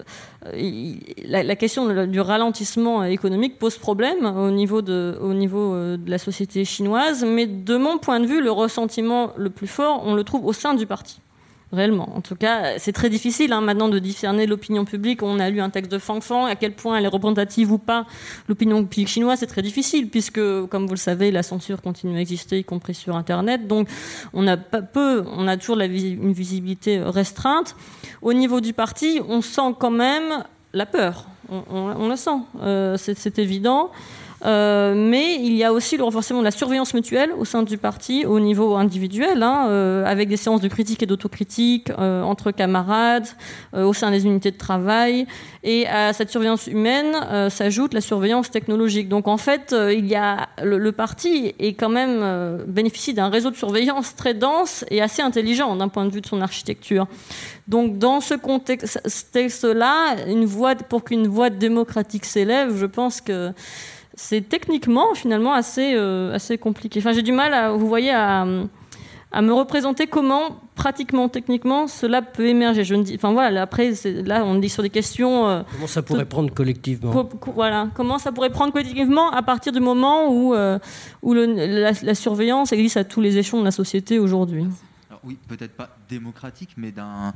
la, 1.24 1.56
question 1.56 2.06
du 2.06 2.20
ralentissement 2.20 3.04
économique 3.04 3.60
pose 3.60 3.78
problème 3.78 4.26
au 4.26 4.50
niveau, 4.50 4.82
de, 4.82 5.16
au 5.22 5.34
niveau 5.34 5.74
euh, 5.74 5.98
de 5.98 6.10
la 6.10 6.18
société 6.18 6.66
chinoise, 6.66 7.24
mais 7.24 7.46
de 7.46 7.78
mon 7.78 8.00
point 8.00 8.20
de 8.20 8.26
vue, 8.26 8.42
le 8.42 8.52
ressentiment 8.52 9.34
le 9.38 9.52
plus 9.52 9.68
fort, 9.68 10.02
on 10.04 10.16
le 10.16 10.24
trouve 10.24 10.46
au 10.46 10.54
sein 10.54 10.74
du 10.74 10.88
parti. 10.88 11.22
Réellement. 11.72 12.16
En 12.16 12.22
tout 12.22 12.36
cas, 12.36 12.78
c'est 12.78 12.92
très 12.92 13.10
difficile 13.10 13.54
hein, 13.54 13.62
maintenant 13.62 13.90
de 13.90 14.00
discerner 14.00 14.46
l'opinion 14.46 14.86
publique. 14.86 15.24
On 15.24 15.40
a 15.40 15.50
lu 15.50 15.62
un 15.62 15.70
texte 15.70 15.92
de 15.92 15.98
Fang 15.98 16.22
Fang, 16.22 16.46
à 16.46 16.56
quel 16.56 16.74
point 16.74 16.98
elle 16.98 17.06
est 17.06 17.10
représentative 17.10 17.72
ou 17.72 17.78
pas. 17.78 18.06
L'opinion 18.48 18.84
publique 18.84 19.08
chinoise, 19.08 19.40
c'est 19.40 19.48
très 19.48 19.62
difficile, 19.62 20.10
puisque, 20.10 20.42
comme 20.68 20.86
vous 20.86 20.94
le 20.94 20.98
savez, 20.98 21.32
la 21.32 21.44
censure 21.44 21.82
continue 21.82 22.18
à 22.18 22.22
exister, 22.22 22.60
y 22.60 22.64
compris 22.64 22.94
sur 22.94 23.16
Internet. 23.16 23.68
Donc, 23.68 23.88
on 24.34 24.48
a 24.48 24.58
peu, 24.58 25.24
on 25.28 25.48
a 25.48 25.58
toujours 25.58 25.76
la 25.76 25.86
une 25.86 26.34
visibilité 26.34 27.02
restreinte. 27.02 27.76
Au 28.22 28.34
niveau 28.34 28.62
du 28.62 28.74
parti, 28.74 29.22
on 29.28 29.42
sent 29.42 29.76
quand 29.80 29.92
même 29.92 30.44
la 30.74 30.86
peur. 30.86 31.28
On, 31.50 32.08
le 32.08 32.16
sent, 32.16 32.30
euh, 32.62 32.96
c'est 32.98 33.38
évident. 33.38 33.92
Euh, 34.44 34.94
mais 34.96 35.36
il 35.36 35.54
y 35.54 35.64
a 35.64 35.72
aussi 35.72 35.98
le 35.98 36.04
renforcement 36.04 36.40
de 36.40 36.44
la 36.44 36.52
surveillance 36.52 36.94
mutuelle 36.94 37.32
au 37.38 37.46
sein 37.46 37.64
du 37.64 37.78
parti 37.78 38.26
au 38.26 38.40
niveau 38.40 38.76
individuel, 38.76 39.44
hein, 39.44 39.68
euh, 39.70 40.04
avec 40.06 40.30
des 40.30 40.38
séances 40.38 40.62
de 40.62 40.68
critique 40.68 41.04
et 41.04 41.06
d'autocritique 41.06 41.92
euh, 41.92 42.24
entre 42.24 42.52
camarades, 42.52 43.28
au 43.74 43.94
sein 43.94 44.12
des 44.12 44.26
unités 44.26 44.52
de 44.52 44.58
travail. 44.58 45.28
Et 45.64 45.88
à 45.88 46.14
cette 46.14 46.30
surveillance 46.30 46.68
humaine 46.68 47.50
s'ajoute 47.50 47.94
la 47.94 48.02
surveillance 48.02 48.50
technologique. 48.50 49.10
Donc 49.10 49.28
en 49.28 49.38
fait, 49.38 49.76
il 49.92 50.06
y 50.08 50.16
a 50.16 50.50
le, 50.64 50.92
parti 50.92 51.54
est 51.60 51.74
quand 51.74 51.90
même 51.90 52.64
bénéficie 52.68 53.14
d'un 53.14 53.30
réseau 53.30 53.50
de 53.50 53.56
surveillance 53.56 54.16
très 54.16 54.34
dense 54.34 54.84
et 54.90 55.02
assez 55.02 55.22
intelligent 55.22 55.76
d'un 55.76 55.88
point 55.88 56.06
de 56.06 56.12
vue 56.12 56.22
de 56.22 56.28
son 56.28 56.42
architecture. 56.42 57.08
Donc 57.68 57.98
dans 57.98 58.22
ce 58.22 58.34
contexte-là, 58.34 60.16
une 60.28 60.46
voix 60.46 60.76
pour 60.76 61.04
qu'une 61.04 61.28
voix 61.28 61.50
démocratique 61.50 62.26
s'élève, 62.26 62.76
je 62.76 62.86
pense 62.86 63.22
que 63.22 63.54
c'est 64.14 64.48
techniquement 64.48 65.14
finalement 65.16 65.54
assez, 65.54 65.94
euh, 65.96 66.34
assez 66.34 66.58
compliqué. 66.58 67.00
Enfin, 67.00 67.14
j'ai 67.14 67.22
du 67.22 67.32
mal, 67.32 67.54
à, 67.54 67.72
vous 67.72 67.88
voyez, 67.88 68.12
à, 68.12 68.46
à, 69.32 69.42
me 69.42 69.54
représenter 69.54 70.08
comment 70.08 70.62
pratiquement, 70.76 71.30
techniquement, 71.30 71.88
cela 71.88 72.22
peut 72.22 72.48
émerger. 72.48 72.84
Je 72.84 72.96
ne 72.96 73.04
dis, 73.04 73.16
enfin 73.16 73.32
voilà, 73.32 73.62
après, 73.62 73.94
là, 74.26 74.44
on 74.44 74.56
dit 74.56 74.70
sur 74.70 74.84
des 74.84 74.90
questions. 74.90 75.48
Euh, 75.48 75.62
comment 75.72 75.88
ça 75.88 76.02
pourrait 76.02 76.26
prendre 76.26 76.54
collectivement 76.54 77.30
Voilà, 77.56 77.88
comment 77.96 78.18
ça 78.18 78.32
pourrait 78.32 78.50
prendre 78.50 78.74
collectivement 78.74 79.32
à 79.32 79.42
partir 79.44 79.72
du 79.72 79.80
moment 79.80 80.30
où, 80.30 80.54
euh, 80.54 80.78
où 81.22 81.34
le, 81.34 81.46
la, 81.46 82.16
surveillance 82.16 82.74
existe 82.74 82.98
à 82.98 83.04
tous 83.04 83.22
les 83.22 83.38
échelons 83.38 83.60
de 83.60 83.66
la 83.66 83.72
société 83.72 84.20
aujourd'hui? 84.20 84.66
Oui, 85.24 85.38
peut-être 85.48 85.76
pas 85.76 85.96
démocratique, 86.10 86.72
mais 86.78 86.92
d'un 86.92 87.34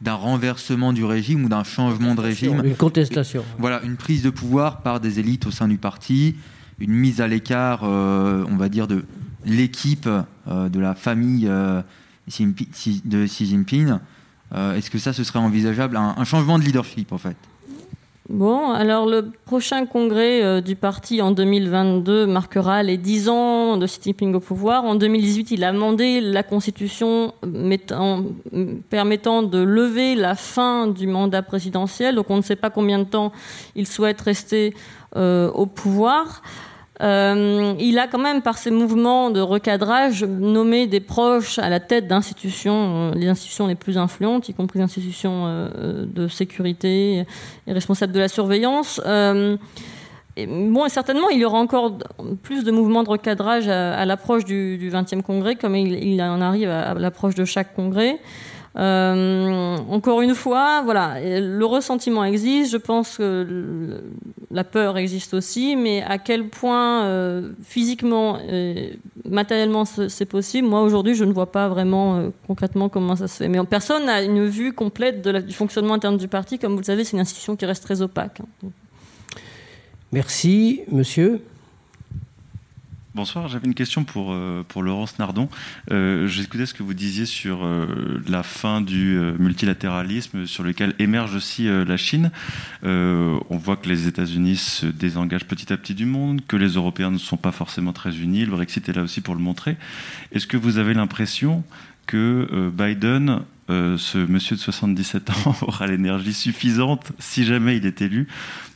d'un 0.00 0.14
renversement 0.14 0.92
du 0.92 1.04
régime 1.04 1.44
ou 1.44 1.48
d'un 1.48 1.64
changement 1.64 2.14
de 2.14 2.20
régime. 2.20 2.64
Une 2.64 2.76
contestation. 2.76 3.44
Voilà, 3.58 3.82
une 3.82 3.96
prise 3.96 4.22
de 4.22 4.30
pouvoir 4.30 4.82
par 4.82 5.00
des 5.00 5.18
élites 5.18 5.46
au 5.46 5.50
sein 5.50 5.68
du 5.68 5.78
parti, 5.78 6.36
une 6.78 6.92
mise 6.92 7.20
à 7.20 7.26
l'écart, 7.26 7.80
euh, 7.82 8.44
on 8.48 8.56
va 8.56 8.68
dire, 8.68 8.86
de 8.86 9.04
l'équipe, 9.44 10.08
euh, 10.48 10.68
de 10.68 10.78
la 10.78 10.94
famille 10.94 11.46
euh, 11.48 11.82
de 12.28 13.26
Xi 13.26 13.46
Jinping. 13.46 13.94
Est-ce 14.54 14.90
que 14.90 14.98
ça, 14.98 15.12
ce 15.12 15.24
serait 15.24 15.40
envisageable 15.40 15.96
un 15.96 16.24
changement 16.24 16.58
de 16.58 16.64
leadership, 16.64 17.12
en 17.12 17.18
fait? 17.18 17.36
Bon, 18.28 18.72
alors 18.72 19.06
le 19.06 19.30
prochain 19.46 19.86
congrès 19.86 20.42
euh, 20.42 20.60
du 20.60 20.76
parti 20.76 21.22
en 21.22 21.30
2022 21.30 22.26
marquera 22.26 22.82
les 22.82 22.98
10 22.98 23.28
ans 23.30 23.76
de 23.78 23.86
Xi 23.86 24.00
Jinping 24.04 24.34
au 24.34 24.40
pouvoir. 24.40 24.84
En 24.84 24.96
2018, 24.96 25.50
il 25.52 25.64
a 25.64 25.68
amendé 25.68 26.20
la 26.20 26.42
constitution 26.42 27.32
permettant 28.90 29.42
de 29.42 29.58
lever 29.58 30.14
la 30.14 30.34
fin 30.34 30.88
du 30.88 31.06
mandat 31.06 31.40
présidentiel. 31.40 32.16
Donc 32.16 32.28
on 32.28 32.36
ne 32.36 32.42
sait 32.42 32.56
pas 32.56 32.68
combien 32.68 32.98
de 32.98 33.04
temps 33.04 33.32
il 33.74 33.86
souhaite 33.86 34.20
rester 34.20 34.74
euh, 35.16 35.50
au 35.52 35.64
pouvoir. 35.64 36.42
Euh, 37.00 37.74
il 37.78 37.98
a 37.98 38.08
quand 38.08 38.18
même, 38.18 38.42
par 38.42 38.58
ses 38.58 38.70
mouvements 38.70 39.30
de 39.30 39.40
recadrage, 39.40 40.24
nommé 40.24 40.86
des 40.86 41.00
proches 41.00 41.58
à 41.58 41.68
la 41.68 41.80
tête 41.80 42.08
d'institutions, 42.08 43.12
euh, 43.12 43.14
les 43.14 43.28
institutions 43.28 43.66
les 43.66 43.76
plus 43.76 43.98
influentes, 43.98 44.48
y 44.48 44.54
compris 44.54 44.80
les 44.80 44.84
institutions 44.84 45.44
euh, 45.46 46.04
de 46.06 46.26
sécurité 46.26 47.24
et 47.66 47.72
responsables 47.72 48.12
de 48.12 48.20
la 48.20 48.28
surveillance. 48.28 49.00
Bon, 50.46 50.86
et 50.86 50.88
certainement, 50.88 51.30
il 51.30 51.40
y 51.40 51.44
aura 51.44 51.58
encore 51.58 51.98
plus 52.44 52.62
de 52.62 52.70
mouvements 52.70 53.02
de 53.02 53.10
recadrage 53.10 53.66
à, 53.66 54.04
l'approche 54.04 54.44
du, 54.44 54.78
du, 54.78 54.88
20e 54.88 55.22
congrès, 55.22 55.56
comme 55.56 55.74
il 55.74 56.22
en 56.22 56.40
arrive 56.40 56.70
à 56.70 56.94
l'approche 56.94 57.34
de 57.34 57.44
chaque 57.44 57.74
congrès. 57.74 58.20
Euh, 58.76 59.76
encore 59.88 60.20
une 60.20 60.34
fois, 60.34 60.82
voilà, 60.82 61.16
le 61.20 61.64
ressentiment 61.64 62.24
existe. 62.24 62.72
Je 62.72 62.76
pense 62.76 63.16
que 63.16 64.02
la 64.50 64.64
peur 64.64 64.98
existe 64.98 65.34
aussi, 65.34 65.74
mais 65.74 66.02
à 66.02 66.18
quel 66.18 66.48
point 66.48 67.04
euh, 67.04 67.50
physiquement, 67.62 68.38
et 68.40 68.98
matériellement, 69.24 69.84
c'est 69.84 70.26
possible. 70.26 70.68
Moi, 70.68 70.82
aujourd'hui, 70.82 71.14
je 71.14 71.24
ne 71.24 71.32
vois 71.32 71.50
pas 71.50 71.68
vraiment 71.68 72.16
euh, 72.16 72.28
concrètement 72.46 72.88
comment 72.88 73.16
ça 73.16 73.26
se 73.26 73.38
fait. 73.38 73.48
Mais 73.48 73.62
personne 73.64 74.06
n'a 74.06 74.22
une 74.22 74.46
vue 74.46 74.72
complète 74.72 75.26
du 75.26 75.54
fonctionnement 75.54 75.94
interne 75.94 76.16
du 76.16 76.28
parti. 76.28 76.58
Comme 76.58 76.72
vous 76.72 76.80
le 76.80 76.84
savez, 76.84 77.04
c'est 77.04 77.16
une 77.16 77.22
institution 77.22 77.56
qui 77.56 77.66
reste 77.66 77.82
très 77.82 78.02
opaque. 78.02 78.40
Hein. 78.40 78.68
Merci, 80.12 80.82
monsieur. 80.90 81.42
Bonsoir, 83.18 83.48
j'avais 83.48 83.66
une 83.66 83.74
question 83.74 84.04
pour, 84.04 84.32
euh, 84.32 84.64
pour 84.68 84.80
Laurence 84.84 85.18
Nardon. 85.18 85.48
Euh, 85.90 86.28
J'écoutais 86.28 86.66
ce 86.66 86.72
que 86.72 86.84
vous 86.84 86.94
disiez 86.94 87.26
sur 87.26 87.64
euh, 87.64 88.22
la 88.28 88.44
fin 88.44 88.80
du 88.80 89.18
multilatéralisme 89.40 90.46
sur 90.46 90.62
lequel 90.62 90.94
émerge 91.00 91.34
aussi 91.34 91.64
la 91.64 91.96
Chine. 91.96 92.30
on 92.84 93.56
voit 93.56 93.74
que 93.74 93.88
les 93.88 94.06
États-Unis 94.06 94.54
se 94.54 94.86
désengagent 94.86 95.46
petit 95.46 95.72
à 95.72 95.76
petit 95.76 95.94
du 95.94 96.06
monde, 96.06 96.42
que 96.46 96.54
les 96.54 96.74
Européens 96.74 97.10
ne 97.10 97.18
sont 97.18 97.36
pas 97.36 97.50
forcément 97.50 97.92
très 97.92 98.16
unis. 98.16 98.44
Le 98.44 98.52
Brexit 98.52 98.88
est 98.88 98.92
là 98.92 99.02
aussi 99.02 99.20
pour 99.20 99.34
le 99.34 99.40
montrer. 99.40 99.76
Est-ce 100.30 100.46
que 100.46 100.56
vous 100.56 100.78
avez 100.78 100.94
l'impression 100.94 101.64
que 102.06 102.70
Biden 102.72 103.40
euh, 103.70 103.98
ce 103.98 104.16
monsieur 104.16 104.56
de 104.56 104.60
77 104.60 105.30
ans 105.30 105.54
aura 105.62 105.86
l'énergie 105.86 106.32
suffisante, 106.32 107.12
si 107.18 107.44
jamais 107.44 107.76
il 107.76 107.84
est 107.84 108.00
élu, 108.00 108.26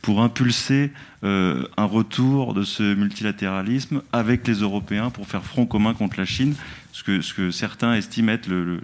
pour 0.03 0.21
impulser 0.21 0.91
euh, 1.23 1.65
un 1.77 1.85
retour 1.85 2.53
de 2.53 2.63
ce 2.63 2.93
multilatéralisme 2.93 4.03
avec 4.11 4.47
les 4.47 4.55
Européens 4.55 5.09
pour 5.09 5.25
faire 5.25 5.43
front 5.43 5.65
commun 5.65 5.95
contre 5.95 6.19
la 6.19 6.25
Chine, 6.25 6.53
ce 6.91 7.03
que, 7.03 7.21
ce 7.21 7.33
que 7.33 7.49
certains 7.49 7.95
estiment 7.95 8.33
être 8.33 8.47
le, 8.47 8.79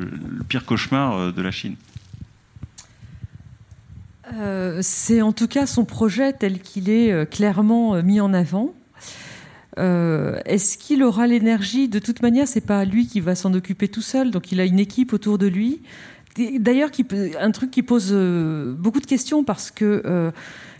pire 0.47 0.65
cauchemar 0.65 1.15
euh, 1.15 1.31
de 1.31 1.41
la 1.41 1.51
Chine. 1.51 1.75
C'est 4.81 5.23
en 5.23 5.33
tout 5.33 5.47
cas 5.47 5.65
son 5.65 5.85
projet 5.85 6.33
tel 6.33 6.59
qu'il 6.59 6.87
est 6.87 7.27
clairement 7.31 8.01
mis 8.03 8.21
en 8.21 8.31
avant. 8.31 8.75
Est-ce 9.79 10.77
qu'il 10.77 11.03
aura 11.03 11.27
l'énergie? 11.27 11.87
De 11.87 11.99
toute 11.99 12.21
manière, 12.21 12.47
c'est 12.47 12.61
pas 12.61 12.85
lui 12.85 13.07
qui 13.07 13.19
va 13.19 13.35
s'en 13.35 13.53
occuper 13.53 13.87
tout 13.87 14.01
seul. 14.01 14.31
Donc, 14.31 14.51
il 14.51 14.59
a 14.59 14.65
une 14.65 14.79
équipe 14.79 15.13
autour 15.13 15.37
de 15.37 15.47
lui. 15.47 15.81
D'ailleurs, 16.59 16.89
un 17.39 17.51
truc 17.51 17.71
qui 17.71 17.83
pose 17.83 18.09
euh, 18.11 18.73
beaucoup 18.73 18.99
de 18.99 19.05
questions 19.05 19.43
parce 19.43 19.71
que, 19.71 20.03
euh, 20.05 20.31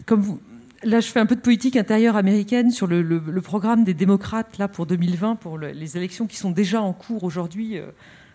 comme 0.05 0.39
là, 0.83 0.99
je 0.99 1.07
fais 1.07 1.19
un 1.19 1.25
peu 1.25 1.35
de 1.35 1.41
politique 1.41 1.75
intérieure 1.75 2.15
américaine 2.15 2.71
sur 2.71 2.87
le, 2.87 3.41
programme 3.41 3.83
des 3.83 3.93
démocrates 3.93 4.57
là 4.57 4.67
pour 4.67 4.85
2020 4.85 5.35
pour 5.35 5.57
les 5.57 5.97
élections 5.97 6.27
qui 6.27 6.37
sont 6.37 6.51
déjà 6.51 6.81
en 6.81 6.93
cours 6.93 7.23
aujourd'hui 7.23 7.77
euh, 7.77 7.87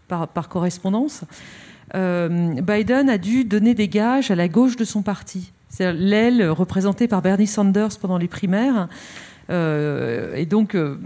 par, 0.08 0.28
par, 0.28 0.48
correspondance. 0.48 1.22
Biden 1.94 3.08
a 3.08 3.18
dû 3.18 3.44
donner 3.44 3.74
des 3.74 3.88
gages 3.88 4.30
à 4.30 4.34
la 4.34 4.48
gauche 4.48 4.76
de 4.76 4.84
son 4.84 5.02
parti. 5.02 5.52
C'est 5.68 5.92
l'aile 5.92 6.48
représentée 6.48 7.06
par 7.06 7.22
Bernie 7.22 7.46
Sanders 7.46 7.98
pendant 8.00 8.18
les 8.18 8.26
primaires 8.26 8.88
euh, 9.50 10.34
et 10.34 10.46
donc, 10.46 10.74
euh, 10.74 10.96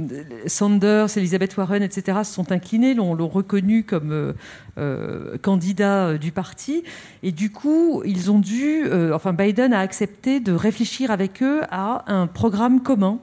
Sanders, 0.46 1.16
Elizabeth 1.16 1.56
Warren, 1.56 1.82
etc., 1.82 2.18
se 2.24 2.32
sont 2.32 2.52
inclinés, 2.52 2.94
l'ont 2.94 3.28
reconnu 3.28 3.84
comme 3.84 4.34
euh, 4.78 5.38
candidat 5.38 6.18
du 6.18 6.32
parti. 6.32 6.84
Et 7.22 7.32
du 7.32 7.50
coup, 7.50 8.02
ils 8.04 8.30
ont 8.30 8.38
dû, 8.38 8.84
enfin, 9.12 9.32
Biden 9.32 9.72
a 9.72 9.80
accepté 9.80 10.40
de 10.40 10.52
réfléchir 10.52 11.10
avec 11.10 11.42
eux 11.42 11.62
à 11.70 12.04
un 12.12 12.26
programme 12.26 12.82
commun 12.82 13.18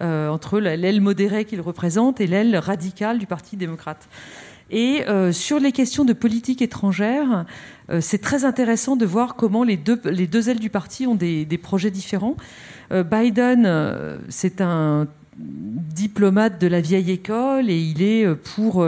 entre 0.00 0.58
l'aile 0.58 1.00
modérée 1.00 1.44
qu'il 1.44 1.60
représente 1.60 2.20
et 2.20 2.26
l'aile 2.26 2.56
radicale 2.56 3.18
du 3.18 3.26
Parti 3.26 3.56
démocrate. 3.56 4.08
Et 4.70 5.04
sur 5.32 5.60
les 5.60 5.72
questions 5.72 6.04
de 6.04 6.12
politique 6.12 6.62
étrangère, 6.62 7.44
c'est 8.00 8.20
très 8.20 8.44
intéressant 8.44 8.96
de 8.96 9.04
voir 9.06 9.36
comment 9.36 9.62
les 9.62 9.76
deux, 9.76 10.00
les 10.04 10.26
deux 10.26 10.48
ailes 10.48 10.58
du 10.58 10.70
parti 10.70 11.06
ont 11.06 11.14
des, 11.14 11.58
projets 11.62 11.90
différents. 11.90 12.36
Euh, 12.92 13.02
Biden, 13.02 13.64
euh, 13.66 14.18
c'est 14.28 14.60
un 14.60 15.06
diplomate 15.36 16.60
de 16.60 16.68
la 16.68 16.80
vieille 16.80 17.10
école 17.10 17.68
et 17.68 17.76
il 17.76 18.02
est 18.02 18.24
euh, 18.24 18.36
pour 18.36 18.86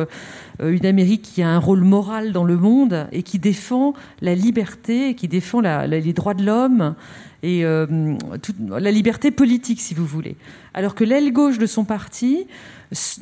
une 0.63 0.87
Amérique 0.87 1.23
qui 1.23 1.43
a 1.43 1.49
un 1.49 1.59
rôle 1.59 1.83
moral 1.83 2.33
dans 2.33 2.45
le 2.45 2.57
monde 2.57 3.09
et 3.13 3.23
qui 3.23 3.39
défend 3.39 3.95
la 4.21 4.35
liberté, 4.35 5.15
qui 5.15 5.29
défend 5.29 5.61
les 5.61 6.13
droits 6.13 6.35
de 6.35 6.45
l'homme 6.45 6.95
et 7.43 7.63
la 7.63 8.91
liberté 8.91 9.31
politique, 9.31 9.81
si 9.81 9.93
vous 9.93 10.07
voulez. 10.07 10.37
Alors 10.73 10.95
que 10.95 11.05
l'aile 11.05 11.33
gauche 11.33 11.59
de 11.59 11.67
son 11.67 11.85
parti 11.85 12.47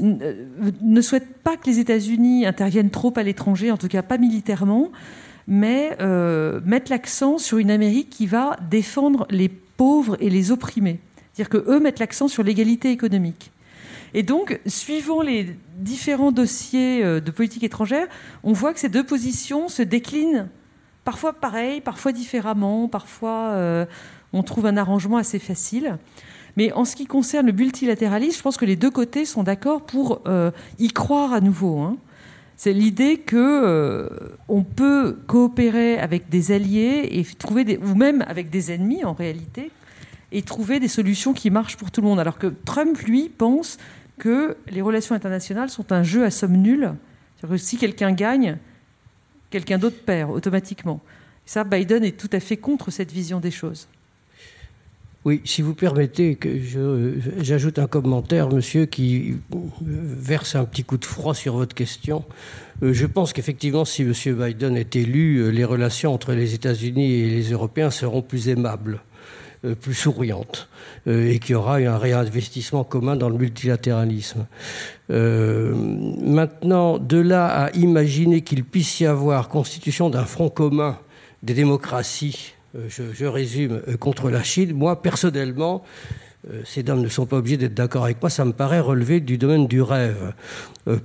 ne 0.00 1.00
souhaite 1.00 1.36
pas 1.42 1.56
que 1.56 1.66
les 1.66 1.78
États-Unis 1.78 2.46
interviennent 2.46 2.90
trop 2.90 3.12
à 3.16 3.22
l'étranger, 3.22 3.70
en 3.70 3.76
tout 3.76 3.88
cas 3.88 4.02
pas 4.02 4.18
militairement, 4.18 4.90
mais 5.46 5.96
mettre 6.64 6.90
l'accent 6.90 7.38
sur 7.38 7.58
une 7.58 7.70
Amérique 7.70 8.10
qui 8.10 8.26
va 8.26 8.56
défendre 8.70 9.26
les 9.30 9.48
pauvres 9.48 10.16
et 10.20 10.30
les 10.30 10.50
opprimés. 10.52 11.00
C'est-à-dire 11.32 11.60
qu'eux 11.60 11.80
mettent 11.80 11.98
l'accent 11.98 12.28
sur 12.28 12.42
l'égalité 12.42 12.90
économique. 12.90 13.50
Et 14.12 14.22
donc, 14.22 14.60
suivant 14.66 15.22
les 15.22 15.56
différents 15.78 16.30
dossiers 16.30 17.02
de 17.02 17.30
politique 17.30 17.64
étrangère, 17.64 18.06
on 18.44 18.52
voit 18.52 18.72
que 18.72 18.78
ces 18.78 18.88
deux 18.88 19.04
positions 19.04 19.68
se 19.68 19.82
déclinent 19.82 20.48
parfois 21.04 21.32
pareil, 21.32 21.80
parfois 21.80 22.12
différemment, 22.12 22.88
parfois 22.88 23.86
on 24.32 24.42
trouve 24.42 24.66
un 24.66 24.76
arrangement 24.76 25.16
assez 25.16 25.38
facile. 25.38 25.98
Mais 26.56 26.72
en 26.72 26.84
ce 26.84 26.94
qui 26.96 27.06
concerne 27.06 27.46
le 27.46 27.52
multilatéralisme, 27.52 28.38
je 28.38 28.42
pense 28.42 28.56
que 28.56 28.64
les 28.64 28.76
deux 28.76 28.90
côtés 28.90 29.24
sont 29.24 29.42
d'accord 29.42 29.84
pour 29.84 30.22
y 30.78 30.88
croire 30.88 31.32
à 31.32 31.40
nouveau. 31.40 31.80
Hein. 31.80 31.96
C'est 32.56 32.72
l'idée 32.72 33.18
que 33.18 33.36
euh, 33.36 34.08
peut 34.76 35.18
coopérer 35.26 35.98
avec 35.98 36.28
des 36.28 36.52
alliés 36.52 37.08
et 37.10 37.24
trouver 37.24 37.78
ou 37.78 37.94
même 37.94 38.24
avec 38.28 38.50
des 38.50 38.72
ennemis 38.72 39.04
en 39.04 39.12
réalité 39.12 39.70
et 40.32 40.42
trouver 40.42 40.80
des 40.80 40.88
solutions 40.88 41.32
qui 41.32 41.50
marchent 41.50 41.76
pour 41.76 41.90
tout 41.90 42.00
le 42.00 42.06
monde. 42.06 42.20
Alors 42.20 42.38
que 42.38 42.46
Trump, 42.46 42.96
lui, 42.98 43.28
pense 43.28 43.78
que 44.18 44.56
les 44.70 44.82
relations 44.82 45.14
internationales 45.14 45.70
sont 45.70 45.92
un 45.92 46.02
jeu 46.02 46.24
à 46.24 46.30
somme 46.30 46.56
nulle. 46.56 46.94
Que 47.42 47.56
si 47.56 47.76
quelqu'un 47.76 48.12
gagne, 48.12 48.56
quelqu'un 49.50 49.78
d'autre 49.78 50.02
perd 50.04 50.30
automatiquement. 50.30 51.00
ça, 51.44 51.64
Biden 51.64 52.04
est 52.04 52.18
tout 52.18 52.30
à 52.32 52.40
fait 52.40 52.56
contre 52.56 52.90
cette 52.90 53.12
vision 53.12 53.38
des 53.38 53.50
choses. 53.50 53.86
Oui, 55.24 55.40
si 55.46 55.62
vous 55.62 55.74
permettez 55.74 56.34
que 56.34 56.50
j'ajoute 57.38 57.78
un 57.78 57.86
commentaire, 57.86 58.50
monsieur, 58.50 58.84
qui 58.84 59.36
verse 59.72 60.54
un 60.54 60.66
petit 60.66 60.84
coup 60.84 60.98
de 60.98 61.04
froid 61.06 61.34
sur 61.34 61.56
votre 61.56 61.74
question. 61.74 62.24
Euh, 62.82 62.92
je 62.92 63.06
pense 63.06 63.32
qu'effectivement, 63.32 63.86
si 63.86 64.04
monsieur 64.04 64.34
Biden 64.34 64.76
est 64.76 64.96
élu, 64.96 65.38
euh, 65.38 65.48
les 65.48 65.64
relations 65.64 66.12
entre 66.12 66.34
les 66.34 66.52
États-Unis 66.52 67.10
et 67.10 67.30
les 67.30 67.52
Européens 67.52 67.90
seront 67.90 68.20
plus 68.20 68.50
aimables, 68.50 69.00
euh, 69.64 69.74
plus 69.74 69.94
souriantes, 69.94 70.68
et 71.06 71.38
qu'il 71.38 71.52
y 71.52 71.54
aura 71.54 71.76
un 71.76 71.96
réinvestissement 71.96 72.84
commun 72.84 73.16
dans 73.16 73.30
le 73.30 73.38
multilatéralisme. 73.38 74.46
maintenant, 75.08 76.98
de 76.98 77.18
là 77.18 77.46
à 77.46 77.70
imaginer 77.72 78.42
qu'il 78.42 78.62
puisse 78.64 79.00
y 79.00 79.06
avoir 79.06 79.48
constitution 79.48 80.10
d'un 80.10 80.24
front 80.24 80.50
commun 80.50 80.98
des 81.42 81.54
démocraties 81.54 82.53
euh, 82.76 82.88
je, 82.88 83.24
résume, 83.26 83.82
euh, 83.88 83.96
contre 83.96 84.30
la 84.30 84.42
Chine, 84.42 84.72
moi, 84.72 85.00
personnellement, 85.00 85.84
euh, 86.50 86.60
ces 86.64 86.82
dames 86.82 87.02
ne 87.02 87.08
sont 87.08 87.24
pas 87.24 87.36
obligées 87.36 87.56
d'être 87.56 87.74
d'accord 87.74 88.04
avec 88.04 88.20
moi, 88.20 88.30
ça 88.30 88.44
me 88.44 88.52
paraît 88.52 88.80
relever 88.80 89.20
du 89.20 89.38
domaine 89.38 89.66
du 89.66 89.80
rêve, 89.80 90.32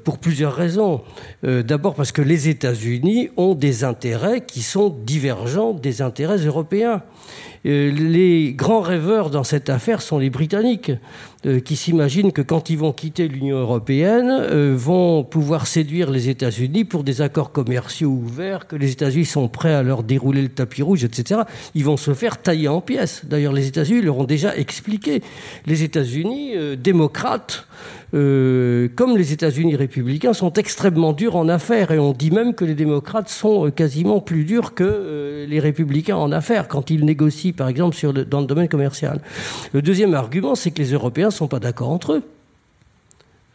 pour 0.04 0.18
plusieurs 0.18 0.54
raisons. 0.54 1.02
D'abord 1.42 1.96
parce 1.96 2.12
que 2.12 2.22
les 2.22 2.50
États-Unis 2.50 3.30
ont 3.38 3.56
des 3.56 3.86
intérêts 3.86 4.42
qui 4.46 4.62
sont 4.62 4.90
divergents 4.90 5.72
des 5.72 6.02
intérêts 6.02 6.40
européens. 6.40 7.02
Les 7.64 8.52
grands 8.54 8.82
rêveurs 8.82 9.30
dans 9.30 9.46
cette 9.46 9.70
affaire 9.70 10.02
sont 10.02 10.18
les 10.18 10.30
Britanniques. 10.30 10.92
Euh, 11.46 11.62
qui 11.62 11.78
s'imaginent 11.78 12.34
que 12.34 12.42
quand 12.42 12.70
ils 12.70 12.78
vont 12.78 12.92
quitter 12.92 13.30
l'Union 13.30 13.60
européenne, 13.60 14.28
euh, 14.30 14.76
vont 14.76 15.24
pouvoir 15.24 15.68
séduire 15.68 16.12
les 16.12 16.28
États-Unis 16.28 16.84
pour 16.84 17.06
des 17.06 17.22
accords 17.22 17.54
commerciaux 17.54 18.10
ouverts, 18.10 18.68
que 18.68 18.76
les 18.76 18.92
États-Unis 18.92 19.24
sont 19.24 19.48
prêts 19.48 19.74
à 19.74 19.82
leur 19.82 20.04
dérouler 20.04 20.42
le 20.42 20.50
tapis 20.50 20.82
rouge, 20.82 21.06
etc. 21.06 21.44
Ils 21.76 21.86
vont 21.86 21.96
se 21.96 22.14
faire 22.14 22.42
tailler 22.42 22.68
en 22.68 22.82
pièces. 22.82 23.22
D'ailleurs, 23.24 23.54
les 23.54 23.68
États-Unis 23.68 24.02
leur 24.02 24.18
ont 24.18 24.26
déjà 24.26 24.54
expliqué. 24.58 25.22
Les 25.66 25.84
États-Unis, 25.84 26.56
euh, 28.14 28.88
comme 28.96 29.18
les 29.18 29.34
États-Unis 29.34 29.76
républicains, 29.76 30.34
sont 30.34 30.54
extrêmement 30.54 31.14
durs 31.14 31.36
en 31.36 31.50
affaires. 31.50 31.92
Et 31.92 32.00
on 32.00 32.14
dit 32.14 32.32
même 32.32 32.54
que 32.54 32.66
les 32.66 32.76
démocrates 32.76 33.30
sont 33.30 33.72
quasiment 33.72 34.20
plus 34.20 34.44
durs 34.44 34.74
que 34.74 35.46
les 35.48 35.60
républicains 35.60 36.18
en 36.18 36.32
affaires 36.32 36.68
quand 36.68 36.90
ils 36.90 37.06
négocient, 37.06 37.54
par 37.54 37.68
exemple, 37.68 37.96
dans 38.26 38.42
le 38.42 38.48
domaine 38.48 38.68
commercial. 38.68 39.22
Le 39.74 39.82
deuxième 39.82 40.14
argument, 40.14 40.56
c'est 40.56 40.72
que 40.72 40.82
les 40.82 40.94
Européens 40.94 41.28
ne 41.28 41.32
sont 41.32 41.48
pas 41.48 41.60
d'accord 41.60 41.90
entre 41.90 42.14
eux. 42.14 42.24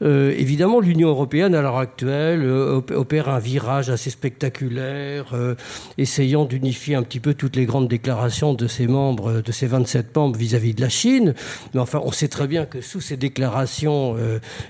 Euh, 0.03 0.35
évidemment, 0.37 0.81
l'Union 0.81 1.09
européenne, 1.09 1.55
à 1.55 1.63
l'heure 1.63 1.79
actuelle, 1.79 2.43
euh, 2.43 2.81
opère 2.95 3.29
un 3.29 3.39
virage 3.39 3.91
assez 3.91 4.11
spectaculaire, 4.11 5.35
euh, 5.35 5.55
essayant 5.99 6.45
d'unifier 6.45 6.97
un 6.97 7.03
petit 7.03 7.21
peu 7.21 7.35
toutes 7.35 7.55
les 7.55 7.65
grandes 7.65 7.89
déclarations 7.89 8.55
de 8.55 8.67
ses 8.67 8.89
membres, 8.89 9.41
de 9.41 9.53
ses 9.53 9.67
27 9.67 10.15
membres 10.17 10.37
vis-à-vis 10.37 10.75
de 10.75 10.81
la 10.81 10.89
Chine. 10.89 11.35
Mais 11.73 11.81
enfin, 11.81 12.01
on 12.05 12.11
sait 12.11 12.29
très 12.29 12.49
bien 12.49 12.67
que 12.67 12.81
sous 12.81 13.01
ces 13.01 13.17
déclarations 13.17 14.17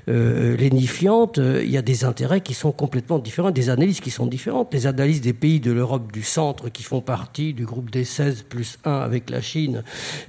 lénifiantes, 0.06 1.38
il 1.38 1.70
y 1.70 1.76
a 1.76 1.82
des 1.82 2.04
intérêts 2.04 2.40
qui 2.40 2.54
sont 2.54 2.72
complètement 2.72 3.18
différents, 3.18 3.50
des 3.50 3.70
analyses 3.70 4.00
qui 4.00 4.10
sont 4.10 4.26
différentes. 4.26 4.72
Les 4.72 4.86
analyses 4.86 5.20
des 5.20 5.32
pays 5.32 5.60
de 5.60 5.72
l'Europe 5.72 6.12
du 6.12 6.22
centre 6.22 6.68
qui 6.68 6.82
font 6.82 7.00
partie 7.00 7.54
du 7.54 7.64
groupe 7.64 7.90
des 7.90 8.04
16 8.04 8.44
plus 8.48 8.78
1 8.84 8.92
avec 8.92 9.30
la 9.30 9.40
Chine 9.40 9.82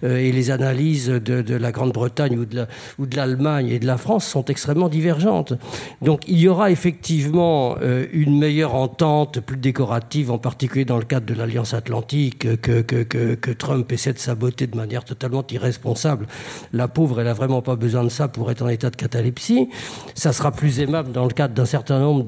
et 0.04 0.32
les 0.32 0.52
analyses 0.52 1.08
de, 1.08 1.42
de 1.42 1.56
la 1.56 1.72
Grande-Bretagne 1.72 2.38
ou 2.38 3.06
de 3.06 3.16
l'Allemagne 3.16 3.70
et 3.70 3.80
de 3.80 3.88
la 3.88 3.98
France 3.98 4.26
sont 4.26 4.46
extrêmement 4.46 4.90
divergentes. 4.96 5.54
Donc 6.02 6.22
il 6.28 6.40
y 6.40 6.48
aura 6.48 6.72
effectivement 6.72 7.76
euh, 7.82 8.06
une 8.14 8.40
meilleure 8.40 8.76
entente, 8.76 9.42
plus 9.42 9.58
décorative, 9.58 10.32
en 10.32 10.38
particulier 10.38 10.86
dans 10.86 10.98
le 10.98 11.04
cadre 11.04 11.26
de 11.26 11.34
l'Alliance 11.34 11.74
Atlantique, 11.74 12.62
que, 12.62 13.52
Trump 13.54 13.92
essaie 13.92 14.14
de 14.14 14.20
saboter 14.20 14.68
de 14.68 14.78
manière 14.78 15.04
totalement 15.04 15.44
irresponsable. 15.50 16.28
La 16.72 16.88
pauvre, 16.88 17.22
elle 17.22 17.28
a 17.28 17.34
vraiment 17.34 17.62
pas 17.62 17.76
besoin 17.76 18.04
de 18.04 18.10
ça 18.10 18.28
pour 18.28 18.50
être 18.52 18.62
en 18.62 18.70
état 18.70 18.90
de 18.90 18.96
catalepsie. 18.96 19.70
Ça 20.14 20.32
sera 20.34 20.52
plus 20.52 20.80
aimable 20.80 21.12
dans 21.12 21.26
le 21.26 21.34
cadre 21.34 21.54
d'un 21.54 21.66
certain 21.66 22.00
nombre 22.00 22.24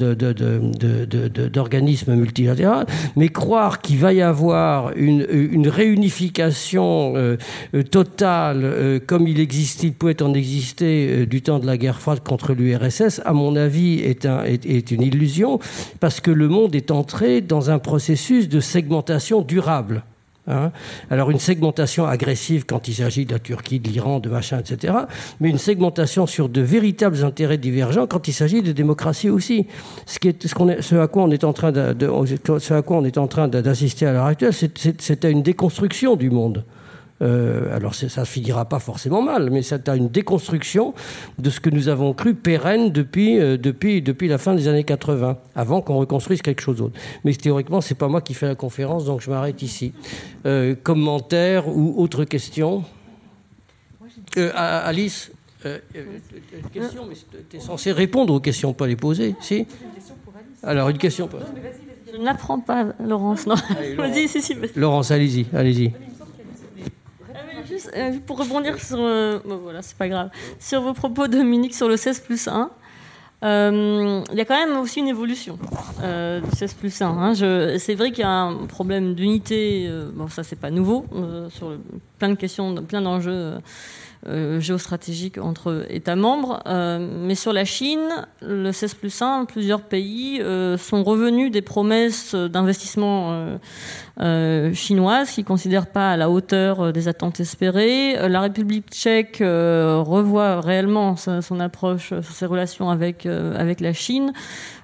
d'organismes 1.55 2.15
multilatéraux. 2.15 2.85
Mais 3.15 3.29
croire 3.29 3.81
qu'il 3.81 3.99
va 3.99 4.13
y 4.13 4.21
avoir 4.21 4.91
une, 4.95 5.25
une 5.29 5.69
réunification 5.69 7.13
euh, 7.15 7.37
totale, 7.91 8.61
euh, 8.63 8.99
comme 9.05 9.27
il 9.27 9.39
existait, 9.39 9.87
il 9.87 9.93
pouvait 9.93 10.21
en 10.21 10.33
exister 10.33 11.25
du 11.25 11.41
temps 11.41 11.59
de 11.59 11.65
la 11.65 11.77
guerre 11.77 11.99
froide 11.99 12.21
contre 12.23 12.46
l'URSS, 12.53 13.21
à 13.25 13.33
mon 13.33 13.55
avis, 13.55 13.99
est, 13.99 14.91
une 14.91 15.01
illusion, 15.01 15.59
parce 15.99 16.21
que 16.21 16.31
le 16.31 16.47
monde 16.47 16.75
est 16.75 16.91
entré 16.91 17.41
dans 17.41 17.69
un 17.69 17.79
processus 17.79 18.49
de 18.49 18.59
segmentation 18.59 19.41
durable. 19.41 20.03
Hein. 20.47 20.71
Alors 21.11 21.29
une 21.29 21.39
segmentation 21.39 22.05
agressive 22.05 22.65
quand 22.65 22.87
il 22.87 22.93
s'agit 22.93 23.25
de 23.25 23.33
la 23.33 23.39
Turquie, 23.39 23.79
de 23.79 23.89
l'Iran, 23.89 24.19
de 24.19 24.29
machin, 24.29 24.59
etc. 24.59 24.93
Mais 25.41 25.49
une 25.49 25.57
segmentation 25.57 26.25
sur 26.25 26.47
de 26.47 26.61
véritables 26.61 27.23
intérêts 27.25 27.57
divergents 27.57 28.07
quand 28.07 28.27
il 28.29 28.33
s'agit 28.33 28.61
de 28.61 28.71
démocratie 28.71 29.29
aussi. 29.29 29.67
Ce, 30.05 30.95
à 30.95 31.07
quoi 31.07 31.23
on 31.23 31.31
est 31.31 31.43
en 31.43 33.27
train 33.27 33.47
d'assister 33.49 34.05
à 34.05 34.13
l'heure 34.13 34.25
actuelle, 34.25 34.53
à 35.23 35.29
une 35.29 35.43
déconstruction 35.43 36.15
du 36.15 36.29
monde. 36.29 36.63
Euh, 37.21 37.75
alors 37.75 37.95
ça 37.95 38.21
ne 38.21 38.25
finira 38.25 38.65
pas 38.65 38.79
forcément 38.79 39.21
mal, 39.21 39.49
mais 39.49 39.61
c'est 39.61 39.89
une 39.89 40.09
déconstruction 40.09 40.93
de 41.39 41.49
ce 41.49 41.59
que 41.59 41.69
nous 41.69 41.89
avons 41.89 42.13
cru 42.13 42.35
pérenne 42.35 42.91
depuis, 42.91 43.39
euh, 43.39 43.57
depuis, 43.57 44.01
depuis 44.01 44.27
la 44.27 44.37
fin 44.37 44.53
des 44.53 44.67
années 44.67 44.83
80, 44.83 45.37
avant 45.55 45.81
qu'on 45.81 45.97
reconstruise 45.97 46.41
quelque 46.41 46.61
chose 46.61 46.77
d'autre. 46.77 46.99
Mais 47.23 47.33
théoriquement, 47.33 47.81
c'est 47.81 47.95
pas 47.95 48.07
moi 48.07 48.21
qui 48.21 48.33
fais 48.33 48.47
la 48.47 48.55
conférence, 48.55 49.05
donc 49.05 49.21
je 49.21 49.29
m'arrête 49.29 49.61
ici. 49.61 49.93
Euh, 50.45 50.75
commentaires 50.75 51.67
ou 51.67 51.95
autres 51.97 52.23
questions? 52.23 52.83
Alice 54.35 55.31
question, 56.71 57.05
mais 57.09 57.15
tu 57.49 57.57
es 57.57 57.59
censé 57.59 57.91
répondre 57.91 58.33
aux 58.33 58.39
questions, 58.39 58.73
pas 58.73 58.87
les 58.87 58.95
poser, 58.95 59.35
si? 59.41 59.65
Alors, 60.63 60.89
une 60.89 60.97
question. 60.97 61.29
Je 62.11 62.17
n'apprends 62.21 62.59
pas, 62.59 62.87
Laurence. 62.99 63.47
Non. 63.47 63.55
Vas-y, 63.97 64.27
si, 64.27 64.41
si. 64.41 64.55
Laurence, 64.75 65.11
allez-y, 65.11 65.47
allez-y. 65.53 65.91
Euh, 67.95 68.11
pour 68.25 68.39
rebondir 68.39 68.79
sur. 68.81 68.97
Euh, 68.99 69.39
voilà, 69.43 69.81
c'est 69.81 69.97
pas 69.97 70.07
grave. 70.07 70.29
Sur 70.59 70.81
vos 70.81 70.93
propos, 70.93 71.27
Dominique, 71.27 71.75
sur 71.75 71.87
le 71.87 71.97
16 71.97 72.19
plus 72.21 72.47
1. 72.47 72.69
Euh, 73.43 74.23
il 74.31 74.37
y 74.37 74.41
a 74.41 74.45
quand 74.45 74.57
même 74.57 74.77
aussi 74.77 74.99
une 74.99 75.07
évolution 75.07 75.59
du 76.01 76.57
16 76.57 76.73
plus 76.73 77.01
1. 77.01 77.07
Hein. 77.07 77.33
c'est 77.77 77.93
vrai 77.93 78.11
qu'il 78.11 78.21
y 78.21 78.23
a 78.23 78.31
un 78.31 78.65
problème 78.65 79.13
d'unité, 79.13 79.87
bon 80.15 80.27
ça 80.27 80.43
c'est 80.43 80.55
pas 80.55 80.71
nouveau, 80.71 81.05
sur 81.51 81.77
plein 82.17 82.29
de 82.29 82.33
questions, 82.33 82.73
plein 82.83 83.03
d'enjeux 83.03 83.59
euh, 84.27 84.59
géostratégique 84.59 85.37
entre 85.37 85.85
États 85.89 86.15
membres. 86.15 86.61
Euh, 86.65 86.99
mais 86.99 87.35
sur 87.35 87.53
la 87.53 87.65
Chine, 87.65 88.25
le 88.41 88.71
16 88.71 88.95
plus 88.95 89.21
1, 89.21 89.45
plusieurs 89.45 89.81
pays 89.81 90.41
euh, 90.41 90.75
sont 90.75 91.03
revenus 91.03 91.51
des 91.51 91.61
promesses 91.61 92.33
d'investissement 92.33 93.57
chinoises 94.73 95.31
qui 95.31 95.41
ne 95.41 95.45
considèrent 95.45 95.87
pas 95.87 96.11
à 96.11 96.17
la 96.17 96.29
hauteur 96.29 96.91
des 96.91 97.07
attentes 97.07 97.39
espérées. 97.39 98.15
La 98.27 98.41
République 98.41 98.89
tchèque 98.89 99.37
revoit 99.39 100.61
réellement 100.61 101.15
son 101.15 101.59
approche, 101.59 102.13
ses 102.21 102.45
relations 102.45 102.89
avec 102.89 103.25
avec 103.25 103.79
la 103.79 103.93
Chine. 103.93 104.33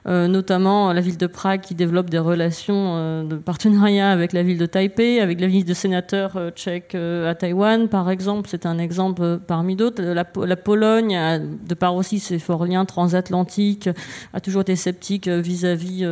Euh, 0.06 0.28
notamment 0.28 0.92
la 0.92 1.00
ville 1.00 1.18
de 1.18 1.28
Prague 1.28 1.62
qui 1.62 1.76
développe 1.76 2.10
des 2.10 2.20
relations 2.20 2.96
euh, 2.98 3.24
de 3.24 3.38
partenariat 3.38 4.12
avec 4.12 4.34
la 4.34 4.44
ville 4.44 4.58
de 4.58 4.66
Taipei, 4.66 5.22
avec 5.22 5.40
la 5.40 5.48
ville 5.48 5.64
de 5.64 5.74
sénateurs 5.74 6.36
euh, 6.36 6.52
tchèques 6.52 6.96
à 6.96 7.34
Taïwan, 7.36 7.88
par 7.88 8.10
exemple. 8.10 8.50
C'est 8.50 8.66
un 8.66 8.80
exemple 8.80 9.40
parmi 9.48 9.78
d'autres. 9.78 10.04
La, 10.04 10.26
Pologne, 10.56 11.18
de 11.68 11.74
par 11.74 11.96
aussi 11.96 12.20
ses 12.20 12.40
forts 12.40 12.66
liens 12.66 12.86
transatlantiques, 12.86 13.90
a 14.34 14.42
toujours 14.42 14.62
été 14.62 14.76
sceptique 14.76 15.28
vis-à-vis 15.28 16.06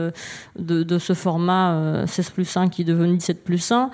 de, 0.58 0.98
ce 0.98 1.14
format 1.14 2.06
16 2.08 2.30
plus 2.32 2.58
1 2.58 2.70
qui 2.70 2.82
est 2.82 2.86
devenu 2.86 3.11
17 3.16 3.44
plus 3.44 3.72
1. 3.72 3.90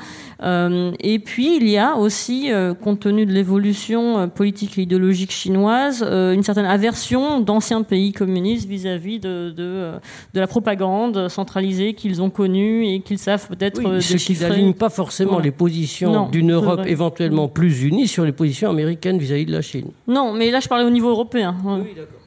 et 1.00 1.20
puis, 1.20 1.58
il 1.58 1.70
y 1.70 1.78
a 1.78 1.96
aussi, 1.96 2.50
compte 2.82 3.02
tenu 3.02 3.26
de 3.26 3.32
l'évolution 3.32 4.30
politique 4.30 4.78
et 4.78 4.82
idéologique 4.84 5.32
chinoise, 5.32 6.04
une 6.04 6.44
certaine 6.44 6.66
aversion 6.66 7.40
d'anciens 7.40 7.84
pays 7.84 8.12
communistes 8.12 8.68
vis-à-vis 8.68 9.20
de 9.20 9.54
euh, 9.78 10.00
de 10.34 10.40
la 10.40 10.48
propagande 10.48 11.30
centralisée 11.30 11.94
qu'ils 11.94 12.22
ont 12.22 12.30
connue 12.30 12.86
et 12.88 13.02
qu'ils 13.02 13.18
savent 13.18 13.48
peut-être 13.48 13.82
oui, 13.84 14.02
Ce 14.02 14.16
qui 14.18 14.40
n'aligne 14.40 14.74
pas 14.74 14.90
forcément 14.90 15.40
les 15.40 15.52
positions 15.52 16.30
d'une 16.30 16.52
Europe 16.52 16.82
éventuellement 16.86 17.48
plus 17.48 17.84
unie 17.84 18.08
sur 18.08 18.26
les 18.26 18.32
positions 18.32 18.70
américaines 18.70 19.18
vis-à-vis 19.18 19.46
de 19.46 19.52
la 19.52 19.62
Chine. 19.62 19.92
Non, 20.08 20.34
mais 20.34 20.52
là 20.52 20.60
je 20.60 20.68
parlais 20.68 20.86
au 20.86 20.90
niveau 20.90 21.10
européen. 21.10 21.56
Oui, 21.64 21.94
d'accord. 21.96 22.20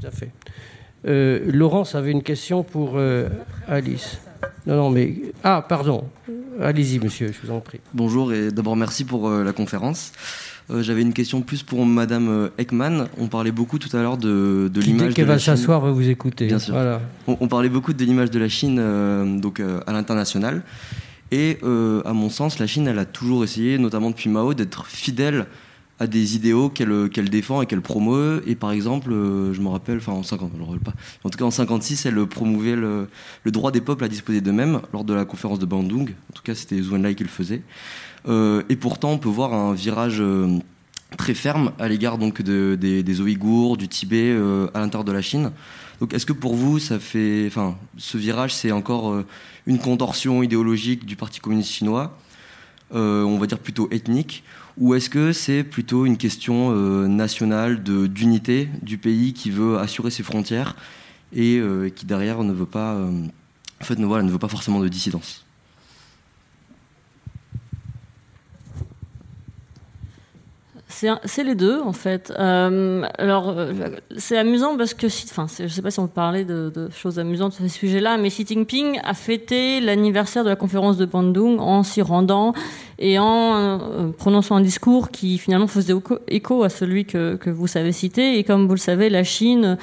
Tout 0.00 0.06
à 0.06 0.10
fait. 0.10 0.30
Euh, 1.06 1.40
Laurence 1.52 1.94
avait 1.94 2.10
une 2.10 2.22
question 2.22 2.62
pour 2.62 2.92
euh, 2.94 3.28
Alice. 3.68 4.18
Non, 4.66 4.76
non, 4.76 4.90
mais. 4.90 5.14
Ah, 5.44 5.64
pardon. 5.68 6.04
Allez-y, 6.60 6.98
monsieur, 6.98 7.32
je 7.32 7.46
vous 7.46 7.52
en 7.52 7.60
prie. 7.60 7.80
Bonjour 7.94 8.32
et 8.32 8.50
d'abord 8.50 8.76
merci 8.76 9.04
pour 9.04 9.30
la 9.30 9.52
conférence. 9.52 10.12
Euh, 10.70 10.82
j'avais 10.82 11.02
une 11.02 11.12
question 11.12 11.42
plus 11.42 11.62
pour 11.62 11.86
Madame 11.86 12.28
euh, 12.28 12.48
Ekman. 12.58 13.08
On 13.18 13.28
parlait 13.28 13.52
beaucoup 13.52 13.78
tout 13.78 13.94
à 13.96 14.02
l'heure 14.02 14.16
de, 14.16 14.68
de 14.72 14.80
l'image. 14.80 15.08
Dès 15.08 15.14
qu'elle 15.14 15.26
va 15.26 15.38
s'asseoir, 15.38 15.80
va 15.80 15.92
vous 15.92 16.08
écouter. 16.08 16.46
Bien 16.46 16.58
sûr. 16.58 16.74
Voilà. 16.74 17.00
On, 17.26 17.46
parlait 17.48 17.68
beaucoup 17.68 17.92
de 17.92 18.04
l'image 18.04 18.30
de 18.30 18.38
la 18.38 18.48
Chine 18.48 18.78
euh, 18.80 19.38
donc 19.38 19.60
à 19.60 19.92
l'international. 19.92 20.62
Et 21.32 21.58
à 21.62 22.12
mon 22.12 22.30
sens, 22.30 22.60
la 22.60 22.68
Chine, 22.68 22.86
elle 22.86 23.00
a 23.00 23.04
toujours 23.04 23.42
essayé, 23.42 23.78
notamment 23.78 24.10
depuis 24.10 24.30
Mao, 24.30 24.54
d'être 24.54 24.86
fidèle 24.86 25.46
à 25.98 26.06
des 26.06 26.36
idéaux 26.36 26.68
qu'elle 26.68 27.30
défend 27.30 27.62
et 27.62 27.66
qu'elle 27.66 27.80
promeut. 27.80 28.42
Et 28.46 28.54
par 28.54 28.70
exemple, 28.72 29.10
je 29.10 29.60
me 29.60 29.68
rappelle, 29.68 29.98
enfin 29.98 30.12
en 30.12 30.22
50, 30.22 30.52
pas. 30.84 30.92
En 31.24 31.30
tout 31.30 31.38
cas, 31.38 31.44
en 31.44 31.50
56, 31.50 32.06
elle 32.06 32.26
promouvait 32.26 32.76
le, 32.76 33.08
droit 33.46 33.70
des 33.70 33.80
peuples 33.80 34.04
à 34.04 34.08
disposer 34.08 34.40
d'eux-mêmes 34.40 34.80
lors 34.92 35.04
de 35.04 35.14
la 35.14 35.24
conférence 35.24 35.58
de 35.58 35.66
Bandung. 35.66 36.14
En 36.30 36.34
tout 36.34 36.42
cas, 36.42 36.54
c'était 36.54 36.80
Zhou 36.80 36.96
Enlai 36.96 37.14
qui 37.14 37.22
le 37.22 37.28
faisait. 37.28 37.62
Euh, 38.28 38.62
et 38.68 38.76
pourtant, 38.76 39.12
on 39.12 39.18
peut 39.18 39.28
voir 39.28 39.54
un 39.54 39.72
virage 39.74 40.20
euh, 40.20 40.58
très 41.16 41.34
ferme 41.34 41.72
à 41.78 41.88
l'égard 41.88 42.18
donc 42.18 42.42
des, 42.42 43.02
des, 43.02 43.20
Ouïghours, 43.20 43.76
du 43.76 43.88
Tibet 43.88 44.30
euh, 44.30 44.68
à 44.74 44.80
l'intérieur 44.80 45.04
de 45.04 45.12
la 45.12 45.22
Chine. 45.22 45.52
Donc, 46.00 46.12
est-ce 46.12 46.26
que 46.26 46.32
pour 46.32 46.54
vous, 46.54 46.78
ça 46.78 46.98
fait, 46.98 47.44
enfin, 47.46 47.76
ce 47.96 48.18
virage, 48.18 48.54
c'est 48.54 48.72
encore 48.72 49.24
une 49.66 49.78
contorsion 49.78 50.42
idéologique 50.42 51.06
du 51.06 51.16
Parti 51.16 51.40
communiste 51.40 51.70
chinois, 51.70 52.18
on 52.92 53.38
va 53.38 53.46
dire 53.46 53.58
plutôt 53.58 53.88
ethnique, 53.90 54.44
ou 54.76 54.94
est-ce 54.94 55.08
que 55.08 55.32
c'est 55.32 55.64
plutôt 55.64 56.04
une 56.04 56.18
question 56.18 56.72
nationale 57.08 57.82
d'unité 57.82 58.68
du 58.82 58.98
pays 58.98 59.32
qui 59.32 59.50
veut 59.50 59.78
assurer 59.78 60.10
ses 60.10 60.22
frontières 60.22 60.76
et 61.34 61.62
qui 61.94 62.04
derrière 62.04 62.42
ne 62.42 62.52
veut 62.52 62.66
pas, 62.66 62.94
en 63.80 63.84
fait, 63.84 63.98
voilà, 64.00 64.22
ne 64.22 64.30
veut 64.30 64.38
pas 64.38 64.48
forcément 64.48 64.80
de 64.80 64.88
dissidence? 64.88 65.45
C'est 71.24 71.44
les 71.44 71.54
deux, 71.54 71.80
en 71.82 71.92
fait. 71.92 72.32
Euh, 72.38 73.04
alors, 73.18 73.50
euh, 73.50 73.72
c'est 74.16 74.38
amusant 74.38 74.76
parce 74.78 74.94
que, 74.94 75.06
enfin, 75.06 75.46
je 75.58 75.66
sais 75.66 75.82
pas 75.82 75.90
si 75.90 76.00
on 76.00 76.06
peut 76.06 76.14
parler 76.14 76.44
de, 76.44 76.88
choses 76.90 77.18
amusantes 77.18 77.52
sur 77.52 77.62
ces 77.64 77.68
sujets-là, 77.68 78.16
mais 78.16 78.30
Xi 78.30 78.46
Jinping 78.46 79.00
a 79.04 79.12
fêté 79.12 79.80
l'anniversaire 79.80 80.42
de 80.42 80.48
la 80.48 80.56
conférence 80.56 80.96
de 80.96 81.04
Bandung 81.04 81.58
en 81.60 81.82
s'y 81.82 82.00
rendant 82.00 82.54
et 82.98 83.18
en 83.18 83.56
euh, 83.56 84.08
prononçant 84.16 84.56
un 84.56 84.62
discours 84.62 85.10
qui 85.10 85.36
finalement 85.36 85.66
faisait 85.66 85.92
écho 86.28 86.62
à 86.62 86.70
celui 86.70 87.04
que, 87.04 87.36
que 87.36 87.50
vous 87.50 87.66
savez 87.66 87.92
citer. 87.92 88.38
Et 88.38 88.44
comme 88.44 88.66
vous 88.66 88.74
le 88.74 88.78
savez, 88.78 89.10
la 89.10 89.22
Chine 89.24 89.76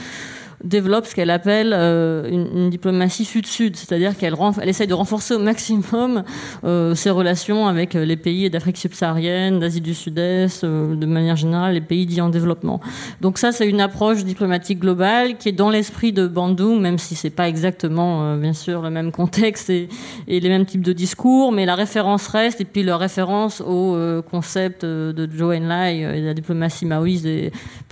développe 0.63 1.05
ce 1.05 1.15
qu'elle 1.15 1.29
appelle 1.29 1.73
euh, 1.73 2.29
une, 2.29 2.69
diplomatie 2.69 3.25
sud-sud, 3.25 3.75
c'est-à-dire 3.75 4.17
qu'elle 4.17 4.35
elle 4.61 4.69
essaye 4.69 4.87
de 4.87 4.93
renforcer 4.93 5.35
au 5.35 5.39
maximum 5.39 6.23
euh, 6.63 6.95
ses 6.95 7.09
relations 7.09 7.67
avec 7.67 7.95
euh, 7.95 8.05
les 8.05 8.15
pays 8.15 8.49
d'Afrique 8.49 8.77
subsaharienne, 8.77 9.59
d'Asie 9.59 9.81
du 9.81 9.93
Sud-Est, 9.93 10.63
de 10.63 11.05
manière 11.05 11.35
générale 11.35 11.73
les 11.73 11.81
pays 11.81 12.05
dits 12.05 12.21
en 12.21 12.29
développement. 12.29 12.79
Donc 13.21 13.37
ça, 13.37 13.51
c'est 13.51 13.67
une 13.67 13.81
approche 13.81 14.23
diplomatique 14.23 14.79
globale 14.79 15.37
qui 15.37 15.49
est 15.49 15.53
dans 15.53 15.69
l'esprit 15.69 16.13
de 16.13 16.27
Bandung, 16.27 16.79
même 16.79 16.97
si 16.97 17.15
c'est 17.15 17.29
pas 17.29 17.47
exactement, 17.47 18.35
bien 18.37 18.53
sûr, 18.53 18.81
le 18.81 18.89
même 18.89 19.11
contexte 19.11 19.69
et, 19.69 19.89
les 20.27 20.49
mêmes 20.49 20.65
types 20.65 20.81
de 20.81 20.93
discours, 20.93 21.51
mais 21.51 21.65
la 21.65 21.75
référence 21.75 22.27
reste, 22.27 22.61
et 22.61 22.65
puis 22.65 22.83
la 22.83 22.97
référence 22.97 23.61
au 23.61 23.97
concept 24.29 24.85
de 24.85 25.29
Zhou 25.37 25.51
Enlai 25.51 25.99
et 25.99 26.21
de 26.21 26.25
la 26.25 26.33
diplomatie 26.33 26.85
maoïste 26.85 27.23
des 27.23 27.51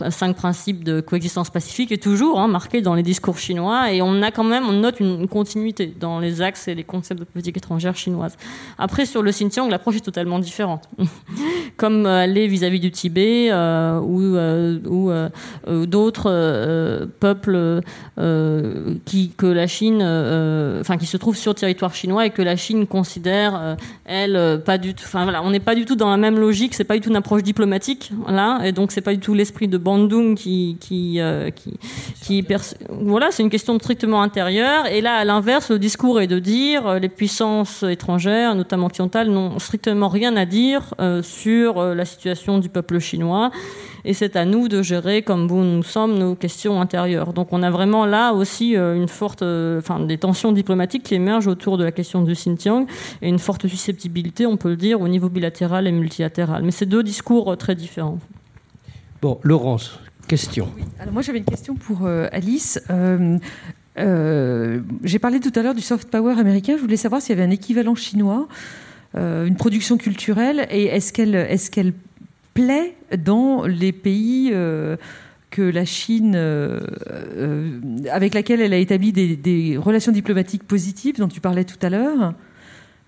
cinq 0.09 0.35
principes 0.35 0.83
de 0.83 1.01
coexistence 1.01 1.49
pacifique 1.49 1.91
est 1.91 2.01
toujours 2.01 2.39
hein, 2.39 2.47
dans 2.81 2.95
les 2.95 3.03
discours 3.03 3.37
chinois 3.37 3.91
et 3.91 4.01
on 4.01 4.21
a 4.21 4.31
quand 4.31 4.43
même, 4.43 4.65
on 4.65 4.73
note 4.73 4.99
une, 4.99 5.27
continuité 5.27 5.93
dans 5.99 6.19
les 6.19 6.41
axes 6.41 6.67
et 6.67 6.75
les 6.75 6.83
concepts 6.83 7.19
de 7.19 7.25
politique 7.25 7.57
étrangère 7.57 7.95
chinoise. 7.95 8.37
Après, 8.77 9.05
sur 9.05 9.21
le 9.23 9.31
Xinjiang, 9.31 9.69
l'approche 9.69 9.97
est 9.97 10.05
totalement 10.05 10.39
différente. 10.39 10.87
Comme 11.77 12.05
aller 12.05 12.47
vis-à-vis 12.47 12.79
du 12.79 12.91
Tibet 12.91 13.49
euh, 13.51 13.99
ou, 13.99 14.35
euh, 14.35 15.29
ou 15.67 15.85
d'autres 15.85 17.07
peuples 17.19 17.81
qui, 19.05 19.31
que 19.37 19.45
la 19.45 19.67
Chine, 19.67 20.01
enfin, 20.81 20.97
qui 20.97 21.05
se 21.05 21.17
trouvent 21.17 21.37
sur 21.37 21.51
le 21.51 21.55
territoire 21.55 21.93
chinois 21.93 22.25
et 22.25 22.29
que 22.29 22.41
la 22.41 22.55
Chine 22.55 22.87
considère, 22.87 23.77
elle, 24.05 24.61
pas 24.65 24.77
du 24.77 24.93
tout, 24.93 25.03
enfin 25.05 25.23
voilà, 25.23 25.43
on 25.43 25.51
n'est 25.51 25.59
pas 25.59 25.75
du 25.75 25.85
tout 25.85 25.95
dans 25.95 26.09
la 26.09 26.17
même 26.17 26.37
logique, 26.37 26.73
c'est 26.73 26.83
pas 26.83 26.95
du 26.95 27.01
tout 27.01 27.09
une 27.09 27.15
approche 27.15 27.43
diplomatique, 27.43 28.11
là, 28.27 28.61
et 28.63 28.71
donc 28.71 28.91
c'est 28.91 29.01
pas 29.01 29.13
du 29.13 29.19
tout 29.19 29.33
l'esprit 29.33 29.67
de 29.67 29.77
Bandung 29.77 30.35
qui, 30.35 30.77
qui, 30.79 31.19
qui, 31.55 31.73
qui 32.21 32.40
voilà, 32.89 33.31
c'est 33.31 33.43
une 33.43 33.49
question 33.49 33.77
strictement 33.79 34.21
intérieure. 34.21 34.85
Et 34.87 35.01
là, 35.01 35.15
à 35.15 35.25
l'inverse, 35.25 35.69
le 35.71 35.79
discours 35.79 36.21
est 36.21 36.27
de 36.27 36.39
dire 36.39 36.87
euh, 36.87 36.99
les 36.99 37.09
puissances 37.09 37.83
étrangères, 37.83 38.55
notamment 38.55 38.87
occidentales, 38.87 39.29
n'ont 39.29 39.59
strictement 39.59 40.07
rien 40.07 40.35
à 40.35 40.45
dire 40.45 40.93
euh, 40.99 41.21
sur 41.21 41.79
euh, 41.79 41.95
la 41.95 42.05
situation 42.05 42.59
du 42.59 42.69
peuple 42.69 42.99
chinois. 42.99 43.51
Et 44.03 44.13
c'est 44.13 44.35
à 44.35 44.45
nous 44.45 44.67
de 44.67 44.81
gérer, 44.81 45.21
comme 45.21 45.47
nous 45.47 45.83
sommes, 45.83 46.17
nos 46.17 46.35
questions 46.35 46.81
intérieures. 46.81 47.33
Donc 47.33 47.49
on 47.51 47.61
a 47.61 47.69
vraiment 47.69 48.05
là 48.05 48.33
aussi 48.33 48.73
une 48.75 49.07
forte, 49.07 49.43
des 49.43 50.17
tensions 50.17 50.51
diplomatiques 50.51 51.03
qui 51.03 51.13
émergent 51.13 51.47
autour 51.47 51.77
de 51.77 51.83
la 51.83 51.91
question 51.91 52.23
du 52.23 52.33
Xinjiang 52.33 52.87
et 53.21 53.29
une 53.29 53.37
forte 53.37 53.67
susceptibilité, 53.67 54.47
on 54.47 54.57
peut 54.57 54.69
le 54.69 54.75
dire, 54.75 55.01
au 55.01 55.07
niveau 55.07 55.29
bilatéral 55.29 55.85
et 55.85 55.91
multilatéral. 55.91 56.63
Mais 56.63 56.71
c'est 56.71 56.87
deux 56.87 57.03
discours 57.03 57.55
très 57.57 57.75
différents. 57.75 58.17
Bon, 59.21 59.39
Laurence, 59.43 59.99
question. 60.27 60.69
Alors 60.99 61.13
moi 61.13 61.21
j'avais 61.21 61.39
une 61.39 61.45
question 61.45 61.75
pour 61.75 62.05
euh, 62.05 62.27
Alice. 62.31 62.81
Euh, 62.89 63.37
euh, 63.97 64.79
j'ai 65.03 65.19
parlé 65.19 65.39
tout 65.39 65.51
à 65.55 65.61
l'heure 65.61 65.75
du 65.75 65.81
soft 65.81 66.09
power 66.09 66.39
américain. 66.39 66.75
Je 66.77 66.81
voulais 66.81 66.97
savoir 66.97 67.21
s'il 67.21 67.35
y 67.35 67.39
avait 67.39 67.47
un 67.47 67.51
équivalent 67.51 67.95
chinois, 67.95 68.47
une 69.15 69.55
production 69.55 69.97
culturelle, 69.97 70.67
et 70.71 70.85
est-ce 70.85 71.11
qu'elle 71.11 71.35
est 71.35 71.93
plaît 72.53 72.95
dans 73.17 73.65
les 73.65 73.91
pays 73.91 74.53
que 75.49 75.61
la 75.61 75.83
Chine, 75.83 76.37
avec 78.09 78.33
laquelle 78.33 78.61
elle 78.61 78.73
a 78.73 78.77
établi 78.77 79.11
des, 79.11 79.77
relations 79.77 80.13
diplomatiques 80.13 80.63
positives, 80.63 81.17
dont 81.17 81.27
tu 81.27 81.41
parlais 81.41 81.65
tout 81.65 81.85
à 81.85 81.89
l'heure? 81.89 82.33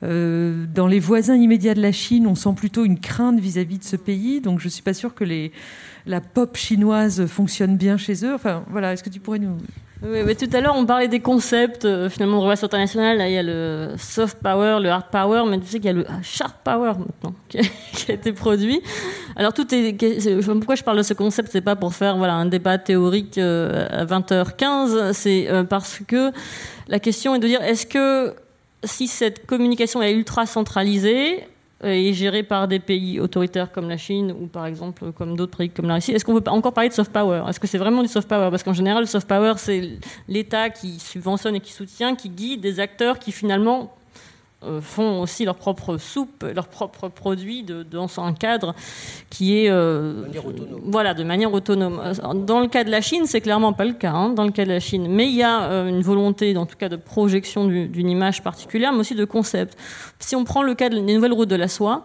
Dans 0.03 0.87
les 0.87 0.99
voisins 0.99 1.35
immédiats 1.35 1.73
de 1.73 1.81
la 1.81 1.91
Chine, 1.91 2.27
on 2.27 2.35
sent 2.35 2.53
plutôt 2.55 2.83
une 2.83 2.99
crainte 2.99 3.39
vis-à-vis 3.39 3.77
-vis 3.77 3.79
de 3.79 3.83
ce 3.85 3.95
pays. 3.95 4.41
Donc 4.41 4.59
je 4.59 4.65
ne 4.65 4.69
suis 4.69 4.83
pas 4.83 4.93
sûre 4.93 5.13
que 5.13 5.23
la 6.05 6.21
pop 6.21 6.57
chinoise 6.57 7.25
fonctionne 7.27 7.77
bien 7.77 7.97
chez 7.97 8.25
eux. 8.25 8.33
Enfin, 8.33 8.63
voilà, 8.69 8.93
est-ce 8.93 9.03
que 9.03 9.09
tu 9.09 9.19
pourrais 9.19 9.39
nous... 9.39 9.57
Oui, 10.05 10.19
mais 10.25 10.35
tout 10.35 10.49
à 10.51 10.59
l'heure, 10.59 10.75
on 10.75 10.85
parlait 10.85 11.07
des 11.07 11.21
concepts, 11.21 11.85
euh, 11.85 12.09
finalement, 12.09 12.39
de 12.39 12.43
relations 12.43 12.65
internationales. 12.65 13.17
Là, 13.17 13.29
il 13.29 13.33
y 13.33 13.37
a 13.37 13.43
le 13.43 13.91
soft 13.97 14.37
power, 14.43 14.79
le 14.81 14.89
hard 14.89 15.05
power, 15.09 15.43
mais 15.49 15.57
tu 15.59 15.67
sais 15.67 15.77
qu'il 15.77 15.85
y 15.85 15.89
a 15.89 15.93
le 15.93 16.05
sharp 16.21 16.57
power 16.61 16.91
maintenant 16.99 17.33
qui 17.47 18.11
a, 18.11 18.13
été 18.13 18.33
produit. 18.33 18.81
Alors, 19.37 19.53
tout 19.53 19.65
est. 19.73 19.93
Pourquoi 20.45 20.75
je 20.75 20.83
parle 20.83 20.97
de 20.97 21.03
ce 21.03 21.13
concept? 21.13 21.49
C'est 21.53 21.61
pas 21.61 21.77
pour 21.77 21.93
faire 21.93 22.17
voilà, 22.17 22.33
un 22.33 22.47
débat 22.47 22.77
théorique 22.77 23.37
euh, 23.37 23.87
à 23.91 24.03
20h15, 24.03 25.13
c'est 25.13 25.49
euh, 25.49 25.63
parce 25.63 25.99
que 26.05 26.31
la 26.89 26.99
question 26.99 27.35
est 27.35 27.39
de 27.39 27.47
dire 27.47 27.61
est-ce 27.61 27.85
que 27.85 28.35
si 28.83 29.07
cette 29.07 29.45
communication 29.45 30.01
est 30.01 30.13
ultra 30.13 30.45
centralisée, 30.45 31.45
euh, 31.83 32.13
géré 32.13 32.43
par 32.43 32.69
des 32.69 32.79
pays 32.79 33.19
autoritaires 33.19 33.69
comme 33.71 33.89
la 33.89 33.97
Chine 33.97 34.31
ou 34.31 34.47
par 34.47 34.65
exemple 34.65 35.11
comme 35.11 35.35
d'autres 35.35 35.57
pays 35.57 35.69
comme 35.69 35.87
la 35.87 35.95
Russie. 35.95 36.13
Est-ce 36.13 36.23
qu'on 36.23 36.39
peut 36.39 36.49
encore 36.49 36.73
parler 36.73 36.89
de 36.89 36.93
soft 36.93 37.11
power? 37.11 37.43
Est-ce 37.49 37.59
que 37.59 37.67
c'est 37.67 37.77
vraiment 37.77 38.01
du 38.01 38.07
soft 38.07 38.29
power? 38.29 38.49
Parce 38.49 38.63
qu'en 38.63 38.73
général, 38.73 39.01
le 39.03 39.07
soft 39.07 39.27
power, 39.27 39.53
c'est 39.57 39.99
l'État 40.29 40.69
qui 40.69 40.97
subventionne 40.99 41.55
et 41.55 41.59
qui 41.59 41.73
soutient, 41.73 42.15
qui 42.15 42.29
guide 42.29 42.61
des 42.61 42.79
acteurs 42.79 43.19
qui 43.19 43.33
finalement 43.33 43.93
font 44.81 45.21
aussi 45.21 45.45
leur 45.45 45.55
propre 45.55 45.97
soupe, 45.97 46.45
leurs 46.55 46.67
propres 46.67 47.09
produits 47.09 47.63
de, 47.63 47.83
dans 47.83 48.07
un 48.19 48.33
cadre 48.33 48.73
qui 49.29 49.57
est 49.57 49.69
de 49.69 50.21
manière 50.21 50.45
autonome. 50.45 50.81
voilà 50.85 51.13
de 51.13 51.23
manière 51.23 51.53
autonome. 51.53 52.01
Dans 52.45 52.59
le 52.59 52.67
cas 52.67 52.83
de 52.83 52.91
la 52.91 53.01
Chine, 53.01 53.25
c'est 53.25 53.41
clairement 53.41 53.73
pas 53.73 53.85
le 53.85 53.93
cas. 53.93 54.11
Hein, 54.11 54.29
dans 54.29 54.45
le 54.45 54.51
cas 54.51 54.65
de 54.65 54.69
la 54.69 54.79
Chine, 54.79 55.07
mais 55.09 55.27
il 55.27 55.35
y 55.35 55.43
a 55.43 55.69
une 55.87 56.01
volonté, 56.01 56.55
en 56.57 56.65
tout 56.65 56.77
cas, 56.77 56.89
de 56.89 56.95
projection 56.95 57.65
d'une 57.67 58.09
image 58.09 58.43
particulière, 58.43 58.93
mais 58.93 58.99
aussi 58.99 59.15
de 59.15 59.25
concept. 59.25 59.77
Si 60.19 60.35
on 60.35 60.43
prend 60.43 60.63
le 60.63 60.75
cas 60.75 60.89
des 60.89 61.01
nouvelles 61.01 61.33
routes 61.33 61.49
de 61.49 61.55
la 61.55 61.67
soie. 61.67 62.03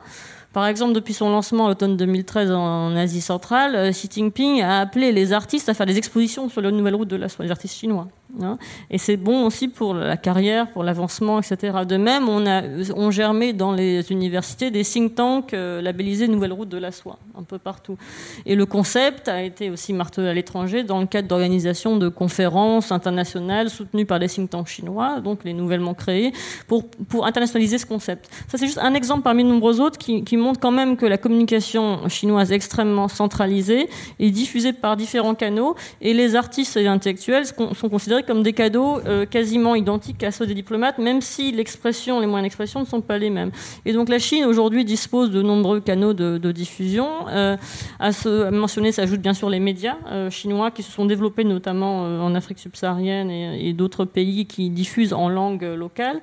Par 0.52 0.66
exemple, 0.66 0.94
depuis 0.94 1.12
son 1.12 1.30
lancement 1.30 1.66
à 1.66 1.68
l'automne 1.68 1.97
2013 1.97 2.51
en 2.52 2.97
Asie 2.97 3.20
centrale, 3.20 3.90
Xi 3.93 4.09
Jinping 4.10 4.62
a 4.62 4.80
appelé 4.80 5.12
les 5.12 5.32
artistes 5.35 5.68
à 5.68 5.74
faire 5.74 5.86
des 5.86 5.98
expositions 5.98 6.48
sur 6.48 6.62
la 6.62 6.70
nouvelle 6.70 6.94
route 6.94 7.09
de 7.09 7.16
la 7.16 7.28
soie, 7.28 7.44
les 7.44 7.51
artistes 7.51 7.76
chinois. 7.76 8.09
Hein. 8.42 8.59
et 8.90 8.98
c'est 8.98 9.16
bon 9.16 9.46
aussi 9.46 9.68
pour 9.68 9.94
la 9.94 10.16
carrière, 10.18 10.70
pour 10.70 10.84
l'avancement, 10.84 11.40
etc. 11.40 11.78
De 11.88 11.96
même, 11.96 12.28
on 12.28 12.46
a 12.46 12.62
on 12.94 13.10
germé 13.10 13.55
dans 13.55 13.72
les 13.72 14.12
universités 14.12 14.70
des 14.70 14.84
think 14.84 15.14
tanks 15.14 15.55
euh, 15.55 15.80
labellisés 15.80 16.28
Nouvelle 16.28 16.52
Route 16.52 16.68
de 16.68 16.76
la 16.76 16.92
Soie, 16.92 17.18
un 17.38 17.42
peu 17.42 17.59
partout. 17.59 17.96
Et 18.44 18.55
le 18.55 18.66
concept 18.66 19.28
a 19.28 19.42
été 19.42 19.70
aussi 19.70 19.92
martelé 19.92 20.28
à 20.28 20.34
l'étranger 20.34 20.84
dans 20.84 21.00
le 21.00 21.06
cadre 21.06 21.26
d'organisation 21.26 21.96
de 21.96 22.09
conférences 22.09 22.92
internationales 22.92 23.70
soutenues 23.70 24.06
par 24.06 24.18
des 24.20 24.28
think 24.28 24.50
tanks 24.50 24.68
chinois, 24.68 25.20
donc 25.20 25.44
les 25.44 25.55
nouvellement 25.55 25.94
créés, 25.94 26.32
pour, 26.66 26.86
pour 27.09 27.26
internationaliser 27.26 27.78
ce 27.78 27.86
concept. 27.86 28.28
Ça, 28.48 28.59
c'est 28.59 28.66
juste 28.66 28.78
un 28.78 28.94
exemple 28.94 29.22
parmi 29.22 29.42
de 29.42 29.48
nombreux 29.48 29.80
autres 29.80 29.98
qui, 29.98 30.22
qui 30.22 30.36
montre 30.36 30.60
quand 30.60 30.70
même 30.70 30.96
que 30.96 31.06
la 31.06 31.16
communication 31.16 32.09
chinoise 32.09 32.52
est 32.52 32.56
extrêmement 32.56 33.09
centralisée 33.09 33.88
et 34.18 34.30
diffusée 34.30 34.74
par 34.74 34.96
différents 34.96 35.34
canaux, 35.34 35.76
et 36.02 36.12
les 36.12 36.36
artistes 36.36 36.76
et 36.76 36.82
les 36.82 36.88
intellectuels 36.88 37.46
sont 37.46 37.88
considérés 37.88 38.17
comme 38.22 38.42
des 38.42 38.52
cadeaux 38.52 39.00
euh, 39.06 39.26
quasiment 39.26 39.74
identiques 39.74 40.22
à 40.22 40.30
ceux 40.30 40.46
des 40.46 40.54
diplomates, 40.54 40.98
même 40.98 41.20
si 41.20 41.52
l'expression, 41.52 42.20
les 42.20 42.26
moyens 42.26 42.44
d'expression 42.44 42.80
ne 42.80 42.86
sont 42.86 43.00
pas 43.00 43.18
les 43.18 43.30
mêmes. 43.30 43.50
Et 43.84 43.92
donc 43.92 44.08
la 44.08 44.18
Chine 44.18 44.44
aujourd'hui 44.44 44.84
dispose 44.84 45.30
de 45.30 45.42
nombreux 45.42 45.80
canaux 45.80 46.14
de, 46.14 46.52
diffusion. 46.52 47.08
Euh, 47.28 47.56
à 47.98 48.12
ce 48.12 48.50
mentionner 48.50 48.92
s'ajoutent 48.92 49.20
bien 49.20 49.34
sûr 49.34 49.50
les 49.50 49.60
médias 49.60 49.96
euh, 50.10 50.30
chinois 50.30 50.70
qui 50.70 50.82
se 50.82 50.90
sont 50.90 51.04
développés 51.04 51.44
notamment 51.44 52.02
en 52.02 52.34
Afrique 52.34 52.58
subsaharienne 52.58 53.30
et 53.30 53.72
d'autres 53.74 54.04
pays 54.04 54.46
qui 54.46 54.70
diffusent 54.70 55.12
en 55.12 55.28
langue 55.28 55.62
locale. 55.62 56.20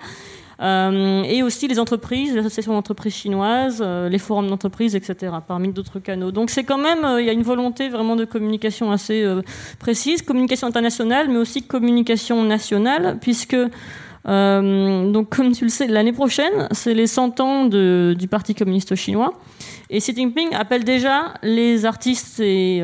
Euh, 0.62 1.24
et 1.24 1.44
aussi 1.44 1.68
les 1.68 1.80
entreprises, 1.80 2.34
les 2.34 2.40
associations 2.40 2.74
d'entreprises 2.74 3.14
chinoises, 3.14 3.82
euh, 3.86 4.10
les 4.10 4.20
forums 4.20 4.48
d'entreprises, 4.48 4.96
etc., 4.96 5.34
parmi 5.46 5.70
d'autres 5.70 6.00
canaux. 6.00 6.32
Donc 6.32 6.50
c'est 6.50 6.64
quand 6.64 6.78
même, 6.78 7.04
euh, 7.04 7.22
il 7.22 7.28
y 7.28 7.30
a 7.30 7.34
une 7.34 7.44
volonté 7.44 7.90
vraiment 7.90 8.16
de 8.16 8.26
communication 8.26 8.92
assez 8.92 9.26
précise, 9.80 10.22
communication 10.22 10.68
internationale, 10.68 11.28
mais 11.30 11.38
aussi 11.38 11.64
communication 11.64 12.44
nationale, 12.44 13.18
puisque 13.22 13.58
donc, 14.28 15.30
comme 15.30 15.52
tu 15.52 15.66
le 15.66 15.70
sais, 15.70 15.86
l'année 15.86 16.12
prochaine, 16.12 16.68
c'est 16.72 16.96
les 16.96 17.06
100 17.06 17.40
ans 17.42 17.66
du 17.66 18.28
Parti 18.28 18.56
communiste 18.56 18.96
chinois. 18.96 19.34
Et 19.92 20.00
Xi 20.00 20.16
Jinping 20.16 20.56
appelle 20.56 20.84
déjà 20.84 21.36
les 21.44 21.86
artistes 21.86 22.40
et 22.40 22.84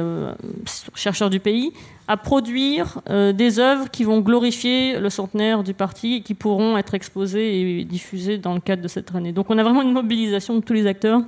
chercheurs 0.94 1.32
du 1.32 1.40
pays 1.40 1.74
à 2.12 2.18
produire 2.18 3.00
euh, 3.10 3.32
des 3.32 3.58
œuvres 3.60 3.90
qui 3.90 4.04
vont 4.04 4.20
glorifier 4.20 5.00
le 5.00 5.10
centenaire 5.10 5.64
du 5.64 5.74
parti 5.74 6.16
et 6.16 6.22
qui 6.22 6.34
pourront 6.34 6.78
être 6.78 6.94
exposées 6.94 7.80
et 7.80 7.86
diffusées 7.86 8.38
dans 8.38 8.54
le 8.54 8.60
cadre 8.60 8.82
de 8.82 8.90
cette 8.90 9.16
année. 9.16 9.32
Donc 9.32 9.50
on 9.50 9.58
a 9.58 9.64
vraiment 9.64 9.82
une 9.82 9.94
mobilisation 9.94 10.56
de 10.56 10.60
tous 10.60 10.74
les 10.74 10.88
acteurs 10.88 11.22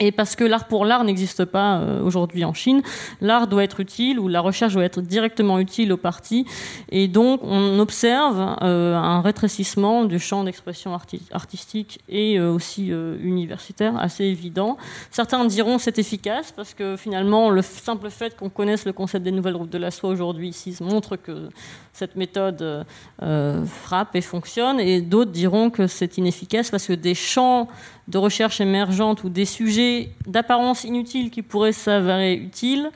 et 0.00 0.12
parce 0.12 0.36
que 0.36 0.44
l'art 0.44 0.66
pour 0.66 0.84
l'art 0.84 1.04
n'existe 1.04 1.44
pas 1.44 1.78
euh, 1.78 2.02
aujourd'hui 2.02 2.44
en 2.44 2.54
Chine, 2.54 2.82
l'art 3.20 3.48
doit 3.48 3.64
être 3.64 3.80
utile 3.80 4.20
ou 4.20 4.28
la 4.28 4.40
recherche 4.40 4.74
doit 4.74 4.84
être 4.84 5.00
directement 5.00 5.58
utile 5.58 5.92
au 5.92 5.96
parti. 5.96 6.46
Et 6.90 7.08
donc, 7.08 7.40
on 7.42 7.78
observe 7.80 8.56
euh, 8.62 8.94
un 8.94 9.20
rétrécissement 9.20 10.04
du 10.04 10.18
champ 10.18 10.44
d'expression 10.44 10.96
artistique 11.32 12.00
et 12.08 12.38
euh, 12.38 12.52
aussi 12.52 12.88
universitaire 12.88 13.98
assez 13.98 14.24
évident. 14.24 14.76
Certains 15.10 15.44
diront 15.44 15.78
c'est 15.78 15.98
efficace 15.98 16.52
parce 16.52 16.74
que 16.74 16.96
finalement, 16.96 17.50
le 17.50 17.62
simple 17.62 18.10
fait 18.10 18.36
qu'on 18.36 18.50
connaisse 18.50 18.84
le 18.84 18.92
concept 18.92 19.24
des 19.24 19.32
nouvelles 19.32 19.56
routes 19.56 19.70
de 19.70 19.78
la 19.78 19.90
soie 19.90 20.10
aujourd'hui 20.10 20.48
ici 20.48 20.76
montre 20.80 21.16
que 21.16 21.48
cette 21.92 22.16
méthode 22.16 22.86
frappe 23.18 24.14
et 24.14 24.20
fonctionne. 24.20 24.78
Et 24.80 25.00
d'autres 25.00 25.32
diront 25.32 25.70
que 25.70 25.86
c'est 25.86 26.18
inefficace 26.18 26.70
parce 26.70 26.86
que 26.86 26.92
des 26.92 27.14
champs 27.14 27.68
de 28.08 28.18
recherche 28.18 28.60
émergente 28.60 29.22
ou 29.22 29.28
des 29.28 29.44
sujets 29.44 30.10
d'apparence 30.26 30.84
inutile 30.84 31.30
qui 31.30 31.42
pourraient 31.42 31.72
s'avérer 31.72 32.34
utiles 32.34 32.90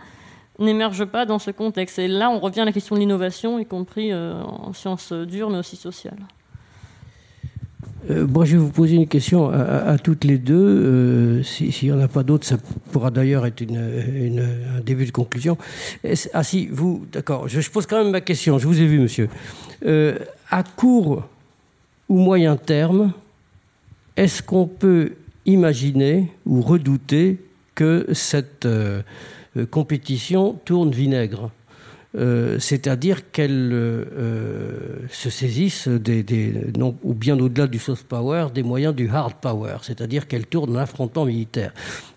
n'émergent 0.58 1.04
pas 1.04 1.26
dans 1.26 1.38
ce 1.38 1.50
contexte. 1.50 1.98
Et 1.98 2.08
là, 2.08 2.30
on 2.30 2.38
revient 2.38 2.60
à 2.60 2.64
la 2.64 2.72
question 2.72 2.94
de 2.94 3.00
l'innovation, 3.00 3.58
y 3.58 3.66
compris 3.66 4.12
euh, 4.12 4.42
en 4.42 4.72
sciences 4.72 5.12
dures, 5.12 5.50
mais 5.50 5.58
aussi 5.58 5.76
sociales. 5.76 6.18
Euh, 8.10 8.26
moi, 8.26 8.44
je 8.44 8.52
vais 8.52 8.58
vous 8.58 8.70
poser 8.70 8.96
une 8.96 9.06
question 9.06 9.50
à, 9.50 9.96
toutes 9.98 10.24
les 10.24 10.38
deux. 10.38 10.54
Euh, 10.54 11.42
s'il 11.42 11.72
n'y 11.82 11.92
en 11.92 12.00
a 12.00 12.08
pas 12.08 12.22
d'autres, 12.22 12.46
ça 12.46 12.56
pourra 12.90 13.10
d'ailleurs 13.10 13.46
être 13.46 13.62
un 13.62 14.80
début 14.80 15.06
de 15.06 15.12
conclusion. 15.12 15.56
Ah 16.32 16.42
si, 16.42 16.66
vous, 16.66 17.06
d'accord, 17.12 17.48
je, 17.48 17.60
je, 17.60 17.70
pose 17.70 17.86
quand 17.86 18.02
même 18.02 18.10
ma 18.10 18.20
question. 18.20 18.58
Je 18.58 18.66
vous 18.66 18.80
ai 18.80 18.86
vu, 18.86 18.98
monsieur. 18.98 19.28
à 20.50 20.62
court 20.62 21.24
ou 22.08 22.18
moyen 22.18 22.56
terme, 22.56 23.12
est-ce 24.16 24.42
qu'on 24.42 24.66
peut 24.66 25.12
imaginer 25.46 26.32
ou 26.46 26.60
redouter 26.60 27.38
que 27.74 28.06
cette 28.12 28.66
euh, 28.66 29.02
compétition 29.70 30.58
tourne 30.64 30.90
vinaigre? 30.90 31.50
Euh, 32.14 32.58
c'est-à-dire 32.58 33.30
qu'elle 33.30 33.70
euh, 33.72 34.98
se 35.08 35.30
saisisse 35.30 35.88
des, 35.88 36.22
bien 37.04 37.38
au-delà 37.40 37.66
du 37.66 37.78
soft 37.78 38.06
power, 38.06 38.48
des 38.54 38.62
moyens 38.62 38.94
du 38.94 39.08
hard 39.08 39.34
power, 39.40 39.78
c'est-à-dire 39.80 40.28
qu'elle 40.28 40.46
tourne 40.46 40.74
l'affrontement 40.74 41.24
militaire 41.24 41.72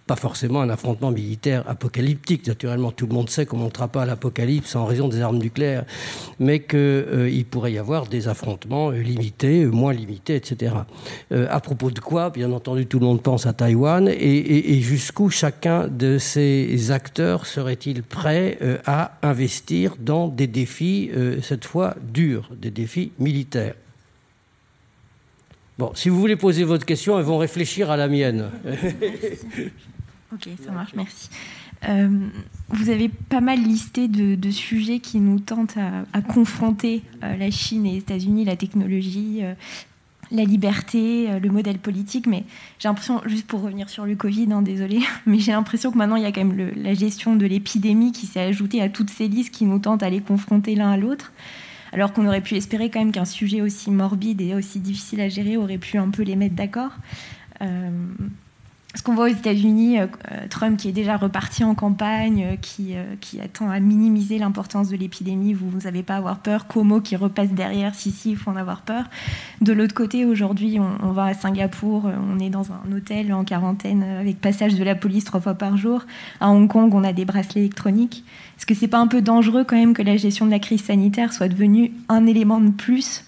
pas 0.07 0.15
forcément 0.15 0.61
un 0.61 0.69
affrontement 0.69 1.11
militaire 1.11 1.63
apocalyptique. 1.67 2.45
Naturellement, 2.47 2.91
tout 2.91 3.07
le 3.07 3.13
monde 3.13 3.29
sait 3.29 3.45
qu'on 3.45 3.57
ne 3.57 3.63
montera 3.63 3.87
pas 3.87 4.03
à 4.03 4.05
l'apocalypse 4.05 4.75
en 4.75 4.85
raison 4.85 5.07
des 5.07 5.21
armes 5.21 5.39
nucléaires, 5.39 5.85
mais 6.39 6.59
qu'il 6.59 6.77
euh, 6.79 7.43
pourrait 7.49 7.73
y 7.73 7.79
avoir 7.79 8.05
des 8.05 8.27
affrontements 8.27 8.91
euh, 8.91 8.99
limités, 8.99 9.63
euh, 9.63 9.71
moins 9.71 9.93
limités, 9.93 10.35
etc. 10.35 10.75
à 11.31 11.59
propos 11.59 11.91
de 11.91 11.99
quoi, 11.99 12.29
bien 12.29 12.51
entendu, 12.51 12.85
tout 12.85 12.99
le 12.99 13.05
monde 13.05 13.21
pense 13.21 13.45
à 13.45 13.53
Taïwan, 13.53 14.07
et, 14.07 14.79
jusqu'où 14.81 15.29
chacun 15.29 15.87
de 15.87 16.17
ces 16.17 16.91
acteurs 16.91 17.45
serait-il 17.45 18.03
prêt 18.03 18.57
à 18.85 19.17
investir 19.21 19.95
dans 19.99 20.27
des 20.27 20.47
défis, 20.47 21.11
cette 21.41 21.65
fois 21.65 21.95
durs, 22.01 22.49
des 22.55 22.71
défis 22.71 23.11
militaires? 23.19 23.75
Bon, 25.77 25.91
si 25.93 26.09
vous 26.09 26.19
voulez 26.19 26.35
poser 26.35 26.63
votre 26.63 26.85
question, 26.85 27.17
elles 27.17 27.25
vont 27.25 27.37
réfléchir 27.37 27.91
à 27.91 27.97
la 27.97 28.07
mienne. 28.07 28.49
Ok, 30.35 30.49
ça 30.61 30.71
marche, 30.71 30.93
merci. 30.95 31.29
Euh, 31.87 32.09
vous 32.69 32.89
avez 32.89 33.07
pas 33.07 33.39
mal 33.39 33.61
listé 33.61 34.09
de, 34.09 34.51
sujets 34.51 34.99
qui 34.99 35.19
nous 35.19 35.39
tentent 35.39 35.77
à, 36.13 36.21
confronter 36.21 37.03
euh, 37.23 37.37
la 37.37 37.49
Chine 37.51 37.85
et 37.85 37.93
les 37.93 37.97
États-Unis, 37.99 38.43
la 38.43 38.57
technologie, 38.57 39.39
euh, 39.43 39.53
la 40.31 40.43
liberté, 40.43 41.39
le 41.39 41.49
modèle 41.49 41.77
politique, 41.77 42.27
mais 42.27 42.43
j'ai 42.79 42.89
l'impression, 42.89 43.21
juste 43.27 43.47
pour 43.47 43.61
revenir 43.61 43.89
sur 43.89 44.05
le 44.05 44.15
Covid, 44.15 44.51
hein, 44.51 44.61
désolé, 44.61 44.99
mais 45.25 45.39
j'ai 45.39 45.53
l'impression 45.53 45.89
que 45.91 45.97
maintenant 45.97 46.17
il 46.17 46.23
y 46.23 46.25
a 46.25 46.33
quand 46.33 46.43
même 46.43 46.71
la 46.75 46.93
gestion 46.93 47.37
de 47.37 47.45
l'épidémie 47.45 48.11
qui 48.11 48.25
s'est 48.25 48.41
ajoutée 48.41 48.81
à 48.81 48.89
toutes 48.89 49.11
ces 49.11 49.29
listes 49.29 49.53
qui 49.53 49.65
nous 49.65 49.79
tentent 49.79 50.03
à 50.03 50.09
les 50.09 50.21
confronter 50.21 50.75
l'un 50.75 50.91
à 50.91 50.97
l'autre 50.97 51.31
alors 51.93 52.11
qu'on 52.11 52.27
aurait 52.27 52.41
pu 52.41 52.55
espérer 52.55 52.89
quand 52.89 52.99
même 52.99 53.13
qu'un 53.13 53.23
sujet 53.23 53.61
aussi 53.61 53.89
morbide 53.89 54.41
et 54.41 54.53
aussi 54.53 54.81
difficile 54.81 55.21
à 55.21 55.29
gérer 55.29 55.55
aurait 55.55 55.77
pu 55.77 55.97
un 55.97 56.09
peu 56.09 56.23
les 56.23 56.35
mettre 56.35 56.55
d'accord. 56.55 56.91
Ce 58.95 59.03
qu'on 59.03 59.13
voit 59.13 59.25
aux 59.25 59.33
États-Unis, 59.33 59.99
euh, 59.99 60.07
euh, 60.31 60.47
Trump 60.49 60.77
qui 60.77 60.87
est 60.87 60.93
déjà 60.93 61.17
reparti 61.17 61.65
en 61.65 61.75
campagne, 61.75 62.45
euh, 62.53 62.55
qui, 63.19 63.39
attend 63.39 63.69
à 63.69 63.79
minimiser 63.81 64.39
l'importance 64.39 64.87
de 64.87 64.95
l'épidémie, 64.95 65.53
vous 65.53 65.79
n'avez 65.83 66.01
pas 66.01 66.15
avoir 66.15 66.39
peur. 66.39 66.65
Como 66.67 67.01
qui 67.01 67.17
repasse 67.17 67.49
derrière, 67.49 67.93
si, 67.93 68.11
si, 68.11 68.31
il 68.31 68.37
faut 68.37 68.51
en 68.51 68.55
avoir 68.55 68.81
peur. 68.81 69.03
De 69.59 69.73
l'autre 69.73 69.93
côté, 69.93 70.23
aujourd'hui, 70.23 70.79
on, 70.79 71.11
va 71.11 71.25
à 71.25 71.33
Singapour, 71.33 72.05
on 72.05 72.39
est 72.39 72.49
dans 72.49 72.71
un 72.71 72.91
hôtel 72.95 73.33
en 73.33 73.43
quarantaine 73.43 74.03
avec 74.03 74.39
passage 74.39 74.75
de 74.75 74.83
la 74.83 74.95
police 74.95 75.25
trois 75.25 75.41
fois 75.41 75.55
par 75.55 75.75
jour. 75.75 76.05
À 76.39 76.49
Hong 76.49 76.69
Kong, 76.69 76.93
on 76.93 77.03
a 77.03 77.11
des 77.11 77.25
bracelets 77.25 77.61
électroniques. 77.61 78.23
Est-ce 78.57 78.65
que 78.65 78.73
c'est 78.73 78.87
pas 78.87 78.99
un 78.99 79.07
peu 79.07 79.21
dangereux 79.21 79.65
quand 79.65 79.75
même 79.75 79.93
que 79.93 80.03
la 80.03 80.15
gestion 80.15 80.45
de 80.45 80.51
la 80.51 80.59
crise 80.59 80.83
sanitaire 80.83 81.33
soit 81.33 81.49
devenue 81.49 81.91
un 82.07 82.25
élément 82.25 82.61
de 82.61 82.71
plus 82.71 83.25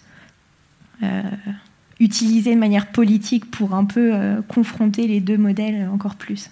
utilisé 2.00 2.54
de 2.54 2.60
manière 2.60 2.92
politique 2.92 3.50
pour 3.50 3.74
un 3.74 3.86
peu 3.86 4.14
euh, 4.14 4.42
confronter 4.48 5.08
les 5.08 5.20
deux 5.20 5.38
modèles 5.38 5.90
encore 5.92 6.16
plus 6.16 6.52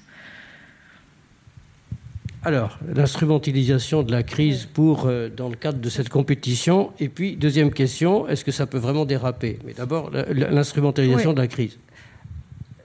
alors, 2.45 2.77
l'instrumentalisation 2.95 4.03
de 4.03 4.11
la 4.11 4.21
crise 4.21 4.67
pour, 4.71 5.07
euh, 5.07 5.29
dans 5.35 5.49
le 5.49 5.55
cadre 5.55 5.79
de 5.79 5.89
cette 5.89 6.09
compétition. 6.09 6.91
Et 6.99 7.09
puis, 7.09 7.35
deuxième 7.35 7.71
question, 7.71 8.27
est-ce 8.27 8.45
que 8.45 8.51
ça 8.51 8.67
peut 8.67 8.77
vraiment 8.77 9.05
déraper? 9.05 9.57
Mais 9.65 9.73
d'abord, 9.73 10.11
l'instrumentalisation 10.11 11.33
de 11.33 11.41
la 11.41 11.47
crise. 11.47 11.79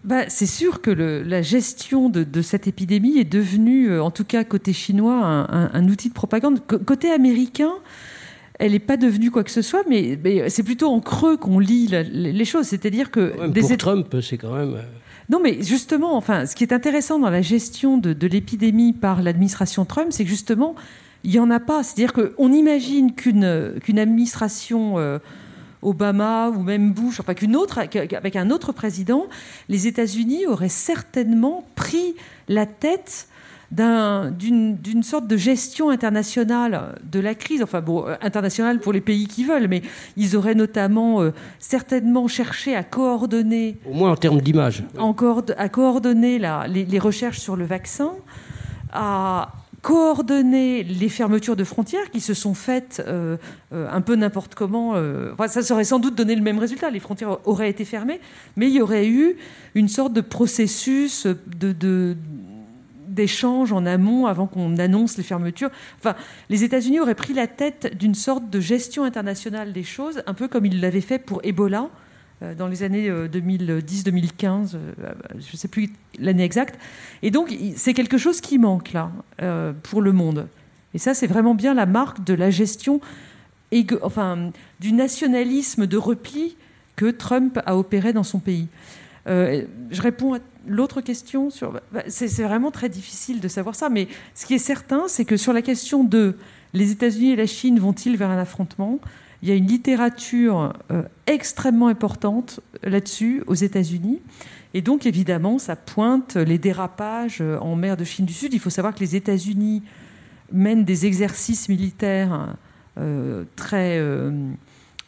Bah, 0.03 0.23
c'est 0.29 0.47
sûr 0.47 0.81
que 0.81 0.91
la 0.91 1.43
gestion 1.43 2.09
de, 2.09 2.41
cette 2.41 2.69
épidémie 2.69 3.19
est 3.19 3.31
devenue, 3.31 3.91
euh, 3.91 4.03
en 4.03 4.11
tout 4.11 4.25
cas 4.25 4.45
côté 4.45 4.73
chinois, 4.73 5.23
un, 5.23 5.71
un 5.75 5.89
outil 5.89 6.09
de 6.09 6.15
propagande. 6.15 6.61
Côté 6.67 7.11
américain, 7.13 7.73
elle 8.61 8.73
n'est 8.73 8.79
pas 8.79 8.99
devenue 8.99 9.31
quoi 9.31 9.43
que 9.43 9.51
ce 9.51 9.63
soit, 9.63 9.83
mais, 9.89 10.19
c'est 10.51 10.63
plutôt 10.63 10.91
en 10.91 11.01
creux 11.01 11.39
qu'on 11.39 11.59
lit 11.59 11.89
les 11.89 12.45
choses. 12.45 12.67
C'est-à-dire 12.67 13.11
que 13.11 13.33
pour 13.49 13.77
Trump, 13.79 14.17
c'est 14.21 14.37
quand 14.37 14.55
même. 14.55 14.75
Euh, 14.75 14.83
non, 15.31 15.41
mais 15.43 15.63
justement, 15.63 16.15
enfin, 16.15 16.45
ce 16.45 16.55
qui 16.55 16.63
est 16.63 16.73
intéressant 16.73 17.19
dans 17.19 17.31
la 17.31 17.41
gestion 17.41 17.97
de, 17.97 18.27
l'épidémie 18.27 18.93
par 18.93 19.23
l'administration 19.23 19.87
Trump, 19.87 20.09
c'est 20.11 20.25
que 20.25 20.31
justement, 20.31 20.75
il 21.25 21.31
n'y 21.31 21.39
en 21.39 21.51
a 21.51 21.59
pas. 21.59 21.83
C'est-à-dire 21.83 22.13
qu'on 22.13 22.53
imagine 22.53 23.15
qu'une 23.15 23.79
qu'une 23.81 23.99
administration 23.99 24.99
euh, 24.99 25.19
Obama 25.81 26.51
ou 26.51 26.63
même 26.63 26.93
Bush, 26.93 27.19
enfin 27.19 27.33
qu'une 27.33 27.57
autre, 27.57 27.79
avec 27.79 28.37
un 28.37 28.51
autre 28.51 28.73
président, 28.73 29.27
les 29.71 29.87
États-Unis 29.87 30.47
auraient 30.47 30.69
certainement 30.69 31.65
pris 31.77 32.15
la 32.49 32.67
tête 32.67 33.27
d'une 33.71 35.03
sorte 35.03 35.29
de 35.29 35.37
gestion 35.37 35.91
internationale 35.91 36.99
de 37.11 37.21
la 37.21 37.35
crise, 37.35 37.63
enfin 37.63 37.81
bon, 37.81 38.07
euh, 38.07 38.17
internationale 38.21 38.81
pour 38.81 38.93
les 38.93 39.01
pays 39.01 39.29
qui 39.29 39.45
veulent, 39.45 39.69
mais 39.69 39.83
ils 40.17 40.37
auraient 40.37 40.57
notamment 40.57 41.23
euh, 41.23 41.33
certainement 41.59 42.27
cherché 42.27 42.75
à 42.75 42.83
coordonner... 42.83 43.79
Au 43.87 43.95
moins 43.95 44.11
en 44.11 44.17
termes 44.17 44.41
d'image. 44.41 44.83
À 45.57 45.69
coordonner 45.69 46.39
la, 46.39 46.67
les, 46.67 46.99
recherches 46.99 47.39
sur 47.39 47.55
le 47.55 47.65
vaccin, 47.65 48.13
à 48.93 49.53
coordonner 49.83 50.83
les 50.83 51.09
fermetures 51.09 51.57
de 51.57 51.65
frontières 51.65 52.11
qui 52.11 52.21
se 52.21 52.35
sont 52.35 52.53
faites 52.53 53.03
euh, 53.07 53.39
un 53.73 54.01
peu 54.03 54.15
n'importe 54.15 54.55
comment. 54.55 54.95
ça 55.47 55.73
aurait 55.73 55.85
sans 55.85 56.01
doute 56.01 56.17
donné 56.17 56.35
le 56.35 56.43
même 56.43 56.59
résultat. 56.59 56.91
Les 56.91 57.01
frontières 57.01 57.39
auraient 57.47 57.71
été 57.71 57.85
fermées, 57.85 58.21
mais 58.57 58.67
il 58.67 58.75
y 58.75 58.83
aurait 58.83 59.07
eu 59.07 59.37
une 59.75 59.89
sorte 59.89 60.13
de 60.13 60.21
processus 60.21 61.27
de, 61.27 61.73
de 61.73 62.17
d'échanges 63.11 63.73
en 63.73 63.85
amont 63.87 64.27
avant 64.27 64.47
qu'on 64.47 64.79
annonce 64.79 65.17
les 65.17 65.23
fermetures. 65.23 65.71
Enfin, 65.99 66.15
les 66.49 66.65
États-Unis 66.65 67.01
auraient 67.01 67.15
pris 67.15 67.35
la 67.35 67.47
tête 67.47 67.97
d'une 67.99 68.15
sorte 68.15 68.49
de 68.49 68.61
gestion 68.61 69.05
internationale 69.05 69.73
des 69.73 69.85
choses, 69.85 70.23
un 70.27 70.35
peu 70.35 70.49
comme 70.49 70.67
ils 70.67 70.81
l'avaient 70.81 71.01
fait 71.01 71.19
pour 71.19 71.41
Ebola 71.45 71.91
euh, 72.43 72.55
dans 72.55 72.69
les 72.69 72.83
années 72.83 73.11
2010-2015, 73.11 74.75
euh, 74.75 74.93
euh, 75.05 75.13
je 75.39 75.53
ne 75.53 75.57
sais 75.57 75.69
plus 75.69 75.91
l'année 76.19 76.45
exacte. 76.45 76.79
Et 77.23 77.31
donc, 77.31 77.55
c'est 77.77 77.95
quelque 77.95 78.19
chose 78.19 78.41
qui 78.41 78.59
manque 78.59 78.93
là 78.93 79.11
pour 79.83 80.03
le 80.03 80.13
monde. 80.13 80.49
Et 80.95 80.99
ça, 80.99 81.15
c'est 81.15 81.27
vraiment 81.27 81.55
bien 81.55 81.75
la 81.75 81.87
marque 81.87 82.25
de 82.25 82.35
la 82.35 82.51
gestion, 82.51 83.01
enfin, 84.03 84.51
du 84.81 84.93
nationalisme 84.93 85.87
de 85.87 85.97
repli 85.97 86.57
que 86.97 87.11
Trump 87.11 87.61
a 87.65 87.77
opéré 87.77 88.13
dans 88.13 88.25
son 88.25 88.41
pays. 88.41 88.67
Je 89.31 90.03
réponds 90.03 90.35
à 90.35 90.39
l'autre 90.67 91.01
question 91.01 91.51
sur. 91.51 91.81
Bah, 91.93 92.03
c'est 92.09 92.43
vraiment 92.43 92.71
très 92.71 92.89
difficile 92.89 93.41
de 93.41 93.49
savoir 93.49 93.75
ça, 93.75 93.89
mais 93.89 94.09
ce 94.35 94.47
qui 94.47 94.55
est 94.55 94.59
certain, 94.59 95.05
c'est 95.09 95.25
que 95.25 95.37
sur 95.37 95.53
la 95.53 95.63
question 95.63 96.05
de 96.05 96.37
les 96.73 96.93
États-Unis 96.93 97.33
et 97.33 97.37
la 97.37 97.47
Chine 97.47 97.79
vont-ils 97.79 98.17
vers 98.17 98.31
un 98.31 98.39
affrontement, 98.39 99.01
il 99.43 99.49
y 99.49 99.53
a 99.53 99.55
une 99.55 99.67
littérature 99.67 100.75
euh, 100.91 101.03
extrêmement 101.27 101.89
importante 101.89 102.61
là-dessus 102.83 103.43
aux 103.47 103.55
États-Unis. 103.55 104.21
Et 104.75 104.83
donc, 104.83 105.07
évidemment, 105.07 105.59
ça 105.59 105.77
pointe 105.77 106.37
les 106.37 106.59
dérapages 106.59 107.39
euh, 107.41 107.59
en 107.59 107.75
mer 107.75 107.97
de 107.97 108.05
Chine 108.05 108.27
du 108.27 108.35
Sud. 108.35 108.53
Il 108.53 108.61
faut 108.61 108.71
savoir 108.71 108.95
que 108.95 109.01
les 109.01 109.17
États-Unis 109.17 109.83
mènent 110.53 110.85
des 110.85 111.07
exercices 111.07 111.69
militaires 111.69 112.55
euh, 112.99 113.45
très 113.57 113.99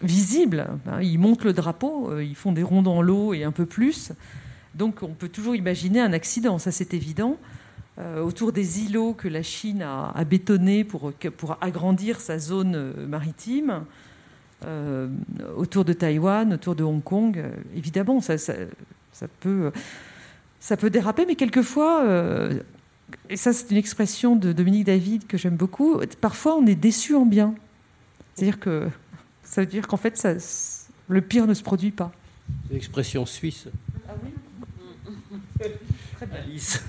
visibles. 0.03 0.66
Ils 1.01 1.19
montent 1.19 1.45
le 1.45 1.53
drapeau, 1.53 2.19
ils 2.20 2.37
font 2.37 2.53
des 2.53 2.62
ronds 2.62 2.83
dans 2.83 3.03
l'eau 3.03 3.35
et 3.35 3.45
un 3.45 3.53
peu 3.53 3.66
plus. 3.66 4.12
Donc 4.74 5.03
on 5.03 5.15
peut 5.15 5.29
toujours 5.29 5.55
imaginer 5.55 6.01
un 6.01 6.12
accident, 6.12 6.59
ça 6.59 6.70
c'est 6.70 6.95
évident. 6.95 7.37
Euh, 7.99 8.23
autour 8.23 8.53
des 8.53 8.85
îlots 8.85 9.12
que 9.12 9.29
la 9.29 9.43
Chine 9.43 9.83
a, 9.83 10.24
bétonnés 10.24 10.83
pour, 10.83 11.12
agrandir 11.61 12.20
sa 12.20 12.39
zone 12.39 12.74
euh, 12.74 13.07
maritime, 13.07 13.85
euh, 14.65 15.09
autour 15.59 15.85
de 15.85 15.93
Taïwan, 15.93 16.55
autour 16.55 16.74
de 16.74 16.83
Hong 16.83 17.03
Kong, 17.03 17.45
évidemment, 17.77 18.23
ça, 18.23 18.39
ça, 18.39 18.55
peut, 19.41 19.73
ça 20.59 20.79
peut 20.79 20.89
déraper, 20.89 21.27
mais 21.27 21.35
quelquefois, 21.35 22.07
et 23.29 23.37
ça 23.37 23.53
c'est 23.53 23.70
une 23.70 23.77
expression 23.77 24.37
de 24.37 24.53
Dominique 24.53 24.85
David 24.85 25.27
que 25.27 25.37
j'aime 25.37 25.57
beaucoup, 25.57 25.99
parfois 26.20 26.57
on 26.57 26.65
est 26.66 26.77
déçu 26.77 27.15
en 27.15 27.27
bien. 27.27 27.55
C'est-à-dire 28.35 28.61
que 28.61 28.89
ça 29.53 29.61
veut 29.61 29.66
dire 29.66 29.87
qu'en 29.87 29.99
fait, 29.99 30.16
ça, 30.16 30.33
le 31.09 31.20
pire 31.20 31.47
ne 31.47 31.53
se 31.53 31.62
produit 31.62 31.91
pas. 31.91 32.11
C'est 32.66 32.73
l'expression 32.73 33.27
suisse. 33.27 33.69
Ah 34.09 34.12
oui 34.24 34.31
Alice. 36.33 36.83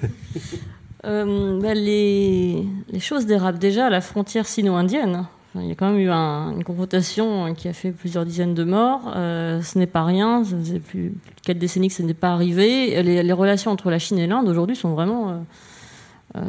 Euh, 1.06 1.60
bah, 1.60 1.74
les, 1.74 2.66
choses 3.02 3.26
dérapent 3.26 3.60
déjà 3.60 3.88
à 3.88 3.90
la 3.90 4.00
frontière 4.00 4.48
sino-indienne. 4.48 5.26
il 5.56 5.66
y 5.66 5.72
a 5.72 5.76
quand 5.76 5.92
même 5.92 6.00
eu 6.00 6.10
une 6.10 6.64
confrontation 6.64 7.54
qui 7.54 7.68
a 7.68 7.74
fait 7.74 7.92
plusieurs 7.92 8.24
dizaines 8.24 8.54
de 8.54 8.64
morts. 8.64 9.12
Euh, 9.14 9.62
ce 9.62 9.78
n'est 9.78 9.86
pas 9.86 10.06
rien. 10.06 10.46
Ça 10.46 10.56
faisait 10.56 10.80
plus, 10.80 11.10
de 11.10 11.16
quatre 11.44 11.60
décennies 11.60 11.90
que 11.90 11.96
ce 11.96 12.04
n'est 12.04 12.14
pas 12.14 12.32
arrivé. 12.32 13.04
Les, 13.04 13.34
relations 13.34 13.72
entre 13.72 13.92
la 13.92 14.00
Chine 14.00 14.20
et 14.20 14.28
l'Inde 14.28 14.48
aujourd'hui 14.48 14.78
sont 14.78 14.94
vraiment 14.94 15.32
euh, 15.32 15.34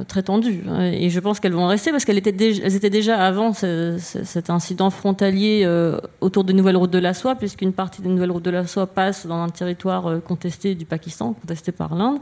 très 0.08 0.22
tendues. 0.22 0.62
Et 0.92 1.10
je 1.10 1.20
pense 1.20 1.40
qu'elles 1.40 1.52
vont 1.52 1.66
rester 1.66 1.90
parce 1.90 2.04
qu'elles 2.04 2.18
étaient, 2.18 2.32
déjà, 2.32 2.66
étaient 2.66 2.90
déjà 2.90 3.18
avant 3.18 3.52
cet 3.52 4.50
incident 4.50 4.90
frontalier 4.90 5.62
euh, 5.64 5.98
autour 6.20 6.44
des 6.44 6.54
nouvelles 6.54 6.76
routes 6.76 6.90
de 6.90 6.98
la 6.98 7.12
soie, 7.12 7.34
puisqu'une 7.34 7.72
partie 7.72 8.00
des 8.00 8.08
nouvelles 8.08 8.30
routes 8.30 8.44
de 8.44 8.50
la 8.50 8.66
soie 8.66 8.86
passe 8.86 9.26
dans 9.26 9.42
un 9.42 9.50
territoire 9.50 10.06
euh, 10.06 10.20
contesté 10.20 10.74
du 10.74 10.86
Pakistan, 10.86 11.34
contesté 11.34 11.70
par 11.70 11.94
l'Inde. 11.94 12.18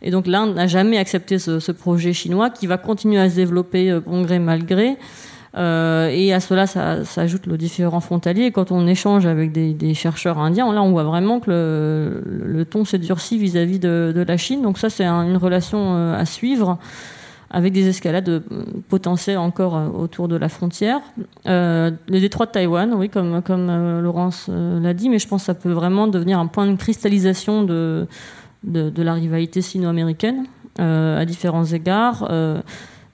Et 0.00 0.10
donc 0.10 0.26
l'Inde 0.26 0.54
n'a 0.54 0.66
jamais 0.66 0.98
accepté 0.98 1.38
ce, 1.38 1.60
ce, 1.60 1.72
projet 1.72 2.12
chinois 2.12 2.50
qui 2.50 2.66
va 2.66 2.78
continuer 2.78 3.18
à 3.18 3.28
se 3.28 3.36
développer 3.36 3.98
bon 4.06 4.22
gré 4.22 4.38
mal 4.38 4.64
gré. 4.64 4.96
Euh, 5.56 6.08
et 6.12 6.34
à 6.34 6.40
cela 6.40 6.66
s'ajoute 6.66 7.46
le 7.46 7.56
différent 7.56 8.00
frontalier. 8.00 8.50
quand 8.50 8.72
on 8.72 8.86
échange 8.86 9.26
avec 9.26 9.52
des, 9.52 9.94
chercheurs 9.94 10.38
indiens, 10.38 10.70
là, 10.72 10.82
on 10.82 10.90
voit 10.90 11.04
vraiment 11.04 11.40
que 11.40 12.22
le, 12.24 12.64
ton 12.64 12.84
s'est 12.84 12.98
durci 12.98 13.38
vis-à-vis 13.38 13.78
de, 13.78 14.24
la 14.26 14.36
Chine. 14.36 14.62
Donc 14.62 14.78
ça, 14.78 14.90
c'est 14.90 15.06
une 15.06 15.36
relation 15.36 15.94
euh, 15.94 16.18
à 16.18 16.24
suivre 16.26 16.78
avec 17.50 17.72
des 17.72 17.88
escalades 17.88 18.28
euh, 18.28 18.40
potentielles 18.88 19.38
encore 19.38 19.94
autour 19.98 20.28
de 20.28 20.36
la 20.36 20.48
frontière. 20.48 21.00
le 21.46 21.96
détroit 22.08 22.46
de 22.46 22.50
Taïwan, 22.50 22.92
oui, 22.94 23.08
comme, 23.08 24.00
Laurence 24.02 24.50
l'a 24.50 24.92
dit, 24.92 25.08
mais 25.08 25.18
je 25.18 25.26
pense 25.26 25.42
que 25.42 25.46
ça 25.46 25.54
peut 25.54 25.72
vraiment 25.72 26.06
devenir 26.06 26.38
un 26.38 26.48
point 26.48 26.66
de 26.66 26.76
cristallisation 26.76 27.62
de 27.62 28.06
la 28.64 29.12
rivalité 29.14 29.62
sino-américaine 29.62 30.44
à 30.78 31.24
différents 31.24 31.64
égards. 31.64 32.28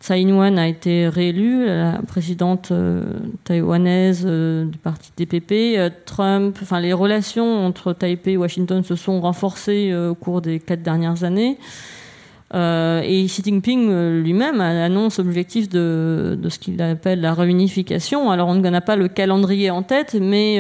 Tsai 0.03 0.23
Ing-wen 0.23 0.59
a 0.59 0.67
été 0.67 1.09
réélue, 1.09 1.65
la 1.65 2.01
présidente 2.05 2.73
euh, 2.73 3.05
taïwanaise 3.45 4.25
euh, 4.27 4.65
du 4.65 4.77
parti 4.77 5.13
DPP. 5.17 5.79
Euh, 5.79 5.91
Trump, 6.07 6.59
enfin 6.61 6.81
les 6.81 6.93
relations 6.93 7.65
entre 7.65 7.93
Taipei 7.93 8.33
et 8.33 8.37
Washington 8.37 8.83
se 8.83 8.97
sont 8.97 9.21
renforcées 9.21 9.95
au 9.95 10.17
cours 10.17 10.43
des 10.43 10.59
quatre 10.59 10.83
dernières 10.83 11.23
années. 11.23 11.57
et 12.53 13.25
Xi 13.29 13.43
Jinping 13.45 14.21
lui-même 14.23 14.61
annonce 14.61 15.19
l'objectif 15.19 15.69
de, 15.69 16.37
ce 16.49 16.59
qu'il 16.59 16.83
appelle 16.83 17.21
la 17.21 17.33
réunification. 17.33 18.33
Alors 18.33 18.49
on 18.49 18.57
n'a 18.57 18.81
pas 18.81 18.97
le 18.97 19.07
calendrier 19.07 19.71
en 19.71 19.85
tête, 19.85 20.17
mais 20.21 20.59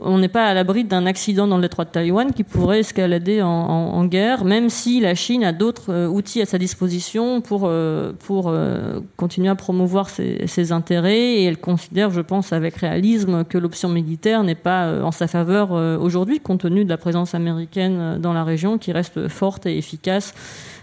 on 0.00 0.18
n'est 0.18 0.28
pas 0.28 0.46
à 0.46 0.54
l'abri 0.54 0.84
d'un 0.84 1.06
accident 1.06 1.46
dans 1.46 1.56
le 1.56 1.62
détroit 1.62 1.84
de 1.84 1.90
Taïwan 1.90 2.32
qui 2.32 2.44
pourrait 2.44 2.80
escalader 2.80 3.42
en, 3.42 4.04
guerre, 4.06 4.44
même 4.44 4.68
si 4.68 5.00
la 5.00 5.14
Chine 5.14 5.44
a 5.44 5.52
d'autres 5.52 5.92
euh, 5.92 6.06
outils 6.06 6.40
à 6.42 6.46
sa 6.46 6.58
disposition 6.58 7.40
pour, 7.40 7.62
euh, 7.64 8.12
pour 8.18 8.48
euh, 8.48 9.00
continuer 9.16 9.48
à 9.48 9.54
promouvoir 9.54 10.08
ses, 10.08 10.72
intérêts. 10.72 11.40
Et 11.40 11.44
elle 11.44 11.58
considère, 11.58 12.10
je 12.10 12.20
pense, 12.20 12.52
avec 12.52 12.76
réalisme, 12.76 13.44
que 13.44 13.58
l'option 13.58 13.88
militaire 13.88 14.42
n'est 14.42 14.54
pas 14.54 15.02
en 15.02 15.12
sa 15.12 15.26
faveur 15.26 15.70
aujourd'hui, 16.00 16.40
compte 16.40 16.60
tenu 16.60 16.84
de 16.84 16.88
la 16.88 16.96
présence 16.96 17.34
américaine 17.34 18.18
dans 18.18 18.32
la 18.32 18.42
région 18.42 18.78
qui 18.78 18.92
reste 18.92 19.28
forte 19.28 19.66
et 19.66 19.76
efficace 19.76 20.34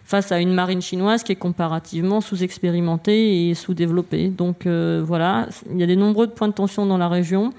face 0.05 0.31
à 0.31 0.39
une 0.39 0.53
marine 0.53 0.81
chinoise 0.81 1.23
qui 1.23 1.31
est 1.31 1.37
comparativement 1.37 2.21
sous-expérimentée 2.21 3.49
et 3.49 3.53
sous-développée. 3.53 4.29
Donc 4.29 4.67
voilà, 4.67 5.47
il 5.71 5.79
y 5.79 5.83
a 5.83 5.87
des 5.87 5.95
nombreux 5.95 6.27
points 6.27 6.47
de 6.47 6.53
tension 6.53 6.85
dans 6.85 6.97
la 6.97 7.09
région. 7.09 7.51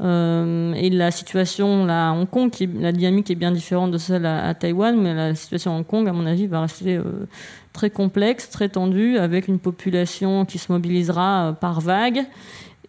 Euh, 0.00 0.72
et 0.74 0.88
la 0.88 1.10
situation 1.10 1.86
à 1.88 2.12
Hong 2.12 2.28
Kong, 2.28 2.50
la 2.78 2.92
dynamique 2.92 3.30
est 3.30 3.34
bien 3.34 3.52
différente 3.52 3.90
de 3.90 3.98
celle 3.98 4.24
à, 4.24 4.54
Taïwan, 4.54 4.98
mais 4.98 5.14
la 5.14 5.34
situation 5.34 5.72
à 5.72 5.78
Hong 5.78 5.86
Kong, 5.86 6.08
à 6.08 6.12
mon 6.12 6.26
avis, 6.26 6.46
va 6.46 6.62
rester 6.62 6.96
euh, 6.96 7.26
très 7.72 7.90
complexe, 7.90 8.48
très 8.48 8.70
tendue, 8.70 9.18
avec 9.18 9.46
une 9.48 9.58
population 9.58 10.46
qui 10.46 10.58
se 10.58 10.72
mobilisera 10.72 11.48
euh, 11.48 11.52
par 11.52 11.80
vagues. 11.80 12.24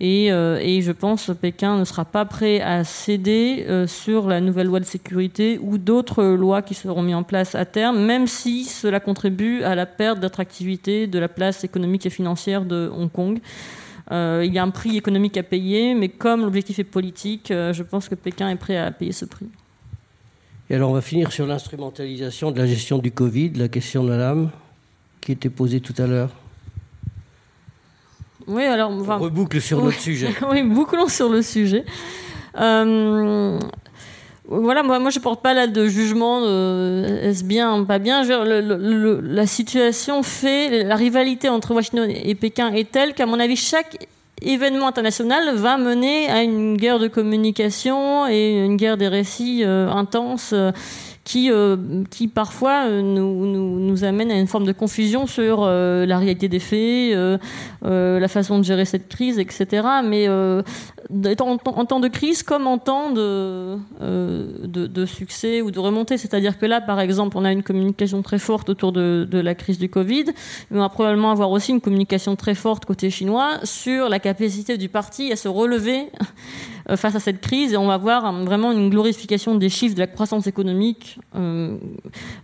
Et, 0.03 0.29
et, 0.29 0.81
je 0.81 0.91
pense 0.91 1.27
que 1.27 1.31
Pékin 1.33 1.77
ne 1.77 1.83
sera 1.83 2.05
pas 2.05 2.25
prêt 2.25 2.59
à 2.59 2.83
céder 2.83 3.67
sur 3.85 4.27
la 4.27 4.41
nouvelle 4.41 4.65
loi 4.65 4.79
de 4.79 4.85
sécurité 4.85 5.59
ou 5.61 5.77
d'autres 5.77 6.23
lois 6.23 6.63
qui 6.63 6.73
seront 6.73 7.03
mises 7.03 7.13
en 7.13 7.21
place 7.21 7.53
à 7.53 7.65
terme, 7.65 8.03
même 8.03 8.25
si 8.25 8.63
cela 8.63 8.99
contribue 8.99 9.61
à 9.61 9.75
la 9.75 9.85
perte 9.85 10.19
d'attractivité 10.19 11.05
de 11.05 11.19
la 11.19 11.27
place 11.27 11.63
économique 11.63 12.07
et 12.07 12.09
financière 12.09 12.65
de 12.65 12.89
Hong 12.97 13.11
Kong. 13.11 13.41
Euh, 14.11 14.43
il 14.45 14.53
y 14.53 14.59
a 14.59 14.63
un 14.63 14.69
prix 14.69 14.97
économique 14.97 15.37
à 15.37 15.43
payer, 15.43 15.93
mais 15.93 16.09
comme 16.09 16.41
l'objectif 16.41 16.79
est 16.79 16.83
politique, 16.83 17.49
euh, 17.51 17.71
je 17.71 17.83
pense 17.83 18.09
que 18.09 18.15
Pékin 18.15 18.49
est 18.49 18.57
prêt 18.57 18.77
à 18.77 18.91
payer 18.91 19.13
ce 19.13 19.25
prix. 19.25 19.47
Et 20.69 20.75
alors 20.75 20.91
on 20.91 20.93
va 20.93 21.01
finir 21.01 21.31
sur 21.31 21.47
l'instrumentalisation 21.47 22.51
de 22.51 22.59
la 22.59 22.65
gestion 22.65 22.97
du 22.97 23.11
Covid, 23.11 23.51
la 23.55 23.67
question 23.67 24.03
de 24.03 24.09
la 24.09 24.17
lame 24.17 24.51
qui 25.21 25.31
était 25.31 25.49
posée 25.49 25.79
tout 25.79 25.93
à 25.97 26.07
l'heure. 26.07 26.31
Oui, 28.47 28.63
alors 28.63 28.91
on 28.91 29.19
reboucle 29.19 29.61
sur 29.61 29.81
notre 29.83 29.99
sujet. 29.99 30.29
oui, 30.49 30.63
bouclons 30.63 31.07
sur 31.07 31.29
le 31.29 31.41
sujet. 31.41 31.85
Euh, 32.59 33.59
voilà, 34.59 34.83
moi, 34.83 34.99
moi 34.99 35.09
je 35.09 35.19
porte 35.19 35.41
pas 35.41 35.53
là 35.53 35.67
de 35.67 35.87
jugement, 35.87 36.41
est-ce 36.41 37.43
bien 37.43 37.79
ou 37.79 37.85
pas 37.85 37.99
bien? 37.99 38.23
la 38.23 39.47
situation 39.47 40.23
fait, 40.23 40.83
la 40.83 40.95
rivalité 40.95 41.49
entre 41.49 41.73
Washington 41.73 42.09
et 42.09 42.35
Pékin 42.35 42.71
est 42.73 42.91
telle 42.91 43.13
qu'à 43.13 43.25
mon 43.25 43.39
avis, 43.39 43.55
chaque 43.55 44.07
événement 44.41 44.87
international 44.87 45.55
va 45.55 45.77
mener 45.77 46.29
à 46.29 46.43
une 46.43 46.75
guerre 46.75 46.99
de 46.99 47.07
communication 47.07 48.27
et 48.27 48.65
une 48.65 48.75
guerre 48.75 48.97
des 48.97 49.07
récits 49.07 49.63
euh, 49.63 49.89
intenses 49.89 50.53
qui, 51.23 51.51
euh, 51.51 52.03
qui 52.09 52.27
parfois 52.27 52.87
euh, 52.87 53.01
nous, 53.01 53.45
nous, 53.79 54.03
amène 54.03 54.31
à 54.31 54.39
une 54.39 54.47
forme 54.47 54.65
de 54.65 54.71
confusion 54.71 55.27
sur 55.27 55.59
euh, 55.61 56.05
la 56.05 56.17
réalité 56.17 56.47
des 56.47 56.59
faits, 56.59 57.15
la 57.81 58.27
façon 58.27 58.57
de 58.57 58.63
gérer 58.63 58.85
cette 58.85 59.07
crise, 59.07 59.37
etc. 59.37 59.87
Mais 60.03 60.27
en, 60.29 60.63
en, 61.65 61.85
temps 61.85 61.99
de 61.99 62.07
crise 62.07 62.41
comme 62.43 62.65
en 62.65 62.77
temps 62.77 63.11
de, 63.11 63.77
de, 63.99 65.05
succès 65.05 65.61
ou 65.61 65.71
de 65.71 65.79
remontée. 65.79 66.17
C'est-à-dire 66.17 66.57
que 66.57 66.65
là, 66.65 66.81
par 66.81 66.99
exemple, 66.99 67.37
on 67.37 67.45
a 67.45 67.51
une 67.51 67.63
communication 67.63 68.21
très 68.21 68.39
forte 68.39 68.69
autour 68.69 68.91
de, 68.91 69.27
de, 69.29 69.39
la 69.39 69.53
crise 69.55 69.77
du 69.77 69.89
Covid, 69.89 70.25
mais 70.69 70.77
on 70.77 70.81
va 70.81 70.89
probablement 70.89 71.31
avoir 71.31 71.51
aussi 71.51 71.71
une 71.71 71.81
communication 71.81 72.35
très 72.35 72.55
forte 72.55 72.85
côté 72.85 73.09
chinois 73.09 73.59
sur 73.63 74.09
la 74.09 74.19
capacité 74.19 74.77
du 74.77 74.89
parti 74.89 75.31
à 75.31 75.35
se 75.35 75.47
relever 75.47 76.07
face 76.95 77.15
à 77.15 77.19
cette 77.19 77.41
crise 77.41 77.73
et 77.73 77.77
on 77.77 77.87
va 77.87 77.97
voir 77.97 78.31
vraiment 78.43 78.71
une 78.71 78.89
glorification 78.89 79.55
des 79.55 79.69
chiffres 79.69 79.95
de 79.95 79.99
la 79.99 80.07
croissance 80.07 80.47
économique 80.47 81.19
euh, 81.35 81.77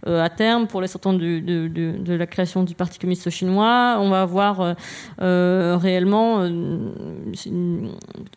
euh, 0.08 0.24
à 0.24 0.30
terme 0.30 0.68
pour 0.68 0.82
les 0.82 0.88
sortants 0.88 1.14
de, 1.14 2.14
la 2.14 2.28
création 2.28 2.64
du 2.64 2.76
Parti 2.76 3.00
communiste 3.00 3.30
chinois. 3.30 3.98
On 4.00 4.10
va 4.10 4.26
voir 4.26 4.76
réellement, 5.18 6.48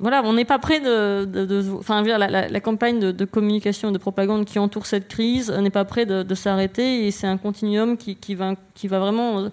voilà, 0.00 0.22
on 0.24 0.32
n'est 0.32 0.44
pas 0.44 0.58
prêt 0.58 0.80
de, 0.80 1.78
enfin, 1.78 2.02
la, 2.02 2.60
campagne 2.60 2.98
de, 3.00 3.24
communication 3.24 3.90
et 3.90 3.92
de 3.92 3.98
propagande 3.98 4.44
qui 4.44 4.58
entoure 4.58 4.86
cette 4.86 5.08
crise 5.08 5.50
n'est 5.50 5.70
pas 5.70 5.84
prêt 5.84 6.06
de, 6.06 6.34
s'arrêter 6.34 7.06
et 7.06 7.10
c'est 7.10 7.26
un 7.26 7.36
continuum 7.36 7.96
qui 7.96 8.34
va 8.34 8.56
vraiment 8.98 9.50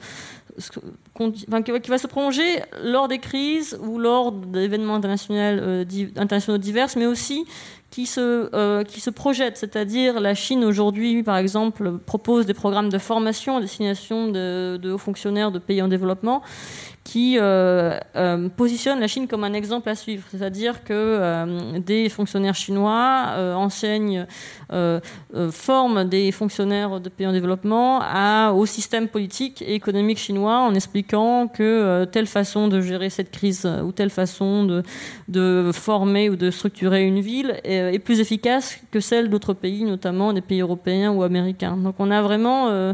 qui 1.17 1.89
va 1.89 1.97
se 1.97 2.07
prolonger 2.07 2.61
lors 2.83 3.07
des 3.07 3.19
crises 3.19 3.77
ou 3.81 3.97
lors 3.99 4.31
d'événements 4.31 4.95
internationaux, 4.95 5.39
euh, 5.39 6.57
divers, 6.57 6.89
mais 6.95 7.05
aussi 7.05 7.45
qui 7.89 8.05
se, 8.05 8.49
euh, 8.53 8.83
qui 8.83 8.99
se 8.99 9.09
projettent. 9.09 9.57
C'est-à-dire, 9.57 10.19
la 10.19 10.35
Chine 10.35 10.63
aujourd'hui, 10.63 11.23
par 11.23 11.37
exemple, 11.37 11.97
propose 12.05 12.45
des 12.45 12.53
programmes 12.53 12.89
de 12.89 12.97
formation 12.97 13.57
à 13.57 13.61
destination 13.61 14.27
de, 14.27 14.77
de 14.77 14.91
hauts 14.91 14.97
fonctionnaires 14.97 15.51
de 15.51 15.59
pays 15.59 15.81
en 15.81 15.87
développement 15.87 16.41
qui 17.07 17.37
euh, 17.39 17.97
euh, 18.17 18.49
positionne 18.49 18.99
la 18.99 19.07
Chine 19.07 19.29
comme 19.29 19.45
un 19.45 19.53
exemple 19.53 19.87
à 19.87 19.95
suivre. 19.95 20.25
C'est-à-dire 20.29 20.83
que 20.83 20.91
euh, 20.91 21.79
des 21.79 22.09
fonctionnaires 22.09 22.53
chinois 22.53 23.33
enseignent, 23.55 24.25
forment 25.51 26.03
des 26.03 26.33
fonctionnaires 26.33 26.99
de 26.99 27.07
pays 27.07 27.25
en 27.25 27.31
développement 27.31 28.01
au 28.53 28.65
système 28.65 29.07
politique 29.07 29.61
et 29.61 29.75
économique 29.75 30.17
chinois 30.17 30.59
en 30.59 30.73
expliquant 30.73 31.47
que 31.47 32.03
telle 32.11 32.27
façon 32.27 32.67
de 32.67 32.81
gérer 32.81 33.09
cette 33.09 33.31
crise 33.31 33.65
ou 33.85 33.93
telle 33.93 34.09
façon 34.09 34.65
de, 34.65 34.83
de 35.29 35.71
former 35.73 36.29
ou 36.29 36.35
de 36.35 36.51
structurer 36.51 37.05
une 37.05 37.21
ville 37.21 37.61
est, 37.63 37.93
est 37.95 37.99
plus 37.99 38.19
efficace 38.19 38.79
que 38.91 38.99
celle 38.99 39.29
d'autres 39.29 39.53
pays, 39.53 39.83
notamment 39.85 40.33
des 40.33 40.41
pays 40.41 40.59
européens 40.59 41.11
ou 41.13 41.23
américains. 41.23 41.77
Donc 41.77 41.95
on 41.99 42.11
a 42.11 42.21
vraiment 42.21 42.93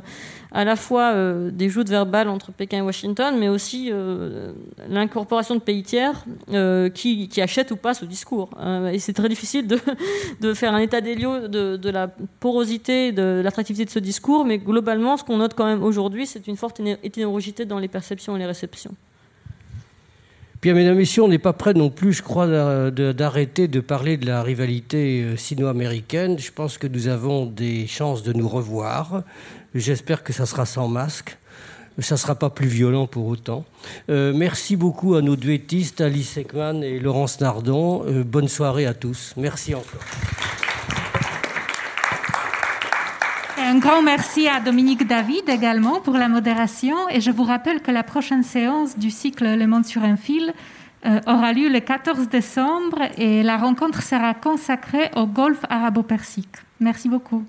à 0.53 0.63
la 0.63 0.75
fois 0.75 1.13
euh, 1.13 1.49
des 1.51 1.67
joutes 1.67 1.89
verbales 1.89 2.29
entre 2.29 2.51
Pékin 2.51 2.77
et 2.77 2.81
Washington, 2.81 3.35
mais 3.39 3.49
aussi 3.49 3.89
euh, 3.91 4.53
l'incorporation 4.87 5.55
de 5.55 5.59
pays 5.59 5.81
tiers 5.81 6.25
euh, 6.53 6.89
qui, 6.89 7.27
achètent 7.41 7.71
ou 7.71 7.75
pas 7.75 7.95
ce 7.95 8.05
discours. 8.05 8.51
et 8.91 8.99
c'est 8.99 9.13
très 9.13 9.29
difficile 9.29 9.67
de, 10.41 10.53
faire 10.53 10.75
un 10.75 10.77
état 10.77 11.01
des 11.01 11.15
lieux 11.15 11.49
de, 11.49 11.89
la 11.89 12.07
porosité, 12.39 13.11
de 13.11 13.41
l'attractivité 13.43 13.85
de 13.85 13.89
ce 13.89 13.99
discours, 13.99 14.45
mais 14.45 14.59
globalement, 14.59 15.17
ce 15.17 15.23
qu'on 15.23 15.37
note 15.37 15.55
quand 15.55 15.65
même 15.65 15.83
aujourd'hui, 15.83 16.27
c'est 16.27 16.47
une 16.47 16.57
forte 16.57 16.79
hétérogénéité 17.01 17.65
dans 17.65 17.79
les 17.79 17.87
perceptions 17.87 18.35
et 18.35 18.39
les 18.39 18.45
réceptions. 18.45 18.91
Bien, 20.61 20.75
mesdames 20.75 20.95
messieurs, 20.95 21.23
on 21.23 21.27
n'est 21.27 21.39
pas 21.39 21.51
prêt 21.51 21.73
non 21.73 21.89
plus, 21.89 22.13
je 22.13 22.23
crois, 22.23 22.47
d'arrêter 22.91 23.67
de 23.67 23.79
parler 23.81 24.15
de 24.15 24.25
la 24.25 24.43
rivalité 24.43 25.35
sino-américaine. 25.35 26.39
Je 26.39 26.51
pense 26.51 26.77
que 26.77 26.87
nous 26.87 27.09
avons 27.09 27.45
des 27.45 27.85
chances 27.87 28.23
de 28.23 28.31
nous 28.31 28.47
revoir. 28.47 29.23
J'espère 29.75 30.23
que 30.23 30.33
ça 30.33 30.45
sera 30.45 30.65
sans 30.65 30.87
masque. 30.87 31.37
Ça 31.99 32.15
ne 32.15 32.19
sera 32.19 32.35
pas 32.35 32.49
plus 32.49 32.67
violent 32.67 33.05
pour 33.05 33.27
autant. 33.27 33.65
Euh, 34.09 34.33
merci 34.35 34.75
beaucoup 34.75 35.13
à 35.13 35.21
nos 35.21 35.35
duettistes, 35.35 36.01
Alice 36.01 36.37
Ekman 36.37 36.83
et 36.83 36.99
Laurence 36.99 37.39
Nardon. 37.39 38.03
Euh, 38.07 38.23
bonne 38.23 38.47
soirée 38.47 38.87
à 38.87 38.95
tous. 38.95 39.33
Merci 39.37 39.75
encore. 39.75 40.01
Un 43.57 43.77
grand 43.77 44.01
merci 44.01 44.47
à 44.47 44.59
Dominique 44.59 45.07
David 45.07 45.47
également 45.47 46.01
pour 46.01 46.15
la 46.15 46.29
modération. 46.29 46.95
Et 47.09 47.21
je 47.21 47.31
vous 47.31 47.43
rappelle 47.43 47.81
que 47.81 47.91
la 47.91 48.03
prochaine 48.03 48.43
séance 48.43 48.97
du 48.97 49.11
cycle 49.11 49.55
Le 49.55 49.67
Monde 49.67 49.85
sur 49.85 50.03
un 50.03 50.17
fil 50.17 50.53
euh, 51.05 51.19
aura 51.27 51.53
lieu 51.53 51.69
le 51.69 51.79
14 51.79 52.27
décembre 52.27 52.99
et 53.17 53.43
la 53.43 53.57
rencontre 53.57 54.01
sera 54.01 54.33
consacrée 54.33 55.11
au 55.15 55.27
golfe 55.27 55.63
arabo-persique. 55.69 56.55
Merci 56.79 57.07
beaucoup. 57.07 57.43